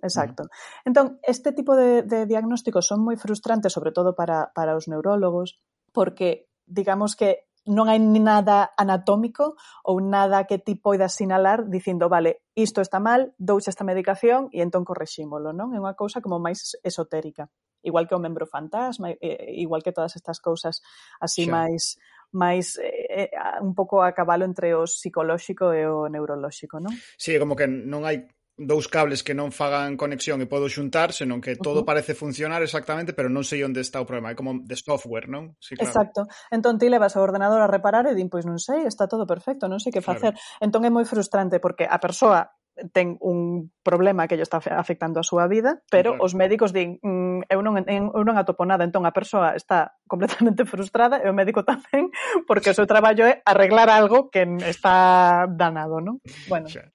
Exacto. 0.01 0.43
Uh 0.43 0.47
-huh. 0.47 0.87
Entón, 0.89 1.05
este 1.23 1.51
tipo 1.51 1.75
de, 1.75 2.03
de 2.03 2.25
diagnósticos 2.25 2.87
son 2.87 3.03
moi 3.03 3.15
frustrantes, 3.15 3.71
sobre 3.71 3.91
todo 3.91 4.15
para, 4.15 4.51
para 4.51 4.75
os 4.75 4.87
neurólogos, 4.87 5.59
porque 5.93 6.49
digamos 6.65 7.15
que 7.15 7.47
non 7.65 7.89
hai 7.89 7.97
nada 7.97 8.77
anatómico 8.77 9.57
ou 9.81 9.97
nada 9.97 10.45
que 10.45 10.61
ti 10.61 10.77
poidas 10.77 11.17
sinalar 11.17 11.65
dicindo, 11.65 12.05
vale, 12.05 12.45
isto 12.53 12.77
está 12.77 13.01
mal, 13.01 13.33
douche 13.41 13.73
esta 13.73 13.81
medicación 13.81 14.53
e 14.53 14.61
entón 14.61 14.85
correxímolo, 14.85 15.49
non? 15.49 15.73
É 15.73 15.81
unha 15.81 15.97
cousa 15.97 16.21
como 16.21 16.37
máis 16.37 16.77
esotérica, 16.85 17.49
igual 17.81 18.05
que 18.05 18.13
o 18.13 18.21
membro 18.21 18.45
fantasma, 18.45 19.17
igual 19.17 19.81
que 19.81 19.89
todas 19.97 20.13
estas 20.13 20.37
cousas 20.37 20.85
así 21.17 21.49
Xa. 21.49 21.57
máis 21.57 21.97
máis 22.37 22.77
eh, 22.77 23.33
eh 23.33 23.61
un 23.65 23.73
pouco 23.73 24.05
a 24.05 24.13
cabalo 24.13 24.45
entre 24.45 24.77
o 24.77 24.85
psicolóxico 24.85 25.73
e 25.73 25.89
o 25.89 26.05
neurolóxico, 26.05 26.77
non? 26.77 26.93
Sí, 27.17 27.33
como 27.41 27.57
que 27.57 27.65
non 27.65 28.05
hai 28.05 28.29
dous 28.55 28.87
cables 28.87 29.19
que 29.19 29.35
non 29.35 29.51
fagan 29.51 29.99
conexión 29.99 30.39
e 30.39 30.47
podo 30.47 30.71
xuntar, 30.71 31.11
senón 31.11 31.43
que 31.43 31.59
todo 31.59 31.81
uh 31.81 31.83
-huh. 31.83 31.91
parece 31.91 32.15
funcionar 32.15 32.63
exactamente, 32.63 33.11
pero 33.11 33.27
non 33.27 33.43
sei 33.43 33.67
onde 33.67 33.83
está 33.83 33.99
o 33.99 34.07
problema, 34.07 34.31
é 34.31 34.35
como 34.39 34.63
de 34.63 34.75
software, 34.79 35.27
non? 35.27 35.59
Sí, 35.59 35.75
claro. 35.75 35.91
Exacto. 35.91 36.19
Entón 36.47 36.79
ti 36.79 36.87
levas 36.87 37.19
ao 37.19 37.27
ordenador 37.27 37.59
a 37.59 37.67
reparar 37.67 38.07
e 38.07 38.15
din, 38.15 38.31
pois 38.31 38.47
non 38.47 38.55
sei, 38.55 38.87
está 38.87 39.11
todo 39.11 39.27
perfecto, 39.27 39.67
non 39.67 39.83
sei 39.83 39.91
que 39.91 39.99
facer. 39.99 40.39
Claro. 40.39 40.63
Entón 40.63 40.87
é 40.87 40.91
moi 40.91 41.03
frustrante 41.03 41.59
porque 41.59 41.83
a 41.83 41.99
persoa 41.99 42.55
ten 42.91 43.15
un 43.23 43.71
problema 43.83 44.27
que 44.27 44.35
lle 44.35 44.43
está 44.43 44.59
afectando 44.59 45.19
a 45.19 45.27
súa 45.27 45.47
vida, 45.47 45.83
pero 45.91 46.15
claro. 46.15 46.25
os 46.25 46.35
médicos 46.35 46.75
din, 46.75 46.99
mmm, 46.99 47.47
eu 47.47 47.59
non 47.63 47.79
eu 47.87 48.23
non 48.23 48.35
atopo 48.35 48.67
nada, 48.67 48.83
entón 48.83 49.07
a 49.07 49.15
persoa 49.15 49.55
está 49.55 49.95
completamente 50.07 50.63
frustrada 50.71 51.23
e 51.23 51.27
o 51.27 51.35
médico 51.35 51.63
tamén, 51.63 52.11
porque 52.47 52.71
o 52.71 52.77
seu 52.77 52.87
traballo 52.87 53.23
é 53.27 53.39
arreglar 53.47 53.87
algo 53.87 54.27
que 54.31 54.43
está 54.63 55.47
danado, 55.47 56.03
non? 56.03 56.19
Bueno. 56.51 56.67
Xa. 56.67 56.94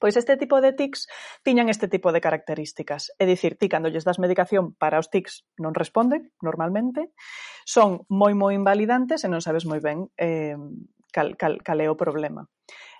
Pois 0.00 0.16
este 0.16 0.40
tipo 0.40 0.64
de 0.64 0.72
tics 0.72 1.06
tiñan 1.44 1.68
este 1.68 1.86
tipo 1.86 2.08
de 2.10 2.24
características, 2.24 3.12
é 3.20 3.28
dicir, 3.28 3.60
ti 3.60 3.68
cando 3.68 3.92
lles 3.92 4.08
das 4.08 4.16
medicación 4.16 4.72
para 4.80 4.96
os 4.96 5.12
tics 5.12 5.44
non 5.60 5.76
responden 5.76 6.32
normalmente, 6.40 7.12
son 7.68 8.08
moi 8.08 8.32
moi 8.32 8.56
invalidantes 8.56 9.22
e 9.22 9.28
non 9.28 9.44
sabes 9.44 9.68
moi 9.68 9.84
ben 9.84 10.08
eh, 10.16 10.56
cal, 11.12 11.36
cal, 11.36 11.60
cal 11.60 11.78
é 11.84 11.88
o 11.92 12.00
problema. 12.00 12.48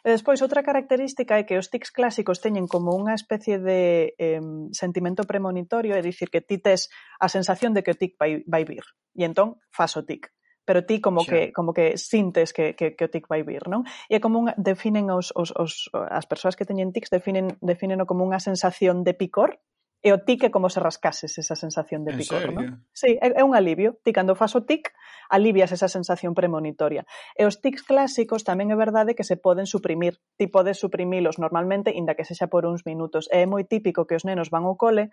E 0.05 0.09
despois, 0.17 0.41
outra 0.41 0.65
característica 0.65 1.37
é 1.37 1.45
que 1.45 1.61
os 1.61 1.69
tics 1.69 1.93
clásicos 1.93 2.41
teñen 2.41 2.65
como 2.69 2.97
unha 2.97 3.13
especie 3.13 3.61
de 3.61 4.13
eh, 4.17 4.41
sentimento 4.73 5.29
premonitorio, 5.29 5.93
é 5.97 6.01
dicir, 6.01 6.33
que 6.33 6.41
ti 6.41 6.57
tes 6.57 6.89
a 7.21 7.29
sensación 7.29 7.77
de 7.77 7.85
que 7.85 7.93
o 7.93 7.99
tic 8.01 8.17
vai, 8.17 8.41
vai 8.49 8.65
vir. 8.65 8.85
E 9.13 9.25
entón, 9.29 9.61
fas 9.69 9.97
o 10.01 10.05
tic 10.05 10.33
pero 10.71 10.87
ti 10.87 11.01
como 11.03 11.27
Xa. 11.27 11.31
que 11.35 11.41
como 11.51 11.75
que 11.75 11.99
sintes 11.99 12.55
que, 12.55 12.79
que, 12.79 12.95
que 12.95 13.05
o 13.05 13.11
tic 13.11 13.27
vai 13.27 13.43
vir, 13.43 13.67
non? 13.67 13.83
E 14.07 14.15
é 14.15 14.21
como 14.23 14.39
un, 14.39 14.55
definen 14.55 15.11
os, 15.11 15.35
os, 15.35 15.51
os, 15.59 15.91
as 15.91 16.31
persoas 16.31 16.55
que 16.55 16.63
teñen 16.63 16.95
tics 16.95 17.11
definen, 17.11 17.59
definen 17.59 18.07
como 18.07 18.23
unha 18.23 18.39
sensación 18.39 19.03
de 19.03 19.11
picor, 19.19 19.59
e 19.99 20.15
o 20.15 20.23
tic 20.23 20.47
é 20.47 20.51
como 20.55 20.71
se 20.71 20.79
rascases 20.79 21.43
esa 21.43 21.59
sensación 21.59 22.07
de 22.07 22.15
picor, 22.15 22.55
non? 22.55 22.87
Sí, 22.95 23.19
é, 23.19 23.35
é 23.35 23.43
un 23.43 23.59
alivio. 23.59 23.99
Ti 24.07 24.15
cando 24.15 24.39
fas 24.39 24.55
o 24.55 24.63
tic, 24.63 24.95
alivias 25.27 25.75
esa 25.75 25.91
sensación 25.91 26.39
premonitoria. 26.39 27.03
E 27.35 27.51
os 27.51 27.59
tics 27.59 27.83
clásicos 27.83 28.47
tamén 28.47 28.71
é 28.71 28.79
verdade 28.79 29.19
que 29.19 29.27
se 29.27 29.35
poden 29.35 29.67
suprimir. 29.67 30.23
Ti 30.39 30.47
podes 30.55 30.79
suprimilos 30.79 31.43
normalmente, 31.43 31.91
inda 31.91 32.15
que 32.15 32.23
sexa 32.23 32.47
por 32.47 32.63
uns 32.63 32.87
minutos. 32.87 33.27
E 33.35 33.43
é 33.43 33.51
moi 33.51 33.67
típico 33.67 34.07
que 34.07 34.15
os 34.15 34.23
nenos 34.23 34.55
van 34.55 34.71
ao 34.71 34.79
cole 34.79 35.11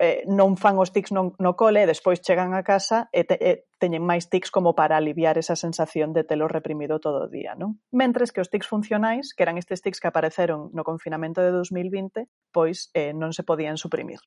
eh, 0.00 0.24
non 0.24 0.56
fan 0.56 0.80
os 0.80 0.90
tics 0.96 1.12
non, 1.12 1.36
no 1.36 1.52
cole 1.60 1.84
e 1.84 1.90
despois 1.90 2.24
chegan 2.24 2.56
a 2.56 2.64
casa 2.64 3.12
e, 3.12 3.28
te, 3.28 3.36
e 3.36 3.68
teñen 3.76 4.00
máis 4.00 4.32
tics 4.32 4.48
como 4.48 4.72
para 4.72 4.96
aliviar 4.96 5.36
esa 5.36 5.60
sensación 5.60 6.16
de 6.16 6.24
telo 6.24 6.48
reprimido 6.48 7.04
todo 7.04 7.28
o 7.28 7.30
día, 7.30 7.52
non? 7.52 7.76
Mentres 7.92 8.32
que 8.32 8.40
os 8.40 8.48
tics 8.48 8.64
funcionais, 8.64 9.36
que 9.36 9.44
eran 9.44 9.60
estes 9.60 9.84
tics 9.84 10.00
que 10.00 10.08
apareceron 10.08 10.72
no 10.72 10.88
confinamento 10.88 11.44
de 11.44 11.52
2020, 11.52 12.32
pois 12.48 12.88
eh, 12.96 13.12
non 13.12 13.36
se 13.36 13.44
podían 13.44 13.76
suprimir. 13.76 14.24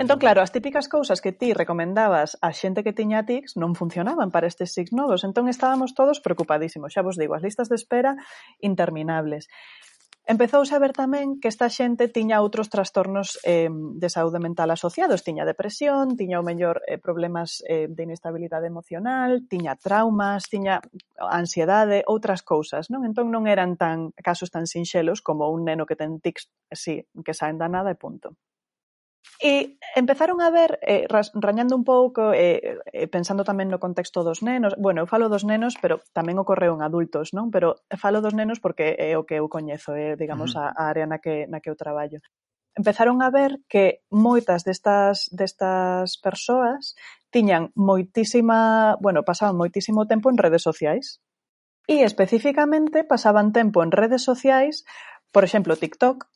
Entón, 0.00 0.18
claro, 0.18 0.40
as 0.40 0.50
típicas 0.50 0.88
cousas 0.88 1.20
que 1.20 1.32
ti 1.36 1.52
recomendabas 1.52 2.40
a 2.40 2.50
xente 2.56 2.80
que 2.80 2.96
tiña 2.96 3.28
tics 3.28 3.54
non 3.60 3.76
funcionaban 3.76 4.32
para 4.32 4.48
estes 4.48 4.72
tics 4.72 4.96
novos, 4.96 5.22
entón 5.28 5.46
estábamos 5.46 5.92
todos 5.92 6.24
preocupadísimos, 6.24 6.96
xa 6.96 7.04
vos 7.04 7.20
digo, 7.20 7.36
as 7.36 7.44
listas 7.44 7.68
de 7.68 7.76
espera 7.76 8.16
interminables 8.64 9.52
empezouse 10.26 10.72
a 10.72 10.80
ver 10.80 10.96
tamén 10.96 11.36
que 11.36 11.52
esta 11.52 11.68
xente 11.68 12.08
tiña 12.08 12.40
outros 12.40 12.72
trastornos 12.72 13.36
eh, 13.44 13.68
de 13.68 14.08
saúde 14.08 14.40
mental 14.40 14.72
asociados. 14.72 15.20
Tiña 15.20 15.44
depresión, 15.44 16.16
tiña 16.16 16.40
o 16.40 16.46
mellor 16.46 16.80
eh, 16.88 16.96
problemas 16.96 17.60
eh, 17.68 17.86
de 17.92 18.02
inestabilidade 18.08 18.66
emocional, 18.72 19.44
tiña 19.52 19.76
traumas, 19.76 20.48
tiña 20.48 20.80
ansiedade, 21.20 22.08
outras 22.08 22.40
cousas. 22.40 22.88
Non? 22.88 23.04
Entón 23.04 23.28
non 23.28 23.44
eran 23.44 23.76
tan 23.76 24.16
casos 24.16 24.48
tan 24.48 24.64
sinxelos 24.64 25.20
como 25.20 25.52
un 25.52 25.68
neno 25.68 25.84
que 25.84 25.96
ten 25.96 26.16
tics 26.24 26.48
así, 26.72 27.04
que 27.20 27.36
saen 27.36 27.60
da 27.60 27.68
nada 27.68 27.92
e 27.92 28.00
punto. 28.00 28.32
E 29.40 29.76
empezaron 29.96 30.40
a 30.40 30.48
ver, 30.50 30.78
eh, 30.82 31.06
rañando 31.34 31.74
un 31.76 31.84
pouco, 31.84 32.32
eh, 32.32 32.78
eh, 32.92 33.08
pensando 33.10 33.42
tamén 33.42 33.68
no 33.68 33.82
contexto 33.82 34.22
dos 34.22 34.40
nenos, 34.46 34.72
bueno, 34.78 35.02
eu 35.02 35.08
falo 35.10 35.26
dos 35.28 35.42
nenos, 35.44 35.74
pero 35.82 36.00
tamén 36.14 36.38
ocorreu 36.38 36.72
en 36.72 36.80
adultos, 36.86 37.34
non? 37.34 37.50
Pero 37.50 37.82
falo 37.98 38.22
dos 38.22 38.32
nenos 38.32 38.62
porque 38.62 38.94
é 38.94 39.18
o 39.18 39.26
que 39.26 39.36
eu 39.42 39.50
coñezo, 39.50 39.92
é, 39.98 40.14
digamos, 40.14 40.54
uh 40.54 40.64
-huh. 40.64 40.70
a, 40.70 40.80
a 40.80 40.82
área 40.92 41.06
na 41.10 41.18
que, 41.18 41.50
na 41.50 41.58
que 41.58 41.68
eu 41.68 41.76
traballo. 41.76 42.22
Empezaron 42.74 43.22
a 43.22 43.30
ver 43.30 43.62
que 43.70 44.02
moitas 44.10 44.62
destas, 44.66 45.30
destas 45.30 46.18
persoas 46.18 46.94
tiñan 47.30 47.70
moitísima, 47.74 48.94
bueno, 49.02 49.22
pasaban 49.22 49.58
moitísimo 49.58 50.06
tempo 50.06 50.30
en 50.30 50.38
redes 50.38 50.62
sociais. 50.62 51.18
E 51.86 52.00
especificamente 52.02 53.04
pasaban 53.04 53.52
tempo 53.52 53.82
en 53.84 53.90
redes 53.92 54.22
sociais, 54.24 54.86
por 55.34 55.44
exemplo, 55.44 55.76
TikTok, 55.76 56.26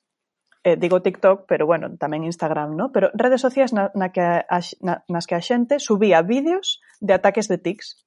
eh, 0.68 0.76
digo 0.76 1.00
TikTok, 1.00 1.48
pero 1.48 1.64
bueno, 1.64 1.96
tamén 1.96 2.28
Instagram, 2.28 2.76
¿no? 2.76 2.92
Pero 2.92 3.08
redes 3.16 3.40
sociais 3.40 3.72
na, 3.72 3.88
na 3.96 4.12
que 4.12 4.20
a, 4.20 4.60
na, 4.84 5.00
nas 5.08 5.24
que 5.24 5.34
a 5.34 5.42
xente 5.42 5.80
subía 5.80 6.20
vídeos 6.20 6.84
de 7.00 7.16
ataques 7.16 7.48
de 7.48 7.56
tics. 7.56 8.04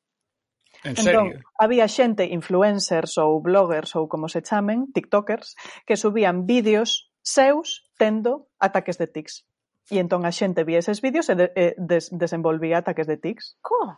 En 0.84 0.97
entón, 0.97 1.34
serio? 1.34 1.41
había 1.57 1.89
xente, 1.89 2.30
influencers 2.30 3.18
ou 3.18 3.41
bloggers 3.41 3.97
ou 3.97 4.05
como 4.05 4.30
se 4.30 4.41
chamen, 4.41 4.93
tiktokers, 4.93 5.57
que 5.86 5.97
subían 5.97 6.45
vídeos 6.45 7.09
seus 7.22 7.89
tendo 7.97 8.49
ataques 8.57 8.97
de 8.97 9.07
tics. 9.09 9.45
E 9.89 9.97
entón 9.97 10.26
a 10.26 10.32
xente 10.32 10.64
vía 10.64 10.80
eses 10.82 11.01
vídeos 11.01 11.30
e, 11.30 11.36
de, 11.36 11.45
e 11.57 11.66
des, 11.78 12.09
desenvolvía 12.14 12.82
ataques 12.82 13.09
de 13.09 13.18
tics. 13.18 13.57
Como? 13.62 13.97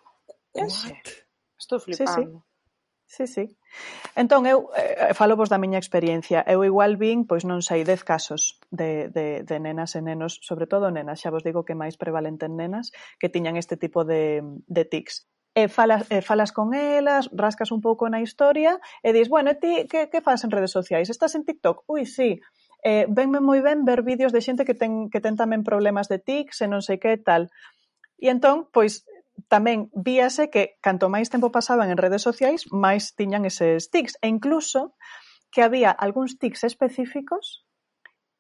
Estou 0.54 1.80
flipando. 1.80 2.12
Sí, 2.12 2.24
sí. 2.24 2.53
Sí, 3.16 3.28
sí. 3.28 3.46
Entón, 4.16 4.42
eu 4.50 4.74
eh, 4.74 5.10
eh, 5.10 5.14
falo 5.14 5.38
vos 5.38 5.50
da 5.54 5.62
miña 5.62 5.78
experiencia. 5.78 6.42
Eu 6.54 6.66
igual 6.66 6.98
vin, 6.98 7.30
pois 7.30 7.46
non 7.46 7.62
sei, 7.62 7.86
10 7.86 8.02
casos 8.02 8.58
de, 8.74 9.14
de, 9.14 9.46
de 9.46 9.58
nenas 9.62 9.94
e 9.94 10.02
nenos, 10.02 10.42
sobre 10.42 10.66
todo 10.66 10.90
nenas, 10.90 11.22
xa 11.22 11.30
vos 11.30 11.46
digo 11.46 11.62
que 11.62 11.78
máis 11.78 11.94
prevalente 11.94 12.50
en 12.50 12.58
nenas, 12.58 12.90
que 13.22 13.30
tiñan 13.30 13.54
este 13.54 13.78
tipo 13.78 14.02
de, 14.02 14.42
de 14.66 14.84
tics 14.90 15.30
e 15.54 15.70
falas, 15.70 16.10
e 16.10 16.26
falas 16.26 16.50
con 16.58 16.74
elas, 16.74 17.30
rascas 17.30 17.70
un 17.70 17.86
pouco 17.86 18.10
na 18.10 18.18
historia 18.26 18.82
e 19.06 19.14
dis, 19.14 19.30
bueno, 19.30 19.54
e 19.54 19.62
ti 19.62 19.74
que, 19.86 20.10
que 20.10 20.26
faz 20.26 20.42
en 20.42 20.50
redes 20.50 20.74
sociais? 20.74 21.14
Estás 21.14 21.38
en 21.38 21.46
TikTok? 21.46 21.86
Ui, 21.86 22.10
sí. 22.10 22.42
Eh, 22.82 23.06
venme 23.14 23.46
moi 23.46 23.62
ben 23.62 23.86
ver 23.86 24.02
vídeos 24.02 24.34
de 24.34 24.42
xente 24.42 24.66
que 24.66 24.74
ten, 24.74 25.14
que 25.14 25.22
ten 25.22 25.38
tamén 25.38 25.62
problemas 25.62 26.10
de 26.10 26.18
tics 26.18 26.66
e 26.66 26.68
non 26.68 26.82
sei 26.82 26.98
que 26.98 27.14
tal. 27.22 27.54
E 28.18 28.34
entón, 28.34 28.66
pois, 28.74 29.06
tamén 29.54 29.94
víase 29.94 30.50
que 30.50 30.82
canto 30.82 31.14
máis 31.14 31.30
tempo 31.30 31.54
pasaban 31.54 31.94
en 31.94 32.02
redes 32.02 32.26
sociais, 32.26 32.66
máis 32.74 33.14
tiñan 33.14 33.46
eses 33.46 33.94
tics. 33.94 34.18
E 34.26 34.26
incluso 34.26 34.98
que 35.54 35.62
había 35.62 35.94
algúns 35.94 36.42
tics 36.42 36.66
específicos 36.66 37.62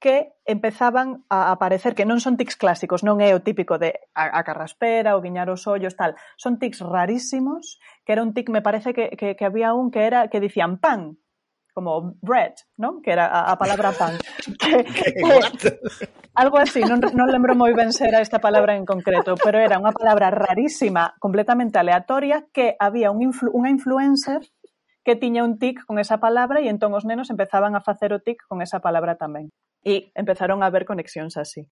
que 0.02 0.34
empezaban 0.44 1.24
a 1.30 1.54
aparecer, 1.54 1.94
que 1.94 2.10
non 2.10 2.18
son 2.18 2.36
tics 2.36 2.58
clásicos, 2.58 3.06
non 3.06 3.22
é 3.22 3.32
o 3.38 3.46
típico 3.46 3.78
de 3.78 3.94
a, 4.18 4.34
a 4.36 4.42
carraspera, 4.42 5.14
o 5.16 5.22
guiñar 5.22 5.54
os 5.54 5.70
ollos, 5.70 5.94
tal. 5.94 6.18
Son 6.36 6.58
tics 6.58 6.82
rarísimos, 6.82 7.78
que 8.04 8.18
era 8.18 8.26
un 8.26 8.34
tic, 8.34 8.50
me 8.50 8.66
parece 8.66 8.92
que, 8.98 9.14
que, 9.14 9.38
que 9.38 9.46
había 9.46 9.78
un 9.78 9.94
que 9.94 10.10
era 10.10 10.28
que 10.34 10.42
dicían 10.42 10.82
pan, 10.82 11.22
como 11.74 12.16
bread, 12.22 12.54
¿no? 12.78 13.02
Que 13.02 13.12
era 13.12 13.28
a, 13.28 13.52
a 13.52 13.58
palabra 13.58 13.92
pan. 13.92 14.18
Que, 14.60 14.84
que, 14.84 15.14
algo 16.36 16.58
así, 16.58 16.82
non, 16.82 17.02
non 17.14 17.30
lembro 17.30 17.54
moi 17.54 17.74
ben 17.78 17.94
se 17.94 18.10
era 18.10 18.22
esta 18.22 18.42
palabra 18.42 18.74
en 18.74 18.86
concreto, 18.86 19.36
pero 19.38 19.62
era 19.62 19.78
unha 19.78 19.94
palabra 19.94 20.34
rarísima, 20.34 21.14
completamente 21.22 21.78
aleatoria, 21.78 22.50
que 22.50 22.74
había 22.80 23.14
un 23.14 23.22
influ, 23.22 23.54
unha 23.54 23.70
influencer 23.70 24.42
que 25.04 25.20
tiña 25.20 25.44
un 25.44 25.60
tic 25.60 25.84
con 25.86 26.00
esa 26.00 26.18
palabra 26.18 26.64
e 26.64 26.72
entón 26.72 26.96
os 26.96 27.04
nenos 27.04 27.30
empezaban 27.30 27.76
a 27.76 27.84
facer 27.84 28.16
o 28.16 28.24
tic 28.24 28.40
con 28.48 28.64
esa 28.64 28.80
palabra 28.80 29.20
tamén. 29.20 29.52
E 29.84 30.10
empezaron 30.16 30.64
a 30.64 30.72
ver 30.72 30.88
conexións 30.88 31.36
así. 31.36 31.68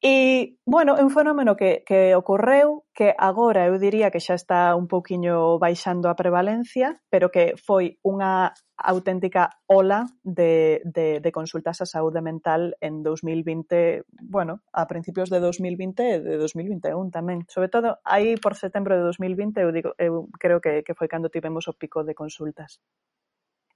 E, 0.00 0.54
bueno, 0.64 0.94
é 0.94 1.02
un 1.02 1.10
fenómeno 1.10 1.56
que, 1.56 1.82
que 1.82 2.14
ocorreu, 2.14 2.86
que 2.94 3.18
agora 3.18 3.66
eu 3.66 3.82
diría 3.82 4.12
que 4.14 4.22
xa 4.22 4.38
está 4.38 4.78
un 4.78 4.86
pouquiño 4.86 5.58
baixando 5.58 6.06
a 6.06 6.14
prevalencia, 6.14 7.02
pero 7.10 7.34
que 7.34 7.58
foi 7.58 7.98
unha 8.06 8.54
auténtica 8.78 9.58
ola 9.66 10.06
de, 10.22 10.86
de, 10.86 11.18
de 11.18 11.30
consultas 11.34 11.82
a 11.82 11.90
saúde 11.90 12.22
mental 12.22 12.78
en 12.78 13.02
2020, 13.02 14.06
bueno, 14.22 14.62
a 14.70 14.86
principios 14.86 15.34
de 15.34 15.42
2020 15.42 15.98
e 16.14 16.22
de 16.22 16.34
2021 16.38 17.10
tamén. 17.10 17.42
Sobre 17.50 17.66
todo, 17.66 17.98
aí 18.06 18.38
por 18.38 18.54
setembro 18.54 18.94
de 18.94 19.02
2020, 19.02 19.66
eu, 19.66 19.74
digo, 19.74 19.90
eu 19.98 20.30
creo 20.38 20.62
que, 20.62 20.86
que 20.86 20.94
foi 20.94 21.10
cando 21.10 21.26
tivemos 21.26 21.66
o 21.66 21.74
pico 21.74 22.06
de 22.06 22.14
consultas. 22.14 22.78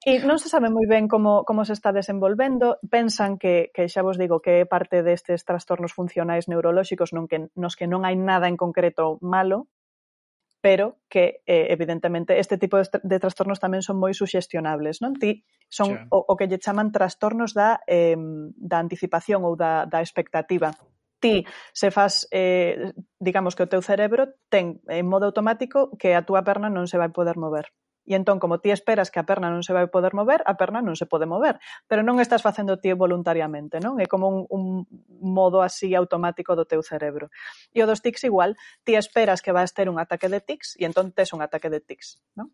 E 0.02 0.18
non 0.26 0.42
se 0.42 0.50
sabe 0.50 0.66
moi 0.66 0.82
ben 0.90 1.06
como, 1.06 1.46
como 1.46 1.62
se 1.62 1.78
está 1.78 1.94
desenvolvendo. 1.94 2.82
Pensan 2.90 3.38
que, 3.38 3.70
que 3.70 3.86
xa 3.86 4.02
vos 4.02 4.18
digo 4.18 4.42
que 4.42 4.62
é 4.62 4.66
parte 4.66 5.06
destes 5.06 5.46
trastornos 5.46 5.94
funcionais 5.94 6.50
neurolóxicos 6.50 7.14
non 7.14 7.30
que, 7.30 7.54
nos 7.54 7.78
que 7.78 7.86
non 7.86 8.02
hai 8.02 8.18
nada 8.18 8.50
en 8.50 8.58
concreto 8.58 9.22
malo, 9.22 9.70
pero 10.58 10.98
que 11.06 11.42
eh, 11.46 11.70
evidentemente 11.70 12.38
este 12.42 12.58
tipo 12.58 12.82
de, 12.82 12.86
de 13.02 13.18
trastornos 13.22 13.62
tamén 13.62 13.86
son 13.86 14.02
moi 14.02 14.10
suxestionables, 14.10 14.98
non? 14.98 15.14
Ti 15.14 15.46
son 15.70 16.10
o, 16.10 16.18
o 16.18 16.34
que 16.34 16.50
lle 16.50 16.58
chaman 16.58 16.90
trastornos 16.90 17.54
da 17.54 17.78
eh, 17.86 18.18
da 18.58 18.82
anticipación 18.82 19.46
ou 19.46 19.54
da 19.54 19.86
da 19.86 20.02
expectativa. 20.02 20.74
Ti 21.22 21.46
se 21.70 21.94
fas 21.94 22.26
eh 22.34 22.90
digamos 23.22 23.54
que 23.54 23.62
o 23.62 23.70
teu 23.70 23.82
cerebro 23.86 24.34
ten 24.50 24.82
en 24.90 25.06
modo 25.06 25.30
automático 25.30 25.94
que 25.94 26.18
a 26.18 26.26
túa 26.26 26.42
perna 26.42 26.66
non 26.66 26.90
se 26.90 26.98
vai 26.98 27.14
poder 27.14 27.38
mover. 27.38 27.70
E 28.02 28.18
entón, 28.18 28.42
como 28.42 28.58
ti 28.58 28.74
esperas 28.74 29.14
que 29.14 29.22
a 29.22 29.26
perna 29.26 29.46
non 29.50 29.62
se 29.62 29.70
vai 29.70 29.86
poder 29.86 30.12
mover, 30.12 30.42
a 30.42 30.58
perna 30.58 30.82
non 30.82 30.98
se 30.98 31.06
pode 31.06 31.26
mover. 31.26 31.62
Pero 31.86 32.02
non 32.02 32.18
estás 32.18 32.42
facendo 32.42 32.82
ti 32.82 32.90
voluntariamente, 32.92 33.78
non? 33.78 34.02
É 34.02 34.10
como 34.10 34.26
un, 34.28 34.46
un 34.50 34.86
modo 35.22 35.62
así 35.62 35.94
automático 35.94 36.58
do 36.58 36.66
teu 36.66 36.82
cerebro. 36.82 37.30
E 37.70 37.78
o 37.82 37.86
dos 37.86 38.02
tics 38.02 38.26
igual, 38.26 38.58
ti 38.82 38.98
esperas 38.98 39.38
que 39.38 39.54
vas 39.54 39.70
ter 39.70 39.86
un 39.86 40.02
ataque 40.02 40.26
de 40.26 40.42
tics 40.42 40.74
e 40.78 40.86
entón 40.88 41.14
tes 41.14 41.30
un 41.30 41.46
ataque 41.46 41.70
de 41.70 41.78
tics, 41.78 42.18
non? 42.34 42.50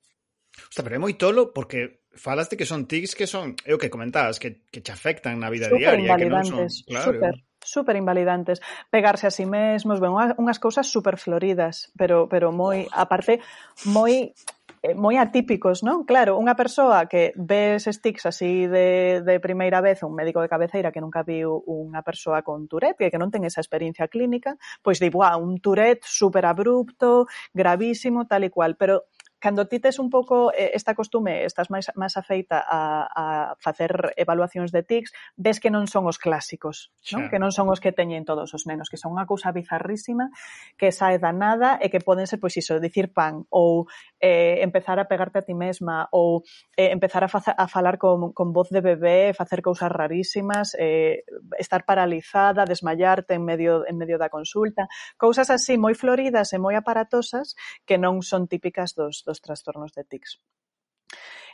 Osta, 0.68 0.82
pero 0.82 0.96
é 0.96 1.00
moi 1.00 1.14
tolo 1.14 1.54
porque 1.54 2.02
falaste 2.18 2.58
que 2.58 2.66
son 2.66 2.90
tics 2.90 3.14
que 3.14 3.30
son, 3.30 3.54
é 3.64 3.72
o 3.72 3.80
que 3.80 3.88
comentabas, 3.88 4.42
que, 4.42 4.66
que 4.68 4.82
te 4.82 4.90
afectan 4.90 5.38
na 5.38 5.48
vida 5.48 5.70
super 5.70 5.96
diaria, 5.96 6.18
que 6.18 6.28
non 6.28 6.44
son, 6.44 6.66
claro. 6.84 7.14
Super, 7.14 7.34
super 7.62 7.94
invalidantes. 7.96 8.58
Pegarse 8.90 9.28
a 9.28 9.32
si 9.32 9.44
sí 9.44 9.46
mesmos, 9.46 10.02
ben, 10.02 10.10
unhas 10.12 10.58
cousas 10.58 10.90
super 10.90 11.16
floridas, 11.16 11.94
pero 11.94 12.26
pero 12.26 12.50
moi, 12.50 12.90
aparte, 12.90 13.38
moi 13.86 14.34
Eh, 14.82 14.94
moi 14.94 15.18
atípicos, 15.18 15.82
non? 15.82 16.06
Claro, 16.06 16.38
unha 16.38 16.54
persoa 16.54 17.10
que 17.10 17.34
ves 17.34 17.90
sticks 17.90 18.30
así 18.30 18.70
de, 18.70 19.26
de 19.26 19.34
primeira 19.42 19.82
vez, 19.82 20.06
un 20.06 20.14
médico 20.14 20.38
de 20.38 20.46
cabeceira 20.46 20.94
que 20.94 21.02
nunca 21.02 21.26
viu 21.26 21.58
unha 21.66 22.06
persoa 22.06 22.46
con 22.46 22.70
Tourette, 22.70 23.10
que 23.10 23.18
non 23.18 23.34
ten 23.34 23.42
esa 23.42 23.58
experiencia 23.58 24.06
clínica, 24.06 24.54
pois 24.78 25.02
di, 25.02 25.10
buah, 25.10 25.34
un 25.34 25.58
Tourette 25.58 26.06
super 26.06 26.46
abrupto, 26.46 27.26
gravísimo, 27.50 28.30
tal 28.30 28.46
e 28.46 28.54
cual, 28.54 28.78
pero 28.78 29.10
cando 29.38 29.66
ti 29.70 29.78
tes 29.78 29.98
un 29.98 30.10
pouco 30.10 30.50
eh, 30.52 30.72
esta 30.74 30.94
costume, 30.94 31.44
estás 31.46 31.70
máis, 31.70 31.86
máis 31.94 32.18
afeita 32.18 32.58
a, 32.58 33.06
a 33.06 33.24
facer 33.62 34.12
evaluacións 34.18 34.74
de 34.74 34.82
tics, 34.82 35.14
ves 35.38 35.62
que 35.62 35.70
non 35.70 35.86
son 35.86 36.10
os 36.10 36.18
clásicos, 36.18 36.90
non? 37.14 37.30
que 37.30 37.38
non 37.38 37.54
son 37.54 37.70
os 37.70 37.78
que 37.78 37.94
teñen 37.94 38.26
todos 38.26 38.50
os 38.50 38.66
nenos, 38.66 38.90
que 38.90 38.98
son 38.98 39.14
unha 39.14 39.30
cousa 39.30 39.54
bizarrísima, 39.54 40.34
que 40.74 40.90
sae 40.90 41.22
da 41.22 41.30
nada 41.30 41.78
e 41.78 41.86
que 41.86 42.02
poden 42.02 42.26
ser, 42.26 42.42
pois 42.42 42.58
iso, 42.58 42.82
dicir 42.82 43.14
pan, 43.14 43.46
ou 43.54 43.86
eh, 44.18 44.58
empezar 44.66 44.98
a 44.98 45.06
pegarte 45.06 45.38
a 45.38 45.46
ti 45.46 45.54
mesma, 45.54 46.10
ou 46.10 46.42
eh, 46.74 46.90
empezar 46.90 47.22
a, 47.22 47.30
faza, 47.30 47.54
a 47.54 47.70
falar 47.70 47.98
con, 47.98 48.34
con 48.34 48.50
voz 48.50 48.68
de 48.74 48.82
bebé, 48.82 49.34
facer 49.38 49.62
cousas 49.62 49.90
rarísimas, 49.90 50.74
eh, 50.78 51.22
estar 51.58 51.86
paralizada, 51.86 52.66
desmayarte 52.66 53.38
en 53.38 53.46
medio, 53.46 53.86
en 53.86 53.94
medio 53.94 54.18
da 54.18 54.26
consulta, 54.26 54.90
cousas 55.14 55.46
así 55.50 55.78
moi 55.78 55.94
floridas 55.94 56.50
e 56.50 56.58
moi 56.58 56.74
aparatosas 56.74 57.54
que 57.86 58.02
non 58.02 58.18
son 58.26 58.50
típicas 58.50 58.98
dos, 58.98 59.22
dos 59.28 59.44
trastornos 59.44 59.92
de 59.92 60.08
tics. 60.08 60.40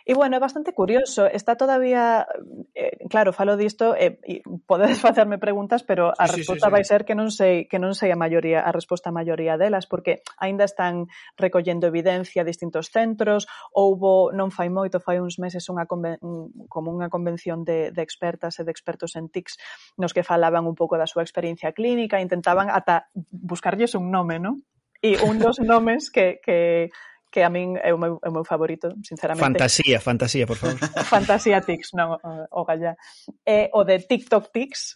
E 0.07 0.13
bueno, 0.13 0.37
é 0.37 0.41
bastante 0.41 0.77
curioso, 0.77 1.25
está 1.25 1.57
todavía, 1.57 2.29
eh, 2.77 3.09
claro, 3.09 3.33
falo 3.33 3.57
disto 3.57 3.97
e 3.97 4.21
eh, 4.21 4.43
podedes 4.69 5.01
facerme 5.01 5.41
preguntas, 5.47 5.81
pero 5.81 6.13
a 6.13 6.29
sí, 6.29 6.45
resposta 6.45 6.69
sí, 6.69 6.69
sí, 6.69 6.69
sí. 6.69 6.77
vai 6.77 6.85
ser 6.85 7.01
que 7.09 7.17
non 7.17 7.33
sei 7.33 7.65
que 7.65 7.81
non 7.81 7.97
sei 7.97 8.13
a 8.13 8.21
maioría, 8.21 8.61
a 8.61 8.69
resposta 8.69 9.09
a 9.09 9.17
maioría 9.17 9.57
delas 9.57 9.89
porque 9.89 10.21
aínda 10.37 10.69
están 10.69 11.09
recollendo 11.41 11.89
evidencia 11.89 12.45
distintos 12.45 12.93
centros, 12.93 13.49
houbo 13.73 14.29
non 14.29 14.53
fai 14.53 14.69
moito, 14.69 15.01
fai 15.01 15.25
uns 15.25 15.41
meses 15.41 15.65
unha 15.73 15.89
conven, 15.89 16.21
como 16.69 16.93
unha 16.93 17.09
convención 17.09 17.65
de 17.65 17.89
de 17.89 18.05
expertas 18.05 18.61
e 18.61 18.69
de 18.69 18.73
expertos 18.77 19.17
en 19.17 19.33
TICs 19.33 19.57
nos 19.97 20.13
que 20.13 20.21
falaban 20.21 20.69
un 20.69 20.77
pouco 20.77 21.01
da 21.01 21.09
súa 21.09 21.25
experiencia 21.25 21.73
clínica, 21.73 22.21
intentaban 22.21 22.69
ata 22.69 23.09
buscarlles 23.33 23.97
un 23.97 24.13
nome, 24.13 24.37
non? 24.37 24.61
E 25.01 25.17
un 25.25 25.41
dos 25.41 25.65
nomes 25.65 26.13
que 26.13 26.45
que 26.45 26.93
que 27.35 27.43
a 27.43 27.51
min 27.51 27.75
é 27.83 27.91
o 27.91 27.99
meu, 27.99 28.23
é 28.23 28.31
o 28.31 28.33
meu 28.33 28.47
favorito, 28.47 28.95
sinceramente. 29.03 29.43
Fantasía, 29.43 29.99
fantasía, 29.99 30.47
por 30.47 30.55
favor. 30.55 30.79
fantasía 31.11 31.59
tics, 31.67 31.91
non, 31.99 32.15
o, 32.23 32.47
o 32.47 32.63
gallá. 32.63 32.95
É 33.43 33.75
o 33.75 33.83
de 33.83 33.99
TikTok 34.07 34.55
Tix, 34.55 34.95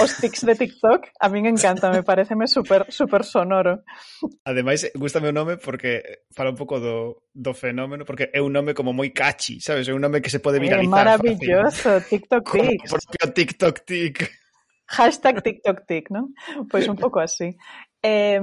os 0.00 0.16
tics 0.16 0.40
de 0.48 0.56
TikTok 0.56 1.12
a 1.20 1.28
min 1.28 1.44
encanta, 1.44 1.92
me 1.92 2.00
pareceme 2.00 2.48
super, 2.48 2.88
super 2.88 3.28
sonoro. 3.28 3.84
Ademais, 4.48 4.88
gustame 4.96 5.28
o 5.28 5.36
nome 5.36 5.60
porque 5.60 6.24
fala 6.32 6.48
un 6.48 6.56
pouco 6.56 6.80
do, 6.80 7.28
do 7.36 7.52
fenómeno, 7.52 8.08
porque 8.08 8.32
é 8.32 8.40
un 8.40 8.56
nome 8.56 8.72
como 8.72 8.96
moi 8.96 9.12
catchy, 9.12 9.60
sabes? 9.60 9.84
É 9.84 9.92
un 9.92 10.00
nome 10.00 10.24
que 10.24 10.32
se 10.32 10.40
pode 10.40 10.56
viralizar. 10.56 10.88
É 10.88 10.88
maravilloso, 10.88 11.92
fácil. 11.92 12.08
TikTok 12.08 12.44
tics. 12.56 12.88
Como 12.88 12.96
o 12.96 13.04
propio 13.04 13.28
TikTok 13.36 13.76
Tic. 13.84 14.16
Hashtag 14.88 15.44
TikTok 15.44 15.84
Tic, 15.84 16.08
non? 16.08 16.32
Pois 16.72 16.88
un 16.88 16.96
pouco 16.96 17.20
así. 17.20 17.52
Eh, 18.00 18.40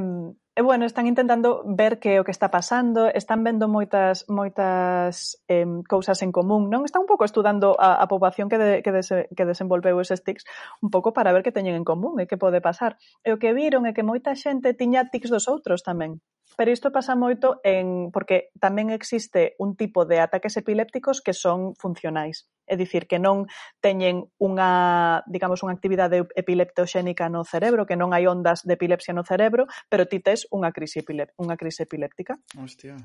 E 0.58 0.62
bueno, 0.62 0.86
están 0.86 1.06
intentando 1.06 1.50
ver 1.68 2.00
que 2.00 2.16
é 2.16 2.20
o 2.22 2.24
que 2.24 2.32
está 2.32 2.48
pasando, 2.48 3.12
están 3.22 3.44
vendo 3.44 3.68
moitas 3.68 4.24
moitas 4.40 5.36
eh, 5.52 5.68
cousas 5.94 6.24
en 6.24 6.32
común, 6.32 6.72
non? 6.72 6.88
Están 6.88 7.04
un 7.04 7.10
pouco 7.12 7.28
estudando 7.28 7.76
a, 7.76 8.00
a 8.00 8.06
poboación 8.08 8.48
que, 8.48 8.56
de, 8.64 8.70
que, 8.80 8.92
des, 8.96 9.10
que 9.36 9.44
desenvolveu 9.52 10.00
eses 10.00 10.24
tics 10.24 10.48
un 10.80 10.96
pouco 10.96 11.12
para 11.12 11.36
ver 11.36 11.44
que 11.44 11.52
teñen 11.52 11.76
en 11.76 11.84
común 11.84 12.24
e 12.24 12.28
que 12.30 12.40
pode 12.40 12.64
pasar. 12.64 12.96
E 13.28 13.36
o 13.36 13.40
que 13.42 13.52
viron 13.52 13.84
é 13.84 13.92
que 13.92 14.08
moita 14.08 14.32
xente 14.32 14.72
tiña 14.72 15.12
tics 15.12 15.28
dos 15.28 15.52
outros 15.52 15.84
tamén. 15.84 16.24
Pero 16.58 16.72
isto 16.72 16.92
pasa 16.92 17.16
moito 17.16 17.60
en 17.64 18.10
porque 18.12 18.52
tamén 18.60 18.90
existe 18.92 19.56
un 19.60 19.76
tipo 19.76 20.08
de 20.08 20.24
ataques 20.24 20.56
epilépticos 20.58 21.22
que 21.22 21.36
son 21.36 21.76
funcionais, 21.76 22.48
é 22.66 22.76
dicir, 22.76 23.06
que 23.06 23.22
non 23.22 23.46
teñen 23.84 24.32
unha, 24.42 25.22
digamos, 25.30 25.62
unha 25.62 25.76
actividade 25.76 26.26
epileptoxénica 26.34 27.30
no 27.30 27.46
cerebro, 27.46 27.86
que 27.86 28.00
non 28.00 28.12
hai 28.16 28.26
ondas 28.26 28.66
de 28.66 28.74
epilepsia 28.74 29.14
no 29.14 29.28
cerebro, 29.28 29.70
pero 29.90 30.10
ti 30.10 30.20
tes 30.24 30.50
unha 30.50 30.74
crise, 30.74 31.06
epilep 31.06 31.36
unha 31.38 31.56
crise 31.60 31.86
epiléptica. 31.86 32.40
Hostia. 32.58 32.98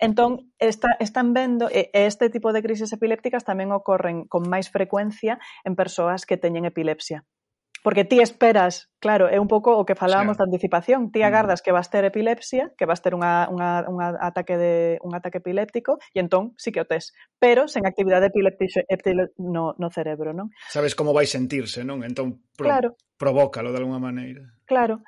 Entón, 0.00 0.52
está, 0.56 0.96
están 0.98 1.36
vendo, 1.36 1.68
e 1.68 1.92
este 1.92 2.30
tipo 2.32 2.54
de 2.54 2.64
crises 2.64 2.92
epilépticas 2.94 3.44
tamén 3.44 3.74
ocorren 3.74 4.24
con 4.30 4.48
máis 4.48 4.72
frecuencia 4.72 5.36
en 5.66 5.76
persoas 5.76 6.24
que 6.24 6.40
teñen 6.40 6.64
epilepsia. 6.64 7.26
Porque 7.82 8.04
ti 8.04 8.22
esperas, 8.22 8.94
claro, 9.02 9.26
é 9.26 9.42
un 9.42 9.50
pouco 9.50 9.74
o 9.74 9.82
que 9.82 9.98
falábamos 9.98 10.38
sí. 10.38 10.40
da 10.40 10.46
anticipación, 10.46 11.10
ti 11.10 11.20
mm. 11.20 11.26
agardas 11.26 11.60
que 11.66 11.74
vas 11.74 11.90
ter 11.90 12.06
epilepsia, 12.06 12.70
que 12.78 12.86
vas 12.86 13.02
ter 13.02 13.18
unha, 13.18 13.50
unha, 13.50 13.82
un 13.90 13.98
ataque 13.98 14.54
de 14.54 15.02
un 15.02 15.18
ataque 15.18 15.42
epiléptico 15.42 15.98
e 16.14 16.22
entón 16.22 16.54
sí 16.54 16.70
que 16.70 16.78
o 16.78 16.86
tes, 16.86 17.10
pero 17.42 17.66
sen 17.66 17.82
actividade 17.82 18.30
epiléptica 18.30 18.86
no, 19.42 19.74
no 19.74 19.88
cerebro, 19.90 20.30
non? 20.30 20.54
Sabes 20.70 20.94
como 20.94 21.10
vai 21.10 21.26
sentirse, 21.26 21.82
non? 21.82 22.06
Entón 22.06 22.46
pro, 22.54 22.70
claro. 22.70 22.88
provócalo 23.18 23.74
de 23.74 23.82
alguma 23.82 23.98
maneira. 23.98 24.46
Claro. 24.62 25.02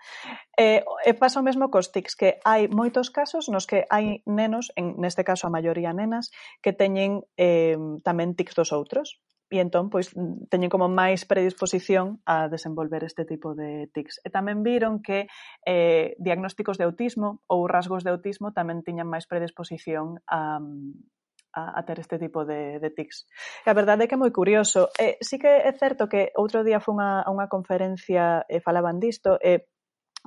Eh, 0.59 0.83
e 1.07 1.13
pasa 1.15 1.41
o 1.41 1.47
mesmo 1.47 1.71
cos 1.71 1.95
tics, 1.95 2.19
que 2.19 2.43
hai 2.43 2.67
moitos 2.67 3.09
casos 3.15 3.47
nos 3.47 3.71
que 3.71 3.87
hai 3.87 4.21
nenos, 4.27 4.75
en 4.75 4.99
neste 4.99 5.23
caso 5.23 5.47
a 5.47 5.55
maioría 5.55 5.95
nenas, 5.95 6.35
que 6.59 6.75
teñen 6.75 7.23
eh, 7.39 7.79
tamén 8.03 8.35
tics 8.35 8.59
dos 8.59 8.75
outros 8.75 9.23
e 9.55 9.63
entón 9.63 9.87
pois 9.91 10.11
mm, 10.13 10.51
teñen 10.51 10.73
como 10.73 10.91
máis 10.91 11.23
predisposición 11.25 12.19
a 12.27 12.51
desenvolver 12.51 13.07
este 13.07 13.23
tipo 13.23 13.55
de 13.55 13.87
tics. 13.95 14.19
E 14.27 14.29
tamén 14.35 14.67
viron 14.67 14.99
que 14.99 15.31
eh, 15.63 16.19
diagnósticos 16.19 16.77
de 16.77 16.87
autismo 16.89 17.47
ou 17.47 17.71
rasgos 17.71 18.03
de 18.03 18.11
autismo 18.11 18.51
tamén 18.51 18.83
tiñan 18.83 19.07
máis 19.07 19.31
predisposición 19.31 20.19
a, 20.27 20.59
mm, 20.59 21.15
a, 21.55 21.79
a 21.79 21.81
ter 21.87 22.01
este 22.01 22.19
tipo 22.19 22.45
de, 22.45 22.79
de 22.83 22.91
tics. 22.91 23.27
E 23.65 23.71
a 23.71 23.79
verdade 23.79 24.05
é 24.05 24.07
que 24.11 24.19
é 24.19 24.21
moi 24.21 24.35
curioso. 24.35 24.91
Eh, 24.99 25.17
sí 25.23 25.39
que 25.39 25.49
é 25.49 25.73
certo 25.79 26.11
que 26.11 26.35
outro 26.35 26.67
día 26.67 26.83
fun 26.83 26.99
a, 26.99 27.23
a 27.23 27.31
unha 27.31 27.47
conferencia 27.47 28.43
e 28.51 28.59
eh, 28.59 28.61
falaban 28.61 28.99
disto, 28.99 29.39
e 29.39 29.59
eh, 29.59 29.61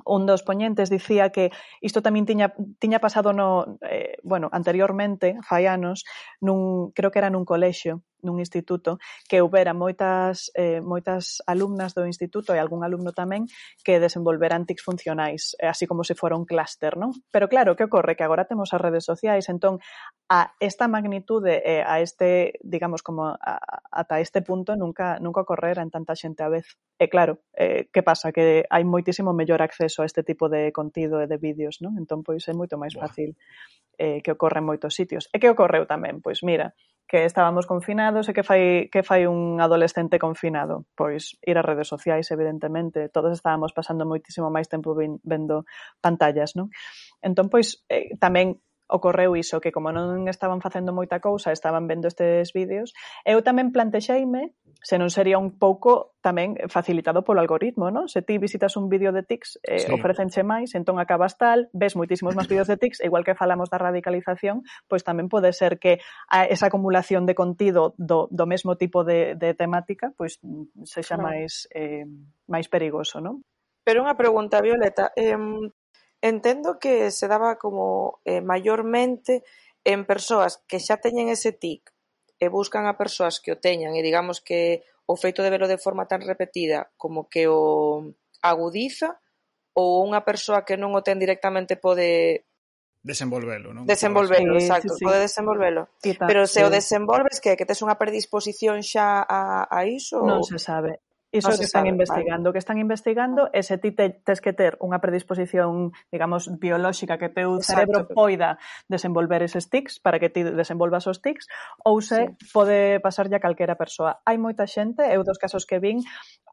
un 0.04 0.26
dos 0.26 0.42
poñentes 0.42 0.90
dicía 0.90 1.30
que 1.30 1.50
isto 1.80 2.02
tamén 2.02 2.26
tiña, 2.26 2.54
tiña 2.78 3.02
pasado 3.02 3.32
no, 3.34 3.78
eh, 3.82 4.16
bueno, 4.22 4.48
anteriormente, 4.52 5.38
fai 5.42 5.66
anos, 5.66 6.04
nun, 6.40 6.92
creo 6.94 7.10
que 7.10 7.18
era 7.18 7.30
nun 7.30 7.48
colexio, 7.48 8.06
nun 8.22 8.42
instituto, 8.42 8.98
que 9.30 9.38
houbera 9.42 9.74
moitas, 9.74 10.50
eh, 10.54 10.82
moitas 10.82 11.38
alumnas 11.46 11.94
do 11.94 12.06
instituto 12.06 12.50
e 12.54 12.58
algún 12.58 12.82
alumno 12.82 13.14
tamén 13.14 13.46
que 13.86 14.02
desenvolveran 14.02 14.66
tics 14.66 14.82
funcionais, 14.82 15.54
eh, 15.62 15.70
así 15.70 15.86
como 15.86 16.02
se 16.02 16.18
fora 16.18 16.34
un 16.34 16.46
clúster, 16.46 16.98
non? 16.98 17.14
Pero 17.30 17.46
claro, 17.46 17.78
que 17.78 17.86
ocorre? 17.86 18.18
Que 18.18 18.26
agora 18.26 18.46
temos 18.50 18.74
as 18.74 18.82
redes 18.82 19.06
sociais, 19.06 19.46
entón, 19.46 19.78
a 20.26 20.54
esta 20.58 20.90
magnitude, 20.90 21.62
eh, 21.62 21.82
a 21.86 22.00
este, 22.02 22.58
digamos, 22.62 23.02
como 23.02 23.38
a, 23.38 23.62
ata 23.90 24.18
este 24.18 24.42
punto, 24.42 24.74
nunca, 24.74 25.18
nunca 25.22 25.46
ocorrera 25.46 25.82
en 25.82 25.90
tanta 25.90 26.18
xente 26.18 26.42
a 26.42 26.50
vez. 26.50 26.66
E 26.98 27.06
claro, 27.06 27.38
eh, 27.54 27.86
que 27.94 28.02
pasa? 28.02 28.34
Que 28.34 28.66
hai 28.66 28.82
moitísimo 28.82 29.30
mellor 29.30 29.62
acceso 29.62 29.87
acceso 29.88 30.02
a 30.02 30.06
este 30.06 30.22
tipo 30.22 30.48
de 30.48 30.72
contido 30.72 31.20
e 31.20 31.26
de 31.26 31.40
vídeos, 31.40 31.80
non? 31.80 31.96
Entón, 31.96 32.20
pois, 32.20 32.44
é 32.44 32.52
moito 32.52 32.76
máis 32.76 32.92
fácil 32.92 33.32
eh, 33.96 34.20
que 34.20 34.36
ocorre 34.36 34.60
en 34.60 34.68
moitos 34.68 34.92
sitios. 34.92 35.32
E 35.32 35.40
que 35.40 35.48
ocorreu 35.48 35.88
tamén? 35.88 36.20
Pois, 36.20 36.44
mira, 36.44 36.76
que 37.08 37.24
estábamos 37.24 37.64
confinados 37.64 38.28
e 38.28 38.36
que 38.36 38.44
fai, 38.44 38.92
que 38.92 39.00
fai 39.00 39.24
un 39.24 39.64
adolescente 39.64 40.20
confinado? 40.20 40.84
Pois 40.92 41.40
ir 41.40 41.56
a 41.56 41.64
redes 41.64 41.88
sociais, 41.88 42.28
evidentemente, 42.28 43.08
todos 43.08 43.32
estábamos 43.32 43.72
pasando 43.72 44.04
moitísimo 44.04 44.52
máis 44.52 44.68
tempo 44.68 44.92
vendo 44.94 45.64
pantallas, 46.04 46.52
non? 46.52 46.68
Entón, 47.24 47.48
pois, 47.48 47.80
eh, 47.88 48.12
tamén 48.20 48.60
ocorreu 48.88 49.36
iso, 49.36 49.60
que 49.60 49.70
como 49.70 49.92
non 49.92 50.26
estaban 50.26 50.64
facendo 50.64 50.96
moita 50.96 51.20
cousa, 51.20 51.52
estaban 51.52 51.86
vendo 51.86 52.08
estes 52.08 52.56
vídeos, 52.56 52.96
eu 53.28 53.44
tamén 53.44 53.70
plantexeime 53.70 54.56
se 54.80 54.96
non 54.96 55.10
sería 55.10 55.42
un 55.42 55.58
pouco 55.58 56.14
tamén 56.22 56.54
facilitado 56.70 57.26
polo 57.26 57.42
algoritmo, 57.42 57.90
non? 57.90 58.06
Se 58.06 58.22
ti 58.22 58.38
visitas 58.38 58.78
un 58.78 58.86
vídeo 58.86 59.10
de 59.10 59.26
TICS, 59.26 59.58
eh, 59.66 59.82
sí. 59.84 59.90
ofrecenche 59.90 60.46
máis, 60.46 60.72
entón 60.78 61.02
acabas 61.02 61.34
tal, 61.34 61.66
ves 61.74 61.98
moitísimos 61.98 62.38
máis 62.38 62.46
vídeos 62.46 62.70
de 62.70 62.78
TICS, 62.78 63.02
igual 63.02 63.26
que 63.26 63.34
falamos 63.34 63.68
da 63.68 63.78
radicalización, 63.82 64.62
pois 64.86 65.02
tamén 65.02 65.26
pode 65.26 65.50
ser 65.50 65.82
que 65.82 65.98
a 66.30 66.46
esa 66.46 66.70
acumulación 66.70 67.26
de 67.26 67.34
contido 67.34 67.98
do, 67.98 68.30
do 68.30 68.46
mesmo 68.46 68.78
tipo 68.78 69.02
de, 69.02 69.34
de 69.34 69.52
temática, 69.58 70.14
pois 70.14 70.38
sexa 70.86 71.18
claro. 71.18 71.26
máis 71.26 71.66
eh, 71.74 72.06
máis 72.46 72.70
perigoso, 72.70 73.18
non? 73.18 73.42
Pero 73.82 74.04
unha 74.04 74.14
pregunta, 74.14 74.60
Violeta, 74.60 75.10
eh, 75.16 75.34
Entendo 76.20 76.78
que 76.78 77.10
se 77.10 77.28
daba 77.28 77.58
como 77.58 78.18
eh, 78.24 78.40
maiormente 78.40 79.44
en 79.84 80.04
persoas 80.04 80.62
que 80.66 80.82
xa 80.82 80.98
teñen 80.98 81.30
ese 81.30 81.54
tic 81.54 81.94
e 82.38 82.46
buscan 82.50 82.86
a 82.86 82.98
persoas 82.98 83.38
que 83.38 83.54
o 83.54 83.60
teñan 83.60 83.94
e 83.94 84.02
digamos 84.02 84.42
que 84.42 84.82
o 85.06 85.14
feito 85.14 85.40
de 85.42 85.50
velo 85.50 85.70
de 85.70 85.78
forma 85.78 86.06
tan 86.10 86.20
repetida 86.22 86.90
como 86.98 87.30
que 87.30 87.46
o 87.48 88.14
agudiza 88.42 89.18
ou 89.78 90.02
unha 90.02 90.26
persoa 90.26 90.66
que 90.66 90.74
non 90.74 90.94
o 90.94 91.00
ten 91.06 91.22
directamente 91.22 91.78
pode 91.78 92.46
desenvolvelo, 92.98 93.70
non? 93.70 93.86
Desenvolvelo, 93.86 94.58
sí, 94.58 94.66
exacto, 94.66 94.92
sí, 94.92 95.00
sí. 95.00 95.04
pode 95.06 95.22
desenvolvelo. 95.22 95.88
Pero 96.02 96.50
se 96.50 96.60
sí. 96.60 96.66
o 96.66 96.68
desenvolves 96.68 97.38
que 97.38 97.54
que 97.54 97.66
tes 97.66 97.78
unha 97.80 97.94
predisposición 97.94 98.82
xa 98.82 99.22
a, 99.22 99.70
a 99.70 99.78
iso? 99.86 100.20
Non 100.26 100.42
se 100.42 100.58
sabe. 100.58 100.98
Iso 101.30 101.50
que 101.58 101.64
están 101.64 101.84
sabe, 101.84 101.90
investigando, 101.90 102.48
vale. 102.48 102.52
que 102.54 102.58
están 102.58 102.78
investigando 102.78 103.50
é 103.52 103.60
se 103.60 103.76
ti 103.76 103.92
te, 103.92 104.08
tes 104.24 104.40
que 104.40 104.56
ter 104.56 104.80
unha 104.80 104.96
predisposición, 104.96 105.92
digamos, 106.08 106.48
biolóxica 106.56 107.20
que 107.20 107.28
teu 107.28 107.60
Exacto. 107.60 107.68
cerebro 107.68 107.98
poida 108.16 108.56
desenvolver 108.88 109.44
eses 109.44 109.68
tics 109.68 110.00
para 110.00 110.16
que 110.16 110.32
ti 110.32 110.40
desenvolvas 110.40 111.04
os 111.04 111.20
tics 111.20 111.44
ou 111.84 112.00
se 112.00 112.32
sí. 112.32 112.48
pode 112.48 112.96
pasarlle 113.04 113.36
a 113.36 113.44
calquera 113.44 113.76
persoa. 113.76 114.24
Hai 114.24 114.40
moita 114.40 114.64
xente, 114.64 115.04
eu 115.04 115.20
dos 115.20 115.36
casos 115.36 115.68
que 115.68 115.76
vin, 115.76 116.00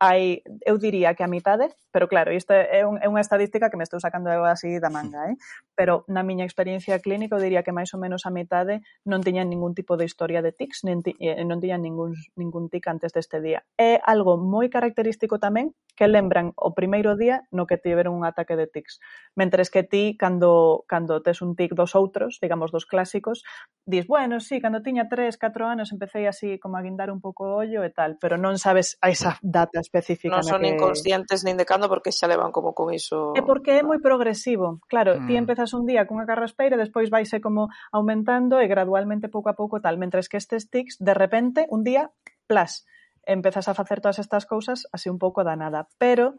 hai, 0.04 0.44
eu 0.68 0.76
diría 0.76 1.16
que 1.16 1.24
a 1.24 1.32
mitade, 1.32 1.72
pero 1.96 2.12
claro, 2.12 2.36
isto 2.36 2.52
é, 2.52 2.84
un, 2.84 3.00
é 3.00 3.08
unha 3.08 3.24
estadística 3.24 3.72
que 3.72 3.80
me 3.80 3.88
estou 3.88 4.04
sacando 4.04 4.28
eu 4.28 4.44
así 4.44 4.84
da 4.84 4.92
manga, 4.92 5.32
eh? 5.32 5.40
pero 5.72 6.04
na 6.12 6.20
miña 6.20 6.44
experiencia 6.44 7.00
clínica 7.00 7.40
eu 7.40 7.44
diría 7.44 7.64
que 7.64 7.72
máis 7.72 7.96
ou 7.96 8.00
menos 8.04 8.28
a 8.28 8.32
mitade 8.32 8.84
non 9.08 9.24
tiñan 9.24 9.48
ningún 9.48 9.72
tipo 9.72 9.96
de 9.96 10.04
historia 10.04 10.44
de 10.44 10.52
tics, 10.52 10.84
nin, 10.84 11.00
eh, 11.24 11.40
non 11.48 11.64
tiñan 11.64 11.80
ningún, 11.80 12.12
ningún 12.36 12.68
tic 12.68 12.84
antes 12.92 13.16
deste 13.16 13.40
día. 13.40 13.64
É 13.80 14.04
algo 14.04 14.36
moi 14.36 14.65
moi 14.66 14.74
característico 14.74 15.38
tamén 15.38 15.78
que 15.94 16.10
lembran 16.10 16.52
o 16.58 16.74
primeiro 16.74 17.14
día 17.14 17.46
no 17.54 17.70
que 17.70 17.78
tiveron 17.78 18.18
un 18.18 18.26
ataque 18.26 18.58
de 18.58 18.66
tics. 18.66 18.98
Mentres 19.38 19.70
que 19.70 19.86
ti, 19.86 20.18
cando, 20.18 20.84
cando 20.90 21.22
tes 21.22 21.46
un 21.46 21.54
tic 21.54 21.78
dos 21.78 21.94
outros, 21.94 22.42
digamos 22.42 22.74
dos 22.74 22.90
clásicos, 22.90 23.46
dis, 23.86 24.10
bueno, 24.10 24.42
sí, 24.42 24.58
cando 24.60 24.82
tiña 24.82 25.06
3, 25.06 25.38
4 25.38 25.70
anos 25.70 25.94
empecé 25.94 26.26
así 26.28 26.58
como 26.58 26.76
a 26.76 26.82
guindar 26.82 27.14
un 27.14 27.22
pouco 27.22 27.46
o 27.46 27.62
ollo 27.62 27.86
e 27.86 27.94
tal, 27.94 28.18
pero 28.18 28.42
non 28.42 28.58
sabes 28.58 28.98
a 29.06 29.14
esa 29.14 29.38
data 29.46 29.78
específica. 29.78 30.34
Non 30.34 30.42
son 30.42 30.66
que... 30.66 30.74
inconscientes 30.74 31.46
nin 31.46 31.62
de 31.62 31.70
cando 31.70 31.86
porque 31.86 32.10
xa 32.10 32.26
levan 32.26 32.50
como 32.50 32.74
con 32.74 32.90
iso... 32.90 33.38
É 33.38 33.46
porque 33.46 33.78
é 33.78 33.86
moi 33.86 34.02
ah. 34.02 34.04
progresivo. 34.04 34.82
Claro, 34.90 35.22
mm. 35.22 35.30
ti 35.30 35.34
empezas 35.38 35.78
un 35.78 35.86
día 35.86 36.10
cunha 36.10 36.26
carraspeira, 36.26 36.74
despois 36.74 37.14
vaise 37.14 37.38
como 37.38 37.70
aumentando 37.94 38.58
e 38.58 38.66
gradualmente 38.66 39.30
pouco 39.30 39.54
a 39.54 39.56
pouco 39.56 39.78
tal, 39.78 40.02
mentres 40.02 40.26
que 40.26 40.42
estes 40.42 40.74
tics, 40.74 40.98
de 40.98 41.14
repente, 41.14 41.70
un 41.70 41.86
día, 41.86 42.10
plas, 42.50 42.90
empezas 43.26 43.68
a 43.68 43.74
facer 43.74 44.02
todas 44.02 44.20
estas 44.20 44.46
cousas 44.46 44.88
así 44.94 45.10
un 45.10 45.20
pouco 45.20 45.44
da 45.44 45.58
nada, 45.58 45.90
pero 45.98 46.38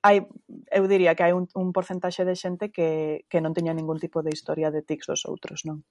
hai, 0.00 0.24
eu 0.72 0.84
diría 0.88 1.14
que 1.14 1.24
hai 1.26 1.32
un, 1.36 1.44
un 1.52 1.76
porcentaxe 1.76 2.24
de 2.24 2.32
xente 2.32 2.72
que, 2.72 3.24
que 3.28 3.42
non 3.44 3.52
teña 3.52 3.76
ningún 3.76 4.00
tipo 4.00 4.24
de 4.24 4.32
historia 4.32 4.72
de 4.72 4.80
tics 4.80 5.06
dos 5.10 5.28
outros, 5.28 5.68
non? 5.68 5.84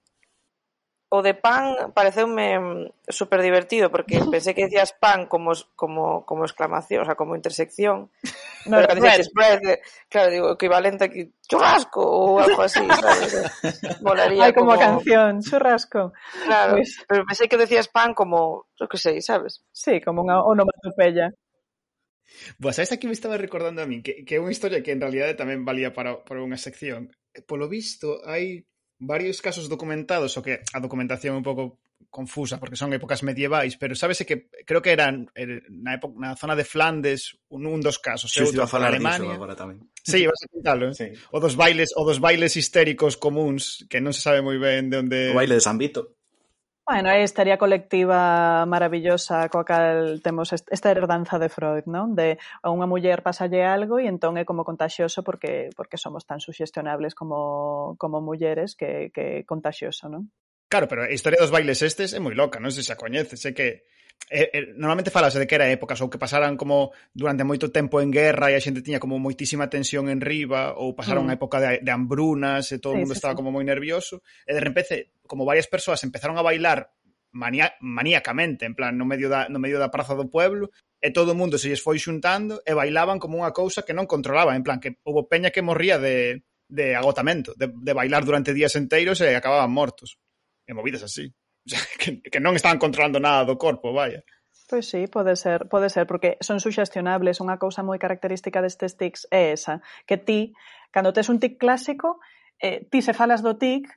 o 1.10 1.26
de 1.26 1.34
pan 1.34 1.92
pareceume 1.94 2.60
mm, 2.60 3.10
super 3.10 3.42
divertido 3.42 3.90
porque 3.90 4.22
pensei 4.34 4.54
que 4.54 4.70
decías 4.70 4.94
pan 4.94 5.26
como 5.26 5.58
como 5.76 6.26
como 6.26 6.46
exclamación, 6.46 7.02
o 7.02 7.06
sea, 7.06 7.18
como 7.18 7.36
intersección. 7.36 8.10
No, 8.66 8.76
pero 8.76 8.90
cando 8.90 9.06
dices 9.06 9.32
bread, 9.34 9.64
eh, 9.64 9.80
claro, 10.10 10.30
digo, 10.30 10.52
equivalente 10.52 11.06
aquí 11.06 11.32
churrasco 11.48 12.04
ou 12.04 12.44
algo 12.44 12.62
así, 12.62 12.84
sabes? 13.00 13.40
Volaría 14.04 14.52
Ay, 14.52 14.54
como, 14.54 14.76
como 14.76 14.80
canción, 14.84 15.40
churrasco. 15.40 16.12
Claro, 16.44 16.76
pues... 16.76 17.00
pero 17.08 17.24
pensei 17.24 17.48
que 17.48 17.56
decías 17.56 17.88
pan 17.88 18.12
como, 18.12 18.68
yo 18.76 18.86
que 18.92 19.00
sei, 19.00 19.24
sabes? 19.24 19.64
Sí, 19.72 20.04
como 20.04 20.28
unha 20.28 20.44
onomatopeya. 20.44 21.32
Boa, 22.60 22.76
sabes 22.76 22.92
aquí 22.92 23.08
me 23.08 23.16
estaba 23.16 23.40
recordando 23.40 23.80
a 23.82 23.88
min 23.88 24.04
que, 24.04 24.28
que 24.28 24.36
é 24.36 24.44
unha 24.44 24.52
historia 24.52 24.84
que 24.84 24.92
en 24.92 25.00
realidade 25.00 25.40
tamén 25.40 25.64
valía 25.64 25.96
para, 25.96 26.20
para 26.28 26.44
unha 26.44 26.60
sección. 26.60 27.16
Eh, 27.32 27.40
Polo 27.40 27.72
visto, 27.72 28.20
hai 28.28 28.68
varios 29.00 29.42
casos 29.42 29.72
documentados, 29.72 30.36
o 30.38 30.44
que 30.44 30.62
a 30.76 30.80
documentación 30.84 31.34
é 31.36 31.40
un 31.40 31.48
pouco 31.48 31.80
confusa 32.10 32.58
porque 32.58 32.76
son 32.76 32.92
épocas 32.94 33.22
medievais, 33.24 33.78
pero 33.78 33.94
sábese 33.94 34.26
que 34.26 34.50
creo 34.66 34.82
que 34.82 34.92
eran 34.92 35.30
er, 35.36 35.64
na 35.70 35.96
época 35.96 36.18
na 36.18 36.36
zona 36.36 36.56
de 36.58 36.66
Flandes 36.66 37.38
un, 37.54 37.70
un 37.70 37.80
dos 37.80 38.02
casos, 38.02 38.34
sí, 38.34 38.42
outro 38.42 38.66
a 38.66 38.70
falar 38.72 38.96
Alemania. 38.98 39.36
agora 39.36 39.56
tamén. 39.56 39.80
Sí, 40.02 40.26
vas 40.26 40.42
a 40.42 40.50
contarlo, 40.50 40.90
eh? 40.90 40.96
sí. 40.98 41.08
O 41.32 41.40
dos 41.40 41.54
bailes, 41.54 41.94
o 41.96 42.04
dos 42.04 42.18
bailes 42.20 42.58
histéricos 42.58 43.16
comuns 43.16 43.86
que 43.88 44.02
non 44.02 44.12
se 44.12 44.26
sabe 44.26 44.42
moi 44.42 44.58
ben 44.58 44.90
de 44.90 44.98
onde 45.00 45.20
O 45.32 45.38
baile 45.38 45.56
de 45.56 45.64
San 45.64 45.78
Vito. 45.78 46.19
Bueno, 46.90 47.12
aí 47.12 47.22
estaría 47.22 47.62
colectiva 47.62 48.66
maravillosa 48.66 49.46
coa 49.54 49.62
cal 49.62 50.26
temos 50.26 50.50
esta 50.50 50.90
herdanza 50.90 51.38
de 51.38 51.46
Freud, 51.46 51.86
non? 51.86 52.18
De 52.18 52.42
a 52.66 52.74
unha 52.74 52.90
muller 52.90 53.22
pasalle 53.22 53.62
algo 53.62 54.02
e 54.02 54.10
entón 54.10 54.42
é 54.42 54.44
como 54.50 54.66
contagioso 54.66 55.22
porque 55.22 55.70
porque 55.78 56.02
somos 56.02 56.26
tan 56.26 56.42
suxestionables 56.42 57.14
como 57.14 57.94
como 58.02 58.26
mulleres 58.26 58.74
que 58.74 59.14
que 59.14 59.46
contagioso, 59.46 60.10
non? 60.10 60.34
Claro, 60.66 60.90
pero 60.90 61.06
a 61.06 61.14
historia 61.14 61.38
dos 61.38 61.54
bailes 61.54 61.86
estes 61.86 62.18
é 62.18 62.18
moi 62.18 62.34
loca, 62.34 62.58
non 62.58 62.74
sei 62.74 62.82
se 62.82 62.90
a 62.90 62.98
coñeces, 62.98 63.46
é 63.46 63.54
que 63.54 63.86
eh, 64.30 64.50
eh, 64.54 64.66
normalmente 64.76 65.10
falase 65.10 65.40
de 65.40 65.48
que 65.48 65.56
era 65.56 65.72
épocas 65.72 66.02
ou 66.04 66.12
que 66.12 66.22
pasaran 66.22 66.60
como 66.60 66.92
durante 67.16 67.48
moito 67.48 67.72
tempo 67.72 68.04
en 68.04 68.12
guerra 68.12 68.52
e 68.52 68.60
a 68.60 68.62
xente 68.62 68.84
tiña 68.84 69.00
como 69.00 69.18
moitísima 69.18 69.72
tensión 69.72 70.12
en 70.12 70.20
riba 70.20 70.76
ou 70.76 70.94
pasaron 70.94 71.26
mm. 71.26 71.32
a 71.32 71.36
época 71.40 71.58
de, 71.58 71.70
de 71.82 71.92
hambrunas 71.92 72.70
e 72.70 72.78
todo 72.78 72.94
o 72.94 73.00
mundo 73.02 73.16
estaba 73.16 73.34
como 73.34 73.50
moi 73.50 73.66
nervioso 73.66 74.22
e 74.46 74.52
de 74.54 74.62
repente 74.62 75.16
como 75.26 75.48
varias 75.48 75.66
persoas 75.66 76.04
empezaron 76.06 76.38
a 76.38 76.46
bailar 76.46 76.94
maníacamente 77.32 78.66
en 78.66 78.74
plan 78.74 78.98
no 78.98 79.06
medio 79.06 79.30
da 79.30 79.50
no 79.50 79.62
medio 79.62 79.78
da 79.78 79.94
praza 79.94 80.18
do 80.18 80.30
pueblo 80.30 80.74
e 81.00 81.10
todo 81.16 81.32
o 81.32 81.40
mundo 81.40 81.58
se 81.58 81.70
lles 81.70 81.82
foi 81.82 81.98
xuntando 81.98 82.60
e 82.66 82.76
bailaban 82.76 83.22
como 83.24 83.40
unha 83.40 83.56
cousa 83.56 83.86
que 83.88 83.96
non 83.96 84.10
controlaba 84.10 84.54
en 84.54 84.66
plan 84.66 84.84
que 84.84 85.00
houve 85.08 85.30
peña 85.32 85.54
que 85.54 85.64
morría 85.64 85.98
de, 85.98 86.44
de 86.70 86.96
agotamento, 86.96 87.54
de, 87.58 87.72
de 87.74 87.94
bailar 87.94 88.26
durante 88.26 88.54
días 88.54 88.76
enteiros 88.76 89.20
e 89.22 89.34
acababan 89.34 89.74
mortos. 89.74 90.22
E 90.70 90.74
movidas 90.78 91.02
así. 91.02 91.34
que, 92.00 92.22
que 92.22 92.40
non 92.40 92.56
están 92.56 92.78
controlando 92.78 93.20
nada 93.20 93.44
do 93.44 93.60
corpo, 93.60 93.92
vaya. 93.92 94.24
Pois 94.70 94.86
sí, 94.86 95.08
pode 95.08 95.36
ser, 95.36 95.66
pode 95.66 95.90
ser, 95.90 96.06
porque 96.06 96.38
son 96.46 96.62
suxestionables. 96.62 97.42
Unha 97.42 97.58
cousa 97.58 97.82
moi 97.82 97.98
característica 97.98 98.62
destes 98.62 98.94
tics 99.02 99.26
é 99.34 99.50
esa, 99.58 99.82
que 100.06 100.22
ti, 100.22 100.54
cando 100.94 101.10
tes 101.10 101.26
un 101.34 101.42
tic 101.42 101.58
clásico, 101.58 102.22
eh, 102.62 102.86
ti 102.86 103.02
se 103.02 103.18
falas 103.18 103.42
do 103.42 103.58
tic, 103.58 103.90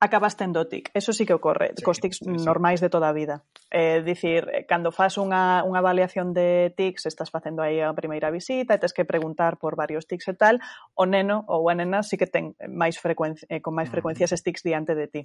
acabas 0.00 0.36
tendo 0.36 0.68
tic. 0.68 0.90
Eso 0.92 1.16
sí 1.16 1.24
que 1.24 1.32
ocorre, 1.32 1.72
sí, 1.76 1.82
cos 1.82 2.00
tics 2.00 2.18
sí, 2.18 2.28
sí. 2.28 2.44
normais 2.44 2.84
de 2.84 2.92
toda 2.92 3.08
a 3.08 3.16
vida. 3.16 3.48
É 3.72 3.98
eh, 3.98 4.02
dicir, 4.04 4.44
cando 4.68 4.92
faz 4.92 5.16
unha, 5.16 5.64
unha 5.64 5.80
avaliación 5.80 6.36
de 6.36 6.76
tics, 6.76 7.08
estás 7.08 7.32
facendo 7.32 7.64
aí 7.64 7.80
a 7.80 7.96
primeira 7.96 8.28
visita 8.28 8.76
e 8.76 8.80
tes 8.84 8.92
que 8.92 9.08
preguntar 9.08 9.56
por 9.56 9.80
varios 9.80 10.06
tics 10.06 10.28
e 10.28 10.36
tal, 10.36 10.60
o 10.92 11.08
neno 11.08 11.48
ou 11.48 11.66
a 11.66 11.74
nena 11.74 12.04
sí 12.04 12.20
que 12.20 12.28
ten 12.28 12.54
máis 12.68 13.00
frecuencia, 13.00 13.48
eh, 13.48 13.64
con 13.64 13.74
máis 13.74 13.88
mm. 13.88 13.94
frecuencia 13.96 14.28
eses 14.28 14.44
tics 14.44 14.60
diante 14.60 14.92
de 14.92 15.08
ti. 15.08 15.22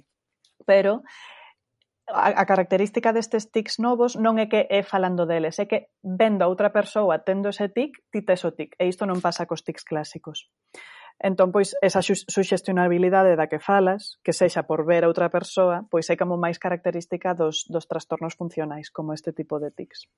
Pero 0.64 1.04
a, 2.08 2.40
a 2.40 2.44
característica 2.44 3.12
destes 3.12 3.48
tics 3.50 3.80
novos 3.80 4.16
non 4.16 4.36
é 4.36 4.46
que 4.46 4.68
é 4.68 4.84
falando 4.84 5.24
deles, 5.24 5.56
é 5.56 5.64
que 5.64 5.88
vendo 6.04 6.44
a 6.44 6.50
outra 6.50 6.68
persoa 6.68 7.24
tendo 7.24 7.48
ese 7.48 7.72
tic, 7.72 7.96
ti 8.12 8.20
tes 8.20 8.44
o 8.44 8.52
tic, 8.52 8.76
e 8.76 8.84
isto 8.88 9.08
non 9.08 9.24
pasa 9.24 9.48
cos 9.48 9.64
tics 9.64 9.84
clásicos. 9.84 10.52
Entón, 11.22 11.54
pois, 11.54 11.78
esa 11.80 12.02
suxestionabilidade 12.02 13.38
da 13.38 13.46
que 13.46 13.62
falas, 13.62 14.18
que 14.24 14.34
sexa 14.34 14.66
por 14.66 14.82
ver 14.84 15.06
a 15.06 15.10
outra 15.10 15.30
persoa, 15.30 15.86
pois 15.88 16.10
é 16.10 16.18
como 16.18 16.36
máis 16.36 16.58
característica 16.58 17.32
dos, 17.32 17.64
dos 17.70 17.86
trastornos 17.86 18.34
funcionais, 18.34 18.90
como 18.90 19.14
este 19.14 19.32
tipo 19.32 19.62
de 19.62 19.70
tics 19.70 20.10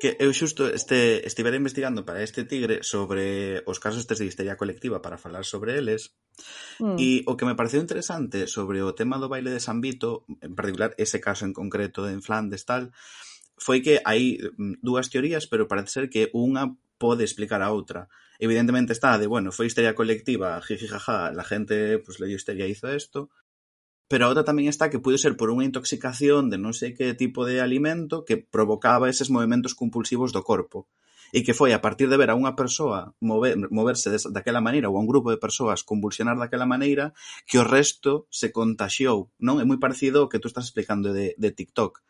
que 0.00 0.16
eu 0.16 0.32
xusto 0.32 0.66
este, 0.72 1.20
estivera 1.28 1.60
investigando 1.60 2.08
para 2.08 2.24
este 2.24 2.48
tigre 2.48 2.80
sobre 2.80 3.60
os 3.68 3.76
casos 3.76 4.08
de 4.08 4.16
histeria 4.24 4.56
colectiva 4.56 5.04
para 5.04 5.20
falar 5.20 5.44
sobre 5.44 5.76
eles 5.76 6.16
mm. 6.80 6.96
e 6.96 7.20
o 7.28 7.36
que 7.36 7.44
me 7.44 7.54
pareceu 7.54 7.84
interesante 7.84 8.48
sobre 8.48 8.80
o 8.80 8.96
tema 8.96 9.20
do 9.20 9.28
baile 9.28 9.52
de 9.52 9.60
San 9.60 9.84
Vito, 9.84 10.24
en 10.40 10.56
particular 10.56 10.96
ese 10.96 11.20
caso 11.20 11.44
en 11.44 11.52
concreto 11.52 12.08
de 12.08 12.16
en 12.16 12.24
Flandes 12.24 12.64
tal, 12.64 12.96
foi 13.60 13.84
que 13.84 14.00
hai 14.08 14.40
mm, 14.40 14.80
dúas 14.80 15.12
teorías, 15.12 15.44
pero 15.44 15.68
parece 15.68 15.92
ser 15.92 16.04
que 16.08 16.32
unha 16.32 16.80
pode 16.96 17.22
explicar 17.22 17.60
a 17.60 17.68
outra. 17.68 18.08
Evidentemente 18.40 18.96
está 18.96 19.20
de, 19.20 19.28
bueno, 19.28 19.52
foi 19.52 19.68
histeria 19.68 19.92
colectiva, 19.92 20.56
jijijaja, 20.64 21.28
la 21.36 21.44
gente 21.44 22.00
pues 22.00 22.24
le 22.24 22.26
dio 22.32 22.40
histeria 22.40 22.64
hizo 22.64 22.88
esto, 22.88 23.28
pero 24.10 24.26
a 24.26 24.30
outra 24.34 24.42
tamén 24.42 24.66
está 24.66 24.90
que 24.90 24.98
puido 24.98 25.22
ser 25.22 25.38
por 25.38 25.54
unha 25.54 25.62
intoxicación 25.62 26.50
de 26.50 26.58
non 26.58 26.74
sei 26.74 26.98
que 26.98 27.14
tipo 27.14 27.46
de 27.46 27.62
alimento 27.62 28.26
que 28.26 28.42
provocaba 28.42 29.06
eses 29.06 29.30
movimentos 29.30 29.78
compulsivos 29.78 30.34
do 30.34 30.42
corpo 30.42 30.90
e 31.30 31.46
que 31.46 31.54
foi 31.54 31.70
a 31.70 31.78
partir 31.78 32.10
de 32.10 32.18
ver 32.18 32.34
a 32.34 32.34
unha 32.34 32.58
persoa 32.58 33.14
mover, 33.22 33.54
moverse 33.70 34.10
des, 34.10 34.26
daquela 34.34 34.58
maneira 34.58 34.90
ou 34.90 34.98
a 34.98 35.02
un 35.02 35.06
grupo 35.06 35.30
de 35.30 35.38
persoas 35.38 35.86
convulsionar 35.86 36.34
daquela 36.34 36.66
maneira 36.66 37.14
que 37.46 37.62
o 37.62 37.64
resto 37.64 38.26
se 38.34 38.50
contaxiou, 38.50 39.30
non? 39.38 39.62
É 39.62 39.64
moi 39.64 39.78
parecido 39.78 40.26
ao 40.26 40.30
que 40.30 40.42
tú 40.42 40.50
estás 40.50 40.66
explicando 40.66 41.14
de, 41.14 41.38
de 41.38 41.50
TikTok. 41.54 42.02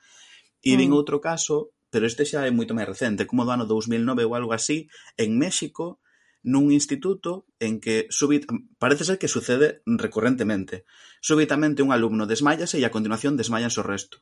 E 0.64 0.72
mm. 0.80 0.96
outro 0.96 1.20
caso, 1.20 1.76
pero 1.92 2.08
este 2.08 2.24
xa 2.24 2.48
é 2.48 2.52
moito 2.52 2.72
máis 2.72 2.88
recente, 2.88 3.28
como 3.28 3.44
do 3.44 3.52
ano 3.52 3.68
2009 3.68 4.24
ou 4.24 4.32
algo 4.32 4.56
así, 4.56 4.88
en 5.20 5.36
México, 5.36 6.00
nun 6.40 6.72
instituto 6.72 7.44
en 7.60 7.84
que 7.84 8.08
subit, 8.08 8.48
parece 8.80 9.04
ser 9.04 9.20
que 9.20 9.28
sucede 9.28 9.84
recorrentemente, 9.84 10.88
súbitamente 11.20 11.84
un 11.84 11.92
alumno 11.92 12.26
desmayase 12.26 12.80
e 12.80 12.84
a 12.84 12.94
continuación 12.94 13.36
desmayan 13.36 13.70
o 13.70 13.84
resto. 13.84 14.18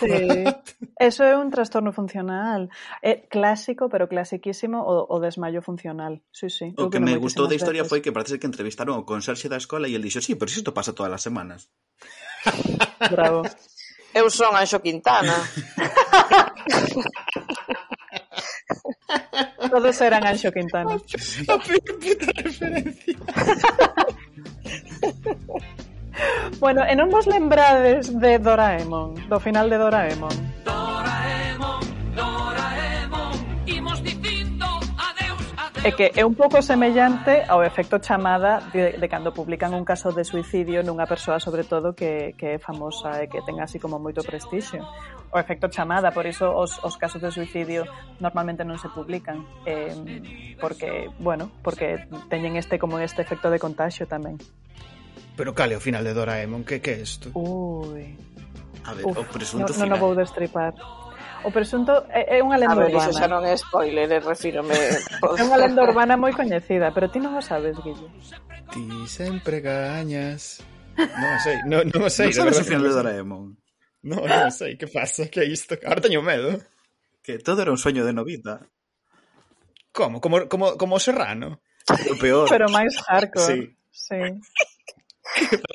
Sí. 0.00 0.44
Eso 0.98 1.22
é 1.24 1.36
un 1.36 1.50
trastorno 1.50 1.92
funcional. 1.92 2.70
É 3.02 3.28
clásico, 3.28 3.88
pero 3.88 4.08
clasiquísimo, 4.08 4.80
o, 4.80 5.06
o 5.06 5.20
desmayo 5.20 5.62
funcional. 5.62 6.22
Sí, 6.32 6.48
sí. 6.50 6.74
O 6.76 6.90
que, 6.90 6.98
me 6.98 7.16
gustou 7.16 7.46
da 7.46 7.54
historia 7.54 7.82
veces. 7.84 7.92
foi 7.92 8.00
que 8.00 8.12
parece 8.12 8.38
que 8.40 8.48
entrevistaron 8.48 8.96
o 8.98 9.04
conserxe 9.04 9.46
da 9.48 9.60
escola 9.60 9.86
e 9.86 9.94
el 9.94 10.02
dixo, 10.02 10.24
sí, 10.24 10.34
pero 10.34 10.50
isto 10.50 10.72
pasa 10.72 10.96
todas 10.96 11.12
as 11.12 11.22
semanas. 11.22 11.68
Bravo. 13.12 13.44
Eu 14.16 14.30
son 14.32 14.56
Anxo 14.56 14.80
Quintana. 14.80 15.36
Todos 19.70 20.00
eran 20.00 20.24
Anxo 20.24 20.50
Quintana. 20.50 20.96
A 20.96 21.54
peor 21.60 21.92
puta 22.00 22.32
referencia. 22.40 23.16
Bueno, 26.60 26.82
e 26.84 26.94
non 26.98 27.10
vos 27.10 27.26
lembrades 27.30 28.10
de 28.10 28.38
Doraemon, 28.38 29.14
do 29.30 29.38
final 29.38 29.70
de 29.70 29.78
Doraemon. 29.78 30.34
Doraemon, 30.66 31.82
Doraemon, 32.14 33.34
dicindo 34.02 34.66
adeus. 34.98 35.42
É 35.86 35.90
que 35.94 36.10
é 36.18 36.26
un 36.26 36.34
pouco 36.34 36.58
semellante 36.58 37.46
ao 37.46 37.62
efecto 37.62 38.02
chamada 38.02 38.58
de, 38.74 38.98
de 38.98 39.06
cando 39.06 39.30
publican 39.30 39.70
un 39.74 39.86
caso 39.86 40.10
de 40.10 40.26
suicidio 40.26 40.82
nunha 40.82 41.06
persoa, 41.06 41.38
sobre 41.38 41.62
todo, 41.62 41.94
que, 41.94 42.34
que 42.34 42.58
é 42.58 42.58
famosa 42.58 43.22
e 43.22 43.30
que 43.30 43.38
ten 43.46 43.62
así 43.62 43.78
como 43.78 44.02
moito 44.02 44.26
prestixio. 44.26 44.82
O 45.30 45.38
efecto 45.38 45.68
chamada, 45.70 46.10
por 46.10 46.26
iso 46.26 46.50
os, 46.50 46.80
os 46.82 46.96
casos 46.98 47.22
de 47.22 47.30
suicidio 47.30 47.86
normalmente 48.18 48.66
non 48.66 48.80
se 48.80 48.90
publican. 48.90 49.46
Eh, 49.62 50.58
porque, 50.58 51.06
bueno, 51.22 51.54
porque 51.62 52.08
teñen 52.26 52.58
este 52.58 52.80
como 52.82 52.98
este 52.98 53.22
efecto 53.22 53.46
de 53.46 53.62
contagio 53.62 54.08
tamén. 54.10 54.40
Pero 55.38 55.54
cale 55.54 55.78
o 55.78 55.80
final 55.80 56.02
de 56.02 56.10
Doraemon? 56.18 56.66
Que 56.66 56.82
que 56.82 56.90
é 56.90 56.98
isto? 56.98 57.30
Ui. 57.38 58.18
A 58.82 58.90
ver, 58.90 59.06
Uf, 59.06 59.22
o 59.22 59.24
presunto 59.30 59.70
no, 59.70 59.78
final. 59.78 59.94
Non 59.94 60.02
o 60.02 60.04
vou 60.10 60.14
destripar. 60.18 60.74
O 61.46 61.54
presunto 61.54 61.94
é, 62.10 62.42
é 62.42 62.42
unha 62.42 62.58
lenda 62.58 62.74
urbana. 62.74 62.82
A 62.82 62.90
ver, 62.90 62.98
urbana. 62.98 63.10
iso 63.14 63.22
xa 63.22 63.28
non 63.30 63.42
é 63.46 63.54
spoiler, 63.54 64.10
eh, 64.10 64.18
refírome. 64.18 64.74
é 65.38 65.42
unha 65.46 65.58
lenda 65.62 65.86
urbana 65.86 66.18
moi 66.18 66.34
coñecida, 66.34 66.90
pero 66.90 67.06
ti 67.06 67.22
non 67.22 67.38
o 67.38 67.42
sabes, 67.42 67.78
Guille. 67.78 68.10
Ti 68.74 69.06
sempre 69.06 69.62
gañas. 69.62 70.58
Non 70.98 71.34
sei, 71.38 71.56
non, 71.70 71.86
non 71.86 72.10
sei. 72.10 72.34
Non 72.34 72.38
sabes 72.42 72.58
o 72.58 72.66
final 72.66 72.82
de 72.82 72.92
Doraemon? 72.98 73.54
Non, 74.10 74.26
non 74.26 74.50
sei, 74.50 74.74
que 74.74 74.90
pasa, 74.90 75.30
que 75.30 75.38
é 75.38 75.46
isto? 75.46 75.78
Ahora 75.86 76.02
teño 76.02 76.18
medo. 76.18 76.58
Que 77.22 77.38
todo 77.38 77.62
era 77.62 77.70
un 77.70 77.78
sueño 77.78 78.02
de 78.02 78.10
Novita. 78.10 78.66
Como? 79.94 80.18
Como, 80.18 80.50
como, 80.50 80.74
como 80.74 80.98
Serrano? 80.98 81.62
O 81.86 82.18
peor. 82.18 82.50
Pero 82.50 82.66
máis 82.74 82.98
hardcore. 83.06 83.46
Sí. 83.46 84.10
sí. 84.10 84.18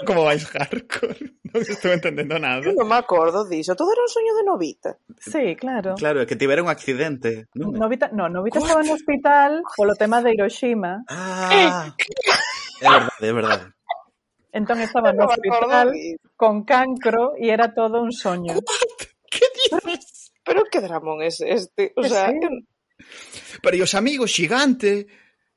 Como 0.05 0.23
vais 0.25 0.43
hardcore? 0.49 1.31
Non 1.53 1.61
estou 1.61 1.93
entendendo 1.93 2.41
nada. 2.41 2.65
Eu 2.65 2.73
non 2.73 2.89
me 2.89 2.97
acordo 2.97 3.45
diso. 3.45 3.77
Todo 3.77 3.93
era 3.93 4.01
un 4.01 4.09
soño 4.09 4.33
de 4.33 4.41
novita. 4.41 4.97
Sí, 5.21 5.53
claro. 5.53 5.93
Claro, 5.93 6.17
é 6.17 6.25
que 6.25 6.33
tivera 6.33 6.65
un 6.65 6.69
accidente. 6.73 7.45
Non? 7.53 7.69
Novita, 7.77 8.09
no, 8.09 8.25
Novita 8.25 8.57
estaba 8.57 8.81
no 8.81 8.97
hospital 8.97 9.61
polo 9.77 9.93
tema 9.93 10.25
de 10.25 10.33
Hiroshima, 10.33 11.05
Ah, 11.13 11.93
é 12.81 12.89
verdade, 12.89 13.21
é 13.29 13.33
verdade. 13.37 13.65
entón 14.49 14.81
estaba 14.81 15.13
no 15.13 15.29
hospital 15.29 15.93
con 16.33 16.65
cancro 16.65 17.37
e 17.37 17.53
era 17.53 17.69
todo 17.77 18.01
un 18.01 18.09
soño. 18.09 18.57
Que 19.29 19.45
dices? 19.53 20.33
Pero 20.41 20.65
que 20.65 20.81
dramón 20.81 21.21
es 21.21 21.37
este? 21.37 21.93
O 21.93 22.01
sea, 22.01 22.33
sí. 22.33 22.41
Pero 23.61 23.77
e 23.77 23.85
os 23.85 23.93
amigos, 23.93 24.33
xigante. 24.33 25.05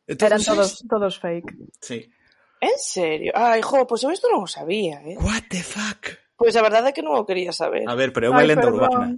Eran 0.04 0.44
todos 0.44 0.84
todos 0.84 0.84
todos 0.84 1.14
fake. 1.16 1.56
Sí. 1.80 2.04
En 2.60 2.76
serio? 2.78 3.32
Ai, 3.34 3.60
jo, 3.60 3.86
pois 3.86 4.02
eu 4.02 4.10
isto 4.10 4.28
non 4.32 4.44
o 4.44 4.50
sabía, 4.50 5.00
eh? 5.04 5.16
What 5.20 5.52
the 5.52 5.60
fuck? 5.60 6.16
Pois 6.36 6.56
a 6.56 6.64
verdade 6.64 6.90
é 6.90 6.94
que 6.96 7.04
non 7.04 7.16
o 7.16 7.28
quería 7.28 7.52
saber. 7.52 7.84
A 7.88 7.96
ver, 7.96 8.12
pero 8.12 8.28
é 8.28 8.30
unha 8.32 8.44
Ai, 8.44 8.48
lenda 8.48 8.68
perdón. 8.68 8.80
urbana. 8.80 9.08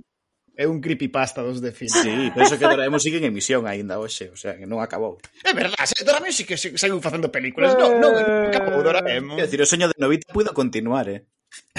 É 0.58 0.66
un 0.66 0.82
creepypasta 0.82 1.38
dos 1.38 1.62
de 1.62 1.70
fin. 1.70 1.86
Sí, 1.86 2.34
penso 2.34 2.58
que 2.58 2.66
Doraemon 2.66 2.98
sigue 2.98 3.22
en 3.22 3.30
emisión 3.30 3.62
aínda 3.70 4.02
hoxe, 4.02 4.26
o 4.34 4.38
sea, 4.38 4.58
que 4.58 4.66
non 4.66 4.82
acabou. 4.82 5.22
É 5.46 5.54
verdade, 5.54 5.86
se 5.86 6.02
Doraemon 6.02 6.34
sí 6.34 6.42
que 6.42 6.58
seguiu 6.58 6.98
facendo 6.98 7.30
películas. 7.30 7.78
Non, 7.78 8.02
non, 8.02 8.10
non 8.10 8.50
acabou 8.50 8.82
Doraemon. 8.82 9.38
Quer 9.38 9.46
dicir, 9.46 9.62
o 9.62 9.70
soño 9.70 9.86
de 9.86 9.94
Novita 9.94 10.34
puido 10.34 10.50
continuar, 10.50 11.06
eh? 11.06 11.22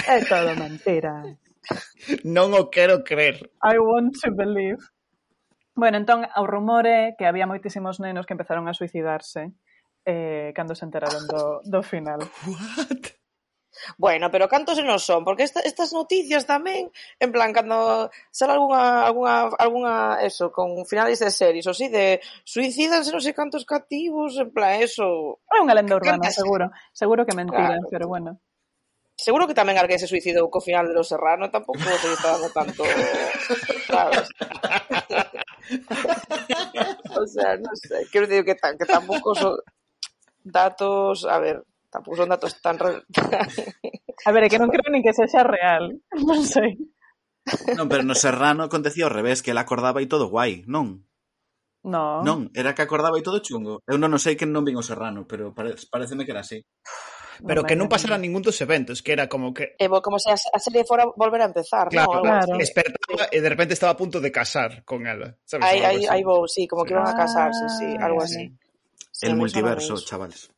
É 0.00 0.24
todo 0.24 0.56
mentira. 0.56 1.28
non 2.24 2.56
o 2.56 2.72
quero 2.72 3.04
creer. 3.04 3.52
I 3.60 3.76
want 3.76 4.16
to 4.24 4.32
believe. 4.32 4.80
Bueno, 5.76 6.00
entón, 6.00 6.24
o 6.24 6.44
rumor 6.48 6.88
é 6.88 7.12
que 7.20 7.28
había 7.28 7.44
moitísimos 7.44 8.00
nenos 8.00 8.24
que 8.24 8.32
empezaron 8.32 8.64
a 8.64 8.72
suicidarse 8.72 9.52
eh, 10.04 10.52
cando 10.54 10.74
se 10.74 10.84
enteraron 10.84 11.26
do, 11.26 11.60
do 11.64 11.82
final. 11.82 12.20
What? 12.46 13.20
Bueno, 13.96 14.30
pero 14.30 14.48
cantos 14.48 14.76
se 14.76 14.84
non 14.84 14.98
son, 14.98 15.24
porque 15.24 15.46
esta, 15.46 15.62
estas 15.62 15.94
noticias 15.94 16.44
tamén, 16.44 16.90
en 17.22 17.30
plan, 17.30 17.54
cando 17.54 18.10
sale 18.28 18.52
algunha, 18.52 19.06
algunha, 19.06 19.48
algunha 19.56 19.94
eso, 20.20 20.52
con 20.52 20.84
finales 20.84 21.22
de 21.22 21.30
series, 21.30 21.64
ou 21.70 21.74
si, 21.74 21.88
de 21.88 22.20
suicidanse 22.44 23.14
non 23.14 23.22
sei 23.22 23.32
cantos 23.32 23.64
cativos, 23.64 24.36
en 24.36 24.50
plan, 24.52 24.82
eso... 24.82 25.40
É 25.48 25.62
unha 25.62 25.76
lenda 25.76 25.96
urbana, 25.96 26.20
cantas? 26.20 26.36
seguro, 26.36 26.66
seguro 26.92 27.24
que 27.24 27.36
mentira, 27.36 27.78
claro. 27.78 27.88
pero 27.88 28.06
bueno. 28.10 28.30
Seguro 29.20 29.44
que 29.44 29.56
tamén 29.56 29.76
alguén 29.76 30.00
se 30.00 30.08
suicidou 30.08 30.48
co 30.48 30.64
final 30.64 30.88
de 30.88 30.96
Los 30.96 31.12
Serrano, 31.12 31.52
tampouco 31.52 31.80
se 31.80 32.10
está 32.10 32.36
dando 32.36 32.50
tanto... 32.50 32.82
Sabes? 33.86 34.28
o 37.20 37.24
sea, 37.28 37.60
non 37.60 37.76
sei, 37.76 38.08
quero 38.08 38.26
dicir 38.26 38.44
que, 38.48 38.56
tan, 38.56 38.80
que 38.80 38.88
tampouco... 38.88 39.36
So 39.36 39.60
datos, 40.44 41.24
a 41.24 41.38
ver, 41.38 41.64
tampouco 41.90 42.16
son 42.16 42.30
datos 42.30 42.56
tan... 42.62 42.78
Re... 42.78 43.02
a 44.26 44.30
ver, 44.32 44.42
é 44.44 44.48
que 44.48 44.60
non 44.60 44.72
creo 44.72 44.88
nin 44.88 45.04
que 45.04 45.16
sexa 45.16 45.44
real, 45.44 45.96
non 46.28 46.40
sei. 46.44 46.76
Non, 47.74 47.88
pero 47.88 48.04
no 48.04 48.14
Serrano 48.14 48.62
acontecía 48.64 49.08
ao 49.08 49.14
revés, 49.14 49.42
que 49.42 49.50
ela 49.50 49.64
acordaba 49.64 50.04
e 50.04 50.10
todo 50.10 50.30
guai, 50.30 50.62
non? 50.68 51.08
No. 51.82 52.20
Non, 52.20 52.52
era 52.52 52.76
que 52.76 52.84
acordaba 52.84 53.16
e 53.16 53.24
todo 53.24 53.40
chungo. 53.40 53.80
Eu 53.88 53.96
non, 53.96 54.12
non 54.12 54.20
sei 54.20 54.36
que 54.36 54.44
non 54.44 54.64
vin 54.64 54.76
o 54.76 54.84
Serrano, 54.84 55.24
pero 55.24 55.56
pare, 55.56 55.74
pareceme 55.88 56.28
que 56.28 56.32
era 56.36 56.44
así. 56.44 56.60
Pero 57.40 57.64
no 57.64 57.68
que 57.72 57.72
non 57.72 57.88
pasara 57.88 58.20
ningún 58.20 58.44
dos 58.44 58.60
eventos, 58.60 59.00
que 59.00 59.16
era 59.16 59.24
como 59.24 59.56
que... 59.56 59.72
Evo, 59.80 60.04
como 60.04 60.20
se 60.20 60.28
a, 60.28 60.36
a 60.36 60.60
serie 60.60 60.84
fora 60.84 61.08
volver 61.16 61.40
a 61.40 61.48
empezar, 61.48 61.88
claro, 61.88 62.20
¿no? 62.20 62.20
Claro. 62.20 62.52
Así. 62.52 62.60
Despertaba 62.60 63.32
e 63.32 63.40
de 63.40 63.48
repente 63.48 63.72
estaba 63.72 63.96
a 63.96 64.00
punto 64.00 64.20
de 64.20 64.28
casar 64.28 64.84
con 64.84 65.08
ela. 65.08 65.40
Aí, 65.64 65.80
aí, 65.80 66.04
aí 66.04 66.20
vou, 66.20 66.44
sí, 66.44 66.68
como 66.68 66.84
sí. 66.84 66.92
que 66.92 67.00
iban 67.00 67.08
a 67.08 67.16
ah, 67.16 67.20
casar, 67.24 67.48
sí, 67.56 67.64
sí, 67.80 67.88
algo 67.96 68.20
sí. 68.28 68.44
así 68.44 68.44
el 69.22 69.36
multiverso, 69.36 69.96
chavales. 69.98 70.50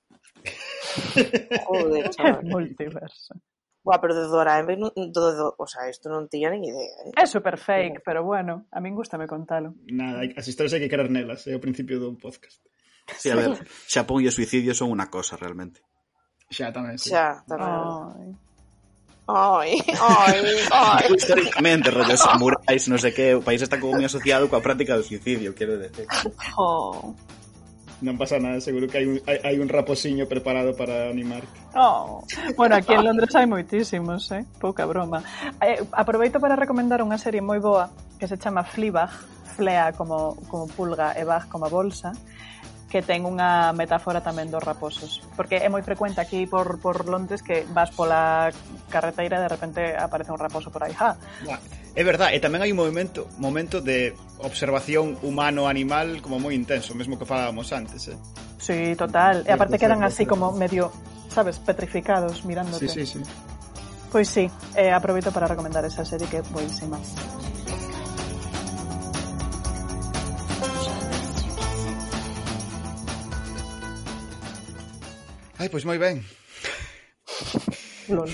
Joder, 1.67 2.11
chavales. 2.11 2.45
Multiverso. 2.45 3.35
Buah, 3.85 4.01
pero 4.01 4.15
de 4.15 4.23
Doraemon, 4.29 4.93
do, 4.95 5.21
do, 5.35 5.55
o 5.59 5.67
sea, 5.67 5.91
isto 5.91 6.07
non 6.07 6.31
tiña 6.31 6.55
nin 6.55 6.63
idea. 6.63 7.11
Eh? 7.11 7.19
É 7.19 7.27
super 7.27 7.59
fake, 7.59 8.07
pero 8.07 8.23
bueno, 8.23 8.71
a 8.71 8.79
min 8.79 8.95
gustame 8.95 9.27
contalo. 9.27 9.75
Nada, 9.91 10.23
as 10.39 10.47
historias 10.47 10.79
hai 10.79 10.87
que 10.87 10.87
querer 10.87 11.11
nelas, 11.11 11.51
é 11.51 11.55
eh, 11.55 11.59
o 11.59 11.63
principio 11.63 11.99
do 11.99 12.15
podcast. 12.15 12.63
Sí, 13.19 13.35
a 13.35 13.35
ver, 13.35 13.59
Xapón 13.91 14.23
e 14.23 14.31
o 14.31 14.35
suicidio 14.35 14.71
son 14.71 14.95
unha 14.95 15.11
cosa 15.11 15.35
realmente. 15.35 15.83
Xa 16.47 16.71
tamén, 16.71 16.95
sí. 16.95 17.11
Xa, 17.11 17.43
tamén. 17.43 18.39
Ai, 19.27 19.83
ai, 19.99 20.39
ai. 20.71 21.05
Históricamente, 21.11 21.91
rollo 21.91 22.15
samurais, 22.15 22.87
non 22.87 23.03
sei 23.03 23.11
que, 23.11 23.35
o 23.35 23.43
país 23.43 23.67
está 23.67 23.83
como 23.83 23.99
moi 23.99 24.07
asociado 24.07 24.47
coa 24.47 24.63
práctica 24.63 24.95
do 24.95 25.03
suicidio, 25.03 25.59
quero 25.59 25.75
decir. 25.75 26.07
Oh. 26.55 27.19
No 28.03 28.19
pasa 28.19 28.43
nada, 28.43 28.59
seguro 28.59 28.91
que 28.91 28.99
hai 28.99 29.07
un, 29.07 29.23
hai, 29.31 29.39
hai 29.47 29.57
un 29.63 29.71
raposiño 29.71 30.27
preparado 30.27 30.75
para 30.75 31.07
animar. 31.07 31.47
Oh. 31.79 32.27
Bueno, 32.59 32.75
aquí 32.75 32.91
en 32.91 33.07
Londres 33.07 33.31
hai 33.39 33.47
moitísimos, 33.47 34.27
eh? 34.35 34.43
pouca 34.59 34.83
broma. 34.91 35.23
Eh, 35.63 35.79
aproveito 35.95 36.43
para 36.43 36.59
recomendar 36.59 36.99
unha 36.99 37.15
serie 37.15 37.39
moi 37.39 37.63
boa 37.63 37.95
que 38.19 38.27
se 38.27 38.35
chama 38.35 38.67
Fleabag, 38.67 39.15
Flea 39.55 39.95
como, 39.95 40.35
como 40.51 40.67
pulga 40.67 41.15
e 41.15 41.23
Bag 41.23 41.47
como 41.47 41.71
bolsa, 41.71 42.11
que 42.91 43.07
ten 43.07 43.23
unha 43.23 43.71
metáfora 43.71 44.19
tamén 44.19 44.51
dos 44.51 44.67
raposos. 44.67 45.23
Porque 45.39 45.63
é 45.63 45.71
moi 45.71 45.87
frecuente 45.87 46.19
aquí 46.19 46.51
por, 46.51 46.83
por 46.83 47.07
Londres 47.07 47.39
que 47.39 47.63
vas 47.71 47.95
pola 47.95 48.51
carreteira 48.91 49.39
e 49.39 49.45
de 49.47 49.51
repente 49.51 49.81
aparece 49.95 50.35
un 50.35 50.43
raposo 50.43 50.75
por 50.75 50.83
aí. 50.83 50.93
Ja. 50.99 51.15
Bueno. 51.47 51.82
É 51.93 52.03
verdade, 52.05 52.33
e 52.33 52.41
tamén 52.41 52.65
hai 52.65 52.73
un 52.73 52.81
movimento, 52.81 53.29
momento 53.37 53.85
de 53.85 54.17
observación 54.41 55.21
humano-animal 55.21 56.25
como 56.25 56.41
moi 56.41 56.57
intenso, 56.57 56.97
mesmo 56.97 57.21
que 57.21 57.29
falábamos 57.29 57.69
antes, 57.69 58.09
eh? 58.09 58.17
Sí, 58.57 58.97
total. 58.97 59.45
E 59.45 59.53
aparte 59.53 59.77
quedan 59.77 60.01
así 60.01 60.25
como 60.25 60.57
medio, 60.57 60.89
sabes, 61.29 61.61
petrificados 61.61 62.49
mirándote. 62.49 62.89
Sí, 62.89 63.05
sí, 63.05 63.19
sí. 63.19 63.21
Pois 64.09 64.25
sí, 64.29 64.49
eh, 64.73 64.89
aproveito 64.89 65.33
para 65.37 65.45
recomendar 65.45 65.85
esa 65.85 66.05
serie 66.05 66.25
que 66.33 66.41
é 66.41 66.43
buenísima. 66.49 66.97
Ai, 75.61 75.69
pois 75.69 75.85
moi 75.85 76.01
ben. 76.01 76.25
LOL. 78.13 78.31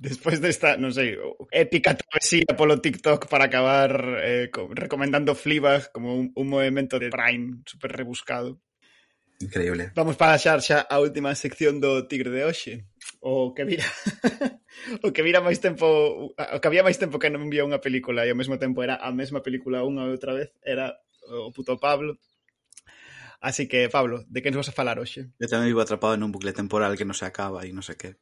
Despois 0.00 0.40
desta, 0.40 0.80
non 0.80 0.90
sei, 0.90 1.16
épica 1.52 1.94
travesía 1.94 2.56
polo 2.56 2.80
TikTok 2.80 3.28
para 3.28 3.46
acabar 3.46 4.20
eh, 4.24 4.48
recomendando 4.74 5.36
Fleabag 5.36 5.92
como 5.92 6.16
un, 6.16 6.32
un 6.34 6.46
movimento 6.48 6.98
de 6.98 7.12
Prime 7.12 7.62
super 7.68 7.92
rebuscado. 7.92 8.58
Increíble. 9.42 9.90
Vamos 9.94 10.16
para 10.16 10.38
xar 10.38 10.62
xa 10.62 10.86
a 10.86 10.96
última 11.02 11.34
sección 11.34 11.82
do 11.82 12.06
Tigre 12.06 12.30
de 12.30 12.42
hoxe. 12.46 12.72
O 13.22 13.54
que 13.54 13.62
vira 13.66 13.86
o 15.06 15.10
que 15.14 15.22
vira 15.22 15.42
máis 15.42 15.62
tempo 15.62 15.86
o 16.34 16.58
que 16.58 16.68
había 16.68 16.86
máis 16.86 16.98
tempo 16.98 17.18
que 17.18 17.30
non 17.30 17.50
vía 17.50 17.66
unha 17.66 17.82
película 17.82 18.26
e 18.26 18.30
ao 18.30 18.38
mesmo 18.38 18.58
tempo 18.58 18.82
era 18.82 18.98
a 18.98 19.10
mesma 19.14 19.42
película 19.42 19.86
unha 19.86 20.06
e 20.06 20.14
outra 20.14 20.34
vez 20.34 20.50
era 20.62 20.94
o 21.30 21.54
puto 21.54 21.78
Pablo 21.78 22.18
Así 23.42 23.66
que, 23.66 23.88
Pablo, 23.88 24.24
de 24.28 24.40
que 24.40 24.52
nos 24.52 24.58
vas 24.58 24.68
a 24.68 24.78
falar 24.78 25.02
hoxe? 25.02 25.34
Eu 25.42 25.50
tamén 25.50 25.66
vivo 25.66 25.82
atrapado 25.82 26.14
en 26.14 26.22
un 26.22 26.30
bucle 26.30 26.54
temporal 26.54 26.94
que 26.94 27.02
non 27.02 27.18
se 27.18 27.26
acaba 27.26 27.66
e 27.66 27.74
non 27.74 27.82
sei 27.82 27.98
que. 27.98 28.14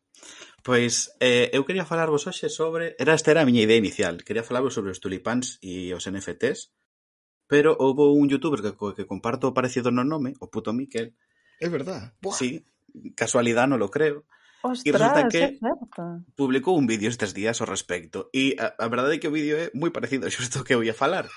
Pois 0.62 1.16
eh, 1.20 1.48
eu 1.56 1.64
quería 1.64 1.88
falarvos 1.88 2.28
hoxe 2.28 2.52
sobre... 2.52 2.96
Era, 3.00 3.16
esta 3.16 3.32
era 3.32 3.40
a 3.42 3.48
miña 3.48 3.64
idea 3.64 3.80
inicial. 3.80 4.20
Quería 4.24 4.44
falarvos 4.44 4.76
sobre 4.76 4.92
os 4.92 5.00
tulipáns 5.00 5.56
e 5.64 5.92
os 5.96 6.04
NFTs, 6.04 6.72
pero 7.48 7.74
houve 7.80 8.04
un 8.12 8.28
youtuber 8.28 8.60
que, 8.60 8.72
que 8.76 9.08
comparto 9.08 9.56
parecido 9.56 9.88
no 9.90 10.04
nome, 10.04 10.36
o 10.38 10.52
puto 10.52 10.76
Miquel. 10.76 11.16
É 11.60 11.68
verdad. 11.68 12.12
Buah. 12.20 12.36
Sí, 12.36 12.64
casualidade 13.16 13.72
non 13.72 13.80
lo 13.80 13.88
creo. 13.88 14.28
Ostras, 14.60 14.84
e 14.84 14.92
resulta 14.92 15.28
que 15.32 15.56
publicou 16.36 16.76
un 16.76 16.84
vídeo 16.84 17.08
estes 17.08 17.32
días 17.32 17.64
ao 17.64 17.68
respecto 17.68 18.28
e 18.28 18.60
a, 18.60 18.76
a 18.76 18.92
verdade 18.92 19.16
é 19.16 19.20
que 19.20 19.28
o 19.28 19.32
vídeo 19.32 19.56
é 19.56 19.72
moi 19.72 19.88
parecido 19.88 20.24
a 20.28 20.32
xusto 20.32 20.60
que 20.64 20.76
eu 20.76 20.84
ia 20.84 20.92
falar. 20.92 21.32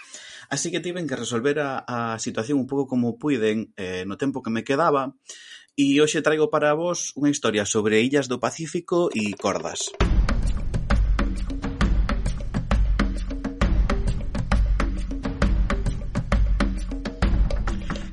Así 0.52 0.76
que 0.76 0.84
tiven 0.84 1.08
que 1.08 1.16
resolver 1.16 1.64
a, 1.64 1.88
a 1.88 2.20
situación 2.20 2.60
un 2.60 2.68
pouco 2.68 2.84
como 2.84 3.16
puiden 3.16 3.72
eh, 3.80 4.04
no 4.04 4.20
tempo 4.20 4.44
que 4.44 4.52
me 4.52 4.68
quedaba 4.68 5.16
E 5.76 5.98
hoxe 5.98 6.22
traigo 6.22 6.54
para 6.54 6.78
vos 6.78 7.18
unha 7.18 7.34
historia 7.34 7.66
sobre 7.66 7.98
illas 8.06 8.30
do 8.30 8.38
Pacífico 8.38 9.10
e 9.10 9.34
cordas. 9.34 9.90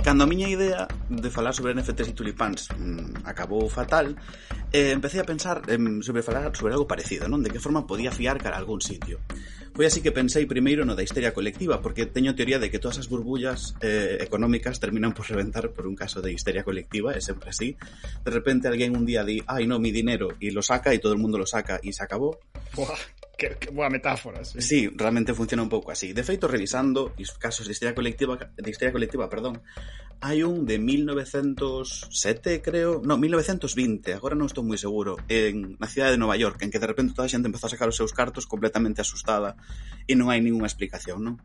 Cando 0.01 0.25
a 0.25 0.31
miña 0.33 0.49
idea 0.49 0.89
de 1.13 1.29
falar 1.29 1.53
sobre 1.53 1.77
NFTs 1.77 2.09
e 2.09 2.17
tulipáns 2.17 2.73
mmm, 2.81 3.29
acabou 3.29 3.69
fatal, 3.69 4.17
eh, 4.73 4.97
empecé 4.97 5.21
a 5.21 5.29
pensar 5.29 5.61
em, 5.69 6.01
sobre 6.01 6.25
falar 6.25 6.57
sobre 6.57 6.73
algo 6.73 6.89
parecido, 6.89 7.29
non? 7.29 7.45
De 7.45 7.53
que 7.53 7.61
forma 7.61 7.85
podía 7.85 8.09
fiar 8.09 8.41
cara 8.41 8.57
a 8.57 8.65
algún 8.65 8.81
sitio. 8.81 9.21
Foi 9.71 9.87
así 9.87 10.03
que 10.03 10.11
pensei 10.11 10.45
primeiro 10.51 10.83
no 10.83 10.99
da 10.99 11.07
histeria 11.07 11.31
colectiva, 11.31 11.79
porque 11.79 12.05
teño 12.05 12.35
teoría 12.35 12.59
de 12.59 12.69
que 12.69 12.83
todas 12.83 12.99
as 12.99 13.07
burbullas 13.07 13.79
eh, 13.81 14.19
económicas 14.21 14.83
terminan 14.83 15.15
por 15.15 15.31
reventar 15.31 15.71
por 15.71 15.87
un 15.87 15.95
caso 15.95 16.19
de 16.21 16.35
histeria 16.35 16.67
colectiva, 16.67 17.15
é 17.15 17.23
sempre 17.23 17.55
así. 17.55 17.79
De 18.27 18.31
repente 18.35 18.67
alguén 18.67 18.99
un 18.99 19.07
día 19.07 19.23
di, 19.23 19.39
ai 19.47 19.71
no, 19.71 19.79
mi 19.79 19.95
dinero, 19.95 20.35
e 20.43 20.51
lo 20.51 20.61
saca, 20.61 20.91
e 20.91 20.99
todo 20.99 21.15
el 21.15 21.23
mundo 21.23 21.39
lo 21.39 21.47
saca, 21.47 21.79
e 21.81 21.95
se 21.95 22.03
acabó. 22.03 22.43
Buah, 22.75 22.99
que, 23.39 23.57
que 23.57 23.71
boa 23.71 23.89
metáfora, 23.89 24.45
sí. 24.45 24.61
Sí, 24.61 24.81
realmente 24.93 25.33
funciona 25.33 25.63
un 25.63 25.73
pouco 25.73 25.95
así. 25.95 26.13
De 26.13 26.27
feito, 26.27 26.45
revisando 26.45 27.15
os 27.17 27.31
casos 27.39 27.65
de 27.65 27.73
histeria 27.73 27.95
colectiva, 27.95 28.37
de 28.37 28.69
histeria 28.69 28.93
colectiva, 28.93 29.31
perdón, 29.31 29.63
hai 30.21 30.45
un 30.45 30.69
de 30.69 30.77
1907, 30.77 32.61
creo, 32.61 33.01
no, 33.01 33.17
1920, 33.17 34.13
agora 34.13 34.37
non 34.37 34.53
estou 34.53 34.61
moi 34.61 34.77
seguro, 34.77 35.17
en 35.33 35.81
na 35.81 35.89
cidade 35.89 36.13
de 36.13 36.21
Nova 36.21 36.37
York, 36.37 36.61
en 36.61 36.69
que 36.69 36.77
de 36.77 36.85
repente 36.85 37.17
toda 37.17 37.25
a 37.25 37.33
xente 37.33 37.49
empezou 37.49 37.73
a 37.73 37.73
sacar 37.73 37.89
os 37.89 37.97
seus 37.97 38.13
cartos 38.13 38.45
completamente 38.45 39.01
asustada 39.01 39.57
e 40.11 40.13
non 40.19 40.31
hai 40.31 40.43
ninguna 40.43 40.67
explicación, 40.67 41.23
non? 41.23 41.37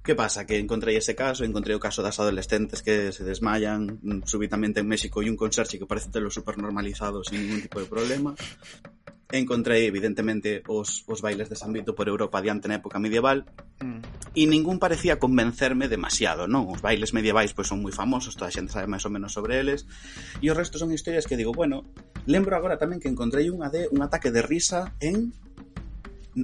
Que 0.00 0.14
pasa? 0.14 0.46
Que 0.46 0.56
encontrei 0.56 0.96
ese 0.96 1.14
caso, 1.14 1.44
encontrei 1.44 1.76
o 1.76 1.82
caso 1.82 2.00
das 2.00 2.16
adolescentes 2.16 2.80
que 2.80 3.12
se 3.12 3.20
desmayan 3.20 4.00
mm, 4.00 4.24
súbitamente 4.24 4.80
en 4.80 4.88
México 4.88 5.20
e 5.20 5.28
un 5.28 5.36
conserxe 5.36 5.76
que 5.76 5.84
parece 5.84 6.08
telo 6.08 6.32
super 6.32 6.56
normalizado 6.56 7.20
sin 7.20 7.44
ningún 7.44 7.60
tipo 7.60 7.76
de 7.80 7.88
problema. 7.88 8.32
Encontrei, 9.30 9.86
evidentemente, 9.86 10.64
os, 10.66 11.04
os 11.06 11.20
bailes 11.20 11.52
de 11.52 11.54
San 11.54 11.70
Vito 11.76 11.94
por 11.94 12.08
Europa 12.08 12.40
diante 12.40 12.66
na 12.66 12.80
época 12.80 12.96
medieval 12.96 13.44
mm. 13.84 14.32
e 14.32 14.48
ningún 14.48 14.80
parecía 14.80 15.20
convencerme 15.20 15.84
demasiado, 15.86 16.48
non? 16.48 16.64
Os 16.72 16.80
bailes 16.80 17.12
medievais 17.12 17.52
pois 17.52 17.68
son 17.68 17.84
moi 17.84 17.92
famosos, 17.92 18.40
toda 18.40 18.48
a 18.48 18.56
xente 18.56 18.72
sabe 18.72 18.88
máis 18.88 19.04
ou 19.04 19.12
menos 19.12 19.36
sobre 19.36 19.60
eles 19.60 19.84
e 20.40 20.48
o 20.48 20.56
resto 20.56 20.80
son 20.80 20.96
historias 20.96 21.28
que 21.28 21.36
digo, 21.36 21.52
bueno, 21.52 21.84
lembro 22.24 22.56
agora 22.56 22.80
tamén 22.80 23.04
que 23.04 23.12
encontrei 23.12 23.52
unha 23.52 23.68
de 23.68 23.84
un 23.92 24.00
ataque 24.00 24.32
de 24.32 24.40
risa 24.40 24.96
en 24.98 25.36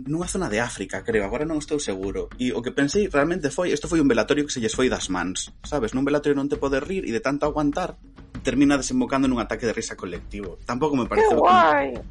nunha 0.05 0.29
zona 0.29 0.53
de 0.53 0.61
África, 0.61 1.01
creo, 1.01 1.25
agora 1.25 1.49
non 1.49 1.57
estou 1.57 1.81
seguro. 1.81 2.29
E 2.37 2.53
o 2.53 2.61
que 2.61 2.75
pensei 2.75 3.09
realmente 3.09 3.49
foi, 3.49 3.73
isto 3.73 3.89
foi 3.89 4.05
un 4.05 4.11
velatorio 4.11 4.45
que 4.45 4.53
se 4.53 4.61
lles 4.61 4.77
foi 4.77 4.93
das 4.93 5.09
mans, 5.09 5.55
sabes? 5.65 5.97
Nun 5.97 6.05
velatorio 6.05 6.37
non 6.37 6.53
te 6.53 6.61
podes 6.61 6.85
rir 6.85 7.09
e 7.09 7.15
de 7.15 7.25
tanto 7.25 7.49
aguantar 7.49 7.97
termina 8.45 8.77
desembocando 8.77 9.27
nun 9.27 9.41
ataque 9.41 9.65
de 9.65 9.73
risa 9.73 9.97
colectivo. 9.97 10.61
Tampouco 10.69 10.95
me 10.95 11.09
pareceu 11.09 11.41
como, 11.41 11.51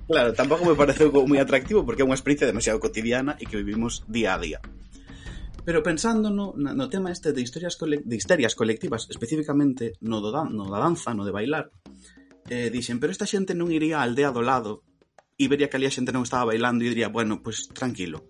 Claro, 0.09 0.29
tampouco 0.33 0.65
me 0.65 0.75
pareceu 0.75 1.13
moi 1.29 1.37
atractivo 1.37 1.85
porque 1.85 2.01
é 2.01 2.07
unha 2.07 2.17
experiencia 2.17 2.49
demasiado 2.49 2.81
cotidiana 2.81 3.37
e 3.37 3.45
que 3.45 3.55
vivimos 3.55 4.03
día 4.09 4.35
a 4.35 4.41
día. 4.41 4.59
Pero 5.65 5.81
pensando 5.81 6.29
no, 6.29 6.53
no 6.53 6.85
tema 6.89 7.09
este 7.09 7.33
de 7.33 7.41
historias 7.41 7.73
cole, 7.73 8.03
de 8.05 8.15
histerias 8.15 8.53
colectivas, 8.53 9.09
especificamente 9.09 9.97
no, 10.01 10.21
do 10.21 10.29
dan, 10.29 10.53
no 10.53 10.69
da 10.69 10.77
danza, 10.77 11.17
no 11.17 11.25
de 11.25 11.33
bailar, 11.33 11.73
eh, 12.49 12.69
dixen, 12.69 13.01
pero 13.01 13.09
esta 13.09 13.25
xente 13.25 13.57
non 13.57 13.73
iría 13.73 14.01
á 14.01 14.05
aldea 14.05 14.29
do 14.29 14.45
lado 14.45 14.85
e 15.37 15.47
vería 15.51 15.67
que 15.67 15.77
ali 15.77 15.87
a 15.87 15.93
xente 15.93 16.15
non 16.15 16.23
estaba 16.23 16.55
bailando 16.55 16.83
e 16.83 16.91
diría, 16.91 17.11
bueno, 17.11 17.43
pois 17.43 17.67
pues, 17.67 17.75
tranquilo. 17.75 18.27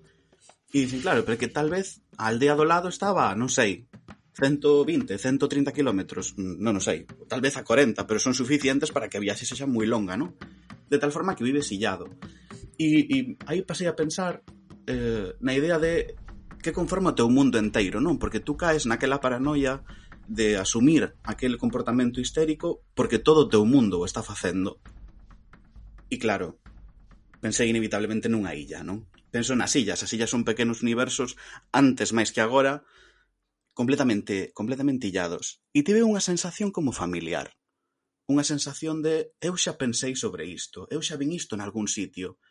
E 0.73 0.83
dicen, 0.83 1.05
claro, 1.05 1.23
pero 1.23 1.37
que 1.37 1.47
tal 1.47 1.69
vez 1.69 2.01
a 2.17 2.27
aldea 2.33 2.57
do 2.57 2.65
lado 2.65 2.89
estaba, 2.89 3.31
non 3.37 3.47
sei, 3.47 3.87
120, 4.35 5.15
130 5.17 5.71
kilómetros, 5.71 6.35
mm, 6.35 6.59
non 6.59 6.75
o 6.75 6.81
sei, 6.83 7.07
tal 7.29 7.39
vez 7.39 7.55
a 7.55 7.63
40, 7.63 8.03
pero 8.03 8.19
son 8.19 8.35
suficientes 8.35 8.91
para 8.91 9.07
que 9.07 9.15
a 9.15 9.23
viaxe 9.23 9.47
sexa 9.47 9.69
moi 9.69 9.87
longa, 9.87 10.19
non? 10.19 10.35
De 10.89 10.99
tal 10.99 11.15
forma 11.15 11.37
que 11.37 11.47
vive 11.47 11.63
sillado. 11.63 12.11
E, 12.75 13.07
e 13.07 13.17
aí 13.47 13.63
pasei 13.63 13.87
a 13.87 13.95
pensar 13.95 14.43
eh, 14.89 15.37
na 15.39 15.55
idea 15.55 15.79
de 15.79 16.19
que 16.59 16.75
conforma 16.75 17.13
o 17.13 17.17
teu 17.17 17.29
mundo 17.31 17.55
enteiro, 17.61 18.03
non? 18.03 18.19
Porque 18.19 18.43
tú 18.43 18.59
caes 18.59 18.83
naquela 18.83 19.23
paranoia 19.23 19.85
de 20.27 20.57
asumir 20.57 21.15
aquel 21.23 21.55
comportamento 21.61 22.19
histérico 22.19 22.81
porque 22.97 23.21
todo 23.21 23.45
o 23.45 23.49
teu 23.49 23.63
mundo 23.63 24.01
o 24.01 24.05
está 24.09 24.25
facendo. 24.25 24.81
E 26.09 26.17
claro, 26.19 26.59
pensei 27.45 27.69
inevitablemente 27.69 28.25
nunha 28.25 28.57
illa, 28.57 28.81
non? 28.81 29.05
Penso 29.29 29.53
nas 29.53 29.77
illas, 29.77 30.01
as 30.01 30.09
illas 30.09 30.33
son 30.33 30.41
pequenos 30.41 30.81
universos 30.81 31.37
antes 31.69 32.09
máis 32.09 32.33
que 32.33 32.41
agora 32.41 32.81
completamente 33.77 34.49
completamente 34.57 35.05
illados 35.13 35.61
e 35.69 35.85
tive 35.85 36.01
unha 36.01 36.25
sensación 36.25 36.73
como 36.73 36.89
familiar. 36.89 37.53
Unha 38.25 38.41
sensación 38.41 39.05
de 39.05 39.37
eu 39.37 39.53
xa 39.61 39.77
pensei 39.77 40.17
sobre 40.17 40.49
isto, 40.49 40.89
eu 40.89 41.05
xa 41.05 41.21
vin 41.21 41.29
isto 41.37 41.53
en 41.53 41.61
algún 41.61 41.85
sitio. 41.85 42.41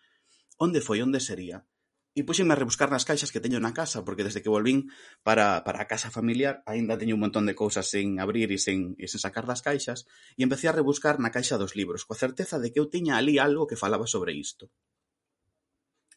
Onde 0.63 0.79
foi, 0.79 1.03
onde 1.03 1.19
sería? 1.19 1.67
E 2.15 2.23
puxenme 2.23 2.55
a 2.55 2.61
rebuscar 2.63 2.95
nas 2.95 3.03
caixas 3.03 3.35
que 3.35 3.43
teño 3.43 3.59
na 3.59 3.75
casa, 3.75 4.07
porque 4.07 4.23
desde 4.23 4.39
que 4.39 4.47
volvín 4.47 4.87
para, 5.27 5.67
para 5.67 5.83
a 5.83 5.89
casa 5.91 6.15
familiar 6.15 6.63
aínda 6.63 6.95
teño 6.95 7.19
un 7.19 7.27
montón 7.27 7.43
de 7.43 7.59
cousas 7.59 7.91
sen 7.91 8.23
abrir 8.23 8.55
e 8.55 8.59
sen, 8.63 8.95
e 9.03 9.11
sen 9.11 9.19
sacar 9.19 9.51
das 9.51 9.67
caixas, 9.67 10.07
e 10.39 10.47
empecé 10.47 10.71
a 10.71 10.77
rebuscar 10.79 11.19
na 11.19 11.35
caixa 11.35 11.59
dos 11.59 11.75
libros, 11.75 12.07
coa 12.07 12.15
certeza 12.15 12.63
de 12.63 12.71
que 12.71 12.79
eu 12.79 12.87
tiña 12.87 13.19
ali 13.19 13.43
algo 13.43 13.67
que 13.67 13.75
falaba 13.75 14.07
sobre 14.07 14.31
isto. 14.31 14.71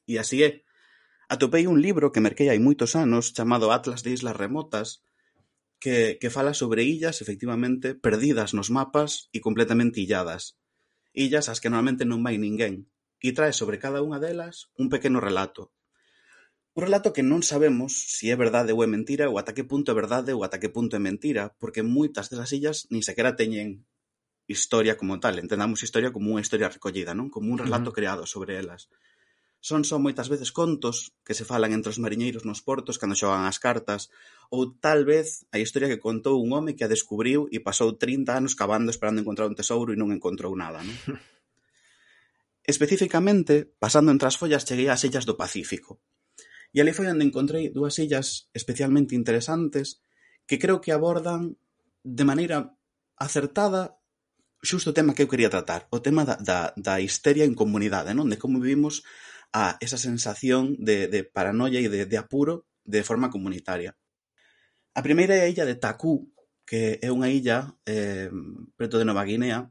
E 0.06 0.22
así 0.22 0.46
é. 0.46 0.62
Atopei 1.34 1.66
un 1.66 1.82
libro 1.82 2.14
que 2.14 2.22
merquei 2.22 2.54
hai 2.54 2.62
moitos 2.62 2.94
anos 2.94 3.34
chamado 3.34 3.74
Atlas 3.74 4.06
de 4.06 4.14
Islas 4.14 4.38
Remotas, 4.38 5.02
que, 5.82 6.22
que 6.22 6.30
fala 6.30 6.54
sobre 6.54 6.86
illas, 6.86 7.26
efectivamente, 7.26 7.98
perdidas 7.98 8.54
nos 8.54 8.70
mapas 8.70 9.34
e 9.34 9.42
completamente 9.42 9.98
illadas. 9.98 10.62
Illas 11.18 11.50
ás 11.50 11.58
que 11.58 11.74
normalmente 11.74 12.06
non 12.06 12.22
vai 12.22 12.38
ninguén, 12.38 12.86
e 13.18 13.34
trae 13.34 13.50
sobre 13.50 13.82
cada 13.82 14.06
unha 14.06 14.22
delas 14.22 14.70
un 14.78 14.94
pequeno 14.94 15.18
relato, 15.18 15.74
Un 16.78 16.86
relato 16.86 17.10
que 17.10 17.26
non 17.26 17.42
sabemos 17.42 17.90
si 17.90 18.30
é 18.30 18.38
verdade 18.38 18.70
ou 18.70 18.86
é 18.86 18.88
mentira 18.96 19.34
ou 19.34 19.42
ata 19.42 19.58
que 19.58 19.66
punto 19.66 19.90
é 19.90 19.98
verdade 19.98 20.30
ou 20.38 20.46
ata 20.46 20.62
que 20.62 20.70
punto 20.70 20.94
é 20.94 21.02
mentira, 21.02 21.58
porque 21.58 21.82
moitas 21.82 22.30
desas 22.30 22.54
illas 22.54 22.86
nin 22.94 23.02
sequera 23.02 23.34
teñen 23.34 23.82
historia 24.46 24.94
como 24.94 25.18
tal, 25.18 25.42
entendamos 25.42 25.82
historia 25.82 26.14
como 26.14 26.38
unha 26.38 26.46
historia 26.46 26.70
recollida, 26.70 27.18
non? 27.18 27.34
Como 27.34 27.50
un 27.50 27.58
relato 27.58 27.90
uh 27.90 27.90
-huh. 27.90 27.98
creado 27.98 28.24
sobre 28.30 28.62
elas. 28.62 28.94
Son 29.58 29.82
só 29.90 29.98
moitas 29.98 30.30
veces 30.30 30.54
contos 30.54 31.18
que 31.26 31.34
se 31.34 31.50
falan 31.50 31.74
entre 31.74 31.90
os 31.90 31.98
mariñeiros 31.98 32.46
nos 32.46 32.62
portos 32.62 33.02
cando 33.02 33.18
xogan 33.18 33.50
as 33.50 33.58
cartas, 33.58 34.14
ou 34.54 34.70
tal 34.78 35.02
vez 35.02 35.50
a 35.50 35.58
historia 35.58 35.90
que 35.90 35.98
contou 35.98 36.38
un 36.38 36.54
home 36.54 36.78
que 36.78 36.86
a 36.86 36.94
descubriu 36.94 37.50
e 37.50 37.58
pasou 37.58 37.98
30 37.98 38.38
anos 38.38 38.54
cavando 38.54 38.94
esperando 38.94 39.18
encontrar 39.26 39.50
un 39.50 39.58
tesouro 39.58 39.98
e 39.98 40.00
non 40.00 40.14
encontrou 40.14 40.54
nada, 40.54 40.86
non? 40.86 40.94
Especificamente, 42.70 43.66
pasando 43.82 44.14
entre 44.14 44.30
as 44.30 44.38
follas, 44.38 44.62
cheguei 44.62 44.94
ás 44.94 45.02
illas 45.02 45.26
do 45.26 45.40
Pacífico, 45.42 45.98
E 46.78 46.82
ali 46.86 46.94
foi 46.94 47.10
onde 47.10 47.26
encontrei 47.26 47.74
dúas 47.74 47.98
illas 47.98 48.54
especialmente 48.54 49.18
interesantes 49.18 50.06
que 50.46 50.62
creo 50.62 50.78
que 50.78 50.94
abordan 50.94 51.58
de 52.06 52.22
maneira 52.22 52.78
acertada 53.18 53.98
xusto 54.62 54.94
o 54.94 54.98
tema 54.98 55.18
que 55.18 55.26
eu 55.26 55.32
quería 55.32 55.50
tratar, 55.50 55.90
o 55.90 56.06
tema 56.06 56.22
da, 56.22 56.38
da, 56.38 56.78
da 56.78 57.02
histeria 57.02 57.50
en 57.50 57.58
comunidade, 57.58 58.14
non? 58.14 58.30
De 58.30 58.38
como 58.38 58.62
vivimos 58.62 59.02
a 59.50 59.82
esa 59.82 59.98
sensación 59.98 60.78
de, 60.78 61.10
de 61.10 61.26
paranoia 61.26 61.82
e 61.82 61.90
de, 61.90 62.06
de 62.06 62.18
apuro 62.22 62.70
de 62.86 63.02
forma 63.02 63.34
comunitaria. 63.34 63.98
A 64.94 65.02
primeira 65.02 65.34
é 65.34 65.46
a 65.46 65.50
illa 65.50 65.66
de 65.66 65.82
Takú, 65.82 66.30
que 66.62 67.02
é 67.02 67.10
unha 67.10 67.34
illa 67.34 67.74
eh, 67.90 68.30
preto 68.78 69.02
de 69.02 69.08
Nova 69.10 69.26
Guinea, 69.26 69.66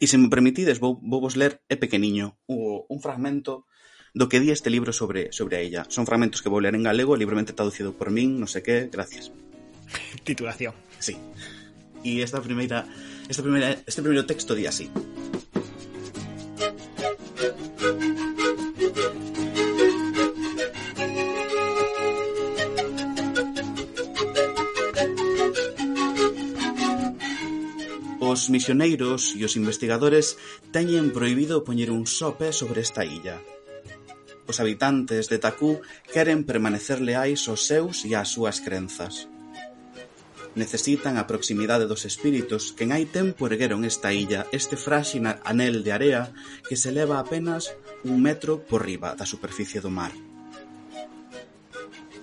e 0.00 0.08
se 0.08 0.16
me 0.16 0.32
permitides 0.32 0.80
vou, 0.80 0.96
vou 0.96 1.20
vos 1.20 1.36
ler, 1.36 1.60
é 1.68 1.76
pequeniño, 1.76 2.40
un 2.48 3.00
fragmento 3.04 3.68
do 4.16 4.32
que 4.32 4.40
di 4.40 4.48
este 4.48 4.72
libro 4.72 4.96
sobre 4.96 5.28
sobre 5.30 5.56
a 5.56 5.60
ella. 5.60 5.84
Son 5.92 6.08
fragmentos 6.08 6.40
que 6.40 6.48
vou 6.48 6.64
ler 6.64 6.72
en 6.72 6.88
galego, 6.88 7.20
libremente 7.20 7.52
traducido 7.52 7.92
por 7.92 8.08
min, 8.08 8.40
non 8.40 8.48
sei 8.48 8.64
que, 8.64 8.88
gracias. 8.88 9.28
Titulación. 10.24 10.72
Sí. 10.96 11.20
E 12.00 12.24
esta 12.24 12.40
primeira, 12.40 12.88
esta 13.28 13.44
primeira, 13.44 13.76
este 13.84 14.00
primeiro 14.00 14.24
texto 14.24 14.56
di 14.56 14.64
así. 14.64 14.88
Os 28.16 28.48
misioneiros 28.48 29.36
e 29.36 29.44
os 29.44 29.60
investigadores 29.60 30.40
teñen 30.72 31.12
prohibido 31.12 31.68
poñer 31.68 31.92
un 31.92 32.08
só 32.08 32.40
pé 32.40 32.52
sobre 32.52 32.80
esta 32.80 33.04
illa, 33.04 33.40
os 34.46 34.62
habitantes 34.62 35.26
de 35.28 35.38
Takú 35.42 35.82
queren 36.08 36.46
permanecer 36.46 37.02
leais 37.02 37.44
aos 37.50 37.66
seus 37.66 38.06
e 38.06 38.14
ás 38.14 38.32
súas 38.32 38.62
crenzas. 38.62 39.26
Necesitan 40.56 41.20
a 41.20 41.28
proximidade 41.28 41.84
dos 41.84 42.08
espíritos 42.08 42.72
quen 42.72 42.88
hai 42.88 43.04
tempo 43.04 43.44
ergueron 43.44 43.84
esta 43.84 44.16
illa, 44.16 44.48
este 44.56 44.80
fráxil 44.80 45.28
anel 45.44 45.84
de 45.84 45.92
area 45.92 46.32
que 46.64 46.80
se 46.80 46.88
eleva 46.88 47.20
apenas 47.20 47.76
un 48.08 48.24
metro 48.24 48.64
por 48.64 48.88
riba 48.88 49.12
da 49.12 49.28
superficie 49.28 49.84
do 49.84 49.92
mar. 49.92 50.16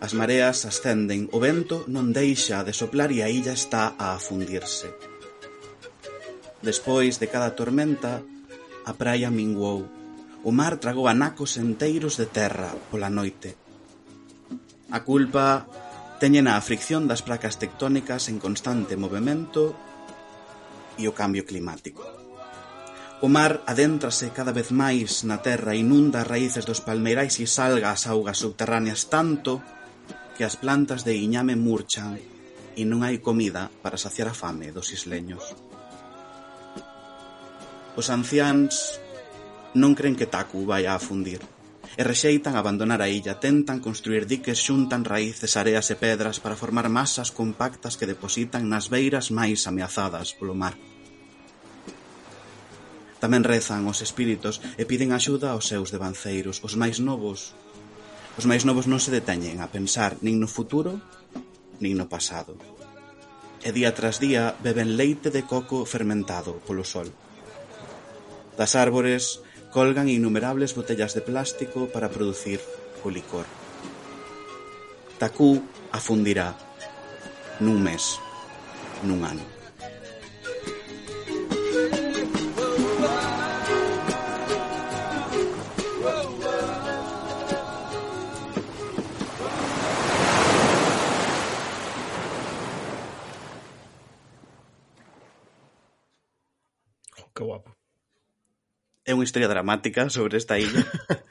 As 0.01 0.17
mareas 0.17 0.65
ascenden, 0.65 1.29
o 1.31 1.39
vento 1.39 1.85
non 1.87 2.09
deixa 2.11 2.65
de 2.65 2.73
soplar 2.73 3.13
e 3.13 3.21
a 3.21 3.29
illa 3.29 3.53
está 3.53 3.93
a 4.01 4.17
afundirse. 4.17 4.91
Despois 6.59 7.21
de 7.21 7.29
cada 7.29 7.53
tormenta, 7.53 8.19
a 8.83 8.91
praia 8.97 9.29
minguou 9.29 9.87
O 10.43 10.51
mar 10.51 10.75
tragou 10.83 11.07
anacos 11.07 11.55
enteiros 11.55 12.19
de 12.19 12.27
terra 12.27 12.75
pola 12.91 13.07
noite. 13.07 13.55
A 14.91 14.99
culpa 15.07 15.63
teñen 16.19 16.51
a 16.51 16.59
fricción 16.59 17.07
das 17.07 17.23
placas 17.23 17.55
tectónicas 17.55 18.27
en 18.27 18.43
constante 18.43 18.99
movimento 18.99 19.71
e 20.99 21.07
o 21.07 21.15
cambio 21.15 21.47
climático. 21.47 22.03
O 23.23 23.31
mar 23.31 23.63
adéntrase 23.71 24.35
cada 24.35 24.51
vez 24.51 24.75
máis 24.75 25.23
na 25.23 25.39
terra, 25.39 25.79
inunda 25.79 26.19
as 26.19 26.27
raíces 26.27 26.67
dos 26.67 26.83
palmeirais 26.83 27.39
e 27.39 27.47
salga 27.47 27.95
as 27.95 28.03
augas 28.11 28.43
subterráneas 28.43 29.07
tanto 29.07 29.63
que 30.35 30.43
as 30.43 30.59
plantas 30.59 31.07
de 31.07 31.15
iñame 31.15 31.55
murchan 31.55 32.19
e 32.75 32.83
non 32.83 32.99
hai 33.07 33.23
comida 33.23 33.71
para 33.79 33.95
saciar 33.95 34.27
a 34.27 34.35
fame 34.35 34.75
dos 34.75 34.91
isleños. 34.91 35.55
Os 37.95 38.11
anciáns 38.11 38.99
non 39.73 39.97
cren 39.97 40.13
que 40.17 40.29
Taku 40.29 40.65
vai 40.69 40.85
a 40.85 40.95
afundir. 40.95 41.41
E 41.93 42.01
rexeitan 42.01 42.57
abandonar 42.57 43.01
a 43.01 43.09
illa, 43.09 43.37
tentan 43.37 43.77
construir 43.77 44.25
diques, 44.25 44.57
xuntan 44.57 45.05
raíces, 45.05 45.53
areas 45.59 45.89
e 45.93 45.95
pedras 45.97 46.41
para 46.41 46.57
formar 46.57 46.89
masas 46.89 47.29
compactas 47.29 47.97
que 47.97 48.09
depositan 48.09 48.65
nas 48.65 48.89
beiras 48.89 49.29
máis 49.29 49.69
ameazadas 49.69 50.33
polo 50.33 50.57
mar. 50.57 50.73
Tamén 53.23 53.45
rezan 53.47 53.87
os 53.87 54.03
espíritos 54.03 54.59
e 54.75 54.83
piden 54.83 55.15
axuda 55.15 55.53
aos 55.53 55.69
seus 55.71 55.95
devanceiros, 55.95 56.59
os 56.59 56.73
máis 56.75 56.97
novos. 56.99 57.55
Os 58.35 58.43
máis 58.49 58.65
novos 58.65 58.89
non 58.89 58.99
se 58.99 59.13
deteñen 59.15 59.61
a 59.61 59.71
pensar 59.71 60.17
nin 60.25 60.41
no 60.41 60.49
futuro, 60.49 60.99
nin 61.79 61.95
no 61.95 62.09
pasado. 62.11 62.57
E 63.63 63.69
día 63.71 63.95
tras 63.95 64.19
día 64.19 64.57
beben 64.59 64.99
leite 64.99 65.31
de 65.31 65.47
coco 65.47 65.87
fermentado 65.87 66.59
polo 66.67 66.83
sol. 66.83 67.07
Das 68.59 68.75
árbores 68.75 69.39
colgan 69.73 70.07
innumerables 70.07 70.75
botellas 70.75 71.15
de 71.15 71.21
plástico 71.21 71.87
para 71.87 72.09
producir 72.09 72.61
o 73.03 73.09
licor. 73.09 73.45
Takú 75.17 75.65
afundirá 75.91 76.53
nun 77.59 77.81
mes, 77.81 78.21
nun 79.01 79.25
ano. 79.25 79.41
Que 97.33 97.41
guapo. 97.41 97.72
é 99.03 99.11
unha 99.11 99.27
historia 99.27 99.51
dramática 99.51 100.07
sobre 100.07 100.39
esta 100.39 100.55
illa. 100.55 100.83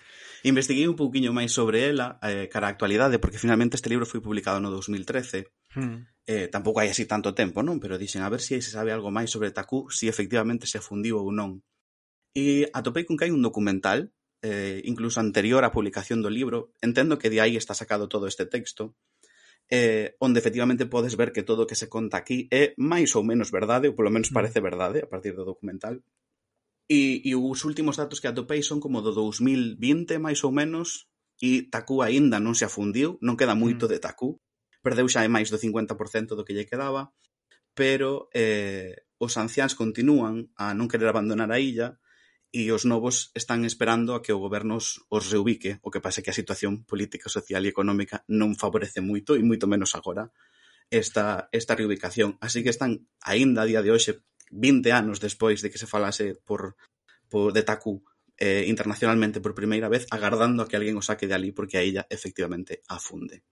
Investiguei 0.44 0.90
un 0.90 0.98
pouquiño 0.98 1.30
máis 1.30 1.54
sobre 1.54 1.86
ela 1.86 2.18
eh, 2.18 2.50
cara 2.50 2.66
a 2.66 2.72
actualidade, 2.74 3.22
porque 3.22 3.38
finalmente 3.38 3.78
este 3.78 3.86
libro 3.86 4.10
foi 4.10 4.18
publicado 4.18 4.58
no 4.58 4.74
2013. 4.74 5.46
Hmm. 5.78 6.02
Eh, 6.26 6.50
tampouco 6.50 6.82
hai 6.82 6.90
así 6.90 7.06
tanto 7.06 7.30
tempo, 7.30 7.62
non? 7.62 7.78
Pero 7.78 7.94
dixen 7.94 8.26
a 8.26 8.30
ver 8.32 8.42
se 8.42 8.58
si 8.58 8.66
se 8.66 8.74
sabe 8.74 8.90
algo 8.90 9.14
máis 9.14 9.30
sobre 9.30 9.54
Takú, 9.54 9.86
se 9.86 10.04
si 10.04 10.04
efectivamente 10.10 10.66
se 10.66 10.82
afundiu 10.82 11.22
ou 11.22 11.30
non. 11.30 11.62
E 12.34 12.66
atopei 12.74 13.06
con 13.06 13.14
que 13.14 13.30
hai 13.30 13.32
un 13.32 13.44
documental, 13.44 14.10
eh, 14.42 14.82
incluso 14.82 15.22
anterior 15.22 15.62
á 15.62 15.70
publicación 15.70 16.26
do 16.26 16.30
libro, 16.32 16.74
entendo 16.82 17.22
que 17.22 17.30
de 17.30 17.38
aí 17.38 17.54
está 17.54 17.78
sacado 17.78 18.10
todo 18.10 18.26
este 18.26 18.42
texto, 18.42 18.98
eh, 19.70 20.18
onde 20.18 20.42
efectivamente 20.42 20.90
podes 20.90 21.14
ver 21.14 21.30
que 21.30 21.46
todo 21.46 21.64
o 21.64 21.68
que 21.70 21.78
se 21.78 21.86
conta 21.86 22.18
aquí 22.18 22.50
é 22.50 22.74
máis 22.82 23.14
ou 23.14 23.22
menos 23.22 23.54
verdade, 23.54 23.86
ou 23.86 23.94
polo 23.94 24.10
menos 24.10 24.34
hmm. 24.34 24.36
parece 24.36 24.58
verdade 24.58 25.06
a 25.06 25.08
partir 25.08 25.38
do 25.38 25.46
documental. 25.46 26.02
E, 26.90 27.22
e 27.24 27.32
os 27.38 27.64
últimos 27.64 27.96
datos 27.96 28.18
que 28.18 28.28
atopei 28.28 28.60
son 28.62 28.82
como 28.82 29.00
do 29.00 29.14
2020, 29.14 30.18
máis 30.18 30.42
ou 30.42 30.52
menos, 30.52 31.08
e 31.42 31.66
Taku 31.66 32.02
aínda 32.02 32.38
non 32.38 32.54
se 32.54 32.66
afundiu, 32.66 33.18
non 33.22 33.34
queda 33.34 33.58
moito 33.58 33.86
mm. 33.86 33.90
de 33.90 33.98
Taku, 33.98 34.38
perdeu 34.82 35.06
xa 35.10 35.26
máis 35.26 35.50
do 35.50 35.58
50% 35.58 36.34
do 36.34 36.44
que 36.46 36.54
lle 36.54 36.68
quedaba, 36.68 37.14
pero 37.74 38.28
eh, 38.34 39.06
os 39.18 39.38
anciáns 39.38 39.74
continúan 39.78 40.50
a 40.58 40.74
non 40.74 40.90
querer 40.90 41.08
abandonar 41.08 41.50
a 41.50 41.62
illa 41.62 41.98
e 42.52 42.68
os 42.68 42.84
novos 42.84 43.32
están 43.32 43.64
esperando 43.64 44.12
a 44.12 44.20
que 44.20 44.34
o 44.36 44.42
goberno 44.42 44.76
os, 44.76 45.00
os 45.08 45.32
reubique, 45.32 45.80
o 45.80 45.88
que 45.88 46.04
pasa 46.04 46.20
que 46.20 46.28
a 46.28 46.36
situación 46.36 46.84
política, 46.84 47.32
social 47.32 47.64
e 47.64 47.72
económica 47.72 48.28
non 48.28 48.52
favorece 48.58 49.00
moito, 49.00 49.38
e 49.38 49.42
moito 49.42 49.64
menos 49.64 49.96
agora, 49.96 50.28
esta, 50.92 51.48
esta 51.48 51.72
reubicación. 51.72 52.36
Así 52.44 52.60
que 52.60 52.68
están, 52.68 53.08
aínda 53.24 53.64
a 53.64 53.68
día 53.70 53.80
de 53.80 53.88
hoxe, 53.88 54.20
20 54.52 54.92
anos 54.92 55.18
despois 55.18 55.64
de 55.64 55.72
que 55.72 55.80
se 55.80 55.88
falase 55.88 56.36
por, 56.44 56.76
por 57.26 57.56
de 57.56 57.64
Taku 57.64 58.04
eh, 58.36 58.64
internacionalmente 58.68 59.40
por 59.40 59.56
primeira 59.56 59.88
vez, 59.88 60.06
agardando 60.10 60.62
a 60.62 60.68
que 60.68 60.76
alguén 60.76 61.00
o 61.00 61.02
saque 61.02 61.26
de 61.26 61.34
ali 61.34 61.50
porque 61.50 61.80
a 61.80 61.84
illa 61.84 62.06
efectivamente 62.12 62.84
afunde. 62.88 63.42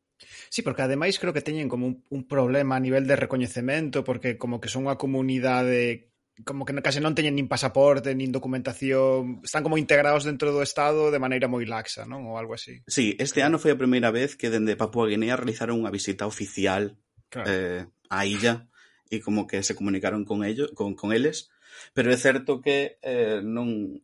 Sí, 0.52 0.60
porque 0.60 0.85
ademais 0.85 1.16
creo 1.16 1.32
que 1.32 1.40
teñen 1.40 1.72
como 1.72 1.89
un, 1.89 2.05
un 2.12 2.28
problema 2.28 2.77
a 2.77 2.85
nivel 2.85 3.09
de 3.09 3.16
recoñecemento, 3.16 4.05
porque 4.05 4.36
como 4.36 4.60
que 4.60 4.68
son 4.68 4.85
unha 4.85 5.01
comunidade 5.01 6.10
como 6.44 6.64
que 6.64 6.72
case 6.81 7.05
non 7.05 7.12
teñen 7.12 7.36
nin 7.36 7.52
pasaporte, 7.52 8.16
nin 8.16 8.32
documentación, 8.32 9.44
están 9.44 9.60
como 9.60 9.77
integrados 9.77 10.24
dentro 10.24 10.52
do 10.52 10.64
Estado 10.64 11.12
de 11.12 11.20
maneira 11.20 11.52
moi 11.52 11.64
laxa, 11.68 12.09
non? 12.09 12.24
Ou 12.24 12.40
algo 12.40 12.56
así. 12.56 12.81
Sí, 12.89 13.12
este 13.20 13.44
ano 13.44 13.60
foi 13.60 13.77
a 13.77 13.81
primeira 13.81 14.09
vez 14.09 14.40
que 14.40 14.48
dende 14.48 14.78
Papua 14.78 15.09
Guinea 15.09 15.36
realizaron 15.36 15.81
unha 15.85 15.93
visita 15.93 16.24
oficial 16.24 16.97
claro. 17.28 17.47
eh, 17.48 17.82
á 18.09 18.24
illa 18.24 18.69
e 19.11 19.19
como 19.20 19.51
que 19.51 19.66
se 19.66 19.74
comunicaron 19.74 20.24
con 20.24 20.47
ellos, 20.47 20.70
con, 20.78 20.95
con 20.95 21.11
eles, 21.11 21.51
pero 21.93 22.09
é 22.15 22.16
certo 22.16 22.62
que 22.62 22.97
eh, 23.03 23.43
non 23.43 24.01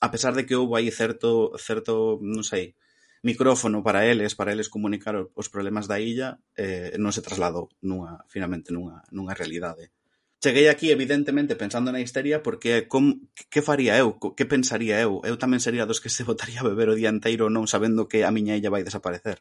a 0.00 0.08
pesar 0.14 0.38
de 0.38 0.46
que 0.46 0.54
houve 0.54 0.78
aí 0.78 0.88
certo 0.94 1.58
certo, 1.58 2.22
non 2.22 2.46
sei, 2.46 2.78
micrófono 3.26 3.82
para 3.82 4.06
eles, 4.06 4.38
para 4.38 4.52
eles 4.52 4.70
comunicar 4.70 5.16
os 5.18 5.48
problemas 5.50 5.90
da 5.90 5.98
illa, 5.98 6.38
eh, 6.54 6.94
non 7.00 7.10
se 7.10 7.24
trasladou 7.24 7.72
nunha, 7.82 8.22
finalmente 8.30 8.70
nunha, 8.70 9.02
nunha 9.10 9.34
realidade. 9.34 9.90
Cheguei 10.44 10.68
aquí, 10.68 10.92
evidentemente, 10.92 11.56
pensando 11.56 11.88
na 11.88 12.04
histeria, 12.04 12.44
porque 12.44 12.84
com, 12.84 13.24
que 13.48 13.64
faría 13.64 13.96
eu? 13.96 14.20
Que 14.36 14.44
pensaría 14.44 15.00
eu? 15.00 15.24
Eu 15.24 15.40
tamén 15.40 15.64
sería 15.64 15.88
dos 15.88 16.04
que 16.04 16.12
se 16.12 16.20
botaría 16.28 16.60
a 16.60 16.68
beber 16.68 16.92
o 16.92 16.98
día 17.00 17.08
inteiro 17.08 17.48
non 17.48 17.64
sabendo 17.64 18.06
que 18.06 18.28
a 18.28 18.30
miña 18.30 18.52
illa 18.60 18.68
vai 18.68 18.84
desaparecer 18.84 19.40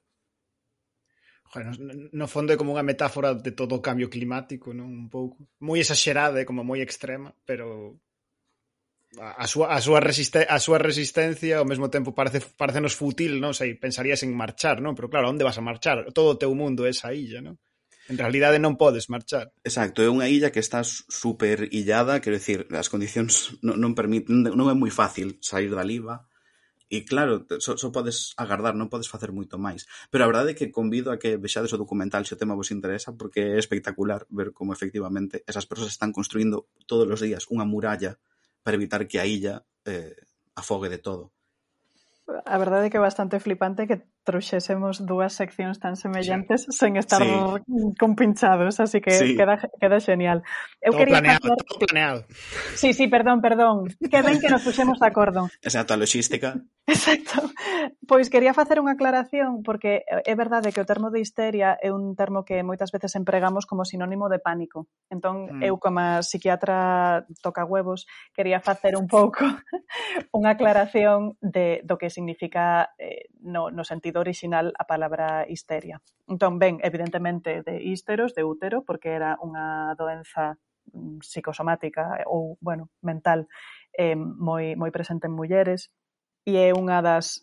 no 1.61 2.27
fondo 2.27 2.53
é 2.53 2.57
como 2.57 2.73
unha 2.73 2.85
metáfora 2.85 3.37
de 3.37 3.53
todo 3.53 3.77
o 3.77 3.83
cambio 3.83 4.09
climático, 4.09 4.73
non? 4.73 4.89
Un 4.89 5.07
pouco. 5.09 5.37
Moi 5.61 5.77
exagerada, 5.77 6.41
e 6.41 6.47
como 6.49 6.65
moi 6.65 6.81
extrema, 6.81 7.29
pero 7.45 7.99
a 9.19 9.45
súa, 9.45 9.69
a 9.69 9.79
súa, 9.81 10.01
resiste, 10.01 10.41
a 10.49 10.57
súa 10.57 10.81
resistencia 10.81 11.61
ao 11.61 11.69
mesmo 11.69 11.93
tempo 11.93 12.17
parece 12.17 12.41
parecenos 12.41 12.97
fútil, 12.97 13.37
non 13.37 13.53
sei, 13.53 13.77
pensarías 13.77 14.25
en 14.25 14.33
marchar, 14.33 14.81
non? 14.81 14.97
Pero 14.97 15.09
claro, 15.13 15.29
onde 15.29 15.45
vas 15.45 15.61
a 15.61 15.65
marchar? 15.65 16.09
Todo 16.17 16.33
o 16.33 16.39
teu 16.41 16.49
mundo 16.57 16.89
é 16.89 16.91
esa 16.91 17.13
illa, 17.13 17.37
non? 17.45 17.61
En 18.09 18.17
realidade 18.17 18.57
non 18.57 18.75
podes 18.75 19.07
marchar. 19.07 19.53
Exacto, 19.63 20.01
é 20.01 20.09
unha 20.09 20.27
illa 20.27 20.49
que 20.49 20.59
está 20.59 20.81
super 20.83 21.69
illada, 21.69 22.19
quero 22.19 22.35
dicir, 22.35 22.65
as 22.73 22.89
condicións 22.89 23.55
non, 23.61 23.77
non 23.77 23.93
permiten, 23.93 24.43
non 24.43 24.67
é 24.67 24.75
moi 24.75 24.89
fácil 24.89 25.37
sair 25.45 25.69
da 25.69 25.85
liva 25.85 26.25
E 26.93 27.01
claro, 27.09 27.49
só, 27.57 27.73
só 27.73 27.89
podes 27.89 28.37
agardar, 28.37 28.77
non 28.77 28.85
podes 28.85 29.09
facer 29.09 29.33
moito 29.33 29.57
máis. 29.57 29.89
Pero 30.13 30.21
a 30.21 30.29
verdade 30.29 30.53
é 30.53 30.57
que 30.57 30.69
convido 30.69 31.09
a 31.09 31.17
que 31.17 31.41
vexades 31.41 31.73
o 31.73 31.81
documental 31.81 32.21
se 32.21 32.37
o 32.37 32.39
tema 32.39 32.53
vos 32.53 32.69
interesa, 32.69 33.17
porque 33.17 33.57
é 33.57 33.57
espectacular 33.57 34.29
ver 34.29 34.53
como 34.53 34.77
efectivamente 34.77 35.41
esas 35.49 35.65
persoas 35.65 35.89
están 35.89 36.13
construindo 36.13 36.69
todos 36.85 37.09
os 37.09 37.17
días 37.17 37.49
unha 37.49 37.65
muralla 37.65 38.21
para 38.61 38.77
evitar 38.77 39.09
que 39.09 39.17
a 39.17 39.25
illa 39.25 39.65
eh, 39.89 40.13
afogue 40.53 40.85
de 40.85 41.01
todo. 41.01 41.33
A 42.29 42.61
verdade 42.61 42.87
é 42.87 42.89
que 42.93 43.01
é 43.01 43.03
bastante 43.03 43.41
flipante 43.41 43.89
que 43.89 44.05
trouxésemos 44.23 45.03
dúas 45.03 45.35
seccións 45.35 45.77
tan 45.83 45.99
semellantes 45.99 46.65
sen 46.71 46.95
estar 46.95 47.19
sí. 47.19 47.31
compinchados, 47.99 48.79
así 48.79 49.03
que 49.03 49.11
sí. 49.11 49.35
queda, 49.35 49.59
queda 49.79 49.99
genial. 49.99 50.41
Eu 50.79 50.95
todo 50.95 50.99
quería 51.03 51.19
planeado, 51.19 51.43
facer... 51.43 51.65
todo 51.67 51.79
planeado. 51.83 52.19
Sí, 52.75 52.95
sí, 52.95 53.07
perdón, 53.07 53.43
perdón. 53.43 53.91
Que 53.99 54.23
ben 54.23 54.39
que 54.39 54.47
nos 54.47 54.63
puxemos 54.63 54.99
de 54.99 55.07
acordo. 55.07 55.51
Exacto, 55.61 55.93
a 55.93 55.97
logística. 55.97 56.55
Exacto. 56.87 57.51
Pois 58.07 58.27
quería 58.27 58.55
facer 58.55 58.79
unha 58.79 58.95
aclaración 58.95 59.63
porque 59.63 60.03
é 60.07 60.35
verdade 60.35 60.71
que 60.71 60.83
o 60.83 60.87
termo 60.87 61.11
de 61.11 61.23
histeria 61.23 61.75
é 61.79 61.91
un 61.91 62.15
termo 62.15 62.43
que 62.43 62.59
moitas 62.63 62.91
veces 62.91 63.15
empregamos 63.15 63.67
como 63.67 63.87
sinónimo 63.87 64.27
de 64.27 64.39
pánico. 64.39 64.87
Entón, 65.07 65.59
mm. 65.59 65.67
eu 65.67 65.79
como 65.79 66.19
psiquiatra 66.23 67.23
toca 67.39 67.63
huevos, 67.63 68.07
quería 68.35 68.59
facer 68.59 68.95
un 68.99 69.07
pouco 69.07 69.43
unha 70.37 70.55
aclaración 70.55 71.39
de 71.39 71.79
do 71.87 71.95
que 71.95 72.11
significa 72.11 72.91
eh, 72.99 73.31
no, 73.39 73.71
no 73.71 73.83
sentido 73.87 74.12
traducido 74.13 74.19
orixinal 74.19 74.73
a 74.77 74.85
palabra 74.85 75.45
histeria. 75.49 76.01
Entón, 76.27 76.59
ben, 76.59 76.79
evidentemente, 76.83 77.63
de 77.63 77.81
histeros, 77.83 78.33
de 78.33 78.43
útero, 78.43 78.83
porque 78.85 79.09
era 79.09 79.37
unha 79.41 79.93
doenza 79.97 80.55
mm, 80.93 81.19
psicosomática 81.19 82.23
ou, 82.29 82.57
bueno, 82.61 82.89
mental 83.01 83.49
eh, 83.97 84.15
moi, 84.15 84.75
moi 84.77 84.91
presente 84.93 85.27
en 85.27 85.33
mulleres, 85.35 85.91
e 86.43 86.59
é 86.59 86.75
unha 86.75 86.99
das 86.99 87.39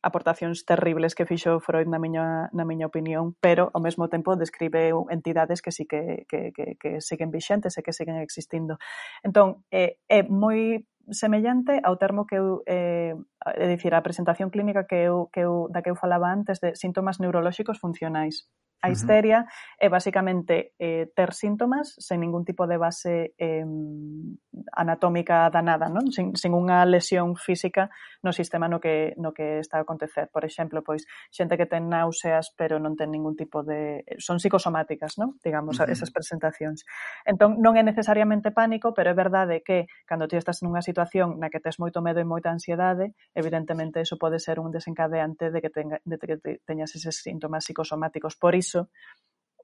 aportacións 0.00 0.64
terribles 0.64 1.12
que 1.12 1.28
fixo 1.28 1.60
Freud 1.60 1.84
na 1.84 2.00
miña, 2.00 2.48
na 2.56 2.64
miña 2.64 2.88
opinión, 2.88 3.36
pero 3.44 3.68
ao 3.76 3.84
mesmo 3.84 4.08
tempo 4.08 4.40
describe 4.40 4.88
entidades 5.12 5.60
que 5.60 5.72
sí 5.72 5.84
que, 5.84 6.24
que, 6.24 6.52
que, 6.56 6.80
que 6.80 6.90
siguen 7.04 7.28
vixentes 7.28 7.76
e 7.76 7.84
que 7.84 7.92
siguen 7.92 8.16
existindo. 8.24 8.80
Entón, 9.20 9.64
é, 9.68 10.00
é 10.08 10.24
moi 10.24 10.80
semellante 11.12 11.80
ao 11.84 11.96
termo 11.96 12.24
que 12.26 12.36
eu 12.36 12.64
eh, 12.66 13.14
é 13.54 13.66
dicir, 13.68 13.94
a 13.94 14.02
presentación 14.02 14.50
clínica 14.50 14.84
que 14.84 15.08
eu, 15.08 15.28
que 15.32 15.40
eu, 15.46 15.68
da 15.72 15.82
que 15.82 15.90
eu 15.90 15.96
falaba 15.96 16.32
antes 16.32 16.60
de 16.60 16.74
síntomas 16.74 17.20
neurolóxicos 17.20 17.78
funcionais. 17.78 18.48
A 18.80 18.90
histeria 18.90 19.40
uh 19.40 19.42
-huh. 19.42 19.86
é 19.86 19.88
basicamente 19.88 20.74
eh, 20.78 21.10
ter 21.10 21.34
síntomas 21.34 21.98
sen 21.98 22.20
ningún 22.20 22.44
tipo 22.44 22.66
de 22.66 22.78
base 22.78 23.34
eh, 23.34 23.66
anatómica 24.72 25.50
danada, 25.50 25.90
non? 25.90 26.14
Sin, 26.14 26.38
sin 26.38 26.54
unha 26.54 26.86
lesión 26.86 27.34
física 27.34 27.90
no 28.22 28.30
sistema 28.30 28.70
no 28.70 28.78
que, 28.78 29.18
no 29.18 29.34
que 29.34 29.58
está 29.58 29.78
a 29.78 29.82
acontecer. 29.82 30.30
Por 30.30 30.46
exemplo, 30.46 30.86
pois 30.86 31.10
xente 31.34 31.58
que 31.58 31.66
ten 31.66 31.90
náuseas 31.90 32.54
pero 32.54 32.78
non 32.78 32.94
ten 32.94 33.10
ningún 33.10 33.34
tipo 33.34 33.66
de... 33.66 34.06
Son 34.22 34.38
psicosomáticas, 34.38 35.18
non? 35.18 35.34
Digamos, 35.42 35.82
uh 35.82 35.82
-huh. 35.82 35.90
esas 35.90 36.14
presentacións. 36.14 36.86
Entón, 37.26 37.58
non 37.58 37.74
é 37.74 37.82
necesariamente 37.82 38.54
pánico, 38.54 38.94
pero 38.94 39.10
é 39.10 39.16
verdade 39.18 39.66
que 39.66 39.90
cando 40.06 40.30
ti 40.30 40.38
estás 40.38 40.62
nunha 40.62 40.86
situación 40.86 41.42
na 41.42 41.50
que 41.50 41.58
tes 41.58 41.82
moito 41.82 41.98
medo 41.98 42.22
e 42.22 42.30
moita 42.30 42.54
ansiedade, 42.54 43.10
evidentemente 43.38 44.02
eso 44.02 44.18
pode 44.18 44.42
ser 44.42 44.58
un 44.58 44.74
desencadeante 44.74 45.50
de 45.50 45.62
que, 45.62 45.70
tenga, 45.70 46.02
de 46.04 46.16
que 46.18 46.60
teñas 46.66 46.94
eses 46.98 47.22
síntomas 47.22 47.64
psicosomáticos. 47.64 48.34
Por 48.36 48.54
iso, 48.54 48.90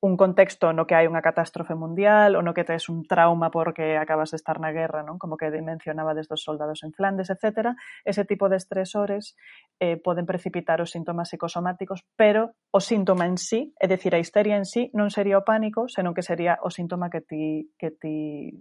un 0.05 0.17
contexto 0.17 0.73
no 0.77 0.85
que 0.85 0.93
hai 0.93 1.09
unha 1.09 1.25
catástrofe 1.25 1.73
mundial 1.73 2.37
ou 2.37 2.45
no 2.45 2.53
que 2.53 2.69
tes 2.69 2.93
un 2.93 3.09
trauma 3.09 3.49
porque 3.49 3.97
acabas 3.97 4.37
de 4.37 4.37
estar 4.37 4.61
na 4.61 4.69
guerra, 4.69 5.01
non? 5.01 5.17
como 5.17 5.41
que 5.41 5.49
mencionaba 5.65 6.13
desde 6.13 6.37
os 6.37 6.45
soldados 6.45 6.85
en 6.85 6.93
Flandes, 6.93 7.33
etc. 7.33 7.73
Ese 8.05 8.29
tipo 8.29 8.53
de 8.53 8.61
estresores 8.61 9.33
eh, 9.81 9.97
poden 9.97 10.29
precipitar 10.29 10.85
os 10.85 10.93
síntomas 10.93 11.33
psicosomáticos, 11.33 12.05
pero 12.21 12.53
o 12.69 12.85
síntoma 12.85 13.25
en 13.25 13.41
sí, 13.41 13.73
é 13.81 13.89
dicir, 13.89 14.13
a 14.13 14.21
histeria 14.21 14.61
en 14.61 14.69
sí, 14.69 14.93
non 14.93 15.09
sería 15.09 15.41
o 15.41 15.47
pánico, 15.49 15.89
senón 15.89 16.13
que 16.13 16.21
sería 16.21 16.61
o 16.61 16.69
síntoma 16.69 17.09
que 17.09 17.25
ti, 17.25 17.73
que 17.81 17.89
ti 17.89 18.61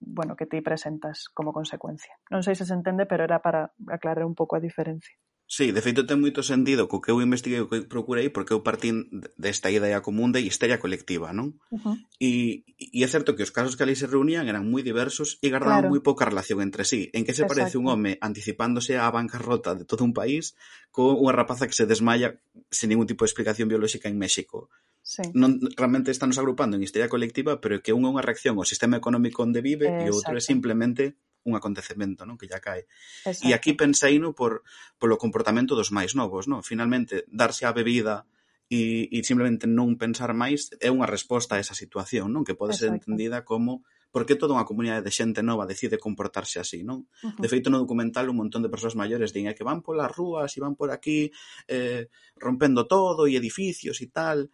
bueno, 0.00 0.34
que 0.34 0.48
ti 0.48 0.60
presentas 0.64 1.28
como 1.30 1.52
consecuencia. 1.52 2.16
Non 2.32 2.40
sei 2.40 2.56
se 2.56 2.64
se 2.64 2.74
entende, 2.74 3.04
pero 3.04 3.22
era 3.22 3.44
para 3.44 3.76
aclarar 3.92 4.24
un 4.24 4.34
pouco 4.34 4.56
a 4.56 4.64
diferencia. 4.64 5.14
Sí, 5.50 5.72
de 5.72 5.82
feito 5.82 6.06
ten 6.06 6.22
moito 6.22 6.46
sentido 6.46 6.86
co 6.86 7.02
que 7.02 7.10
eu 7.10 7.18
investiguei 7.18 7.58
o 7.58 7.66
que 7.66 7.82
procurei 7.82 8.30
porque 8.30 8.54
eu 8.54 8.62
partín 8.62 9.10
desta 9.34 9.66
idea 9.66 9.98
común 9.98 10.30
de 10.30 10.46
histeria 10.46 10.78
colectiva, 10.78 11.34
non? 11.34 11.58
Uh 11.74 11.78
-huh. 11.82 11.96
e, 12.22 12.62
e 12.78 13.02
é 13.02 13.08
certo 13.10 13.34
que 13.34 13.42
os 13.42 13.50
casos 13.50 13.74
que 13.74 13.82
ali 13.82 13.98
se 13.98 14.06
reunían 14.06 14.46
eran 14.46 14.70
moi 14.70 14.86
diversos 14.86 15.42
e 15.42 15.50
gardaban 15.50 15.90
claro. 15.90 15.90
moi 15.90 16.06
pouca 16.06 16.22
relación 16.22 16.62
entre 16.62 16.86
sí. 16.86 17.10
En 17.10 17.26
que 17.26 17.34
se 17.34 17.42
Exacto. 17.42 17.50
parece 17.50 17.74
un 17.82 17.90
home 17.90 18.14
anticipándose 18.22 18.94
á 18.94 19.10
bancarrota 19.10 19.74
de 19.74 19.82
todo 19.82 20.06
un 20.06 20.14
país 20.14 20.54
con 20.94 21.18
unha 21.18 21.34
rapaza 21.34 21.66
que 21.66 21.74
se 21.74 21.90
desmaya 21.90 22.38
sen 22.70 22.94
ningún 22.94 23.10
tipo 23.10 23.26
de 23.26 23.34
explicación 23.34 23.66
biolóxica 23.66 24.06
en 24.06 24.22
México? 24.22 24.70
Sí. 25.02 25.22
Non, 25.32 25.58
realmente 25.74 26.12
estamos 26.12 26.36
nos 26.36 26.42
agrupando 26.44 26.76
en 26.76 26.84
histeria 26.84 27.08
colectiva, 27.08 27.58
pero 27.58 27.80
que 27.80 27.96
unha 27.96 28.08
é 28.08 28.12
unha 28.14 28.24
reacción 28.24 28.60
ao 28.60 28.68
sistema 28.68 29.00
económico 29.00 29.42
onde 29.42 29.64
vive 29.64 29.88
e 29.88 30.06
e 30.06 30.12
outro 30.12 30.36
é 30.36 30.42
simplemente 30.44 31.16
un 31.44 31.56
acontecemento 31.56 32.28
non 32.28 32.36
que 32.36 32.50
ya 32.50 32.60
cae. 32.60 32.84
Exacto. 33.24 33.48
E 33.48 33.56
aquí 33.56 33.72
pensei 33.72 34.20
no 34.20 34.36
por, 34.36 34.60
polo 35.00 35.16
comportamento 35.16 35.72
dos 35.72 35.88
máis 35.88 36.12
novos. 36.12 36.44
Non? 36.44 36.60
Finalmente, 36.60 37.24
darse 37.32 37.64
a 37.64 37.72
bebida 37.72 38.28
e, 38.68 39.08
e 39.10 39.18
simplemente 39.24 39.66
non 39.66 39.96
pensar 39.96 40.30
máis 40.36 40.70
é 40.78 40.92
unha 40.92 41.08
resposta 41.08 41.56
a 41.56 41.62
esa 41.64 41.74
situación, 41.74 42.30
non 42.30 42.44
que 42.44 42.54
pode 42.54 42.76
Exacto. 42.76 42.86
ser 42.86 42.90
entendida 42.94 43.42
como 43.42 43.82
por 44.10 44.26
que 44.26 44.34
toda 44.34 44.58
unha 44.58 44.66
comunidade 44.66 45.06
de 45.06 45.14
xente 45.14 45.40
nova 45.42 45.70
decide 45.70 45.98
comportarse 45.98 46.58
así, 46.58 46.82
non? 46.82 47.06
Uh 47.22 47.30
-huh. 47.30 47.40
De 47.42 47.48
feito, 47.50 47.70
no 47.70 47.82
documental 47.82 48.30
un 48.30 48.38
montón 48.42 48.62
de 48.62 48.70
persoas 48.70 48.98
maiores 48.98 49.30
din 49.34 49.46
é 49.46 49.54
que 49.54 49.66
van 49.66 49.82
polas 49.82 50.10
rúas 50.10 50.54
e 50.54 50.62
van 50.62 50.74
por 50.74 50.90
aquí 50.90 51.30
eh, 51.70 52.10
rompendo 52.38 52.84
todo 52.90 53.26
e 53.26 53.38
edificios 53.38 54.02
e 54.02 54.10
tal, 54.10 54.50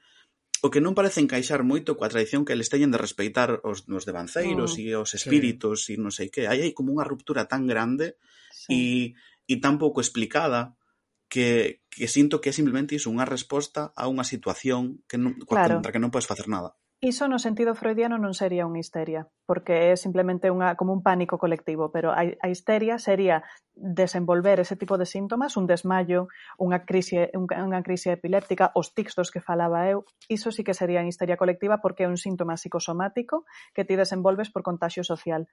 o 0.64 0.72
que 0.72 0.80
non 0.80 0.96
parece 0.96 1.20
encaixar 1.20 1.60
moito 1.60 1.96
coa 1.98 2.08
tradición 2.08 2.48
que 2.48 2.56
eles 2.56 2.72
teñen 2.72 2.92
de 2.92 3.00
respeitar 3.00 3.60
os 3.66 3.84
nos 3.92 4.08
devanceiros 4.08 4.76
oh, 4.76 4.80
e 4.80 4.96
os 4.96 5.12
espíritos 5.12 5.88
sí. 5.88 5.96
e 5.96 6.00
non 6.00 6.14
sei 6.14 6.32
que. 6.32 6.48
Aí 6.48 6.64
hai 6.64 6.72
como 6.72 6.94
unha 6.96 7.04
ruptura 7.04 7.44
tan 7.44 7.68
grande 7.68 8.16
sí. 8.52 8.72
e, 8.72 8.82
e 9.44 9.54
tan 9.60 9.76
pouco 9.76 10.00
explicada 10.00 10.76
que, 11.28 11.82
que 11.90 12.06
sinto 12.08 12.40
que 12.40 12.50
é 12.50 12.54
simplemente 12.54 12.96
iso, 12.96 13.12
unha 13.12 13.28
resposta 13.28 13.92
a 13.92 14.08
unha 14.08 14.24
situación 14.24 15.02
que 15.10 15.20
non, 15.20 15.36
claro. 15.44 15.78
contra 15.78 15.92
que 15.92 16.00
non 16.00 16.12
podes 16.14 16.30
facer 16.30 16.48
nada. 16.48 16.78
Iso 17.00 17.28
no 17.28 17.36
sentido 17.38 17.76
freudiano 17.76 18.16
non 18.16 18.32
sería 18.32 18.64
unha 18.64 18.80
histeria, 18.80 19.28
porque 19.44 19.92
é 19.92 20.00
simplemente 20.00 20.48
unha 20.48 20.80
como 20.80 20.96
un 20.96 21.04
pánico 21.04 21.36
colectivo, 21.36 21.92
pero 21.92 22.08
a, 22.16 22.24
a 22.24 22.46
histeria 22.48 22.96
sería 22.96 23.44
desenvolver 23.76 24.64
ese 24.64 24.80
tipo 24.80 24.96
de 24.96 25.04
síntomas, 25.04 25.60
un 25.60 25.68
desmayo, 25.68 26.32
unha 26.56 26.88
crise 26.88 27.28
unha 27.36 27.84
crise 27.84 28.16
epiléptica, 28.16 28.72
os 28.72 28.96
tics 28.96 29.12
dos 29.12 29.28
que 29.28 29.44
falaba 29.44 29.84
eu, 29.92 30.08
iso 30.32 30.48
sí 30.48 30.64
que 30.64 30.72
sería 30.72 31.04
histeria 31.04 31.36
colectiva 31.36 31.84
porque 31.84 32.08
é 32.08 32.10
un 32.10 32.16
síntoma 32.16 32.56
psicosomático 32.56 33.44
que 33.76 33.84
ti 33.84 33.92
desenvolves 33.92 34.48
por 34.48 34.64
contagio 34.64 35.04
social. 35.04 35.52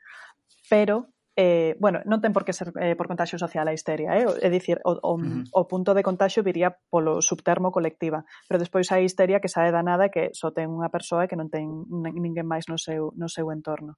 Pero 0.71 1.11
eh, 1.35 1.75
bueno, 1.79 2.05
non 2.05 2.21
ten 2.21 2.29
por 2.29 2.45
que 2.45 2.53
ser 2.53 2.69
eh, 2.77 2.93
por 2.93 3.09
contagio 3.09 3.41
social 3.41 3.65
a 3.65 3.73
histeria, 3.73 4.13
eh? 4.13 4.25
é 4.29 4.49
dicir, 4.53 4.77
o, 4.85 4.93
o, 5.01 5.17
uh 5.17 5.17
-huh. 5.17 5.43
o 5.49 5.61
punto 5.65 5.97
de 5.97 6.05
contagio 6.05 6.45
viría 6.45 6.77
polo 6.93 7.25
subtermo 7.25 7.73
colectiva, 7.73 8.21
pero 8.45 8.61
despois 8.61 8.85
hai 8.93 9.01
histeria 9.01 9.41
que 9.41 9.49
sae 9.49 9.73
da 9.73 9.81
nada 9.81 10.13
que 10.13 10.29
só 10.37 10.53
ten 10.53 10.69
unha 10.69 10.93
persoa 10.93 11.25
e 11.25 11.29
que 11.29 11.39
non 11.39 11.49
ten 11.49 11.89
ninguén 11.89 12.45
máis 12.45 12.69
no 12.69 12.77
seu, 12.77 13.09
no 13.17 13.25
seu 13.25 13.49
entorno. 13.49 13.97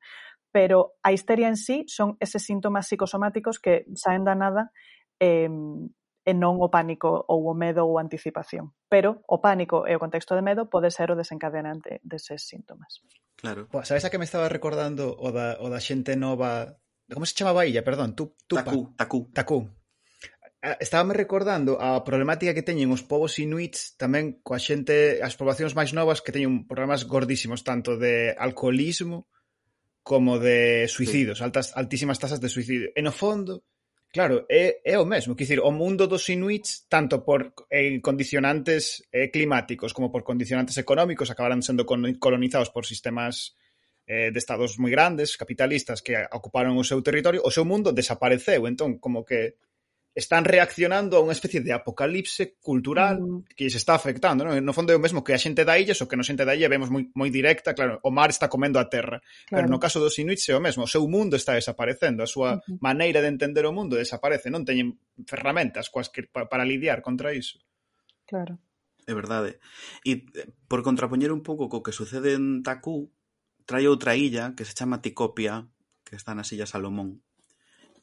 Pero 0.55 0.95
a 1.03 1.11
histeria 1.11 1.51
en 1.51 1.59
sí 1.59 1.83
son 1.91 2.15
eses 2.23 2.47
síntomas 2.47 2.87
psicosomáticos 2.87 3.59
que 3.59 3.83
saen 3.99 4.23
da 4.23 4.39
nada 4.39 4.71
eh, 5.19 5.51
e 6.25 6.31
non 6.33 6.57
o 6.63 6.71
pánico 6.71 7.27
ou 7.27 7.51
o 7.51 7.53
medo 7.53 7.83
ou 7.83 7.99
a 7.99 8.03
anticipación. 8.07 8.71
Pero 8.87 9.19
o 9.27 9.43
pánico 9.43 9.83
e 9.83 9.91
o 9.91 9.99
contexto 9.99 10.39
de 10.39 10.41
medo 10.41 10.71
pode 10.71 10.87
ser 10.87 11.11
o 11.11 11.19
desencadenante 11.19 11.99
deses 11.99 12.47
síntomas. 12.47 13.03
Claro. 13.35 13.67
Pois, 13.67 13.91
sabes 13.91 14.07
a 14.07 14.09
que 14.09 14.17
me 14.17 14.25
estaba 14.25 14.47
recordando 14.47 15.11
o 15.19 15.35
da, 15.35 15.59
o 15.59 15.67
da 15.67 15.83
xente 15.83 16.15
nova 16.15 16.79
Como 17.11 17.25
se 17.25 17.35
chamaba 17.35 17.61
a 17.61 17.67
illa? 17.67 17.83
Perdón, 17.83 18.15
tu, 18.15 18.35
Tupa. 18.47 18.63
Takú. 18.63 18.93
Takú. 18.97 19.19
Takú. 19.33 19.57
Ah, 20.65 20.77
estábame 20.81 21.13
recordando 21.13 21.77
a 21.77 22.01
problemática 22.01 22.57
que 22.57 22.65
teñen 22.65 22.89
os 22.89 23.05
povos 23.05 23.37
inuits 23.37 23.93
tamén 24.01 24.41
coa 24.41 24.57
xente, 24.57 25.21
as 25.21 25.37
poboacións 25.37 25.77
máis 25.77 25.93
novas 25.93 26.25
que 26.25 26.33
teñen 26.33 26.65
problemas 26.65 27.05
gordísimos 27.05 27.61
tanto 27.61 28.01
de 28.01 28.33
alcoholismo 28.33 29.29
como 30.01 30.41
de 30.41 30.89
suicidios, 30.89 31.37
sí. 31.37 31.45
altas, 31.45 31.69
altísimas 31.77 32.17
tasas 32.17 32.41
de 32.41 32.49
suicidio. 32.49 32.89
E 32.97 33.01
no 33.05 33.13
fondo, 33.13 33.61
Claro, 34.15 34.45
é, 34.47 34.79
é 34.85 34.95
o 34.97 35.03
mesmo, 35.03 35.35
quer 35.35 35.43
dizer, 35.43 35.59
o 35.59 35.75
mundo 35.75 36.07
dos 36.07 36.23
inuits, 36.31 36.87
tanto 36.87 37.19
por 37.27 37.51
eh, 37.67 37.99
condicionantes 37.99 39.03
eh, 39.11 39.27
climáticos 39.27 39.91
como 39.91 40.09
por 40.09 40.23
condicionantes 40.23 40.77
económicos, 40.77 41.27
acabarán 41.27 41.59
sendo 41.59 41.83
colonizados 41.85 42.71
por 42.71 42.87
sistemas 42.87 43.59
eh, 44.07 44.29
de 44.31 44.39
estados 44.39 44.77
moi 44.77 44.93
grandes, 44.93 45.33
capitalistas 45.35 46.01
que 46.05 46.13
ocuparon 46.31 46.77
o 46.77 46.85
seu 46.85 47.01
territorio, 47.01 47.41
o 47.41 47.51
seu 47.51 47.65
mundo 47.65 47.89
desapareceu, 47.91 48.69
entón 48.69 49.01
como 49.01 49.25
que 49.25 49.57
están 50.15 50.45
reaccionando 50.45 51.19
a 51.19 51.23
unha 51.25 51.35
especie 51.35 51.59
de 51.59 51.75
apocalipse 51.75 52.55
cultural 52.63 53.19
mm. 53.19 53.51
que 53.51 53.67
se 53.67 53.75
está 53.75 53.99
afectando, 53.99 54.47
non? 54.47 54.55
No 54.63 54.71
fondo 54.71 54.95
é 54.95 54.95
o 54.95 55.03
mesmo 55.03 55.27
que 55.27 55.35
a 55.35 55.41
xente 55.41 55.67
da 55.67 55.75
illa, 55.75 55.91
o 55.91 56.07
que 56.07 56.15
no 56.15 56.23
xente 56.23 56.47
da 56.47 56.55
illa 56.55 56.71
vemos 56.71 56.87
moi, 56.87 57.11
moi 57.11 57.27
directa, 57.27 57.75
claro, 57.75 57.99
o 57.99 58.15
mar 58.15 58.31
está 58.31 58.47
comendo 58.47 58.79
a 58.79 58.87
terra, 58.87 59.19
claro. 59.19 59.51
pero 59.51 59.67
no 59.67 59.75
caso 59.75 59.99
dos 59.99 60.15
inuits 60.15 60.47
é 60.47 60.55
o 60.55 60.63
mesmo, 60.63 60.87
o 60.87 60.89
seu 60.89 61.03
mundo 61.03 61.35
está 61.35 61.59
desaparecendo, 61.59 62.23
a 62.23 62.31
súa 62.31 62.55
uh 62.55 62.63
-huh. 62.63 62.79
maneira 62.79 63.19
de 63.19 63.27
entender 63.27 63.67
o 63.67 63.75
mundo 63.75 63.99
desaparece, 63.99 64.47
non 64.47 64.63
teñen 64.63 64.95
ferramentas 65.27 65.91
coas 65.91 66.07
que, 66.07 66.23
pa, 66.23 66.47
para 66.47 66.63
lidiar 66.63 67.03
contra 67.03 67.35
iso. 67.35 67.59
Claro. 68.23 68.55
É 69.03 69.13
verdade. 69.13 69.59
E 70.07 70.23
eh, 70.31 70.47
por 70.71 70.79
contrapoñer 70.79 71.35
un 71.35 71.43
pouco 71.43 71.67
co 71.67 71.83
que 71.83 71.91
sucede 71.91 72.39
en 72.39 72.63
Takú, 72.63 73.11
trae 73.65 73.89
outra 73.89 74.15
illa 74.15 74.53
que 74.53 74.63
se 74.63 74.77
chama 74.77 75.01
Ticopia, 75.01 75.65
que 76.05 76.15
está 76.15 76.37
nas 76.37 76.53
Illas 76.53 76.69
Salomón, 76.69 77.21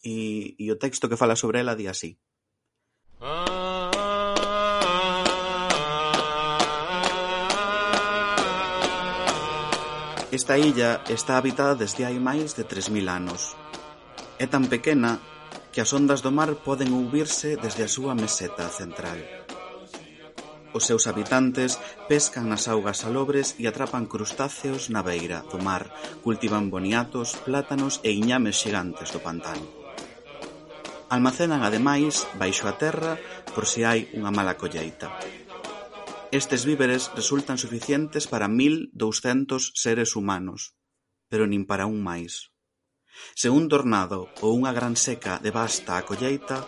e, 0.02 0.58
e 0.58 0.66
o 0.74 0.76
texto 0.76 1.08
que 1.08 1.16
fala 1.16 1.38
sobre 1.38 1.62
ela 1.62 1.78
di 1.78 1.86
así. 1.86 2.18
Esta 10.32 10.56
illa 10.56 11.04
está 11.08 11.36
habitada 11.36 11.76
desde 11.76 12.08
hai 12.08 12.16
máis 12.18 12.56
de 12.58 12.64
3.000 12.64 13.04
anos. 13.06 13.54
É 14.40 14.48
tan 14.48 14.66
pequena 14.66 15.20
que 15.70 15.84
as 15.84 15.92
ondas 15.92 16.24
do 16.24 16.32
mar 16.32 16.50
poden 16.64 16.90
ouvirse 16.96 17.54
desde 17.60 17.84
a 17.84 17.92
súa 17.92 18.16
meseta 18.16 18.66
central. 18.72 19.41
Os 20.72 20.88
seus 20.88 21.04
habitantes 21.04 21.76
pescan 22.08 22.48
nas 22.48 22.64
augas 22.64 23.04
salobres 23.04 23.54
e 23.60 23.68
atrapan 23.68 24.08
crustáceos 24.08 24.88
na 24.88 25.04
beira 25.04 25.44
do 25.52 25.60
mar, 25.60 25.92
cultivan 26.24 26.72
boniatos, 26.72 27.36
plátanos 27.44 28.00
e 28.00 28.16
iñames 28.16 28.56
xigantes 28.56 29.12
do 29.12 29.20
pantano. 29.20 29.68
Almacenan 31.12 31.60
ademais 31.60 32.24
baixo 32.40 32.64
a 32.72 32.80
terra 32.80 33.20
por 33.52 33.68
se 33.68 33.84
hai 33.84 34.08
unha 34.16 34.32
mala 34.32 34.56
colleita. 34.56 35.12
Estes 36.32 36.64
víveres 36.64 37.12
resultan 37.12 37.60
suficientes 37.60 38.24
para 38.24 38.48
1200 38.48 39.76
seres 39.76 40.16
humanos, 40.16 40.72
pero 41.28 41.44
nin 41.44 41.68
para 41.68 41.84
un 41.84 42.00
máis. 42.00 42.48
Se 43.36 43.52
un 43.52 43.68
tornado 43.68 44.32
ou 44.40 44.56
unha 44.56 44.72
gran 44.72 44.96
seca 44.96 45.36
devasta 45.36 46.00
a 46.00 46.04
colleita, 46.08 46.64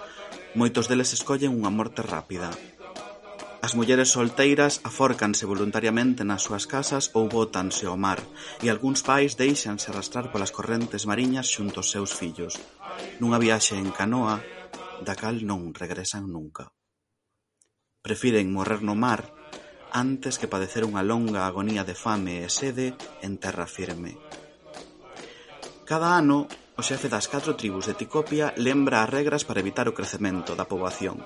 moitos 0.53 0.93
deles 0.93 1.17
escollen 1.17 1.57
unha 1.57 1.73
morte 1.73 2.05
rápida, 2.05 2.53
As 3.65 3.73
mulleres 3.73 4.13
solteiras 4.13 4.85
afórcanse 4.85 5.49
voluntariamente 5.49 6.21
nas 6.21 6.45
súas 6.45 6.69
casas 6.69 7.09
ou 7.17 7.33
bótanse 7.33 7.89
ao 7.89 7.97
mar, 7.97 8.21
e 8.61 8.69
algúns 8.69 9.01
pais 9.01 9.41
deixanse 9.41 9.89
arrastrar 9.89 10.29
polas 10.29 10.53
correntes 10.53 11.09
mariñas 11.09 11.49
xunto 11.49 11.81
aos 11.81 11.89
seus 11.89 12.13
fillos, 12.13 12.61
nunha 13.25 13.41
viaxe 13.41 13.81
en 13.81 13.89
canoa 13.89 14.45
da 15.01 15.17
cal 15.17 15.41
non 15.49 15.73
regresan 15.73 16.29
nunca. 16.29 16.77
Prefiren 18.05 18.53
morrer 18.53 18.85
no 18.85 18.93
mar 18.93 19.33
antes 19.97 20.37
que 20.37 20.51
padecer 20.53 20.85
unha 20.85 21.01
longa 21.01 21.49
agonía 21.49 21.89
de 21.89 21.97
fame 21.97 22.45
e 22.45 22.53
sede 22.53 22.93
en 23.25 23.41
terra 23.41 23.65
firme. 23.65 24.13
Cada 25.89 26.21
ano, 26.21 26.53
o 26.77 26.85
xefe 26.85 27.09
das 27.09 27.33
catro 27.33 27.57
tribus 27.57 27.89
de 27.89 27.97
Ticopia 27.97 28.53
lembra 28.61 29.01
as 29.01 29.09
regras 29.09 29.49
para 29.49 29.65
evitar 29.65 29.89
o 29.89 29.97
crecemento 29.97 30.53
da 30.53 30.69
poboación 30.69 31.25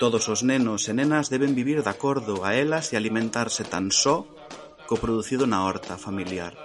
Todos 0.00 0.32
os 0.32 0.40
nenos 0.40 0.88
e 0.88 0.96
nenas 0.96 1.28
deben 1.28 1.52
vivir 1.52 1.84
de 1.84 1.92
acordo 1.92 2.40
a 2.40 2.56
elas 2.56 2.88
e 2.88 2.96
alimentarse 2.96 3.68
tan 3.68 3.92
só 3.92 4.24
co 4.88 4.96
producido 4.96 5.44
na 5.44 5.60
horta 5.60 6.00
familiar. 6.00 6.56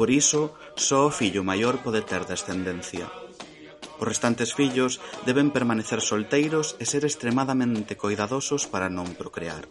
Por 0.00 0.08
iso, 0.08 0.56
só 0.72 1.04
o 1.04 1.12
fillo 1.12 1.44
maior 1.44 1.84
pode 1.84 2.00
ter 2.08 2.24
descendencia. 2.24 3.12
Os 4.00 4.08
restantes 4.08 4.56
fillos 4.56 4.96
deben 5.28 5.52
permanecer 5.52 6.00
solteiros 6.00 6.72
e 6.80 6.88
ser 6.88 7.04
extremadamente 7.04 8.00
coidadosos 8.00 8.64
para 8.64 8.88
non 8.88 9.12
procrear. 9.12 9.68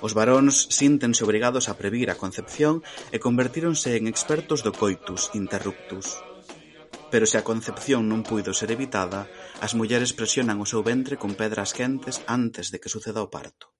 Os 0.00 0.16
varóns 0.16 0.72
síntense 0.72 1.28
obrigados 1.28 1.68
a 1.68 1.76
previr 1.76 2.08
a 2.08 2.16
concepción 2.16 2.80
e 3.12 3.20
convertíronse 3.20 4.00
en 4.00 4.08
expertos 4.08 4.64
do 4.64 4.72
coitus 4.72 5.28
interruptus, 5.36 6.24
Pero 7.12 7.24
se 7.26 7.36
a 7.40 7.46
concepción 7.46 8.06
non 8.06 8.22
puido 8.22 8.52
ser 8.54 8.70
evitada, 8.70 9.26
as 9.64 9.72
mulleres 9.76 10.12
presionan 10.12 10.60
o 10.62 10.68
seu 10.68 10.80
ventre 10.80 11.18
con 11.20 11.32
pedras 11.34 11.74
quentes 11.74 12.22
antes 12.28 12.72
de 12.72 12.78
que 12.80 12.92
suceda 12.92 13.24
o 13.24 13.32
parto. 13.32 13.74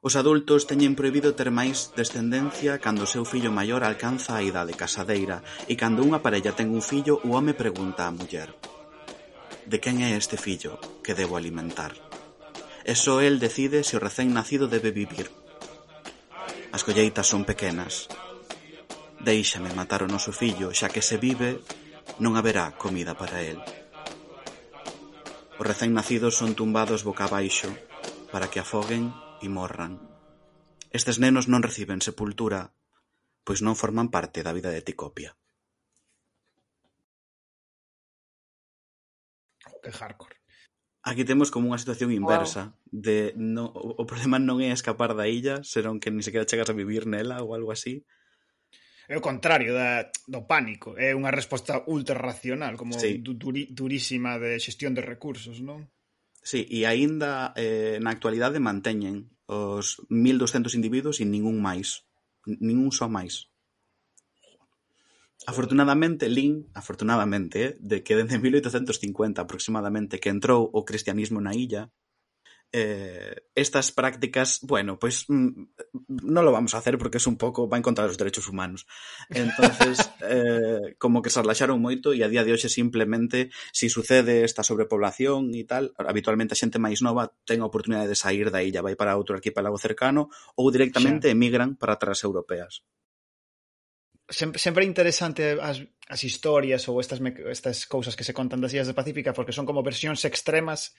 Os 0.00 0.16
adultos 0.16 0.64
teñen 0.64 0.96
prohibido 0.96 1.36
ter 1.36 1.52
máis 1.52 1.92
descendencia 1.92 2.80
cando 2.80 3.04
o 3.04 3.12
seu 3.14 3.28
fillo 3.28 3.52
maior 3.52 3.84
alcanza 3.84 4.32
a 4.32 4.44
idade 4.50 4.72
casadeira 4.72 5.44
e 5.68 5.76
cando 5.76 6.00
unha 6.00 6.24
parella 6.24 6.56
ten 6.56 6.72
un 6.72 6.80
fillo, 6.80 7.20
o 7.20 7.36
home 7.36 7.52
pregunta 7.52 8.08
á 8.08 8.10
muller 8.10 8.48
De 9.68 9.78
quen 9.78 10.00
é 10.00 10.16
este 10.16 10.40
fillo 10.40 10.80
que 11.04 11.12
debo 11.12 11.36
alimentar? 11.36 11.92
E 12.80 12.96
só 12.96 13.20
el 13.20 13.36
decide 13.44 13.84
se 13.84 14.00
o 14.00 14.02
recén 14.02 14.32
nacido 14.32 14.72
debe 14.72 14.90
vivir. 14.90 15.28
As 16.72 16.80
colleitas 16.80 17.28
son 17.28 17.44
pequenas, 17.44 18.08
Déixame 19.20 19.76
matar 19.76 20.00
o 20.00 20.08
noso 20.08 20.32
fillo, 20.32 20.72
xa 20.72 20.88
que 20.88 21.04
se 21.04 21.20
vive 21.20 21.60
non 22.24 22.40
haberá 22.40 22.72
comida 22.80 23.12
para 23.12 23.44
el. 23.44 23.60
Os 25.60 25.66
recén 25.68 25.92
nacidos 25.92 26.40
son 26.40 26.56
tumbados 26.56 27.04
boca 27.04 27.28
abaixo 27.28 27.68
para 28.32 28.48
que 28.48 28.64
afoguen 28.64 29.12
e 29.44 29.46
morran. 29.52 30.00
Estes 30.88 31.20
nenos 31.20 31.52
non 31.52 31.60
reciben 31.60 32.00
sepultura, 32.00 32.72
pois 33.44 33.60
non 33.60 33.76
forman 33.76 34.08
parte 34.08 34.40
da 34.40 34.56
vida 34.56 34.72
de 34.72 34.80
Ticopia. 34.80 35.36
Que 39.84 39.92
hardcore. 39.92 40.40
Aquí 41.04 41.28
temos 41.28 41.52
como 41.52 41.68
unha 41.68 41.80
situación 41.80 42.12
inversa 42.12 42.72
wow. 42.72 43.04
de 43.04 43.16
no, 43.36 43.68
o 43.72 44.04
problema 44.08 44.40
non 44.40 44.64
é 44.64 44.72
escapar 44.72 45.12
da 45.12 45.28
illa, 45.28 45.60
senón 45.60 46.00
que 46.00 46.08
ni 46.08 46.24
sequera 46.24 46.48
chegas 46.48 46.72
a 46.72 46.76
vivir 46.76 47.04
nela 47.04 47.44
ou 47.44 47.52
algo 47.52 47.72
así, 47.72 48.04
é 49.10 49.18
o 49.18 49.26
contrario 49.26 49.74
da, 49.74 50.06
do 50.30 50.46
pánico, 50.46 50.94
é 50.94 51.10
unha 51.18 51.34
resposta 51.34 51.82
ultra 51.90 52.14
racional, 52.14 52.78
como 52.78 52.94
sí. 52.94 53.18
du, 53.18 53.34
duri, 53.34 53.66
durísima 53.66 54.38
de 54.38 54.62
xestión 54.62 54.94
de 54.94 55.02
recursos, 55.02 55.58
non? 55.58 55.90
Sí, 56.38 56.62
e 56.70 56.86
aínda 56.86 57.50
eh, 57.58 57.98
na 57.98 58.14
actualidade 58.14 58.62
manteñen 58.62 59.34
os 59.50 59.98
1200 60.06 60.78
individuos 60.78 61.18
e 61.18 61.26
ningún 61.26 61.58
máis, 61.58 62.06
ningún 62.46 62.94
só 62.94 63.10
máis. 63.10 63.50
Afortunadamente, 65.42 66.30
Lin, 66.30 66.70
afortunadamente, 66.70 67.56
eh, 67.58 67.70
de 67.82 68.06
que 68.06 68.14
desde 68.14 68.38
1850 68.38 69.42
aproximadamente 69.42 70.22
que 70.22 70.30
entrou 70.30 70.70
o 70.70 70.86
cristianismo 70.86 71.42
na 71.42 71.50
illa, 71.50 71.90
eh, 72.72 73.34
estas 73.54 73.90
prácticas, 73.90 74.60
bueno, 74.62 74.98
pues 74.98 75.24
mm, 75.28 75.62
no 76.08 76.42
lo 76.42 76.52
vamos 76.52 76.74
a 76.74 76.78
hacer 76.78 76.98
porque 76.98 77.18
es 77.18 77.26
un 77.26 77.36
pouco 77.36 77.68
va 77.68 77.76
en 77.76 77.82
contra 77.82 78.06
dos 78.06 78.16
derechos 78.16 78.48
humanos. 78.48 78.86
Entonces, 79.28 79.98
eh, 80.22 80.94
como 80.98 81.22
que 81.22 81.30
se 81.30 81.42
relaxaron 81.42 81.82
moito 81.82 82.14
e 82.14 82.22
a 82.22 82.30
día 82.30 82.46
de 82.46 82.54
hoxe 82.54 82.70
simplemente 82.70 83.50
si 83.74 83.90
sucede 83.90 84.46
esta 84.46 84.62
sobrepoblación 84.62 85.50
e 85.54 85.66
tal, 85.66 85.90
habitualmente 85.98 86.54
a 86.54 86.60
xente 86.60 86.78
máis 86.78 87.02
nova 87.02 87.34
ten 87.42 87.58
a 87.58 87.68
oportunidade 87.68 88.06
de 88.06 88.18
sair 88.18 88.54
da 88.54 88.62
illa, 88.62 88.86
vai 88.86 88.94
para 88.94 89.18
outro 89.18 89.34
arquipélago 89.34 89.78
cercano 89.78 90.30
ou 90.54 90.70
directamente 90.70 91.26
emigran 91.26 91.74
para 91.74 91.98
terras 91.98 92.22
europeas. 92.22 92.86
Sempre, 94.30 94.62
sempre 94.62 94.86
é 94.86 94.86
interesante 94.86 95.58
as, 95.58 95.82
as 96.06 96.22
historias 96.22 96.86
ou 96.86 97.02
estas, 97.02 97.18
estas 97.50 97.82
cousas 97.90 98.14
que 98.14 98.22
se 98.22 98.30
contan 98.30 98.62
das 98.62 98.70
illas 98.70 98.86
de 98.86 98.94
Pacífica 98.94 99.34
porque 99.34 99.50
son 99.50 99.66
como 99.66 99.82
versións 99.82 100.22
extremas 100.22 100.94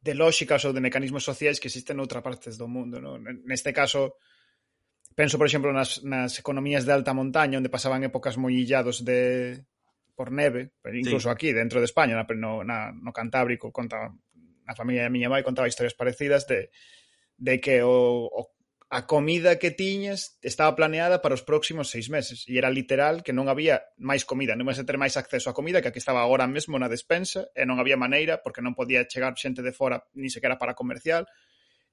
de 0.00 0.12
lógicas 0.16 0.64
ou 0.64 0.72
de 0.72 0.80
mecanismos 0.80 1.24
sociais 1.24 1.60
que 1.60 1.68
existen 1.68 2.00
noutras 2.00 2.24
partes 2.24 2.56
do 2.56 2.64
mundo. 2.64 2.98
No? 3.04 3.20
Neste 3.20 3.70
caso, 3.76 4.16
penso, 5.12 5.36
por 5.36 5.44
exemplo, 5.44 5.70
nas, 5.70 6.00
nas 6.02 6.36
economías 6.40 6.88
de 6.88 6.92
alta 6.96 7.12
montaña, 7.12 7.60
onde 7.60 7.68
pasaban 7.68 8.00
épocas 8.00 8.40
moi 8.40 8.56
illados 8.56 9.04
de, 9.04 9.60
por 10.20 10.32
neve, 10.32 10.72
pero 10.84 10.96
incluso 11.00 11.28
sí. 11.28 11.32
aquí, 11.32 11.48
dentro 11.52 11.80
de 11.80 11.88
España, 11.88 12.12
na, 12.12 12.28
no, 12.36 12.60
na, 12.60 12.92
no 12.92 13.12
Cantábrico, 13.12 13.72
conta, 13.72 14.12
a 14.68 14.74
familia 14.76 15.08
da 15.08 15.12
miña 15.12 15.32
mãe 15.32 15.40
contaba 15.40 15.64
historias 15.64 15.96
parecidas 15.96 16.44
de, 16.44 16.68
de 17.40 17.56
que 17.56 17.80
o, 17.80 18.28
o 18.28 18.52
a 18.90 19.06
comida 19.06 19.58
que 19.62 19.70
tiñas 19.70 20.36
estaba 20.42 20.74
planeada 20.74 21.22
para 21.22 21.38
os 21.38 21.46
próximos 21.46 21.94
seis 21.94 22.10
meses 22.10 22.42
e 22.50 22.58
era 22.58 22.74
literal 22.74 23.22
que 23.22 23.30
non 23.30 23.46
había 23.46 23.86
máis 24.02 24.26
comida, 24.26 24.58
non 24.58 24.66
ibas 24.66 24.82
a 24.82 24.86
ter 24.86 24.98
máis 24.98 25.14
acceso 25.14 25.46
á 25.46 25.54
comida 25.54 25.78
que 25.78 25.88
a 25.88 25.94
que 25.94 26.02
estaba 26.02 26.26
agora 26.26 26.50
mesmo 26.50 26.74
na 26.74 26.90
despensa 26.90 27.46
e 27.54 27.62
non 27.62 27.78
había 27.78 27.94
maneira 27.94 28.42
porque 28.42 28.58
non 28.58 28.74
podía 28.74 29.06
chegar 29.06 29.38
xente 29.38 29.62
de 29.62 29.70
fora 29.70 30.02
ni 30.18 30.26
sequera 30.26 30.58
para 30.58 30.74
comercial 30.74 31.30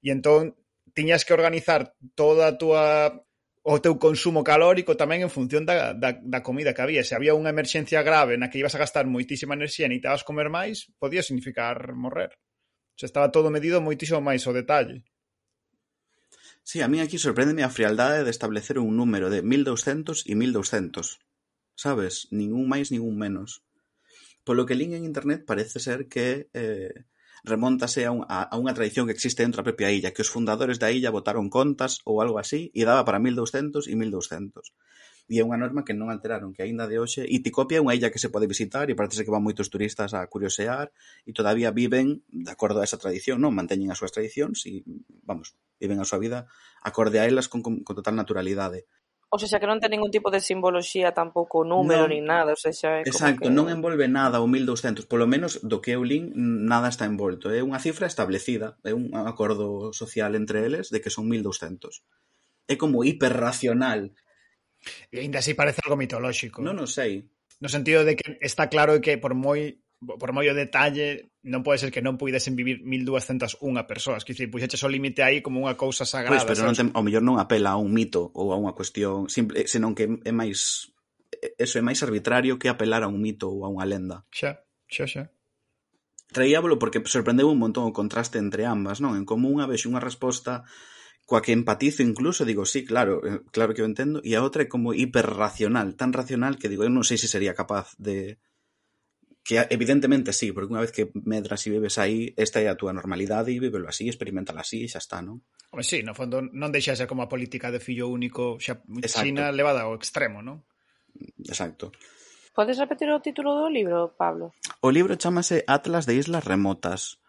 e 0.02 0.10
entón 0.10 0.58
tiñas 0.90 1.22
que 1.22 1.38
organizar 1.38 1.94
toda 2.18 2.50
a 2.50 2.58
túa 2.58 3.14
o 3.62 3.78
teu 3.78 3.94
consumo 3.94 4.42
calórico 4.42 4.98
tamén 4.98 5.22
en 5.22 5.30
función 5.30 5.62
da, 5.62 5.94
da, 5.94 6.18
da 6.18 6.40
comida 6.42 6.74
que 6.74 6.82
había. 6.82 7.04
Se 7.04 7.14
había 7.14 7.36
unha 7.36 7.52
emerxencia 7.52 8.02
grave 8.02 8.34
na 8.40 8.50
que 8.50 8.58
ibas 8.58 8.74
a 8.74 8.82
gastar 8.82 9.06
moitísima 9.06 9.54
enerxía 9.54 9.86
e 9.86 9.92
necesitabas 9.92 10.26
comer 10.26 10.50
máis, 10.50 10.90
podía 10.98 11.22
significar 11.22 11.94
morrer. 11.94 12.34
Se 12.98 13.06
estaba 13.06 13.30
todo 13.30 13.54
medido 13.54 13.78
moitísimo 13.78 14.18
máis 14.18 14.42
o 14.48 14.56
detalle. 14.56 15.06
Sí, 16.70 16.82
a 16.82 16.88
mí 16.92 17.00
aquí 17.00 17.16
sorpréndeme 17.16 17.64
a 17.64 17.72
frialdade 17.76 18.24
de 18.24 18.30
establecer 18.36 18.76
un 18.78 18.92
número 19.00 19.30
de 19.32 19.40
mil 19.40 19.64
douscentos 19.64 20.18
e 20.30 20.36
mil 20.40 20.52
douscentos. 20.52 21.06
Sabes? 21.84 22.28
Nin 22.28 22.52
un 22.52 22.68
máis, 22.72 22.92
nin 22.92 23.00
un 23.00 23.16
menos. 23.16 23.64
Polo 24.44 24.68
que 24.68 24.76
lin 24.76 24.92
en 24.92 25.08
internet 25.08 25.48
parece 25.48 25.80
ser 25.80 26.12
que 26.12 26.52
eh, 26.52 26.92
remontase 27.40 28.04
a, 28.04 28.12
un, 28.12 28.20
a, 28.28 28.44
a 28.52 28.54
unha 28.60 28.76
tradición 28.76 29.08
que 29.08 29.16
existe 29.16 29.40
dentro 29.40 29.64
da 29.64 29.68
propia 29.72 29.88
illa, 29.96 30.12
que 30.12 30.20
os 30.20 30.28
fundadores 30.28 30.76
da 30.76 30.92
illa 30.92 31.08
votaron 31.08 31.48
contas 31.48 32.04
ou 32.04 32.20
algo 32.20 32.36
así 32.36 32.68
e 32.76 32.84
daba 32.84 33.00
para 33.08 33.16
1200 33.16 33.88
e 33.88 33.94
1200. 33.96 34.60
E 35.28 35.36
é 35.36 35.44
unha 35.44 35.60
norma 35.60 35.84
que 35.84 35.92
non 35.92 36.08
alteraron, 36.08 36.56
que 36.56 36.64
aínda 36.64 36.88
de 36.88 36.96
hoxe... 36.96 37.28
Iticopia 37.28 37.78
é 37.78 37.84
unha 37.84 37.92
illa 37.92 38.08
que 38.08 38.16
se 38.16 38.32
pode 38.32 38.48
visitar 38.48 38.88
e 38.88 38.96
parece 38.96 39.28
que 39.28 39.32
van 39.32 39.44
moitos 39.44 39.68
turistas 39.68 40.16
a 40.16 40.24
curiosear 40.24 40.88
e 41.28 41.36
todavía 41.36 41.68
viven 41.68 42.24
de 42.32 42.48
acordo 42.48 42.80
a 42.80 42.86
esa 42.88 42.96
tradición, 42.96 43.44
non? 43.44 43.52
Manteñen 43.52 43.92
as 43.92 44.00
súas 44.00 44.10
tradicións 44.16 44.64
e, 44.64 44.80
vamos, 45.28 45.52
viven 45.76 46.00
a 46.00 46.08
súa 46.08 46.16
vida 46.16 46.48
acorde 46.80 47.20
a 47.20 47.28
elas 47.28 47.52
con, 47.52 47.60
con, 47.60 47.84
con 47.84 47.92
total 47.92 48.16
naturalidade. 48.16 48.88
O 49.28 49.36
sea, 49.36 49.60
que 49.60 49.68
non 49.68 49.76
ten 49.76 49.92
ningún 49.92 50.08
tipo 50.08 50.32
de 50.32 50.40
simboloxía 50.40 51.12
tampouco 51.12 51.60
número 51.60 52.08
non, 52.08 52.16
nin 52.16 52.24
nada, 52.24 52.56
o 52.56 52.58
sea, 52.58 52.72
é 52.72 53.04
Exacto, 53.04 53.52
que... 53.52 53.52
non 53.52 53.68
envolve 53.68 54.08
nada 54.08 54.40
o 54.40 54.48
1200, 54.48 55.04
polo 55.04 55.28
menos 55.28 55.60
do 55.60 55.84
que 55.84 55.92
eu 55.92 56.00
lin 56.00 56.32
nada 56.64 56.88
está 56.88 57.04
envolto, 57.04 57.52
é 57.52 57.60
unha 57.60 57.76
cifra 57.76 58.08
establecida, 58.08 58.80
é 58.88 58.96
un 58.96 59.12
acordo 59.12 59.92
social 59.92 60.32
entre 60.32 60.64
eles 60.64 60.88
de 60.88 61.04
que 61.04 61.12
son 61.12 61.28
1200. 61.28 62.00
É 62.72 62.80
como 62.80 63.04
hiperracional 63.04 64.16
E 65.12 65.20
ainda 65.20 65.40
así 65.40 65.54
parece 65.54 65.80
algo 65.84 65.96
mitolóxico. 65.96 66.60
Non 66.60 66.78
o 66.80 66.86
sei. 66.88 67.26
No 67.58 67.68
sentido 67.68 68.06
de 68.06 68.14
que 68.14 68.38
está 68.40 68.70
claro 68.70 69.02
que 69.02 69.18
por 69.18 69.34
moi 69.34 69.80
por 69.98 70.30
moi 70.30 70.46
o 70.46 70.54
detalle, 70.54 71.34
non 71.42 71.66
pode 71.66 71.82
ser 71.82 71.90
que 71.90 71.98
non 71.98 72.14
puidesen 72.14 72.54
vivir 72.54 72.86
1201 72.86 73.58
persoas, 73.90 74.22
que 74.22 74.30
dicir, 74.30 74.46
puxeches 74.46 74.78
o 74.86 74.88
límite 74.90 75.26
aí 75.26 75.42
como 75.42 75.58
unha 75.58 75.74
cousa 75.74 76.06
sagrada. 76.06 76.38
Pois, 76.38 76.46
pero 76.46 76.62
sabes? 76.62 76.70
non 76.70 76.78
ten, 76.78 76.88
ao 76.94 77.02
mellor 77.02 77.24
non 77.26 77.42
apela 77.42 77.74
a 77.74 77.80
un 77.82 77.90
mito 77.90 78.30
ou 78.38 78.54
a 78.54 78.56
unha 78.56 78.78
cuestión, 78.78 79.26
simple, 79.26 79.58
eh, 79.58 79.66
senón 79.66 79.98
que 79.98 80.06
é 80.06 80.32
máis 80.32 80.94
eh, 81.34 81.58
eso 81.58 81.82
é 81.82 81.82
máis 81.82 81.98
arbitrario 82.06 82.62
que 82.62 82.70
apelar 82.70 83.02
a 83.02 83.10
un 83.10 83.18
mito 83.18 83.50
ou 83.50 83.66
a 83.66 83.68
unha 83.74 83.86
lenda. 83.90 84.22
Xa, 84.30 84.62
xa, 84.86 85.10
xa. 85.10 85.24
Traíábolo 86.30 86.78
porque 86.78 87.02
sorprendeu 87.08 87.50
un 87.50 87.58
montón 87.58 87.88
o 87.88 87.96
contraste 87.96 88.38
entre 88.38 88.70
ambas, 88.70 89.02
non? 89.02 89.18
En 89.18 89.26
como 89.26 89.50
unha 89.50 89.66
vez 89.66 89.82
unha 89.82 89.98
resposta 89.98 90.62
coa 91.28 91.44
que 91.44 91.52
empatizo 91.52 92.00
incluso, 92.00 92.48
digo, 92.48 92.64
sí, 92.64 92.88
claro, 92.88 93.20
eh, 93.20 93.44
claro 93.52 93.76
que 93.76 93.84
o 93.84 93.88
entendo, 93.88 94.24
e 94.24 94.32
a 94.32 94.40
outra 94.40 94.64
é 94.64 94.72
como 94.72 94.96
hiperracional, 94.96 95.92
tan 95.92 96.16
racional 96.16 96.56
que 96.56 96.72
digo, 96.72 96.88
eu 96.88 96.90
non 96.90 97.04
sei 97.04 97.20
se 97.20 97.28
sería 97.28 97.52
capaz 97.52 97.92
de 98.00 98.40
que 99.44 99.60
evidentemente 99.68 100.32
sí, 100.32 100.56
porque 100.56 100.72
unha 100.72 100.80
vez 100.80 100.88
que 100.88 101.12
medras 101.28 101.68
e 101.68 101.72
vives 101.76 102.00
aí, 102.00 102.32
esta 102.40 102.64
é 102.64 102.72
a 102.72 102.80
túa 102.80 102.96
normalidade 102.96 103.52
e 103.52 103.60
vívelo 103.60 103.92
así, 103.92 104.08
experimentala 104.08 104.64
así 104.64 104.80
e 104.80 104.88
xa 104.88 105.04
está, 105.04 105.20
non? 105.20 105.44
Pois 105.68 105.84
sí, 105.84 106.00
no 106.00 106.16
fondo 106.16 106.40
non 106.40 106.72
deixa 106.72 106.96
ser 106.96 107.04
como 107.04 107.20
a 107.20 107.28
política 107.28 107.68
de 107.68 107.84
fillo 107.84 108.08
único 108.08 108.56
xa 108.56 108.80
Exacto. 109.04 109.28
China 109.28 109.52
levada 109.52 109.84
ao 109.84 109.92
extremo, 110.00 110.40
non? 110.40 110.64
Exacto. 111.44 111.92
Podes 112.56 112.80
repetir 112.80 113.12
o 113.12 113.20
título 113.20 113.52
do 113.52 113.68
libro, 113.68 114.16
Pablo? 114.16 114.56
O 114.80 114.88
libro 114.88 115.12
chamase 115.20 115.60
Atlas 115.68 116.08
de 116.08 116.16
Islas 116.16 116.48
Remotas 116.48 117.20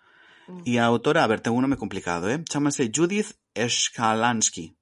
Mm. 0.49 0.65
E 0.65 0.73
a 0.81 0.89
autora, 0.89 1.21
a 1.21 1.30
ver, 1.30 1.45
ten 1.45 1.53
un 1.53 1.61
nome 1.61 1.77
complicado, 1.77 2.26
eh? 2.26 2.41
Chámase 2.41 2.89
Judith 2.89 3.38
Eskalansky. 3.53 4.73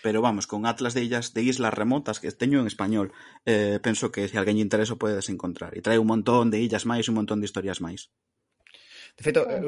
Pero 0.00 0.22
vamos, 0.22 0.46
con 0.46 0.64
atlas 0.64 0.94
de 0.94 1.04
illas 1.04 1.34
de 1.34 1.42
islas 1.42 1.74
remotas 1.74 2.20
que 2.20 2.32
teño 2.32 2.60
en 2.60 2.66
español, 2.66 3.12
eh, 3.44 3.78
penso 3.82 4.08
que 4.08 4.24
se 4.24 4.38
alguén 4.40 4.56
lle 4.56 4.64
interesa 4.64 4.96
podedes 4.96 5.28
encontrar. 5.28 5.76
E 5.76 5.84
trae 5.84 6.00
un 6.00 6.08
montón 6.08 6.48
de 6.48 6.62
illas 6.64 6.88
máis, 6.88 7.04
un 7.12 7.20
montón 7.20 7.42
de 7.42 7.46
historias 7.50 7.84
máis. 7.84 8.08
De 9.18 9.22
feito, 9.26 9.42
eu, 9.44 9.66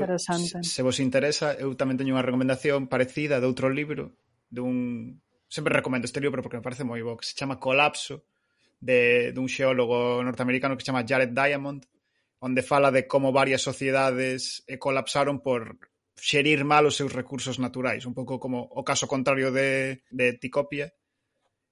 se 0.62 0.80
vos 0.86 1.02
interesa, 1.02 1.58
eu 1.58 1.74
tamén 1.74 1.98
teño 1.98 2.14
unha 2.14 2.24
recomendación 2.24 2.86
parecida 2.86 3.42
de 3.42 3.46
outro 3.50 3.68
libro, 3.68 4.14
dun... 4.48 5.18
Sempre 5.50 5.74
recomendo 5.74 6.06
este 6.06 6.22
libro 6.22 6.46
porque 6.46 6.62
me 6.62 6.62
parece 6.62 6.86
moi 6.86 7.02
bo, 7.02 7.18
que 7.18 7.26
se 7.26 7.34
chama 7.34 7.58
Colapso, 7.58 8.22
de 8.78 9.34
dun 9.34 9.50
xeólogo 9.50 10.22
norteamericano 10.22 10.78
que 10.78 10.86
se 10.86 10.94
chama 10.94 11.02
Jared 11.02 11.34
Diamond, 11.34 11.82
onde 12.40 12.64
fala 12.64 12.90
de 12.90 13.06
como 13.06 13.32
varias 13.32 13.62
sociedades 13.62 14.64
eh, 14.66 14.80
colapsaron 14.80 15.40
por 15.44 15.76
xerir 16.16 16.64
mal 16.64 16.84
os 16.88 16.96
seus 16.96 17.12
recursos 17.12 17.56
naturais, 17.60 18.04
un 18.08 18.12
pouco 18.16 18.40
como 18.40 18.64
o 18.64 18.82
caso 18.84 19.06
contrario 19.08 19.52
de, 19.52 20.02
de 20.10 20.34
Ticopia, 20.40 20.92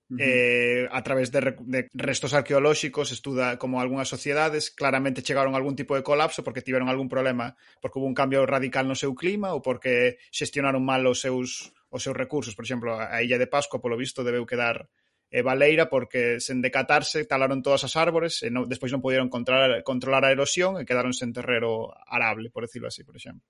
Uh 0.08 0.16
-huh. 0.16 0.24
eh, 0.24 0.88
a 0.90 1.02
través 1.04 1.28
de, 1.28 1.52
de 1.68 1.80
restos 1.92 2.32
arqueolóxicos, 2.32 3.12
estuda 3.12 3.60
como 3.60 3.76
algunhas 3.76 4.08
sociedades 4.08 4.72
claramente 4.72 5.20
chegaron 5.20 5.52
a 5.52 5.60
algún 5.60 5.76
tipo 5.76 5.92
de 5.96 6.00
colapso 6.00 6.40
porque 6.40 6.64
tiveron 6.64 6.88
algún 6.88 7.12
problema, 7.12 7.60
porque 7.82 8.00
hubo 8.00 8.08
un 8.08 8.16
cambio 8.16 8.48
radical 8.48 8.88
no 8.88 8.96
seu 8.96 9.12
clima 9.12 9.52
ou 9.52 9.60
porque 9.60 10.16
xestionaron 10.32 10.80
mal 10.80 11.04
os 11.04 11.20
seus 11.20 11.76
os 11.92 12.00
seus 12.00 12.16
recursos. 12.16 12.56
Por 12.56 12.64
exemplo, 12.64 12.96
a 12.96 13.20
Illa 13.20 13.36
de 13.36 13.52
Pascua, 13.52 13.84
polo 13.84 14.00
visto, 14.00 14.24
debeu 14.24 14.48
quedar 14.48 14.88
e 15.28 15.44
Baleira 15.44 15.92
porque 15.92 16.40
sen 16.40 16.64
decatarse 16.64 17.28
talaron 17.28 17.60
todas 17.60 17.84
as 17.84 17.94
árbores 18.00 18.40
e 18.40 18.48
non, 18.48 18.64
despois 18.64 18.88
non 18.88 19.04
pudieron 19.04 19.28
controlar, 19.28 19.84
controlar 19.84 20.24
a 20.24 20.32
erosión 20.32 20.80
e 20.80 20.88
quedaron 20.88 21.12
sen 21.12 21.36
terrero 21.36 21.92
arable, 22.08 22.48
por 22.48 22.64
decirlo 22.64 22.88
así, 22.88 23.04
por 23.04 23.20
exemplo. 23.20 23.44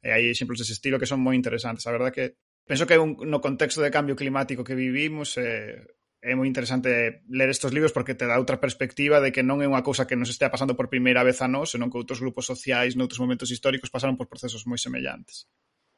E 0.00 0.08
hai 0.08 0.24
exemplos 0.32 0.56
dese 0.56 0.72
estilo 0.72 0.96
que 0.96 1.10
son 1.10 1.20
moi 1.20 1.36
interesantes. 1.36 1.84
A 1.84 1.92
verdade 1.92 2.14
que 2.16 2.24
penso 2.64 2.88
que 2.88 2.96
un, 2.96 3.20
no 3.28 3.44
contexto 3.44 3.84
de 3.84 3.92
cambio 3.92 4.16
climático 4.16 4.64
que 4.64 4.78
vivimos 4.78 5.36
eh, 5.36 5.84
é 6.24 6.32
moi 6.34 6.48
interesante 6.48 7.22
ler 7.28 7.48
estes 7.52 7.70
libros 7.76 7.92
porque 7.92 8.16
te 8.16 8.24
dá 8.24 8.40
outra 8.40 8.56
perspectiva 8.56 9.20
de 9.20 9.28
que 9.30 9.44
non 9.44 9.60
é 9.60 9.68
unha 9.68 9.84
cousa 9.84 10.08
que 10.08 10.16
nos 10.16 10.32
estea 10.32 10.48
pasando 10.48 10.74
por 10.74 10.88
primeira 10.88 11.22
vez 11.22 11.44
a 11.44 11.48
nós, 11.50 11.76
senón 11.76 11.92
que 11.92 12.00
outros 12.00 12.24
grupos 12.24 12.48
sociais 12.48 12.96
noutros 12.96 13.20
momentos 13.20 13.52
históricos 13.52 13.92
pasaron 13.92 14.16
por 14.16 14.32
procesos 14.32 14.64
moi 14.64 14.80
semellantes. 14.80 15.44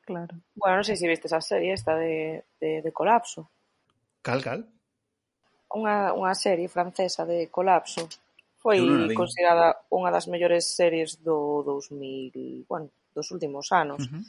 Claro. 0.04 0.42
Bueno, 0.58 0.82
non 0.82 0.86
sei 0.86 0.98
se 0.98 1.06
vistes 1.06 1.30
a 1.30 1.40
serie 1.40 1.70
esta 1.70 1.94
de, 1.94 2.42
de, 2.58 2.82
de 2.82 2.90
colapso. 2.90 3.48
Cal, 4.20 4.42
cal? 4.42 4.66
unha, 5.74 6.12
unha 6.14 6.34
serie 6.34 6.66
francesa 6.66 7.22
de 7.26 7.46
colapso 7.48 8.08
foi 8.60 8.82
considerada 9.16 9.88
unha 9.88 10.12
das 10.12 10.28
mellores 10.28 10.68
series 10.76 11.16
do 11.24 11.64
2000, 11.64 12.68
bueno, 12.68 12.92
dos 13.16 13.32
últimos 13.32 13.72
anos. 13.72 14.04
Uh 14.04 14.20
-huh. 14.20 14.22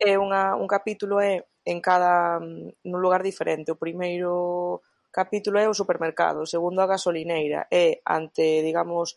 É 0.00 0.12
unha, 0.16 0.56
un 0.56 0.68
capítulo 0.68 1.20
é 1.20 1.44
en 1.64 1.80
cada 1.80 2.40
mm, 2.40 2.84
nun 2.88 3.00
lugar 3.00 3.24
diferente. 3.24 3.72
O 3.72 3.80
primeiro 3.80 4.80
capítulo 5.12 5.56
é 5.58 5.66
o 5.68 5.76
supermercado, 5.76 6.44
o 6.44 6.50
segundo 6.50 6.80
a 6.80 6.90
gasolineira, 6.90 7.66
é 7.72 8.04
ante, 8.04 8.62
digamos, 8.62 9.16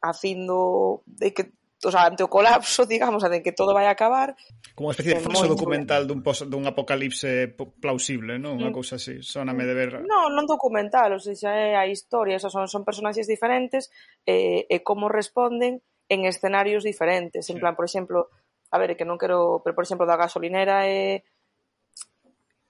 a 0.00 0.14
fin 0.14 0.46
do 0.46 1.02
de 1.06 1.34
que 1.34 1.59
o 1.84 1.90
sea, 1.90 2.06
ante 2.06 2.22
o 2.22 2.28
colapso, 2.28 2.84
digamos, 2.84 3.24
ante 3.24 3.42
que 3.42 3.56
todo 3.56 3.72
vai 3.72 3.88
a 3.88 3.96
acabar. 3.96 4.36
Como 4.76 4.92
unha 4.92 4.94
especie 4.96 5.16
de 5.16 5.24
falso 5.24 5.48
documental 5.48 6.04
dun, 6.04 6.20
pos, 6.20 6.44
dun 6.44 6.68
apocalipse 6.68 7.56
plausible, 7.80 8.36
non? 8.36 8.60
Unha 8.60 8.68
mm. 8.68 8.76
cousa 8.76 9.00
así, 9.00 9.24
soname 9.24 9.64
de 9.64 9.74
ver... 9.74 9.90
Non, 10.04 10.32
non 10.36 10.44
documental, 10.44 11.16
ou 11.16 11.22
seja, 11.22 11.56
é 11.56 11.76
a 11.80 11.88
historia, 11.88 12.36
o 12.36 12.42
sea, 12.42 12.52
son, 12.52 12.68
son 12.68 12.84
personaxes 12.84 13.24
diferentes 13.24 13.88
e, 14.28 14.68
eh, 14.68 14.74
e 14.74 14.76
como 14.84 15.08
responden 15.08 15.80
en 16.10 16.28
escenarios 16.28 16.84
diferentes. 16.84 17.48
En 17.48 17.56
sí. 17.56 17.60
plan, 17.60 17.72
por 17.72 17.88
exemplo, 17.88 18.28
a 18.70 18.76
ver, 18.76 18.92
que 18.94 19.08
non 19.08 19.16
quero, 19.16 19.64
pero 19.64 19.72
por 19.72 19.84
exemplo, 19.88 20.04
da 20.04 20.20
gasolinera 20.20 20.84
é 20.84 21.24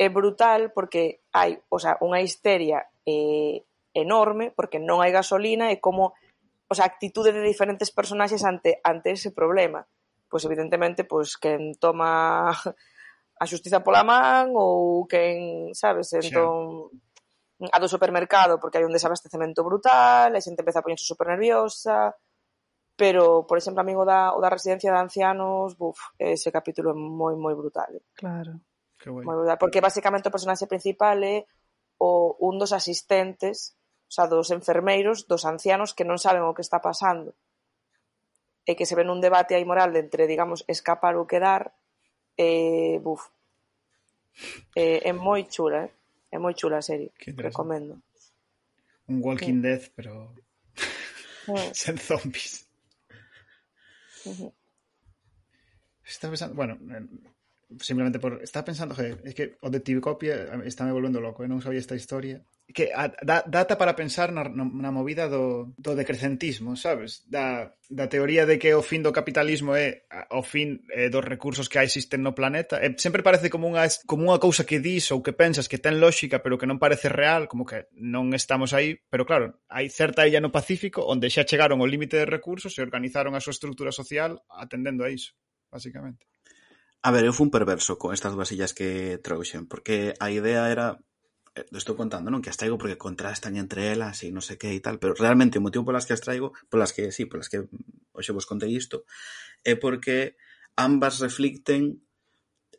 é 0.01 0.09
brutal 0.09 0.73
porque 0.73 1.21
hai, 1.29 1.61
o 1.69 1.77
sea, 1.77 2.01
unha 2.01 2.25
histeria 2.25 2.89
eh, 3.05 3.69
enorme 3.93 4.49
porque 4.49 4.81
non 4.81 5.05
hai 5.05 5.13
gasolina 5.13 5.69
e 5.69 5.77
como 5.77 6.17
o 6.71 6.75
sea, 6.75 6.87
actitude 6.87 7.35
de 7.35 7.43
diferentes 7.43 7.91
personaxes 7.91 8.47
ante, 8.47 8.79
ante 8.87 9.11
ese 9.11 9.35
problema. 9.35 9.83
Pois 10.31 10.47
evidentemente, 10.47 11.03
pois 11.03 11.35
quen 11.35 11.75
toma 11.75 12.55
a 12.55 13.45
xustiza 13.51 13.83
pola 13.83 14.07
man 14.07 14.55
ou 14.55 15.11
quen, 15.11 15.75
sabes, 15.75 16.15
entón 16.15 16.95
a 17.61 17.79
do 17.83 17.91
supermercado 17.91 18.63
porque 18.63 18.79
hai 18.79 18.87
un 18.87 18.95
desabastecemento 18.95 19.67
brutal, 19.67 20.31
a 20.31 20.41
xente 20.41 20.63
empeza 20.63 20.81
a 20.81 20.87
poñerse 20.87 21.05
super 21.05 21.27
nerviosa, 21.27 22.15
pero, 22.95 23.49
por 23.49 23.59
exemplo, 23.59 23.83
amigo 23.83 24.07
da, 24.07 24.37
o 24.37 24.39
da 24.39 24.53
residencia 24.53 24.93
de 24.93 25.01
ancianos, 25.03 25.75
buf, 25.75 25.99
ese 26.21 26.53
capítulo 26.55 26.93
é 26.93 26.97
moi, 26.97 27.35
moi 27.35 27.57
brutal. 27.59 27.91
Eh? 27.97 28.05
Claro. 28.15 28.61
Que 29.01 29.11
guai. 29.11 29.25
moi 29.27 29.37
brutal, 29.41 29.59
porque 29.59 29.83
basicamente 29.83 30.31
o 30.31 30.35
personaxe 30.37 30.71
principal 30.71 31.19
é 31.25 31.49
o, 31.99 32.39
un 32.45 32.61
dos 32.61 32.77
asistentes 32.77 33.75
o 34.11 34.13
sea, 34.13 34.27
dos 34.27 34.51
enfermeiros, 34.51 35.31
dos 35.31 35.47
ancianos 35.47 35.95
que 35.95 36.03
non 36.03 36.19
saben 36.19 36.43
o 36.43 36.51
que 36.51 36.67
está 36.67 36.83
pasando 36.83 37.31
e 38.67 38.75
que 38.75 38.85
se 38.85 38.99
ven 38.99 39.07
un 39.07 39.23
debate 39.23 39.55
aí 39.55 39.63
moral 39.63 39.95
de 39.95 40.03
entre, 40.03 40.27
digamos, 40.27 40.67
escapar 40.67 41.15
ou 41.15 41.31
quedar, 41.31 41.71
e, 42.35 42.99
buf, 42.99 43.31
é, 44.75 45.07
é 45.07 45.13
moi 45.15 45.47
chula, 45.47 45.87
eh? 45.87 45.91
é 46.35 46.37
moi 46.43 46.59
chula 46.59 46.83
a 46.83 46.85
serie, 46.85 47.15
recomendo. 47.39 48.03
Un 49.07 49.23
Walking 49.23 49.63
Dead, 49.63 49.91
pero 49.95 50.35
Mm, 51.51 51.75
sen 51.75 51.99
zombies. 51.99 52.67
Estaba 56.05 56.33
pensando, 56.33 56.55
bueno, 56.55 56.79
eh, 56.91 57.07
simplemente 57.79 58.19
por... 58.19 58.43
Estaba 58.43 58.65
pensando, 58.65 58.95
joder, 58.95 59.21
es 59.25 59.35
que 59.35 59.57
o 59.61 59.71
de 59.71 59.81
TV 59.81 60.01
Copia 60.01 60.35
eh, 60.35 60.63
estáme 60.67 60.93
volvendo 60.93 61.21
loco, 61.21 61.43
eu 61.43 61.49
non 61.49 61.63
sabía 61.63 61.79
esta 61.79 61.95
historia. 61.95 62.43
Que 62.71 62.91
a, 62.95 63.11
da, 63.23 63.43
data 63.47 63.75
para 63.79 63.99
pensar 63.99 64.31
na, 64.31 64.47
na 64.47 64.91
movida 64.91 65.27
do, 65.31 65.75
do 65.79 65.95
decrecentismo, 65.95 66.75
sabes? 66.75 67.27
Da, 67.27 67.75
da 67.91 68.07
teoría 68.07 68.47
de 68.47 68.59
que 68.59 68.75
o 68.75 68.83
fin 68.83 69.03
do 69.03 69.15
capitalismo 69.15 69.75
é 69.75 70.07
o 70.31 70.43
fin 70.43 70.83
eh, 70.91 71.11
dos 71.11 71.23
recursos 71.23 71.71
que 71.71 71.83
existen 71.83 72.23
no 72.23 72.35
planeta. 72.35 72.79
E 72.83 72.95
sempre 72.99 73.23
parece 73.23 73.51
como 73.51 73.71
unha, 73.71 73.87
como 74.07 74.27
unha 74.27 74.43
cousa 74.43 74.67
que 74.67 74.83
dis 74.83 75.11
ou 75.15 75.23
que 75.23 75.35
pensas 75.35 75.71
que 75.71 75.83
ten 75.83 75.99
lógica 75.99 76.43
pero 76.43 76.59
que 76.59 76.67
non 76.67 76.83
parece 76.83 77.11
real, 77.11 77.47
como 77.47 77.67
que 77.67 77.91
non 77.99 78.35
estamos 78.35 78.75
aí, 78.75 78.99
pero 79.11 79.27
claro, 79.27 79.59
hai 79.71 79.91
certa 79.91 80.27
illa 80.27 80.43
no 80.43 80.55
Pacífico 80.55 81.07
onde 81.07 81.31
xa 81.31 81.47
chegaron 81.47 81.83
ao 81.83 81.91
límite 81.91 82.19
de 82.19 82.27
recursos 82.27 82.75
e 82.79 82.83
organizaron 82.83 83.35
a 83.35 83.43
súa 83.43 83.55
estrutura 83.55 83.95
social 83.95 84.43
atendendo 84.51 85.03
a 85.03 85.11
iso, 85.11 85.35
basicamente. 85.71 86.27
A 87.01 87.11
ver, 87.11 87.25
eu 87.25 87.33
fun 87.33 87.49
perverso 87.49 87.97
con 87.97 88.13
estas 88.13 88.37
dúas 88.37 88.53
illas 88.53 88.77
que 88.77 89.17
trouxen, 89.25 89.65
porque 89.65 90.13
a 90.21 90.29
idea 90.29 90.69
era 90.69 91.01
eh, 91.57 91.65
estou 91.73 91.97
contando, 91.97 92.29
non, 92.29 92.45
que 92.45 92.53
as 92.53 92.61
traigo 92.61 92.77
porque 92.77 93.01
contrastan 93.01 93.57
entre 93.57 93.89
elas 93.89 94.21
e 94.21 94.29
non 94.29 94.45
sei 94.45 94.61
que 94.61 94.69
e 94.69 94.85
tal, 94.85 95.01
pero 95.01 95.17
realmente 95.17 95.57
o 95.57 95.65
motivo 95.65 95.89
polas 95.89 96.05
que 96.05 96.13
as 96.13 96.21
traigo, 96.21 96.53
polas 96.69 96.93
que, 96.93 97.09
si, 97.09 97.25
sí, 97.25 97.31
polas 97.31 97.49
que 97.49 97.65
hoxe 98.13 98.37
vos 98.37 98.45
contei 98.45 98.77
isto, 98.77 99.09
é 99.65 99.81
porque 99.81 100.37
ambas 100.77 101.25
reflicten 101.25 102.05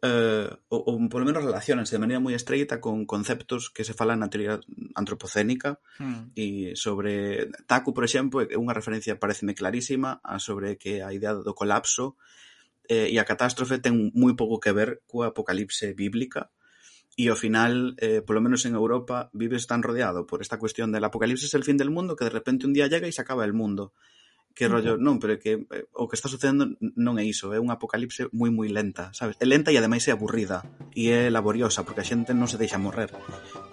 eh, 0.01 0.49
ou, 0.69 0.81
ou 0.85 0.95
polo 1.09 1.25
menos 1.25 1.41
relacionanse 1.41 1.93
de 1.93 2.01
maneira 2.01 2.21
moi 2.21 2.33
estreita 2.33 2.81
con 2.81 3.05
conceptos 3.05 3.69
que 3.69 3.85
se 3.85 3.97
falan 3.97 4.21
na 4.21 4.29
teoría 4.29 4.57
antropocénica 4.97 5.77
mm. 6.01 6.33
e 6.33 6.73
sobre 6.73 7.49
Taku, 7.69 7.93
por 7.93 8.05
exemplo, 8.05 8.41
é 8.41 8.57
unha 8.57 8.73
referencia 8.73 9.17
pareceme 9.21 9.53
clarísima 9.53 10.21
a 10.25 10.41
sobre 10.41 10.77
que 10.81 11.05
a 11.05 11.13
idea 11.13 11.37
do 11.37 11.53
colapso 11.53 12.17
Eh, 12.89 13.13
e 13.13 13.17
a 13.21 13.27
catástrofe 13.27 13.77
ten 13.77 14.11
moi 14.17 14.33
pouco 14.33 14.57
que 14.57 14.73
ver 14.73 15.05
coa 15.05 15.31
apocalipse 15.31 15.93
bíblica 15.93 16.49
e 17.19 17.27
ao 17.27 17.35
final, 17.35 17.93
eh, 17.99 18.23
polo 18.23 18.39
menos 18.39 18.63
en 18.63 18.73
Europa, 18.73 19.29
vives 19.35 19.67
tan 19.67 19.83
rodeado 19.83 20.25
por 20.25 20.39
esta 20.41 20.57
cuestión 20.57 20.91
del 20.91 21.03
apocalipse 21.03 21.45
es 21.45 21.53
el 21.53 21.67
fin 21.67 21.77
del 21.77 21.91
mundo 21.91 22.15
que 22.15 22.23
de 22.23 22.31
repente 22.31 22.65
un 22.65 22.73
día 22.73 22.87
llega 22.87 23.07
e 23.07 23.11
se 23.11 23.21
acaba 23.21 23.43
el 23.43 23.53
mundo. 23.53 23.93
Que 24.51 24.67
rollo, 24.67 24.99
non, 24.99 25.15
pero 25.15 25.39
que 25.39 25.63
eh, 25.63 25.87
o 25.95 26.11
que 26.11 26.15
está 26.19 26.27
sucedendo 26.27 26.75
non 26.79 27.15
é 27.15 27.23
iso, 27.23 27.55
é 27.55 27.59
unha 27.59 27.79
apocalipse 27.79 28.27
moi 28.35 28.51
moi 28.51 28.67
lenta, 28.67 29.11
sabes? 29.15 29.39
É 29.39 29.47
lenta 29.47 29.71
e 29.71 29.79
ademais 29.79 30.03
é 30.07 30.11
aburrida 30.11 30.67
e 30.91 31.11
é 31.11 31.31
laboriosa 31.31 31.87
porque 31.87 32.03
a 32.03 32.07
xente 32.07 32.35
non 32.35 32.51
se 32.51 32.59
deixa 32.59 32.75
morrer, 32.75 33.11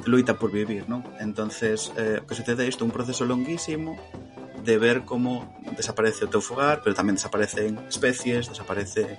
loita 0.06 0.38
por 0.38 0.54
vivir, 0.54 0.86
non? 0.86 1.02
Entonces, 1.18 1.90
eh, 1.98 2.22
o 2.22 2.26
que 2.30 2.38
sucede 2.38 2.62
é 2.62 2.70
isto, 2.70 2.86
un 2.86 2.94
proceso 2.94 3.26
longuísimo 3.26 3.98
de 4.64 4.78
ver 4.78 5.04
como 5.04 5.58
desaparece 5.76 6.26
o 6.26 6.30
teu 6.32 6.42
fogar, 6.42 6.82
pero 6.82 6.96
tamén 6.96 7.18
desaparecen 7.18 7.78
especies, 7.86 8.50
desaparece 8.50 9.18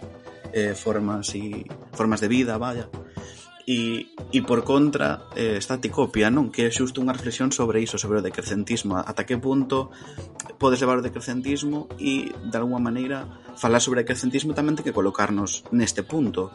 eh, 0.54 0.74
formas 0.76 1.34
e 1.36 1.66
formas 1.96 2.20
de 2.20 2.28
vida, 2.28 2.58
vaya. 2.58 2.90
E, 3.70 4.10
e 4.34 4.42
por 4.42 4.66
contra 4.66 5.30
eh, 5.38 5.62
está 5.62 5.78
a 5.78 5.84
ticopia, 5.84 6.34
non? 6.34 6.50
Que 6.50 6.66
é 6.66 6.74
xusto 6.74 7.06
unha 7.06 7.14
reflexión 7.14 7.54
sobre 7.54 7.86
iso, 7.86 8.02
sobre 8.02 8.18
o 8.18 8.26
decrecentismo, 8.26 8.98
ata 8.98 9.30
que 9.30 9.38
punto 9.38 9.94
podes 10.58 10.82
levar 10.82 11.00
o 11.00 11.06
decrecentismo 11.06 11.86
e 12.02 12.34
de 12.34 12.58
alguma 12.58 12.82
maneira 12.82 13.30
falar 13.54 13.78
sobre 13.78 14.02
o 14.02 14.04
decrecentismo 14.04 14.58
tamén 14.58 14.74
ten 14.74 14.86
que 14.90 14.96
colocarnos 14.96 15.70
neste 15.70 16.02
punto, 16.02 16.50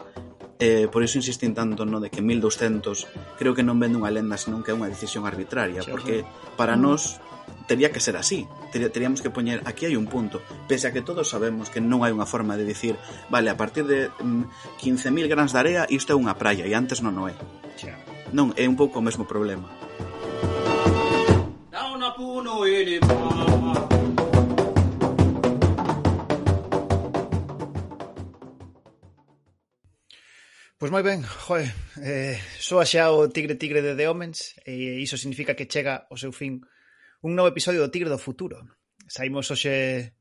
eh, 0.59 0.87
por 0.91 1.03
iso 1.03 1.17
insistín 1.17 1.53
tanto 1.53 1.85
no 1.85 1.99
de 1.99 2.09
que 2.09 2.21
1200 2.21 3.07
creo 3.39 3.55
que 3.55 3.63
non 3.63 3.79
vende 3.79 3.99
unha 3.99 4.11
lenda 4.11 4.39
senón 4.39 4.63
que 4.63 4.71
é 4.71 4.75
unha 4.75 4.87
decisión 4.87 5.27
arbitraria 5.27 5.83
porque 5.83 6.23
para 6.55 6.79
mm. 6.79 6.81
nós 6.81 7.19
tería 7.67 7.91
que 7.91 7.99
ser 7.99 8.17
así. 8.17 8.47
Teríamos 8.71 9.21
que 9.21 9.29
poñer 9.29 9.61
aquí 9.65 9.85
hai 9.85 9.97
un 9.97 10.07
punto, 10.07 10.41
pese 10.69 10.87
a 10.87 10.93
que 10.93 11.01
todos 11.01 11.29
sabemos 11.29 11.69
que 11.69 11.81
non 11.81 12.05
hai 12.05 12.13
unha 12.13 12.29
forma 12.29 12.57
de 12.57 12.65
dicir, 12.65 12.95
vale, 13.29 13.49
a 13.49 13.57
partir 13.57 13.85
de 13.85 14.09
mm, 14.21 14.79
15.000 14.81 15.27
grans 15.29 15.51
de 15.53 15.59
area 15.59 15.81
isto 15.89 16.13
é 16.13 16.17
unha 16.17 16.37
praia 16.37 16.65
e 16.65 16.73
antes 16.73 17.01
non 17.01 17.17
o 17.17 17.25
é. 17.29 17.35
Non, 18.33 18.51
é 18.57 18.65
un 18.65 18.75
pouco 18.75 18.99
o 18.99 19.05
mesmo 19.05 19.23
problema. 19.25 19.69
Pois 30.77 30.91
moi 30.91 31.01
ben, 31.01 31.23
joe, 31.23 31.65
eh, 32.03 32.37
soa 32.59 32.85
xa 32.85 33.09
o 33.09 33.25
Tigre 33.31 33.55
Tigre 33.55 33.81
de 33.81 33.95
The 33.97 34.05
Omens 34.05 34.53
e 34.67 35.01
iso 35.01 35.17
significa 35.17 35.55
que 35.57 35.65
chega 35.65 36.05
o 36.11 36.17
seu 36.19 36.29
fin 36.29 36.61
un 37.25 37.33
novo 37.33 37.49
episodio 37.49 37.81
do 37.81 37.89
Tigre 37.89 38.13
do 38.13 38.21
Futuro. 38.21 38.69
Saímos 39.09 39.49
hoxe 39.49 40.13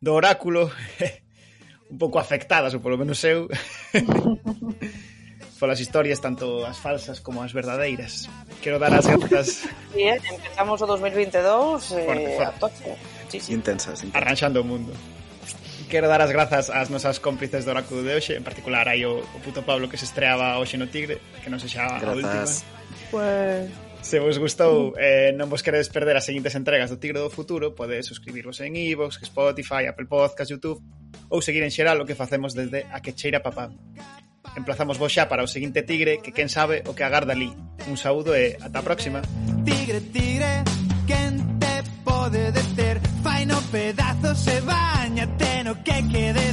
do 0.00 0.16
oráculo 0.16 0.72
un 1.92 2.00
pouco 2.00 2.16
afectadas, 2.16 2.72
ou 2.72 2.80
polo 2.80 2.96
menos 2.96 3.20
eu, 3.28 3.44
polas 5.60 5.84
historias 5.84 6.24
tanto 6.24 6.64
as 6.64 6.80
falsas 6.80 7.20
como 7.20 7.44
as 7.44 7.52
verdadeiras. 7.52 8.24
Quero 8.64 8.80
dar 8.80 8.96
as 8.96 9.04
grazas. 9.04 9.68
Bien, 9.92 10.16
empezamos 10.24 10.80
o 10.80 10.88
2022 10.88 11.92
eh, 11.92 12.08
fuerte, 12.08 12.30
fuerte. 12.40 12.44
a 12.48 12.52
toque. 12.56 12.92
Sí, 13.28 13.38
sí. 13.44 13.52
Intensas, 13.52 14.00
intensas. 14.00 14.16
Arranxando 14.16 14.64
o 14.64 14.64
mundo. 14.64 14.96
Quero 15.92 16.08
dar 16.08 16.24
as 16.24 16.32
grazas 16.32 16.72
ás 16.72 16.88
nosas 16.88 17.20
cómplices 17.20 17.68
do 17.68 17.76
oráculo 17.76 18.00
de 18.00 18.16
hoxe, 18.16 18.32
en 18.32 18.48
particular 18.48 18.88
hai 18.88 19.04
o, 19.04 19.20
o 19.20 19.38
puto 19.44 19.60
Pablo 19.60 19.92
que 19.92 20.00
se 20.00 20.08
estreaba 20.08 20.56
hoxe 20.56 20.80
no 20.80 20.88
Tigre, 20.88 21.20
que 21.44 21.52
non 21.52 21.60
se 21.60 21.68
xa 21.68 22.00
a 22.00 22.16
última. 22.16 22.48
Pues... 23.12 23.83
Se 24.04 24.18
vos 24.18 24.36
gustou 24.36 24.92
e 25.00 25.32
eh, 25.32 25.32
non 25.32 25.48
vos 25.48 25.64
queredes 25.64 25.88
perder 25.88 26.12
as 26.20 26.28
seguintes 26.28 26.52
entregas 26.52 26.92
do 26.92 27.00
Tigre 27.00 27.24
do 27.24 27.32
Futuro, 27.32 27.72
podedes 27.72 28.04
suscribirvos 28.04 28.60
en 28.60 28.76
iVoox, 28.76 29.16
e 29.16 29.24
Spotify, 29.24 29.88
Apple 29.88 30.04
Podcast, 30.04 30.52
YouTube 30.52 30.84
ou 31.32 31.40
seguir 31.40 31.64
en 31.64 31.72
xeral 31.72 31.96
o 31.96 32.04
que 32.04 32.12
facemos 32.12 32.52
desde 32.52 32.84
a 32.92 33.00
que 33.00 33.16
cheira 33.16 33.40
papá. 33.40 33.72
Emplazamos 34.60 35.00
vos 35.00 35.08
xa 35.08 35.24
para 35.24 35.40
o 35.40 35.48
seguinte 35.48 35.88
Tigre 35.88 36.20
que 36.20 36.36
quen 36.36 36.52
sabe 36.52 36.84
o 36.84 36.92
que 36.92 37.00
agarda 37.00 37.32
ali. 37.32 37.48
Un 37.88 37.96
saúdo 37.96 38.36
e 38.36 38.60
ata 38.60 38.84
a 38.84 38.86
próxima. 38.86 39.24
Tigre, 39.64 40.04
tigre, 40.12 40.52
quen 41.08 41.40
te 41.56 41.74
pode 42.04 42.52
deter, 42.52 43.00
fai 43.24 43.48
no 43.48 43.56
pedazos 43.72 44.44
e 44.52 44.60
bañate 44.68 45.64
no 45.64 45.80
que 45.80 45.96
quede 46.12 46.44